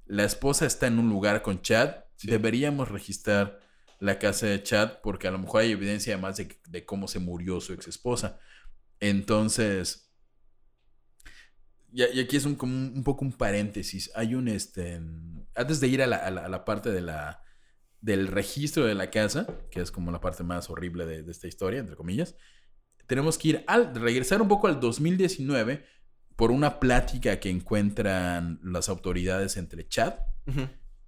la 0.05 0.23
esposa 0.23 0.65
está 0.65 0.87
en 0.87 0.99
un 0.99 1.09
lugar 1.09 1.41
con 1.41 1.61
Chad, 1.61 1.95
deberíamos 2.23 2.89
registrar 2.89 3.59
la 3.99 4.19
casa 4.19 4.45
de 4.47 4.61
Chad 4.61 4.99
porque 5.03 5.27
a 5.27 5.31
lo 5.31 5.39
mejor 5.39 5.61
hay 5.61 5.71
evidencia 5.71 6.13
además 6.13 6.37
de, 6.37 6.59
de 6.69 6.85
cómo 6.85 7.07
se 7.07 7.19
murió 7.19 7.59
su 7.61 7.73
ex 7.73 7.87
esposa. 7.87 8.39
Entonces, 8.99 10.11
y, 11.91 12.03
y 12.03 12.19
aquí 12.19 12.35
es 12.37 12.45
un, 12.45 12.55
como 12.55 12.73
un, 12.75 12.93
un 12.97 13.03
poco 13.03 13.25
un 13.25 13.33
paréntesis. 13.33 14.11
Hay 14.15 14.35
un, 14.35 14.47
este, 14.47 15.01
antes 15.55 15.79
de 15.79 15.87
ir 15.87 16.01
a 16.01 16.07
la, 16.07 16.17
a 16.17 16.31
la- 16.31 16.45
a 16.45 16.49
la 16.49 16.65
parte 16.65 16.91
de 16.91 17.01
la, 17.01 17.43
del 18.01 18.27
registro 18.27 18.85
de 18.85 18.95
la 18.95 19.09
casa, 19.11 19.47
que 19.71 19.81
es 19.81 19.91
como 19.91 20.11
la 20.11 20.21
parte 20.21 20.43
más 20.43 20.69
horrible 20.69 21.05
de, 21.05 21.23
de 21.23 21.31
esta 21.31 21.47
historia, 21.47 21.79
entre 21.79 21.95
comillas, 21.95 22.35
tenemos 23.07 23.37
que 23.37 23.47
ir 23.49 23.63
al, 23.67 23.93
regresar 23.95 24.41
un 24.41 24.47
poco 24.47 24.67
al 24.67 24.79
2019 24.79 25.85
por 26.35 26.51
una 26.51 26.79
plática 26.79 27.39
que 27.39 27.49
encuentran 27.49 28.59
las 28.63 28.89
autoridades 28.89 29.57
entre 29.57 29.87
Chad 29.87 30.15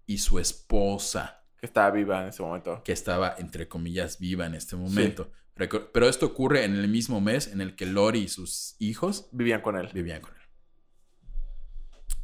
y 0.05 0.19
su 0.19 0.39
esposa, 0.39 1.43
Que 1.59 1.65
estaba 1.65 1.91
viva 1.91 2.21
en 2.21 2.29
ese 2.29 2.41
momento. 2.41 2.81
que 2.83 2.91
estaba, 2.93 3.35
entre 3.37 3.67
comillas, 3.67 4.19
viva 4.19 4.45
en 4.45 4.55
este 4.55 4.75
momento. 4.75 5.31
Pero 5.55 6.07
esto 6.07 6.27
ocurre 6.27 6.63
en 6.65 6.75
el 6.75 6.87
mismo 6.87 7.19
mes 7.19 7.47
en 7.47 7.61
el 7.61 7.75
que 7.75 7.85
Lori 7.87 8.19
y 8.19 8.27
sus 8.27 8.75
hijos 8.79 9.27
Vivían 9.31 9.61
con 9.61 9.75
él. 9.75 9.89
vivían 9.93 10.21
con 10.21 10.31
él. 10.35 10.41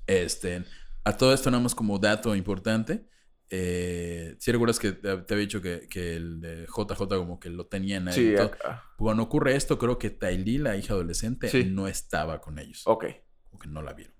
Este, 0.08 0.64
a 1.04 1.18
todo 1.18 1.34
esto, 1.34 1.50
nada 1.52 1.64
más 1.64 1.76
como 1.76 1.98
dato 2.00 2.36
importante. 2.36 3.08
Eh, 3.56 4.36
si 4.40 4.52
recuerdas 4.52 4.80
que 4.80 4.94
te, 4.94 5.16
te 5.16 5.34
había 5.36 5.46
dicho 5.46 5.62
que, 5.62 5.88
que 5.88 6.16
el 6.16 6.42
de 6.42 6.66
JJ 6.66 6.98
como 7.08 7.40
que 7.40 7.52
lo 7.52 7.68
tenían 7.68 8.08
ahí. 8.08 8.14
Sí, 8.16 8.36
acá. 8.36 8.84
Cuando 8.98 9.22
ocurre 9.22 9.56
esto, 9.56 9.78
creo 9.78 10.00
que 10.00 10.10
Tylee, 10.10 10.58
la 10.58 10.76
hija 10.76 10.94
adolescente, 10.94 11.50
Sí. 11.50 11.66
no 11.66 11.88
estaba 11.88 12.42
con 12.42 12.58
ellos. 12.58 12.82
Ok. 12.86 13.06
Como 13.52 13.60
que 13.62 13.70
no 13.70 13.84
la 13.84 13.94
vieron. 13.94 14.16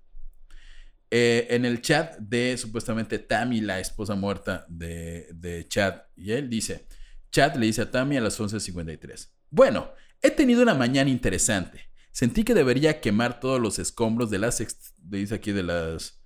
Eh, 1.10 1.48
en 1.50 1.64
el 1.64 1.80
chat 1.82 2.16
de 2.18 2.56
supuestamente 2.56 3.18
Tammy, 3.18 3.60
la 3.60 3.80
esposa 3.80 4.14
muerta 4.14 4.66
de, 4.68 5.28
de 5.34 5.66
Chad 5.66 6.02
y 6.16 6.30
él, 6.32 6.48
dice: 6.48 6.86
Chad 7.32 7.56
le 7.56 7.66
dice 7.66 7.82
a 7.82 7.90
Tammy 7.90 8.16
a 8.16 8.20
las 8.20 8.38
11.53. 8.40 9.30
Bueno, 9.50 9.90
he 10.22 10.30
tenido 10.30 10.62
una 10.62 10.74
mañana 10.74 11.10
interesante. 11.10 11.80
Sentí 12.12 12.44
que 12.44 12.54
debería 12.54 13.00
quemar 13.00 13.40
todos 13.40 13.60
los 13.60 13.80
escombros 13.80 14.30
de 14.30 14.38
las. 14.38 14.64
dice 15.02 15.34
aquí 15.34 15.50
de 15.52 15.64
las. 15.64 16.20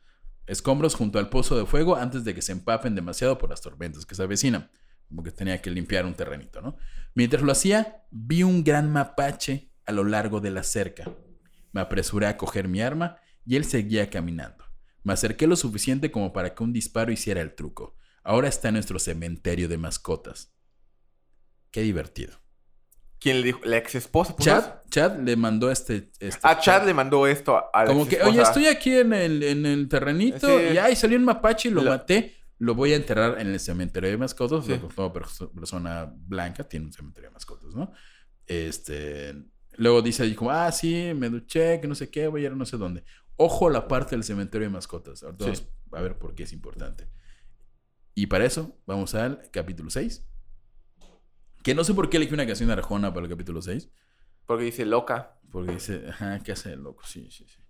Escombros 0.48 0.94
junto 0.94 1.18
al 1.18 1.28
pozo 1.28 1.56
de 1.56 1.66
fuego 1.66 1.96
antes 1.96 2.24
de 2.24 2.34
que 2.34 2.42
se 2.42 2.52
empapen 2.52 2.94
demasiado 2.94 3.38
por 3.38 3.50
las 3.50 3.60
tormentas 3.60 4.06
que 4.06 4.14
se 4.14 4.22
avecinan. 4.22 4.70
Como 5.06 5.22
que 5.22 5.30
tenía 5.30 5.62
que 5.62 5.70
limpiar 5.70 6.06
un 6.06 6.14
terrenito, 6.14 6.60
¿no? 6.60 6.76
Mientras 7.14 7.42
lo 7.42 7.52
hacía, 7.52 8.04
vi 8.10 8.42
un 8.42 8.64
gran 8.64 8.90
mapache 8.90 9.70
a 9.86 9.92
lo 9.92 10.04
largo 10.04 10.40
de 10.40 10.50
la 10.50 10.62
cerca. 10.62 11.04
Me 11.72 11.80
apresuré 11.80 12.26
a 12.26 12.36
coger 12.36 12.66
mi 12.66 12.80
arma 12.80 13.18
y 13.44 13.56
él 13.56 13.64
seguía 13.64 14.10
caminando. 14.10 14.64
Me 15.02 15.12
acerqué 15.12 15.46
lo 15.46 15.56
suficiente 15.56 16.10
como 16.10 16.32
para 16.32 16.54
que 16.54 16.62
un 16.62 16.72
disparo 16.72 17.12
hiciera 17.12 17.40
el 17.40 17.54
truco. 17.54 17.96
Ahora 18.24 18.48
está 18.48 18.68
en 18.68 18.74
nuestro 18.74 18.98
cementerio 18.98 19.68
de 19.68 19.78
mascotas. 19.78 20.52
Qué 21.70 21.82
divertido. 21.82 22.38
¿Quién 23.20 23.40
le 23.40 23.46
dijo? 23.48 23.60
¿La 23.64 23.78
ex 23.78 23.94
esposa? 23.96 24.34
Chad, 24.38 24.64
Chad 24.90 25.18
le 25.20 25.34
mandó 25.36 25.70
este... 25.70 26.10
este 26.20 26.38
A 26.42 26.58
Chad 26.60 26.86
le 26.86 26.94
mandó 26.94 27.26
esto 27.26 27.56
a- 27.56 27.68
a 27.72 27.82
la 27.84 27.88
Como 27.88 28.06
que, 28.06 28.22
oye, 28.22 28.40
estoy 28.42 28.66
aquí 28.66 28.92
en 28.96 29.12
el, 29.12 29.42
en 29.42 29.66
el 29.66 29.88
terrenito 29.88 30.46
Sí. 30.58 30.64
y 30.74 30.78
ay, 30.78 30.94
salió 30.94 31.18
un 31.18 31.24
mapache 31.24 31.68
y 31.68 31.72
lo 31.72 31.82
Lo- 31.82 31.90
maté. 31.90 32.36
Lo 32.60 32.74
voy 32.74 32.92
a 32.92 32.96
enterrar 32.96 33.40
en 33.40 33.48
el 33.48 33.60
cementerio 33.60 34.10
de 34.10 34.16
mascotas. 34.16 34.64
Sí. 34.66 34.80
Toda 34.94 35.12
perso- 35.12 35.52
persona 35.52 36.12
blanca 36.12 36.64
tiene 36.64 36.86
un 36.86 36.92
cementerio 36.92 37.30
de 37.30 37.34
mascotas, 37.34 37.74
¿no? 37.74 37.92
Este. 38.46 39.34
Luego 39.76 40.02
dice 40.02 40.24
ahí 40.24 40.34
como, 40.34 40.50
ah, 40.50 40.72
sí, 40.72 41.12
me 41.14 41.28
duché, 41.28 41.80
que 41.80 41.86
no 41.86 41.94
sé 41.94 42.10
qué, 42.10 42.26
voy 42.26 42.42
a 42.42 42.46
ir 42.46 42.52
a 42.52 42.56
no 42.56 42.66
sé 42.66 42.76
dónde. 42.76 43.04
Ojo 43.36 43.68
a 43.68 43.70
la 43.70 43.86
parte 43.86 44.16
del 44.16 44.24
cementerio 44.24 44.66
de 44.66 44.72
mascotas. 44.72 45.22
Ahorita 45.22 45.44
Sí. 45.54 45.62
vamos 45.86 46.00
a 46.00 46.02
ver 46.02 46.18
por 46.18 46.34
qué 46.34 46.42
es 46.44 46.52
importante. 46.52 47.08
Y 48.14 48.26
para 48.26 48.44
eso, 48.44 48.76
vamos 48.86 49.14
al 49.14 49.40
capítulo 49.52 49.90
6. 49.90 50.24
Que 51.68 51.74
no 51.74 51.84
sé 51.84 51.92
por 51.92 52.08
qué 52.08 52.16
elegí 52.16 52.32
una 52.32 52.46
canción 52.46 52.68
de 52.68 52.72
Arjona 52.72 53.12
para 53.12 53.26
el 53.26 53.30
capítulo 53.30 53.60
6. 53.60 53.90
Porque 54.46 54.64
dice 54.64 54.86
loca. 54.86 55.38
Porque 55.52 55.72
dice, 55.72 56.02
ajá, 56.08 56.38
¿qué 56.38 56.52
hace 56.52 56.72
el 56.72 56.80
loco? 56.80 57.04
Sí, 57.04 57.30
sí, 57.30 57.44
sí. 57.46 57.60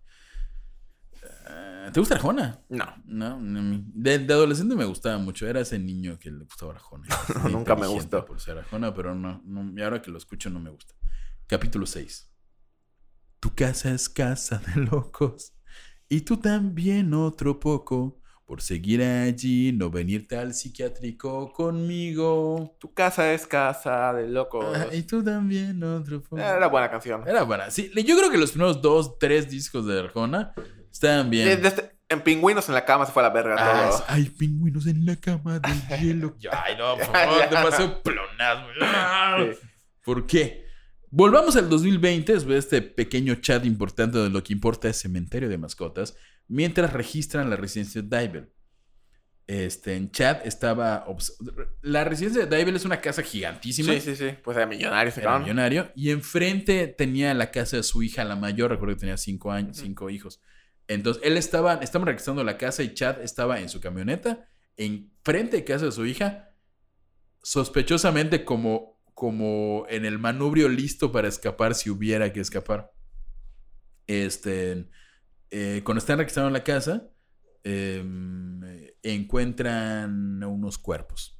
Ah, 1.46 1.90
¿Te 1.92 1.98
gusta 1.98 2.14
Arjona? 2.14 2.62
No. 2.68 2.86
No, 3.06 3.40
no, 3.40 3.82
de, 3.92 4.20
de 4.20 4.32
adolescente 4.32 4.76
me 4.76 4.84
gustaba 4.84 5.18
mucho. 5.18 5.48
Era 5.48 5.58
ese 5.58 5.80
niño 5.80 6.16
que 6.16 6.30
le 6.30 6.44
gustaba 6.44 6.74
Arjona. 6.74 7.08
Nunca 7.50 7.74
me 7.74 7.88
gustó. 7.88 8.24
Por 8.24 8.38
ser 8.38 8.58
Arjona, 8.58 8.94
pero 8.94 9.16
no, 9.16 9.42
no. 9.44 9.76
Y 9.76 9.82
ahora 9.82 10.00
que 10.00 10.12
lo 10.12 10.18
escucho 10.18 10.48
no 10.48 10.60
me 10.60 10.70
gusta. 10.70 10.94
Capítulo 11.48 11.84
6. 11.84 12.30
Tu 13.40 13.52
casa 13.56 13.90
es 13.90 14.08
casa 14.08 14.58
de 14.58 14.80
locos. 14.80 15.54
Y 16.08 16.20
tú 16.20 16.36
también 16.36 17.14
otro 17.14 17.58
poco. 17.58 18.20
Por 18.48 18.62
seguir 18.62 19.02
allí, 19.02 19.72
no 19.72 19.90
venirte 19.90 20.38
al 20.38 20.54
psiquiátrico 20.54 21.52
conmigo. 21.52 22.74
Tu 22.80 22.94
casa 22.94 23.34
es 23.34 23.46
casa 23.46 24.14
de 24.14 24.26
locos. 24.26 24.64
Ah, 24.74 24.86
y 24.90 25.02
tú 25.02 25.22
también 25.22 25.82
otro. 25.84 26.22
Era 26.32 26.66
buena 26.68 26.90
canción. 26.90 27.28
Era 27.28 27.42
buena. 27.42 27.70
Sí, 27.70 27.90
yo 27.94 28.16
creo 28.16 28.30
que 28.30 28.38
los 28.38 28.52
primeros 28.52 28.80
dos, 28.80 29.18
tres 29.18 29.50
discos 29.50 29.86
de 29.86 30.00
Arjona 30.00 30.54
estaban 30.90 31.28
bien. 31.28 31.46
Este- 31.62 31.92
en 32.08 32.22
Pingüinos 32.22 32.66
en 32.70 32.74
la 32.74 32.86
cama 32.86 33.04
se 33.04 33.12
fue 33.12 33.22
a 33.22 33.28
la 33.28 33.34
verga 33.34 33.56
Ah, 33.58 33.90
todo. 33.90 34.04
hay 34.08 34.24
pingüinos 34.24 34.86
en 34.86 35.04
la 35.04 35.16
cama 35.16 35.58
de 35.58 35.68
hielo. 36.00 36.34
Ay, 36.50 36.74
no, 36.78 36.96
por 36.96 37.04
favor, 37.04 38.02
plonazgo. 38.02 38.68
Ah, 38.80 39.44
Sí. 39.52 39.58
¿Por 40.02 40.26
qué? 40.26 40.64
Volvamos 41.10 41.54
al 41.56 41.68
2020, 41.68 42.32
después 42.32 42.54
de 42.54 42.58
este 42.78 42.80
pequeño 42.82 43.34
chat 43.34 43.66
importante 43.66 44.16
de 44.16 44.30
lo 44.30 44.42
que 44.42 44.54
importa 44.54 44.88
es 44.88 44.98
cementerio 44.98 45.50
de 45.50 45.58
mascotas, 45.58 46.16
mientras 46.48 46.92
registran 46.92 47.50
la 47.50 47.56
residencia 47.56 48.02
de 48.02 48.08
Dybel. 48.08 48.52
Este, 49.46 49.94
en 49.94 50.10
chat 50.10 50.44
estaba... 50.44 51.06
La 51.80 52.04
residencia 52.04 52.44
de 52.44 52.56
Dybel 52.56 52.76
es 52.76 52.84
una 52.84 53.00
casa 53.00 53.22
gigantísima. 53.22 53.94
Sí, 53.94 54.00
sí, 54.00 54.16
sí. 54.16 54.34
Pues 54.42 54.56
era 54.56 54.66
millonario 54.66 55.08
ese 55.08 55.22
Era 55.22 55.38
millonario. 55.38 55.90
Y 55.94 56.10
enfrente 56.10 56.86
tenía 56.88 57.32
la 57.32 57.50
casa 57.50 57.76
de 57.78 57.82
su 57.82 58.02
hija, 58.02 58.24
la 58.24 58.36
mayor. 58.36 58.70
Recuerdo 58.70 58.96
que 58.96 59.00
tenía 59.00 59.16
cinco 59.16 59.50
años, 59.50 59.78
cinco 59.78 60.10
hijos. 60.10 60.42
Entonces, 60.86 61.22
él 61.24 61.36
estaba, 61.36 61.74
estaban 61.74 62.06
registrando 62.06 62.44
la 62.44 62.58
casa 62.58 62.82
y 62.82 62.94
Chad 62.94 63.22
estaba 63.22 63.60
en 63.60 63.68
su 63.68 63.80
camioneta, 63.80 64.48
en 64.76 65.12
frente 65.22 65.58
de 65.58 65.64
casa 65.64 65.84
de 65.84 65.92
su 65.92 66.06
hija, 66.06 66.54
sospechosamente 67.42 68.44
como, 68.44 69.00
como 69.14 69.86
en 69.88 70.06
el 70.06 70.18
manubrio 70.18 70.68
listo 70.68 71.12
para 71.12 71.28
escapar 71.28 71.74
si 71.74 71.90
hubiera 71.90 72.32
que 72.32 72.40
escapar. 72.40 72.90
Este, 74.06 74.88
eh, 75.50 75.82
cuando 75.84 75.98
están 75.98 76.18
registrando 76.18 76.50
la 76.50 76.62
casa, 76.64 77.08
em, 77.64 78.60
encuentran 79.02 80.42
unos 80.44 80.78
cuerpos 80.78 81.38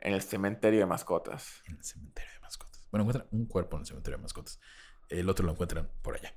En 0.00 0.14
el 0.14 0.22
cementerio 0.22 0.80
de 0.80 0.86
mascotas. 0.86 1.62
en 1.68 1.76
el 1.76 1.84
cementerio 1.84 2.30
de 2.34 2.40
mascotas. 2.40 2.86
Bueno, 2.90 3.02
encuentran 3.04 3.26
un 3.32 3.46
cuerpo 3.46 3.76
en 3.76 3.80
el 3.82 3.86
cementerio 3.86 4.18
de 4.18 4.22
mascotas. 4.22 4.60
El 5.08 5.28
otro 5.28 5.44
lo 5.46 5.52
encuentran 5.52 5.88
por 6.02 6.14
allá. 6.16 6.34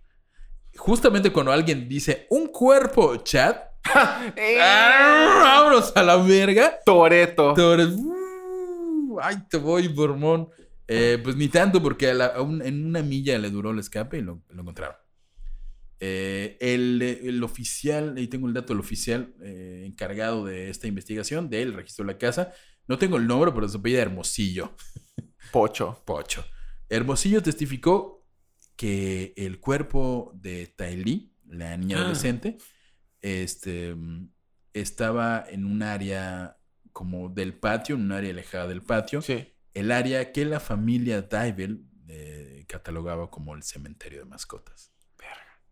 Justamente 0.77 1.31
cuando 1.31 1.51
alguien 1.51 1.87
dice 1.89 2.27
un 2.29 2.47
cuerpo, 2.47 3.15
chat, 3.17 3.57
vámonos 4.35 5.95
a 5.95 6.03
la 6.03 6.17
verga. 6.17 6.79
Toreto. 6.85 7.73
Eres, 7.73 7.89
"Uh, 7.97 9.19
ay, 9.21 9.37
te 9.49 9.57
voy, 9.57 9.87
Bormón. 9.87 10.49
Eh, 10.87 11.19
pues 11.23 11.35
ni 11.35 11.47
tanto, 11.49 11.81
porque 11.83 12.09
a 12.09 12.13
la- 12.15 12.25
a 12.27 12.41
un- 12.41 12.61
en 12.63 12.85
una 12.85 13.03
milla 13.03 13.37
le 13.37 13.49
duró 13.51 13.69
el 13.71 13.79
escape 13.79 14.17
y 14.17 14.21
lo, 14.21 14.41
lo 14.49 14.61
encontraron. 14.61 14.95
Eh, 15.99 16.57
el, 16.61 17.01
el 17.01 17.43
oficial, 17.43 18.15
ahí 18.17 18.27
tengo 18.27 18.47
el 18.47 18.53
dato 18.53 18.73
del 18.73 18.79
oficial 18.79 19.33
eh, 19.41 19.83
encargado 19.85 20.45
de 20.45 20.69
esta 20.69 20.87
investigación, 20.87 21.49
del 21.49 21.73
registro 21.73 22.05
de 22.05 22.13
la 22.13 22.17
casa. 22.17 22.53
No 22.87 22.97
tengo 22.97 23.17
el 23.17 23.27
nombre, 23.27 23.51
pero 23.53 23.67
se 23.67 23.77
apellida 23.77 24.01
Hermosillo. 24.01 24.75
Pocho. 25.51 26.01
Pocho. 26.05 26.45
Hermosillo 26.89 27.43
testificó 27.43 28.25
que 28.75 29.33
el 29.35 29.59
cuerpo 29.59 30.31
de 30.35 30.67
Tylee, 30.67 31.31
la 31.47 31.75
niña 31.77 31.97
Ah. 31.97 32.01
adolescente, 32.01 32.57
este, 33.21 33.93
mm, 33.93 34.29
estaba 34.73 35.45
en 35.49 35.65
un 35.65 35.83
área 35.83 36.57
como 36.93 37.29
del 37.29 37.53
patio, 37.57 37.95
en 37.95 38.01
un 38.03 38.11
área 38.13 38.31
alejada 38.31 38.67
del 38.67 38.81
patio, 38.81 39.21
Sí. 39.21 39.47
el 39.73 39.91
área 39.91 40.31
que 40.31 40.45
la 40.45 40.59
familia 40.59 41.21
Dybel 41.21 41.85
eh, 42.07 42.65
catalogaba 42.67 43.29
como 43.29 43.53
el 43.53 43.61
cementerio 43.63 44.19
de 44.19 44.25
mascotas. 44.25 44.91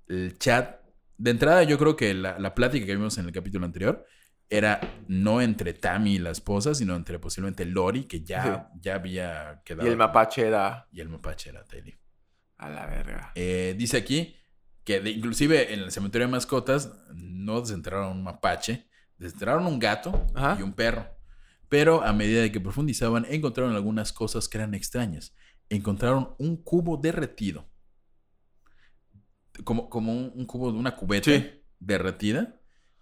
El 0.08 0.38
chat, 0.38 0.82
de 1.18 1.32
entrada 1.32 1.64
yo 1.64 1.78
creo 1.78 1.96
que 1.96 2.14
la, 2.14 2.38
la 2.40 2.54
plática 2.56 2.86
que 2.86 2.96
vimos 2.96 3.18
en 3.18 3.26
el 3.26 3.32
capítulo 3.32 3.66
anterior 3.66 4.06
era 4.50 4.80
no 5.08 5.42
entre 5.42 5.74
Tammy 5.74 6.16
y 6.16 6.20
la 6.20 6.30
esposa, 6.32 6.74
sino 6.74 6.96
entre 6.96 7.20
posiblemente 7.20 7.66
Lori, 7.66 8.06
que 8.06 8.22
ya, 8.24 8.70
ya 8.80 8.96
había 8.96 9.62
quedado. 9.66 9.88
Y 9.88 9.92
el 9.92 9.98
mapache 9.98 10.48
era 10.48 10.88
Y 10.92 11.02
el 11.02 11.10
mapache 11.10 11.50
era 11.50 11.66
Tylee. 11.66 12.00
a 12.58 12.70
la 12.70 12.86
verga. 12.86 13.32
Eh, 13.36 13.76
dice 13.78 13.98
aquí 13.98 14.36
que 14.86 15.02
de- 15.02 15.10
inclusive 15.12 15.74
en 15.74 15.82
el 15.82 15.92
cementerio 15.92 16.28
de 16.28 16.32
mascotas 16.32 16.94
no 17.14 17.60
desenterraron 17.60 18.12
un 18.18 18.24
mapache, 18.24 18.88
desenterraron 19.18 19.66
un 19.66 19.80
gato 19.80 20.26
Ajá. 20.34 20.56
y 20.58 20.64
un 20.64 20.72
perro. 20.72 21.06
Pero 21.68 22.02
a 22.04 22.14
medida 22.14 22.42
de 22.42 22.50
que 22.54 22.62
profundizaban, 22.62 23.26
encontraron 23.30 23.76
algunas 23.76 24.14
cosas 24.14 24.48
que 24.48 24.58
eran 24.60 24.74
extrañas. 24.74 25.36
Encontraron 25.68 26.36
un 26.40 26.56
cubo 26.64 26.96
derretido. 26.96 27.70
Como, 29.64 29.90
como 29.90 30.12
un, 30.14 30.32
un 30.36 30.46
cubo 30.46 30.72
de 30.72 30.78
una 30.78 30.96
cubeta 30.96 31.32
Sí. 31.32 31.62
derretida. 31.80 32.60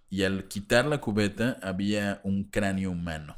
Y 0.10 0.24
al 0.24 0.47
quitar 0.47 0.86
la 0.86 1.01
cubeta 1.01 1.58
había 1.62 2.22
un 2.24 2.45
cráneo 2.45 2.91
humano. 2.91 3.38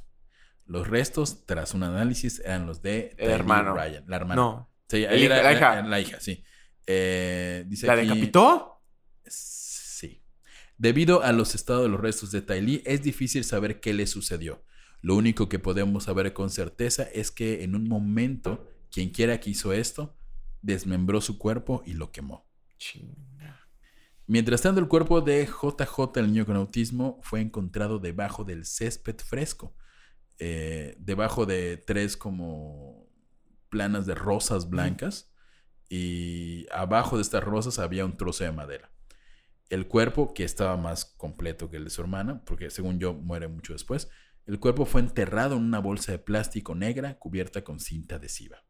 Los 0.65 0.87
restos, 0.87 1.45
tras 1.45 1.73
un 1.73 1.83
análisis, 1.83 2.39
eran 2.41 2.65
los 2.65 2.81
de 2.81 3.15
El 3.17 3.29
hermano. 3.31 3.73
Ryan, 3.73 4.03
la 4.07 4.15
hermana. 4.17 4.35
No. 4.41 4.73
Sí, 4.89 4.97
El 5.03 5.09
ahí 5.09 5.23
hija- 5.23 5.25
era 5.25 5.35
la 5.37 5.43
la, 5.43 5.53
hija. 5.57 5.81
la 5.83 5.99
hija, 6.01 6.19
sí. 6.19 6.43
Eh, 6.85 7.63
dice 7.67 7.87
¿La 7.87 7.93
aquí- 7.93 8.01
decapitó? 8.07 8.81
Sí. 9.25 10.23
Debido 10.77 11.23
a 11.23 11.31
los 11.31 11.55
estados 11.55 11.83
de 11.83 11.89
los 11.89 11.99
restos 11.99 12.31
de 12.31 12.41
Tylee, 12.41 12.83
es 12.85 13.01
difícil 13.01 13.43
saber 13.43 13.79
qué 13.79 13.93
le 13.93 14.05
sucedió. 14.07 14.63
Lo 15.01 15.15
único 15.15 15.47
que 15.49 15.59
podemos 15.59 16.03
saber 16.05 16.33
con 16.33 16.49
certeza 16.49 17.03
es 17.03 17.31
que 17.31 17.63
en 17.63 17.75
un 17.75 17.87
momento, 17.87 18.67
quien 18.91 19.09
quiera 19.09 19.39
que 19.39 19.49
hizo 19.51 19.73
esto, 19.73 20.17
desmembró 20.61 21.21
su 21.21 21.37
cuerpo 21.37 21.81
y 21.85 21.93
lo 21.93 22.11
quemó. 22.11 22.47
Chinga. 22.77 23.67
Mientras 24.27 24.61
tanto, 24.61 24.81
el 24.81 24.87
cuerpo 24.87 25.21
de 25.21 25.45
JJ, 25.45 26.19
el 26.19 26.27
niño 26.27 26.45
con 26.45 26.57
autismo, 26.57 27.19
fue 27.23 27.41
encontrado 27.41 27.99
debajo 27.99 28.43
del 28.43 28.65
césped 28.65 29.17
fresco. 29.19 29.75
eh, 30.39 30.95
debajo 30.99 31.45
de 31.47 31.77
tres 31.77 32.15
como 32.15 33.09
planas 33.69 34.05
de 34.05 34.15
rosas 34.15 34.69
blancas. 34.69 35.33
Y 35.89 36.67
abajo 36.71 37.15
de 37.17 37.21
estas 37.23 37.43
rosas 37.43 37.79
había 37.79 38.05
un 38.05 38.17
trozo 38.17 38.43
de 38.43 38.51
madera. 38.51 38.91
El 39.69 39.87
cuerpo, 39.87 40.33
que 40.33 40.43
estaba 40.43 40.77
más 40.77 41.05
completo 41.05 41.69
que 41.69 41.77
el 41.77 41.85
de 41.85 41.89
su 41.89 42.01
hermana, 42.01 42.43
porque 42.45 42.69
según 42.69 42.99
yo 42.99 43.13
muere 43.13 43.47
mucho 43.47 43.73
después, 43.73 44.09
el 44.45 44.59
cuerpo 44.59 44.85
fue 44.85 45.01
enterrado 45.01 45.55
en 45.57 45.63
una 45.63 45.79
bolsa 45.79 46.11
de 46.13 46.19
plástico 46.19 46.75
negra 46.75 47.17
cubierta 47.19 47.63
con 47.63 47.79
cinta 47.79 48.15
adhesiva. 48.15 48.63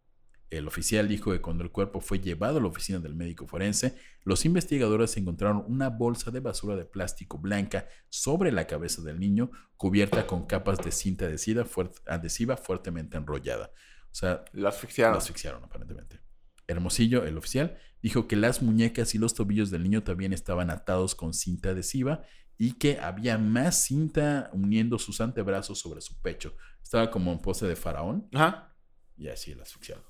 El 0.49 0.65
oficial 0.67 1.07
dijo 1.09 1.31
que 1.33 1.41
cuando 1.41 1.63
el 1.63 1.71
cuerpo 1.71 1.99
fue 1.99 2.19
llevado 2.19 2.59
a 2.59 2.61
la 2.61 2.67
oficina 2.67 2.99
del 2.99 3.15
médico 3.15 3.45
forense, 3.47 3.97
los 4.23 4.45
investigadores 4.45 5.17
encontraron 5.17 5.65
una 5.67 5.89
bolsa 5.89 6.31
de 6.31 6.39
basura 6.39 6.75
de 6.77 6.85
plástico 6.85 7.37
blanca 7.37 7.87
sobre 8.09 8.51
la 8.53 8.65
cabeza 8.65 9.01
del 9.01 9.19
niño, 9.19 9.51
cubierta 9.75 10.25
con 10.25 10.45
capas 10.45 10.77
de 10.79 10.91
cinta 10.91 11.25
adhesiva, 11.25 11.65
fuert- 11.65 12.01
adhesiva 12.07 12.55
fuertemente 12.55 13.17
enrollada. 13.17 13.71
O 14.09 14.15
sea, 14.15 14.45
Lo 14.53 14.69
asfixiaron. 14.69 15.13
lo 15.13 15.17
asfixiaron 15.19 15.63
aparentemente. 15.65 16.21
Hermosillo, 16.65 17.25
el 17.25 17.37
oficial, 17.37 17.77
dijo 18.01 18.27
que 18.27 18.35
las 18.37 18.61
muñecas 18.61 19.15
y 19.15 19.17
los 19.17 19.33
tobillos 19.33 19.69
del 19.69 19.83
niño 19.83 20.03
también 20.03 20.31
estaban 20.31 20.69
atados 20.69 21.13
con 21.13 21.33
cinta 21.33 21.69
adhesiva 21.69 22.23
y 22.57 22.73
que 22.73 22.99
había 22.99 23.37
más 23.37 23.83
cinta 23.83 24.49
uniendo 24.53 24.97
sus 24.97 25.19
antebrazos 25.21 25.77
sobre 25.79 25.99
su 26.01 26.19
pecho. 26.21 26.55
Estaba 26.81 27.11
como 27.11 27.31
en 27.33 27.39
pose 27.39 27.67
de 27.67 27.75
faraón 27.75 28.29
Ajá. 28.33 28.75
y 29.17 29.27
así 29.27 29.51
el 29.51 29.61
asfixiado. 29.61 30.03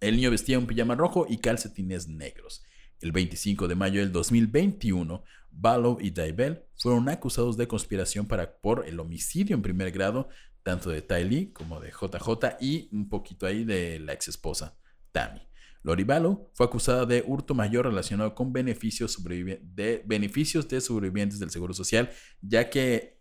El 0.00 0.16
niño 0.16 0.30
vestía 0.30 0.58
un 0.58 0.66
pijama 0.66 0.94
rojo 0.94 1.26
y 1.28 1.38
calcetines 1.38 2.08
negros. 2.08 2.64
El 3.00 3.12
25 3.12 3.68
de 3.68 3.74
mayo 3.74 4.00
del 4.00 4.12
2021, 4.12 5.22
Ballow 5.50 5.98
y 6.00 6.10
Dybel 6.10 6.64
fueron 6.76 7.08
acusados 7.10 7.58
de 7.58 7.68
conspiración 7.68 8.26
para, 8.26 8.58
por 8.60 8.86
el 8.88 8.98
homicidio 8.98 9.54
en 9.54 9.62
primer 9.62 9.90
grado, 9.90 10.28
tanto 10.62 10.88
de 10.88 11.02
Ty 11.02 11.24
Lee 11.24 11.52
como 11.52 11.80
de 11.80 11.90
JJ 11.90 12.56
y 12.60 12.88
un 12.92 13.10
poquito 13.10 13.46
ahí 13.46 13.64
de 13.64 13.98
la 14.00 14.14
ex 14.14 14.28
esposa, 14.28 14.78
Tammy. 15.12 15.42
Lori 15.82 16.04
Ballow 16.04 16.50
fue 16.54 16.66
acusada 16.66 17.04
de 17.04 17.22
hurto 17.26 17.54
mayor 17.54 17.86
relacionado 17.86 18.34
con 18.34 18.52
beneficios, 18.52 19.22
de, 19.22 20.02
beneficios 20.06 20.68
de 20.68 20.80
sobrevivientes 20.80 21.38
del 21.38 21.50
Seguro 21.50 21.74
Social, 21.74 22.10
ya 22.40 22.68
que 22.70 23.19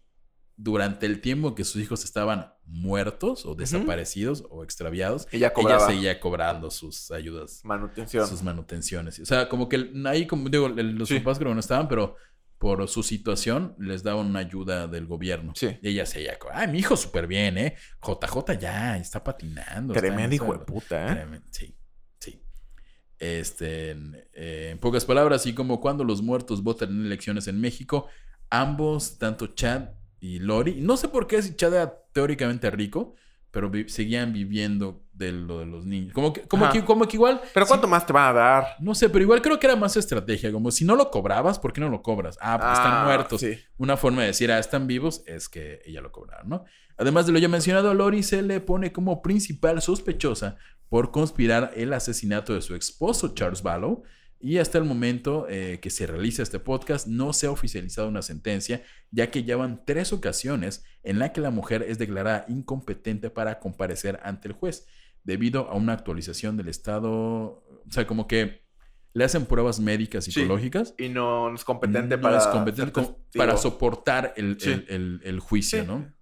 durante 0.61 1.05
el 1.05 1.21
tiempo 1.21 1.55
que 1.55 1.63
sus 1.63 1.81
hijos 1.81 2.03
estaban 2.03 2.51
muertos 2.65 3.45
o 3.45 3.55
desaparecidos 3.55 4.43
o 4.49 4.61
extraviados, 4.65 5.25
Ella 5.31 5.53
ella 5.55 5.79
seguía 5.79 6.19
cobrando 6.19 6.69
sus 6.69 7.11
ayudas, 7.11 7.61
Manutención. 7.63 8.27
sus 8.27 8.43
manutenciones. 8.43 9.19
O 9.19 9.25
sea, 9.25 9.47
como 9.47 9.69
que 9.69 9.89
ahí, 10.05 10.27
como 10.27 10.49
digo, 10.49 10.67
los 10.67 11.07
Sí. 11.07 11.19
papás 11.19 11.37
creo 11.39 11.51
que 11.51 11.55
no 11.55 11.59
estaban, 11.61 11.87
pero 11.87 12.17
por 12.57 12.85
su 12.89 13.03
situación 13.03 13.73
les 13.79 14.03
daban 14.03 14.25
una 14.27 14.39
ayuda 14.39 14.87
del 14.87 15.05
gobierno. 15.05 15.53
Sí. 15.55 15.77
Y 15.81 15.91
ella 15.91 16.05
seguía, 16.05 16.37
ay, 16.53 16.67
mi 16.67 16.79
hijo 16.79 16.97
súper 16.97 17.25
bien, 17.25 17.57
¿eh? 17.57 17.75
JJ 18.05 18.59
ya 18.59 18.97
está 18.97 19.23
patinando. 19.23 19.93
Tremendo 19.93 20.35
hijo 20.35 20.51
de 20.51 20.59
puta, 20.65 21.05
¿eh? 21.09 21.15
Tremendo, 21.15 21.47
Sí, 21.51 21.73
sí. 22.19 22.43
Este, 23.17 23.91
en, 23.91 24.13
eh, 24.33 24.69
en 24.73 24.77
pocas 24.79 25.05
palabras, 25.05 25.39
así 25.41 25.53
como 25.55 25.79
cuando 25.79 26.03
los 26.03 26.21
muertos 26.21 26.61
votan 26.61 26.89
en 26.89 27.05
elecciones 27.05 27.47
en 27.47 27.61
México, 27.61 28.07
ambos, 28.49 29.17
tanto 29.17 29.47
Chad 29.47 29.91
y 30.19 30.39
Lori, 30.39 30.81
no 30.81 30.97
sé 30.97 31.07
por 31.07 31.27
qué 31.27 31.41
si 31.41 31.55
Chad 31.55 31.73
era 31.73 32.03
teóricamente 32.13 32.69
rico, 32.71 33.15
pero 33.51 33.69
vi- 33.69 33.89
seguían 33.89 34.31
viviendo 34.33 35.03
de 35.13 35.31
lo 35.31 35.59
de 35.59 35.65
los 35.65 35.85
niños. 35.85 36.13
Como 36.13 36.33
que, 36.33 36.41
como 36.43 36.65
Ajá. 36.65 36.73
que, 36.73 36.85
como 36.85 37.07
que 37.07 37.17
igual. 37.17 37.41
Pero 37.53 37.65
¿cuánto 37.65 37.87
más 37.87 38.05
te 38.05 38.13
van 38.13 38.29
a 38.29 38.33
dar? 38.33 38.65
no 38.79 38.93
sé, 38.95 39.09
pero 39.09 39.23
igual 39.23 39.41
creo 39.41 39.59
que 39.59 39.65
era 39.67 39.75
más 39.75 39.97
estrategia. 39.97 40.51
Como 40.51 40.69
si 40.71 40.85
no 40.85 40.95
lo 40.95 41.09
cobrabas, 41.09 41.57
¿por 41.59 41.73
qué 41.73 41.81
no 41.81 41.89
lo 41.89 42.01
cobras? 42.03 42.37
Ah, 42.41 42.55
están 42.73 42.93
Ah, 42.93 43.03
muertos. 43.05 43.41
sí. 43.41 43.57
Una 43.77 43.97
forma 43.97 44.21
de 44.21 44.27
decir, 44.27 44.51
ah, 44.51 44.59
están 44.59 44.85
vivos, 44.87 45.23
es 45.25 45.49
que 45.49 45.81
ella 45.85 46.01
lo 46.01 46.11
cobraron, 46.11 46.47
¿no? 46.49 46.63
Además 46.97 47.25
de 47.25 47.31
lo 47.31 47.39
ya 47.39 47.47
mencionado, 47.47 47.93
Lori 47.93 48.23
se 48.23 48.41
le 48.41 48.59
pone 48.59 48.91
como 48.91 49.21
principal 49.21 49.81
sospechosa 49.81 50.57
por 50.89 51.11
conspirar 51.11 51.71
el 51.75 51.93
asesinato 51.93 52.53
de 52.53 52.61
su 52.61 52.75
esposo, 52.75 53.33
Charles 53.33 53.63
Ballow. 53.63 54.03
Y 54.41 54.57
hasta 54.59 54.77
el 54.77 54.85
momento 54.85 55.47
eh, 55.49 55.79
que 55.81 55.89
se 55.89 56.07
realiza 56.07 56.43
este 56.43 56.59
podcast, 56.59 57.07
no 57.07 57.33
se 57.33 57.47
ha 57.47 57.51
oficializado 57.51 58.07
una 58.07 58.21
sentencia, 58.21 58.83
ya 59.11 59.31
que 59.31 59.43
ya 59.43 59.57
van 59.57 59.83
tres 59.85 60.13
ocasiones 60.13 60.85
en 61.03 61.19
la 61.19 61.33
que 61.33 61.41
la 61.41 61.51
mujer 61.51 61.83
es 61.87 61.97
declarada 61.97 62.45
incompetente 62.47 63.29
para 63.29 63.59
comparecer 63.59 64.19
ante 64.23 64.47
el 64.47 64.53
juez, 64.53 64.87
debido 65.25 65.67
a 65.69 65.75
una 65.75 65.91
actualización 65.93 66.55
del 66.55 66.69
estado. 66.69 67.11
O 67.85 67.91
sea, 67.91 68.07
como 68.07 68.27
que 68.27 68.61
le 69.13 69.23
hacen 69.25 69.45
pruebas 69.45 69.79
médicas 69.81 70.23
Sí. 70.23 70.31
psicológicas 70.31 70.93
Y 70.97 71.09
no 71.09 71.53
es 71.53 71.65
competente 71.65 72.15
no 72.15 72.21
para. 72.21 72.37
es 72.37 72.47
competente 72.47 73.01
para 73.35 73.57
soportar 73.57 74.33
el, 74.37 74.57
Sí. 74.59 74.69
el- 74.71 74.85
el- 74.87 75.21
el 75.25 75.39
juicio, 75.39 75.81
Sí. 75.81 75.87
¿no? 75.87 76.13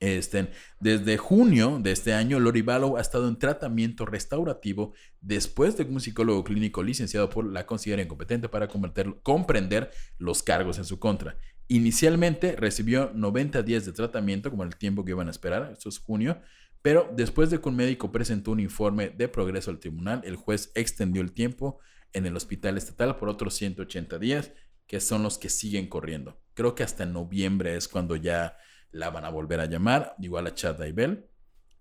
Este, 0.00 0.52
desde 0.78 1.16
junio 1.16 1.80
de 1.82 1.90
este 1.90 2.14
año, 2.14 2.38
Lori 2.38 2.62
Vallow 2.62 2.96
ha 2.96 3.00
estado 3.00 3.28
en 3.28 3.38
tratamiento 3.38 4.06
restaurativo 4.06 4.94
después 5.20 5.76
de 5.76 5.86
que 5.86 5.92
un 5.92 6.00
psicólogo 6.00 6.44
clínico 6.44 6.84
licenciado 6.84 7.28
por 7.28 7.44
la 7.44 7.66
considera 7.66 8.02
incompetente 8.02 8.48
para 8.48 8.68
comprender 8.68 9.90
los 10.18 10.42
cargos 10.42 10.78
en 10.78 10.84
su 10.84 11.00
contra. 11.00 11.36
Inicialmente 11.66 12.54
recibió 12.56 13.10
90 13.12 13.62
días 13.62 13.84
de 13.84 13.92
tratamiento, 13.92 14.50
como 14.50 14.62
el 14.62 14.76
tiempo 14.76 15.04
que 15.04 15.10
iban 15.10 15.28
a 15.28 15.32
esperar, 15.32 15.70
esto 15.72 15.88
es 15.88 15.98
junio, 15.98 16.40
pero 16.80 17.12
después 17.14 17.50
de 17.50 17.60
que 17.60 17.68
un 17.68 17.76
médico 17.76 18.12
presentó 18.12 18.52
un 18.52 18.60
informe 18.60 19.10
de 19.10 19.28
progreso 19.28 19.70
al 19.70 19.80
tribunal, 19.80 20.22
el 20.24 20.36
juez 20.36 20.70
extendió 20.74 21.20
el 21.20 21.32
tiempo 21.32 21.80
en 22.12 22.24
el 22.24 22.36
hospital 22.36 22.78
estatal 22.78 23.16
por 23.16 23.28
otros 23.28 23.54
180 23.54 24.18
días, 24.18 24.52
que 24.86 25.00
son 25.00 25.22
los 25.22 25.38
que 25.38 25.50
siguen 25.50 25.88
corriendo. 25.88 26.40
Creo 26.54 26.74
que 26.74 26.84
hasta 26.84 27.04
noviembre 27.04 27.76
es 27.76 27.88
cuando 27.88 28.16
ya 28.16 28.56
la 28.90 29.10
van 29.10 29.24
a 29.24 29.28
volver 29.30 29.60
a 29.60 29.66
llamar, 29.66 30.14
igual 30.20 30.46
a 30.46 30.54
Chad 30.54 30.76
Daibel. 30.76 31.26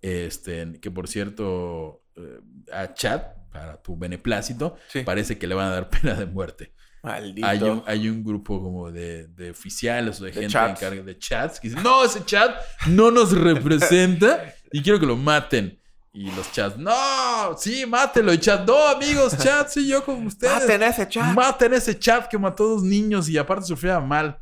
Este, 0.02 0.80
que 0.80 0.92
por 0.92 1.08
cierto, 1.08 2.04
eh, 2.16 2.40
a 2.72 2.94
Chad, 2.94 3.22
para 3.52 3.82
tu 3.82 3.98
beneplácito, 3.98 4.76
Sí. 4.90 5.02
parece 5.02 5.38
que 5.38 5.48
le 5.48 5.56
van 5.56 5.68
a 5.68 5.72
dar 5.72 5.90
pena 6.02 6.14
de 6.14 6.26
muerte. 6.26 6.74
Maldito. 7.04 7.48
Hay 7.48 7.62
un, 7.64 7.84
hay 7.86 8.10
un 8.10 8.24
grupo 8.24 8.62
como 8.62 8.92
de, 8.92 9.28
de 9.28 9.52
oficiales 9.52 10.20
o 10.20 10.26
de, 10.26 10.32
De 10.32 10.34
gente 10.42 10.54
chats. 10.54 10.82
encargada 10.82 11.06
de 11.06 11.18
chats 11.18 11.60
que 11.60 11.70
dicen, 11.70 11.84
no, 11.84 12.04
ese 12.04 12.26
chat 12.26 12.56
no 12.88 13.12
nos 13.12 13.32
representa 13.38 14.54
y 14.72 14.82
quiero 14.82 15.00
que 15.00 15.06
lo 15.06 15.16
maten. 15.16 15.80
Y 16.14 16.32
los 16.32 16.52
chats, 16.52 16.78
no, 16.78 17.56
sí, 17.58 17.86
mátelo. 17.86 18.34
Y 18.34 18.40
chat, 18.40 18.68
no, 18.68 18.88
amigos, 18.88 19.38
chat, 19.38 19.68
sí, 19.70 19.88
yo 19.88 20.04
con 20.04 20.26
ustedes. 20.28 20.52
Maten 20.54 20.84
ese 20.84 21.08
chat. 21.08 21.34
Maten 21.36 21.74
ese 21.76 21.98
chat 22.00 22.28
que 22.28 22.38
mató 22.40 22.64
a 22.66 22.68
dos 22.70 22.84
niños 22.84 23.30
y 23.30 23.38
aparte 23.38 23.66
sufría 23.66 24.00
mal. 24.00 24.38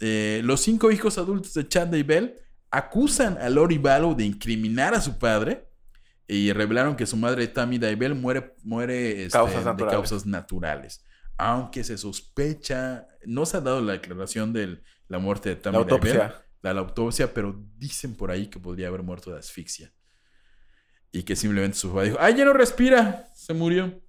Eh, 0.00 0.40
los 0.44 0.60
cinco 0.60 0.90
hijos 0.90 1.18
adultos 1.18 1.54
de 1.54 1.66
Chad 1.66 1.88
Daybell 1.88 2.38
acusan 2.70 3.38
a 3.38 3.48
Lori 3.50 3.78
Vallow 3.78 4.14
de 4.14 4.24
incriminar 4.24 4.94
a 4.94 5.00
su 5.00 5.18
padre 5.18 5.68
y 6.26 6.52
revelaron 6.52 6.94
que 6.94 7.06
su 7.06 7.16
madre 7.16 7.48
Tammy 7.48 7.78
Daybell 7.78 8.14
muere, 8.14 8.54
muere 8.62 9.24
este, 9.24 9.38
Causas 9.38 9.76
de 9.76 9.86
causas 9.86 10.26
naturales. 10.26 11.04
Aunque 11.38 11.82
se 11.84 11.96
sospecha, 11.96 13.08
no 13.24 13.46
se 13.46 13.56
ha 13.56 13.60
dado 13.60 13.80
la 13.80 13.94
declaración 13.94 14.52
de 14.52 14.82
la 15.08 15.18
muerte 15.18 15.50
de 15.50 15.56
Tammy 15.56 15.76
La 15.76 15.82
autopsia. 15.82 16.44
la, 16.60 16.74
la 16.74 16.80
autopsia, 16.80 17.32
pero 17.32 17.58
dicen 17.78 18.14
por 18.14 18.30
ahí 18.30 18.48
que 18.48 18.58
podría 18.60 18.88
haber 18.88 19.02
muerto 19.02 19.32
de 19.32 19.38
asfixia. 19.38 19.92
Y 21.10 21.22
que 21.22 21.34
simplemente 21.34 21.78
su 21.78 21.88
papá 21.88 22.02
dijo, 22.02 22.18
¡ay, 22.20 22.36
ya 22.36 22.44
no 22.44 22.52
respira! 22.52 23.30
Se 23.34 23.54
murió. 23.54 24.02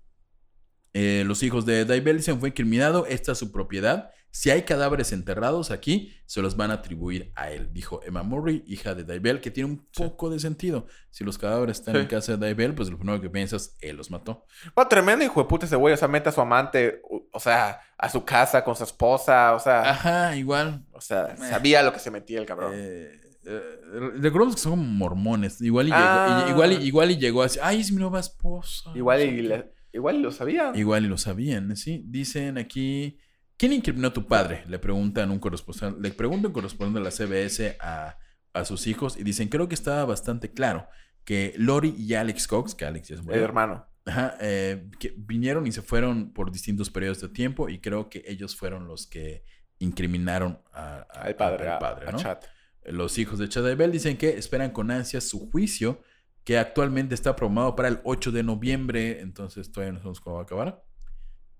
Eh, 0.92 1.24
los 1.26 1.42
hijos 1.44 1.66
de 1.66 1.86
Daibel 1.86 2.18
dicen 2.18 2.40
fue 2.40 2.50
incriminado, 2.50 3.06
esta 3.06 3.32
es 3.32 3.38
su 3.38 3.52
propiedad. 3.52 4.12
Si 4.32 4.52
hay 4.52 4.62
cadáveres 4.62 5.12
enterrados 5.12 5.72
aquí, 5.72 6.14
se 6.28 6.42
los 6.42 6.56
van 6.56 6.70
a 6.70 6.76
atribuir 6.76 7.32
a 7.36 7.50
él, 7.52 7.70
dijo 7.74 8.02
Emma 8.06 8.22
Murray, 8.22 8.64
hija 8.68 8.94
de 8.94 9.04
Daibel, 9.04 9.42
que 9.42 9.50
tiene 9.50 9.70
un 9.72 9.88
poco 9.96 10.30
de 10.30 10.40
sentido. 10.40 10.86
Si 11.10 11.24
los 11.24 11.38
cadáveres 11.40 11.80
están 11.80 11.96
Sí. 11.96 12.02
en 12.02 12.08
casa 12.08 12.34
de 12.34 12.38
Daibel, 12.38 12.76
pues 12.76 12.90
lo 12.90 12.98
primero 12.98 13.20
que 13.20 13.30
piensas, 13.30 13.76
él 13.82 13.98
los 13.98 14.12
mató. 14.12 14.46
Bueno, 14.76 14.88
tremendo 14.88 15.26
hijo 15.26 15.42
de 15.42 15.48
puta 15.48 15.66
ese 15.66 15.76
güey. 15.76 15.94
O 15.94 15.98
sea, 15.98 16.08
mete 16.08 16.30
a 16.30 16.32
su 16.32 16.42
amante, 16.42 17.02
o 17.32 17.40
sea, 17.40 17.80
a 17.98 18.10
su 18.10 18.24
casa 18.24 18.64
con 18.64 18.76
su 18.76 18.84
esposa. 18.84 19.56
O 19.56 19.60
sea, 19.60 19.90
Ajá, 19.90 20.36
igual. 20.36 20.86
o 20.92 21.02
sea, 21.02 21.36
sabía 21.38 21.82
lo 21.82 21.92
que 21.92 22.00
se 22.00 22.12
metía 22.12 22.40
el 22.40 22.46
cabrón. 22.46 22.74
Eh, 22.76 23.20
eh, 23.46 23.80
recordemos 24.18 24.56
que 24.56 24.62
son 24.62 24.74
como 24.74 24.84
mormones. 24.84 25.60
Igual 25.60 25.88
y, 25.88 25.92
Ah. 25.94 26.44
llegó, 26.46 26.48
y- 26.48 26.52
igual, 26.52 26.72
y, 26.74 26.86
igual 26.86 27.12
y 27.12 27.18
llegó 27.18 27.42
así, 27.42 27.58
ay, 27.64 27.80
es 27.82 27.92
mi 27.92 27.98
nueva 28.00 28.20
esposa. 28.20 28.92
igual, 28.94 29.22
y 29.22 29.42
le- 29.42 29.72
igual 29.92 30.18
y 30.18 30.20
lo 30.20 30.32
sabía. 30.32 30.72
Igual 30.76 31.06
y 31.06 31.08
lo 31.08 31.18
sabían, 31.18 31.76
¿sí? 31.76 32.04
Dicen 32.06 32.60
aquí, 32.60 33.18
¿quién 33.60 33.74
incriminó 33.74 34.08
a 34.08 34.14
tu 34.14 34.26
padre? 34.26 34.64
Le 34.68 34.80
preguntan 34.80 35.30
un 35.30 35.38
corresponsal, 35.38 36.02
le 36.02 36.10
pregunta 36.12 36.48
un 36.48 36.54
corresponsal 36.54 36.96
de 36.96 37.02
la 37.02 37.12
CBS 37.12 37.78
a, 37.80 38.18
a 38.54 38.66
sus 38.66 38.88
hijos 38.88 39.18
y 39.18 39.24
dicen, 39.24 39.50
creo 39.50 39.68
que 39.68 39.76
estaba 39.76 40.04
bastante 40.06 40.52
claro 40.52 40.88
que 41.26 41.54
Lori 41.58 41.94
y 41.96 42.16
Alex 42.16 42.48
Cox, 42.48 42.74
que 42.74 42.86
Alex 42.86 43.10
ya 43.10 43.16
El 43.18 43.24
murió, 43.24 43.44
hermano. 43.44 43.86
ajá, 44.06 44.36
eh, 44.42 44.90
que 45.00 45.14
vinieron 45.16 45.68
y 45.68 45.72
se 45.72 45.84
fueron 45.84 46.34
por 46.34 46.52
distintos 46.52 46.90
periodos 46.90 47.22
de 47.22 47.30
tiempo 47.30 47.70
y 47.70 47.80
creo 47.80 48.10
que 48.10 48.24
ellos 48.26 48.56
fueron 48.56 48.88
los 48.88 49.06
que 49.06 49.44
incriminaron 49.78 50.60
a- 50.74 51.06
a- 51.14 51.22
Al 51.24 51.36
padre, 51.36 51.68
al 51.68 51.74
a, 51.76 51.80
padre, 51.80 52.08
a 52.08 52.12
¿no? 52.14 52.18
Chad. 52.18 52.38
Los 52.86 53.18
hijos 53.20 53.38
de 53.38 53.48
Chadabel 53.50 53.92
dicen 53.92 54.18
que 54.18 54.38
esperan 54.38 54.72
con 54.72 54.90
ansias 54.90 55.26
su 55.26 55.50
juicio, 55.52 56.02
que 56.44 56.58
actualmente 56.58 57.14
está 57.14 57.36
programado 57.36 57.76
para 57.76 57.90
el 57.90 58.00
8 58.04 58.32
de 58.32 58.42
noviembre, 58.42 59.20
entonces 59.22 59.72
todavía 59.72 59.92
no 59.94 60.00
sabemos 60.00 60.22
cómo 60.22 60.38
va 60.38 60.42
a 60.42 60.46
acabar. 60.46 60.84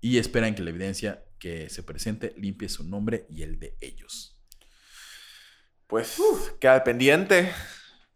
Y 0.00 0.18
esperan 0.18 0.54
que 0.54 0.62
la 0.62 0.70
evidencia 0.70 1.22
que 1.40 1.68
se 1.70 1.82
presente 1.82 2.34
limpie 2.36 2.68
su 2.68 2.84
nombre 2.84 3.26
y 3.28 3.42
el 3.42 3.58
de 3.58 3.76
ellos. 3.80 4.40
Pues 5.88 6.16
queda 6.60 6.84
pendiente. 6.84 7.50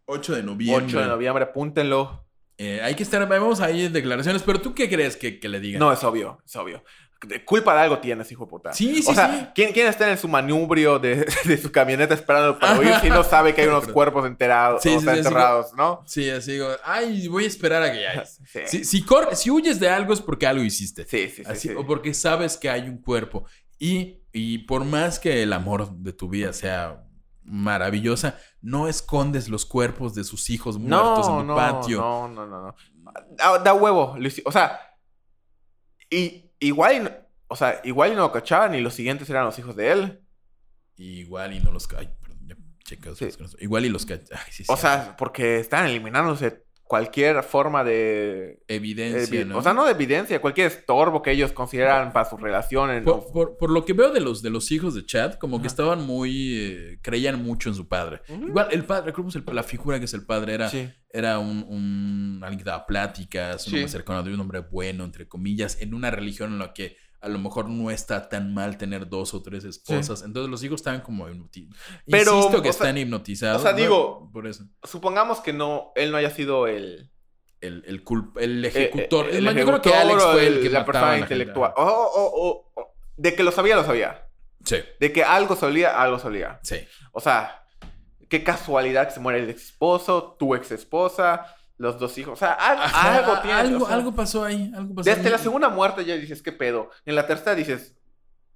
8 0.05 0.35
de 0.35 0.43
noviembre. 0.43 0.85
8 0.85 0.99
de 1.01 1.07
noviembre, 1.07 1.43
apúntenlo. 1.43 2.25
Eh, 2.57 2.79
hay 2.81 2.95
que 2.95 3.03
estar, 3.03 3.27
vamos 3.27 3.59
ahí 3.59 3.85
en 3.85 3.91
declaraciones, 3.91 4.43
pero 4.43 4.61
¿tú 4.61 4.73
qué 4.73 4.87
crees 4.87 5.17
que, 5.17 5.41
que 5.41 5.49
le 5.49 5.59
digan? 5.59 5.81
No, 5.81 5.91
es 5.91 6.01
obvio, 6.05 6.41
es 6.45 6.55
obvio. 6.55 6.85
De 7.25 7.43
culpa 7.43 7.73
de 7.73 7.79
algo 7.81 7.99
tienes, 7.99 8.31
hijo 8.31 8.45
de 8.45 8.49
puta. 8.49 8.73
Sí, 8.73 9.01
sí, 9.01 9.09
O 9.11 9.15
sea, 9.15 9.29
sí. 9.39 9.47
¿quién, 9.55 9.71
quién 9.73 9.87
está 9.87 10.09
en 10.11 10.17
su 10.17 10.27
manubrio 10.27 10.99
de, 10.99 11.25
de 11.45 11.57
su 11.57 11.71
camioneta 11.71 12.13
esperando 12.13 12.59
para 12.59 12.77
huir 12.79 12.93
si 13.01 13.09
no 13.09 13.23
sabe 13.23 13.53
que 13.55 13.61
hay 13.61 13.67
unos 13.67 13.87
cuerpos 13.93 14.25
enterados, 14.25 14.81
Sí, 14.83 14.89
o 14.95 14.99
sea, 14.99 15.15
enterrados, 15.15 15.73
no? 15.73 16.03
Sí, 16.05 16.29
así 16.29 16.53
digo, 16.53 16.67
ay, 16.83 17.27
voy 17.27 17.45
a 17.45 17.47
esperar 17.47 17.81
a 17.83 17.91
que 17.91 18.01
ya. 18.01 18.25
Si, 18.67 18.83
si, 18.83 19.05
si 19.33 19.49
huyes 19.51 19.79
de 19.79 19.89
algo 19.89 20.13
es 20.13 20.21
porque 20.21 20.45
algo 20.45 20.63
hiciste. 20.63 21.05
Sí, 21.07 21.29
sí, 21.29 21.43
sí, 21.43 21.51
Así, 21.51 21.67
sí. 21.69 21.75
O 21.75 21.85
porque 21.85 22.13
sabes 22.13 22.57
que 22.57 22.69
hay 22.69 22.87
un 22.89 22.97
cuerpo. 22.99 23.45
Y, 23.79 24.21
y 24.31 24.59
por 24.59 24.85
más 24.85 25.17
que 25.19 25.41
el 25.43 25.51
amor 25.53 25.91
de 25.97 26.13
tu 26.13 26.29
vida 26.29 26.53
sea 26.53 27.01
maravillosa, 27.43 28.37
no 28.61 28.87
escondes 28.87 29.49
los 29.49 29.65
cuerpos 29.65 30.15
de 30.15 30.23
sus 30.23 30.49
hijos 30.49 30.77
muertos 30.77 31.27
en 31.27 31.37
tu 31.39 31.43
no, 31.43 31.55
patio. 31.55 31.99
No, 31.99 32.27
no, 32.27 32.45
no, 32.45 32.61
no. 32.67 32.75
Da, 33.31 33.59
da 33.59 33.73
huevo. 33.73 34.15
hici- 34.17 34.41
O 34.45 34.51
sea, 34.51 34.79
y, 36.09 36.44
igual, 36.67 36.95
y 36.95 36.99
no- 36.99 37.11
o 37.47 37.55
sea, 37.55 37.81
igual 37.83 38.11
y 38.11 38.15
no 38.15 38.21
lo 38.21 38.31
cachaban 38.31 38.75
y 38.75 38.81
los 38.81 38.93
siguientes 38.93 39.29
eran 39.29 39.45
los 39.45 39.57
hijos 39.59 39.75
de 39.75 39.91
él. 39.91 40.21
Igual 40.97 41.53
y 41.53 41.59
no 41.59 41.71
los 41.71 41.87
ay, 41.97 42.09
perdón, 42.21 42.47
ya 42.47 42.55
Sí. 43.15 43.29
Igual 43.59 43.85
y 43.85 43.89
los 43.89 44.05
ca- 44.05 44.19
ay, 44.31 44.51
sí, 44.51 44.63
O 44.67 44.77
sea, 44.77 45.15
porque 45.17 45.59
están 45.59 45.85
eliminándose 45.87 46.64
cualquier 46.87 47.41
forma 47.43 47.83
de... 47.83 48.59
evidencia, 48.67 49.41
evi- 49.41 49.45
¿no? 49.47 49.57
O 49.57 49.61
sea, 49.61 49.73
no 49.73 49.85
de 49.85 49.91
evidencia, 49.91 50.39
cualquier 50.39 50.67
estorbo 50.67 51.21
que 51.21 51.31
ellos 51.31 51.51
consideran 51.51 52.13
para 52.13 52.29
su 52.29 52.37
relación. 52.37 52.91
En, 52.91 53.03
Por, 53.03 53.31
por- 53.31 53.57
por 53.57 53.69
lo 53.71 53.83
que 53.85 53.93
veo 53.93 54.11
de 54.11 54.21
los, 54.21 54.41
de 54.43 54.51
los 54.51 54.71
hijos 54.71 54.93
de 54.93 55.05
Chad, 55.05 55.33
como 55.33 55.59
que 55.61 55.67
estaban 55.67 56.05
muy. 56.05 56.57
eh, 56.57 56.99
creían 57.01 57.43
mucho 57.43 57.69
en 57.69 57.75
su 57.75 57.87
padre. 57.87 58.21
Igual, 58.29 58.67
el 58.71 58.83
padre, 58.85 59.13
la 59.51 59.63
figura 59.63 59.97
que 59.99 60.05
es 60.05 60.13
el 60.13 60.25
padre, 60.25 60.53
era, 60.53 60.69
Sí. 60.69 60.87
era 61.11 61.39
un, 61.39 61.65
un- 61.67 62.39
alguien 62.43 62.59
que 62.59 62.65
daba 62.65 62.85
pláticas, 62.85 63.65
un 63.65 63.71
Sí. 63.71 63.75
hombre 63.77 63.89
cercano 63.89 64.21
un 64.21 64.39
hombre 64.39 64.59
bueno, 64.59 65.03
entre 65.05 65.27
comillas, 65.27 65.81
en 65.81 65.93
una 65.93 66.11
religión 66.11 66.53
en 66.53 66.59
la 66.59 66.71
que 66.73 66.97
a 67.21 67.27
lo 67.29 67.39
mejor 67.39 67.69
no 67.69 67.89
está 67.91 68.29
tan 68.29 68.53
mal 68.53 68.77
tener 68.77 69.07
dos 69.09 69.33
o 69.33 69.41
tres 69.41 69.63
esposas. 69.63 70.21
Entonces 70.23 70.49
los 70.49 70.63
hijos 70.63 70.81
estaban 70.81 71.01
como 71.01 71.27
hipnotizados. 71.29 71.77
Pero, 72.05 72.35
Insisto 72.37 72.57
que 72.61 72.71
sea- 72.73 72.87
están 72.87 72.97
hipnotizados. 72.97 73.59
o 73.59 73.63
sea, 73.63 73.71
¿no? 73.71 73.77
digo- 73.77 74.29
Por 74.31 74.47
eso. 74.47 74.65
Supongamos 74.83 75.39
que 75.41 75.53
no, 75.53 75.91
él 75.95 76.11
no 76.11 76.17
haya 76.17 76.29
sido 76.29 76.67
el... 76.67 77.11
El, 77.61 77.83
el, 77.87 78.03
culp- 78.05 78.39
el 78.39 78.63
ejecutor. 78.63 79.27
eh, 79.27 79.37
el 79.37 79.45
más, 79.45 79.55
yo 79.55 79.65
creo 79.65 79.81
que 79.81 79.93
Alex 79.93 80.23
fue 80.23 80.45
el 80.47 80.61
que 80.61 80.69
la 80.69 80.79
mataba 80.81 80.85
persona 80.85 81.07
a 81.07 81.11
la 81.11 81.17
gente. 81.19 81.33
intelectual. 81.33 81.73
O- 81.77 81.81
o- 81.83 82.49
o- 82.49 82.71
o- 82.75 82.93
de 83.17 83.33
que 83.35 83.43
lo 83.43 83.51
sabía, 83.51 83.75
lo 83.75 83.83
sabía. 83.83 84.27
Sí, 84.63 84.77
De 84.99 85.11
que 85.13 85.23
algo 85.23 85.55
solía, 85.55 85.99
algo 86.01 86.19
solía. 86.19 86.59
sí. 86.63 86.77
O 87.11 87.19
sea, 87.21 87.63
qué 88.29 88.43
casualidad 88.43 89.07
que 89.07 89.13
se 89.15 89.19
muere 89.19 89.39
el 89.39 89.49
ex 89.49 89.63
esposo, 89.69 90.35
tu 90.37 90.53
ex 90.53 90.71
esposa, 90.71 91.45
los 91.77 91.99
dos 91.99 92.17
hijos. 92.17 92.33
O 92.33 92.35
sea, 92.37 92.53
al- 92.53 92.77
Ajá, 92.79 93.17
algo 93.17 93.41
tiene. 93.41 93.59
Algo, 93.59 93.83
o 93.83 93.87
sea, 93.87 93.95
algo 93.97 94.15
pasó 94.15 94.43
ahí. 94.45 94.71
Algo 94.75 94.95
pasó 94.95 95.09
Desde 95.09 95.21
ahí. 95.25 95.29
la 95.31 95.37
segunda 95.37 95.69
muerte 95.69 96.05
ya 96.05 96.15
dices, 96.15 96.41
¿qué 96.41 96.51
pedo? 96.51 96.89
En 97.05 97.15
la 97.15 97.27
tercera 97.27 97.55
dices, 97.55 97.95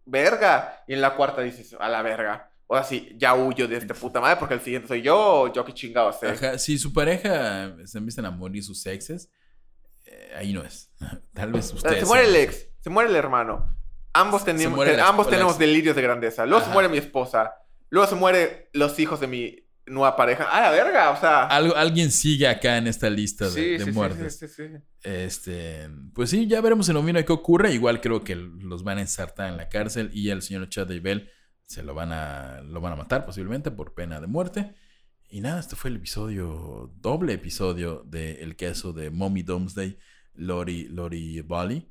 verga. 0.05 0.83
Y 0.87 0.93
en 0.93 1.01
la 1.01 1.16
cuarta 1.16 1.41
dices, 1.41 1.75
a 1.79 1.89
la 1.89 2.01
verga. 2.01 2.51
O 2.67 2.75
sea, 2.75 2.83
sí, 2.83 3.16
ya 3.17 3.33
huyo 3.33 3.67
de 3.67 3.78
esta 3.78 3.93
puta 3.96 4.21
madre 4.21 4.37
porque 4.37 4.54
el 4.54 4.62
siguiente 4.62 4.87
soy 4.87 5.01
yo 5.01 5.17
o 5.17 5.54
yo 5.54 5.66
qué 5.66 5.74
chingados 5.74 6.20
sé. 6.20 6.28
Ajá, 6.29 6.58
si 6.59 6.78
su 6.78 6.93
pareja 6.93 7.75
se 7.86 7.97
empiezan 7.97 8.25
a 8.25 8.32
morir 8.32 8.63
sus 8.63 8.86
exes, 8.86 9.29
eh, 10.05 10.33
ahí 10.37 10.54
no 10.54 10.63
es. 10.63 10.91
Tal 11.33 11.51
vez 11.51 11.74
ustedes. 11.74 12.00
se 12.00 12.05
muere 12.05 12.28
el 12.28 12.36
ex, 12.36 12.67
se 12.79 12.89
muere 12.89 13.09
el 13.09 13.16
hermano. 13.16 13.75
Ambos, 14.13 14.43
tenemos, 14.46 14.75
muere 14.75 14.96
la- 14.97 15.08
ambos 15.08 15.29
tenemos 15.29 15.58
delirios 15.58 15.96
de 15.96 16.01
grandeza. 16.01 16.46
Luego 16.46 16.63
se 16.66 16.71
muere 16.71 16.89
mi 16.89 16.97
esposa. 16.97 17.55
Luego 17.89 18.08
se 18.08 18.16
mueren 18.16 18.50
los 18.74 19.00
hijos 19.00 19.20
de 19.20 19.28
mi 19.28 19.68
nueva 19.89 20.16
pareja. 20.16 20.47
¡Ah, 20.51 20.61
la 20.61 20.71
verga! 20.71 21.11
O 21.11 21.20
sea. 21.20 21.47
Algo, 21.47 21.75
alguien 21.75 22.11
sigue 22.11 22.47
acá 22.47 22.78
en 22.78 22.87
esta 22.87 23.09
lista 23.09 23.45
de, 23.45 23.51
sí, 23.51 23.83
de 23.83 23.91
muertes. 23.91 24.37
sí, 24.37 24.47
sí, 24.47 24.67
sí. 24.67 24.74
Este, 25.03 25.89
pues 26.13 26.29
sí, 26.29 26.47
ya 26.47 26.61
veremos 26.61 26.87
en 26.89 26.95
noviembre 26.95 27.25
qué 27.25 27.33
ocurre. 27.33 27.74
Igual 27.74 28.01
creo 28.01 28.24
que 28.24 28.36
los 28.36 28.83
van 28.83 28.97
a 28.97 29.01
ensartar 29.01 29.49
en 29.49 29.57
la 29.57 29.70
cárcel 29.70 30.09
y 30.13 30.29
al 30.29 30.41
señor 30.41 30.70
Chad 30.70 30.87
Bell 31.01 31.29
se 31.66 31.83
lo 31.83 31.93
van 31.93 32.11
a 32.11 32.61
lo 32.61 32.82
van 32.82 32.93
a 32.93 32.95
matar 32.95 33.25
posiblemente 33.25 33.71
por 33.71 33.93
pena 33.93 34.20
de 34.20 34.28
muerte. 34.28 34.74
Y 35.29 35.41
nada, 35.41 35.59
este 35.59 35.75
fue 35.75 35.91
el 35.91 35.97
episodio, 35.97 36.91
doble 36.95 37.33
episodio 37.33 38.03
de 38.05 38.41
El 38.41 38.55
caso 38.55 38.93
de 38.93 39.11
Mommy 39.11 39.43
Domesday, 39.43 39.99
Lori, 40.33 40.87
Lori 40.87 41.41
Bali. 41.41 41.87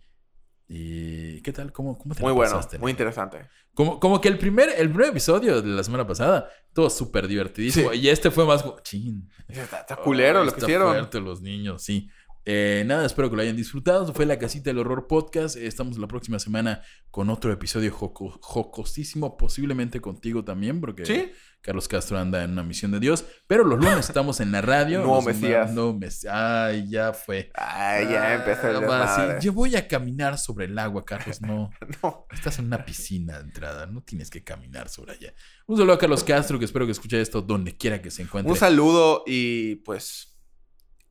¿Y 0.68 1.40
qué 1.40 1.52
tal? 1.52 1.72
¿Cómo, 1.72 1.96
cómo 1.96 2.14
te 2.14 2.20
Muy 2.20 2.30
la 2.30 2.34
bueno, 2.34 2.52
pasaste, 2.56 2.78
muy 2.78 2.90
interesante. 2.90 3.48
Como, 3.72 3.98
como 3.98 4.20
que 4.20 4.28
el 4.28 4.36
primer, 4.38 4.68
el 4.76 4.90
primer 4.90 5.08
episodio 5.10 5.62
de 5.62 5.68
la 5.68 5.82
semana 5.82 6.06
pasada, 6.06 6.50
todo 6.74 6.90
súper 6.90 7.26
divertidísimo. 7.26 7.90
Sí. 7.92 8.00
Y 8.00 8.08
este 8.08 8.30
fue 8.30 8.44
más 8.44 8.62
como, 8.62 8.78
chin. 8.80 9.30
Está, 9.48 9.80
está 9.80 9.96
culero 9.96 10.40
Ay, 10.40 10.46
lo 10.46 10.52
que 10.52 10.56
está 10.58 10.66
hicieron. 10.66 10.92
fuerte 10.92 11.20
los 11.20 11.40
niños, 11.40 11.82
sí. 11.82 12.10
Eh, 12.50 12.82
nada, 12.86 13.04
espero 13.04 13.28
que 13.28 13.36
lo 13.36 13.42
hayan 13.42 13.56
disfrutado. 13.56 14.00
Esto 14.00 14.14
fue 14.14 14.24
La 14.24 14.38
Casita 14.38 14.70
del 14.70 14.78
Horror 14.78 15.06
Podcast. 15.06 15.54
Estamos 15.54 15.98
la 15.98 16.08
próxima 16.08 16.38
semana 16.38 16.80
con 17.10 17.28
otro 17.28 17.52
episodio 17.52 17.92
joco- 17.92 18.38
jocosísimo, 18.40 19.36
posiblemente 19.36 20.00
contigo 20.00 20.42
también, 20.42 20.80
porque 20.80 21.04
¿Sí? 21.04 21.30
Carlos 21.60 21.88
Castro 21.88 22.16
anda 22.18 22.42
en 22.42 22.52
una 22.52 22.62
misión 22.62 22.90
de 22.90 23.00
Dios. 23.00 23.26
Pero 23.46 23.64
los 23.64 23.78
lunes 23.78 24.08
estamos 24.08 24.40
en 24.40 24.50
la 24.50 24.62
radio. 24.62 25.02
Nos 25.04 25.26
Mesías. 25.26 25.66
mando 25.66 25.92
mes- 25.92 26.24
Ay, 26.24 26.88
ya 26.88 27.12
fue. 27.12 27.50
Ay, 27.54 28.06
ya 28.08 28.36
empezó 28.36 28.68
el 28.70 28.76
Ah, 28.90 29.36
sí. 29.38 29.44
Yo 29.44 29.52
voy 29.52 29.76
a 29.76 29.86
caminar 29.86 30.38
sobre 30.38 30.64
el 30.64 30.78
agua, 30.78 31.04
Carlos. 31.04 31.42
No. 31.42 31.68
No. 32.02 32.26
Estás 32.32 32.58
en 32.60 32.64
una 32.66 32.82
piscina 32.82 33.34
de 33.40 33.44
entrada, 33.44 33.84
no 33.84 34.02
tienes 34.02 34.30
que 34.30 34.42
caminar 34.42 34.88
sobre 34.88 35.12
allá. 35.12 35.34
Un 35.66 35.76
saludo 35.76 35.92
a 35.92 35.98
Carlos 35.98 36.24
Castro, 36.24 36.58
que 36.58 36.64
espero 36.64 36.86
que 36.86 36.92
escuche 36.92 37.20
esto 37.20 37.42
donde 37.42 37.76
quiera 37.76 38.00
que 38.00 38.10
se 38.10 38.22
encuentre. 38.22 38.50
Un 38.50 38.56
saludo 38.58 39.22
y 39.26 39.74
pues 39.84 40.27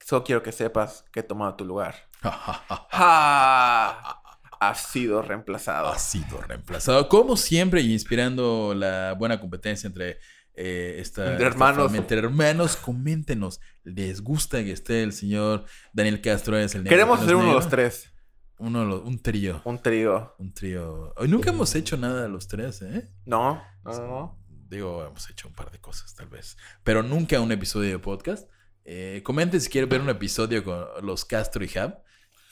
solo 0.07 0.23
quiero 0.23 0.41
que 0.41 0.53
sepas 0.53 1.03
que 1.11 1.19
he 1.19 1.23
tomado 1.23 1.55
tu 1.55 1.65
lugar. 1.65 1.95
¡Ja! 2.21 4.21
Has 4.59 4.88
sido 4.88 5.21
reemplazado. 5.21 5.89
ha 5.89 5.99
sido 5.99 6.41
reemplazado. 6.41 7.09
Como 7.09 7.35
siempre, 7.35 7.81
y 7.81 7.91
inspirando 7.91 8.73
la 8.73 9.13
buena 9.13 9.39
competencia 9.39 9.88
entre 9.88 10.17
eh, 10.53 10.95
esta, 10.99 11.34
Entre 11.34 11.45
hermanos. 11.45 11.93
entre 11.93 12.19
hermanos, 12.19 12.77
coméntenos. 12.77 13.59
¿Les 13.84 14.21
gusta 14.21 14.63
que 14.63 14.71
esté 14.71 15.03
el 15.03 15.11
señor 15.11 15.65
Daniel 15.93 16.21
Castro? 16.21 16.57
Es 16.57 16.73
el 16.73 16.85
Queremos 16.85 17.21
es 17.21 17.27
uno 17.27 17.49
de 17.49 17.53
los 17.53 17.69
tres. 17.69 18.13
Uno 18.59 19.01
un 19.01 19.21
trío. 19.21 19.61
Un 19.65 19.79
trío. 19.79 20.34
Un 20.39 20.53
trío. 20.53 21.13
Hoy 21.17 21.27
nunca 21.27 21.51
hemos 21.51 21.75
hecho 21.75 21.97
nada 21.97 22.23
de 22.23 22.29
los 22.29 22.47
tres, 22.47 22.81
¿eh? 22.81 23.11
No, 23.25 23.61
no. 23.84 24.39
Digo, 24.47 25.05
hemos 25.05 25.29
hecho 25.29 25.49
un 25.49 25.53
par 25.53 25.69
de 25.69 25.79
cosas, 25.79 26.15
tal 26.15 26.27
vez. 26.27 26.57
Pero 26.84 27.03
nunca 27.03 27.39
un 27.41 27.51
episodio 27.51 27.91
de 27.91 27.99
podcast. 27.99 28.49
Eh, 28.89 29.22
comenten 29.23 29.59
si 29.59 29.69
quieren 29.69 29.89
ver 29.89 29.99
un 29.99 30.07
episodio 30.09 30.64
con 30.64 30.85
los 31.05 31.26
Castro 31.26 31.64
y 31.64 31.77
Hab. 31.77 32.01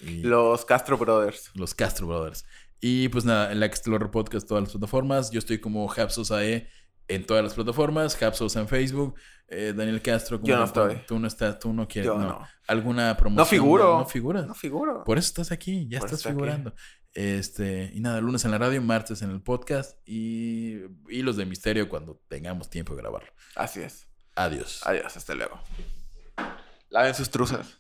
Y 0.02 0.22
Los 0.24 0.66
Castro 0.66 0.98
Brothers. 0.98 1.50
los 1.54 1.74
Castro 1.74 2.08
Brothers. 2.08 2.46
Y 2.82 3.08
pues 3.08 3.24
nada, 3.24 3.54
en 3.54 3.62
la 3.62 3.66
Explorer 3.66 4.12
Podcast, 4.12 4.46
todas 4.46 4.64
las 4.66 4.72
plataformas. 4.74 5.32
Yo 5.32 5.40
estoy 5.40 5.60
como 5.60 5.90
Hapsosae 5.90 6.68
en 7.08 7.26
todas 7.26 7.42
las 7.42 7.54
plataformas. 7.54 8.22
Hapsos 8.22 8.56
en 8.58 8.68
Facebook. 8.68 9.16
Eh, 9.48 9.74
Daniel 9.76 10.02
Castro. 10.02 10.38
¿cómo 10.42 10.48
Yo 10.50 10.58
no 10.58 10.66
estoy. 10.66 10.98
Tú 11.08 11.18
no 11.20 11.28
estás, 11.28 11.58
tú 11.58 11.72
no 11.72 11.88
quieres. 11.88 12.08
Yo 12.08 12.18
no. 12.18 12.28
no. 12.28 12.48
¿Alguna 12.68 13.16
promoción? 13.16 13.38
No 13.38 13.46
figuro. 13.46 13.98
No 14.00 14.06
figuras. 14.06 14.46
No 14.46 14.54
figuro. 14.54 15.04
Por 15.06 15.18
eso 15.18 15.28
estás 15.30 15.54
aquí, 15.54 15.88
ya 15.88 16.00
Por 16.00 16.10
estás 16.10 16.26
aquí. 16.26 16.34
figurando. 16.34 16.76
Este, 17.14 17.92
y 17.94 18.02
nada, 18.02 18.20
lunes 18.20 18.44
en 18.44 18.52
la 18.52 18.58
radio, 18.58 18.82
martes 18.82 19.22
en 19.22 19.32
el 19.32 19.42
podcast 19.42 19.98
y, 20.06 20.80
y 21.08 21.22
los 21.22 21.38
de 21.38 21.46
misterio 21.46 21.88
cuando 21.88 22.22
tengamos 22.28 22.70
tiempo 22.70 22.94
de 22.94 23.02
grabarlo. 23.04 23.32
Así 23.56 23.80
es. 23.80 24.08
Adiós. 24.36 24.82
Adiós, 24.86 25.16
hasta 25.16 25.34
luego. 25.34 25.62
Laven 26.90 27.16
sus 27.16 27.30
truzas. 27.30 27.80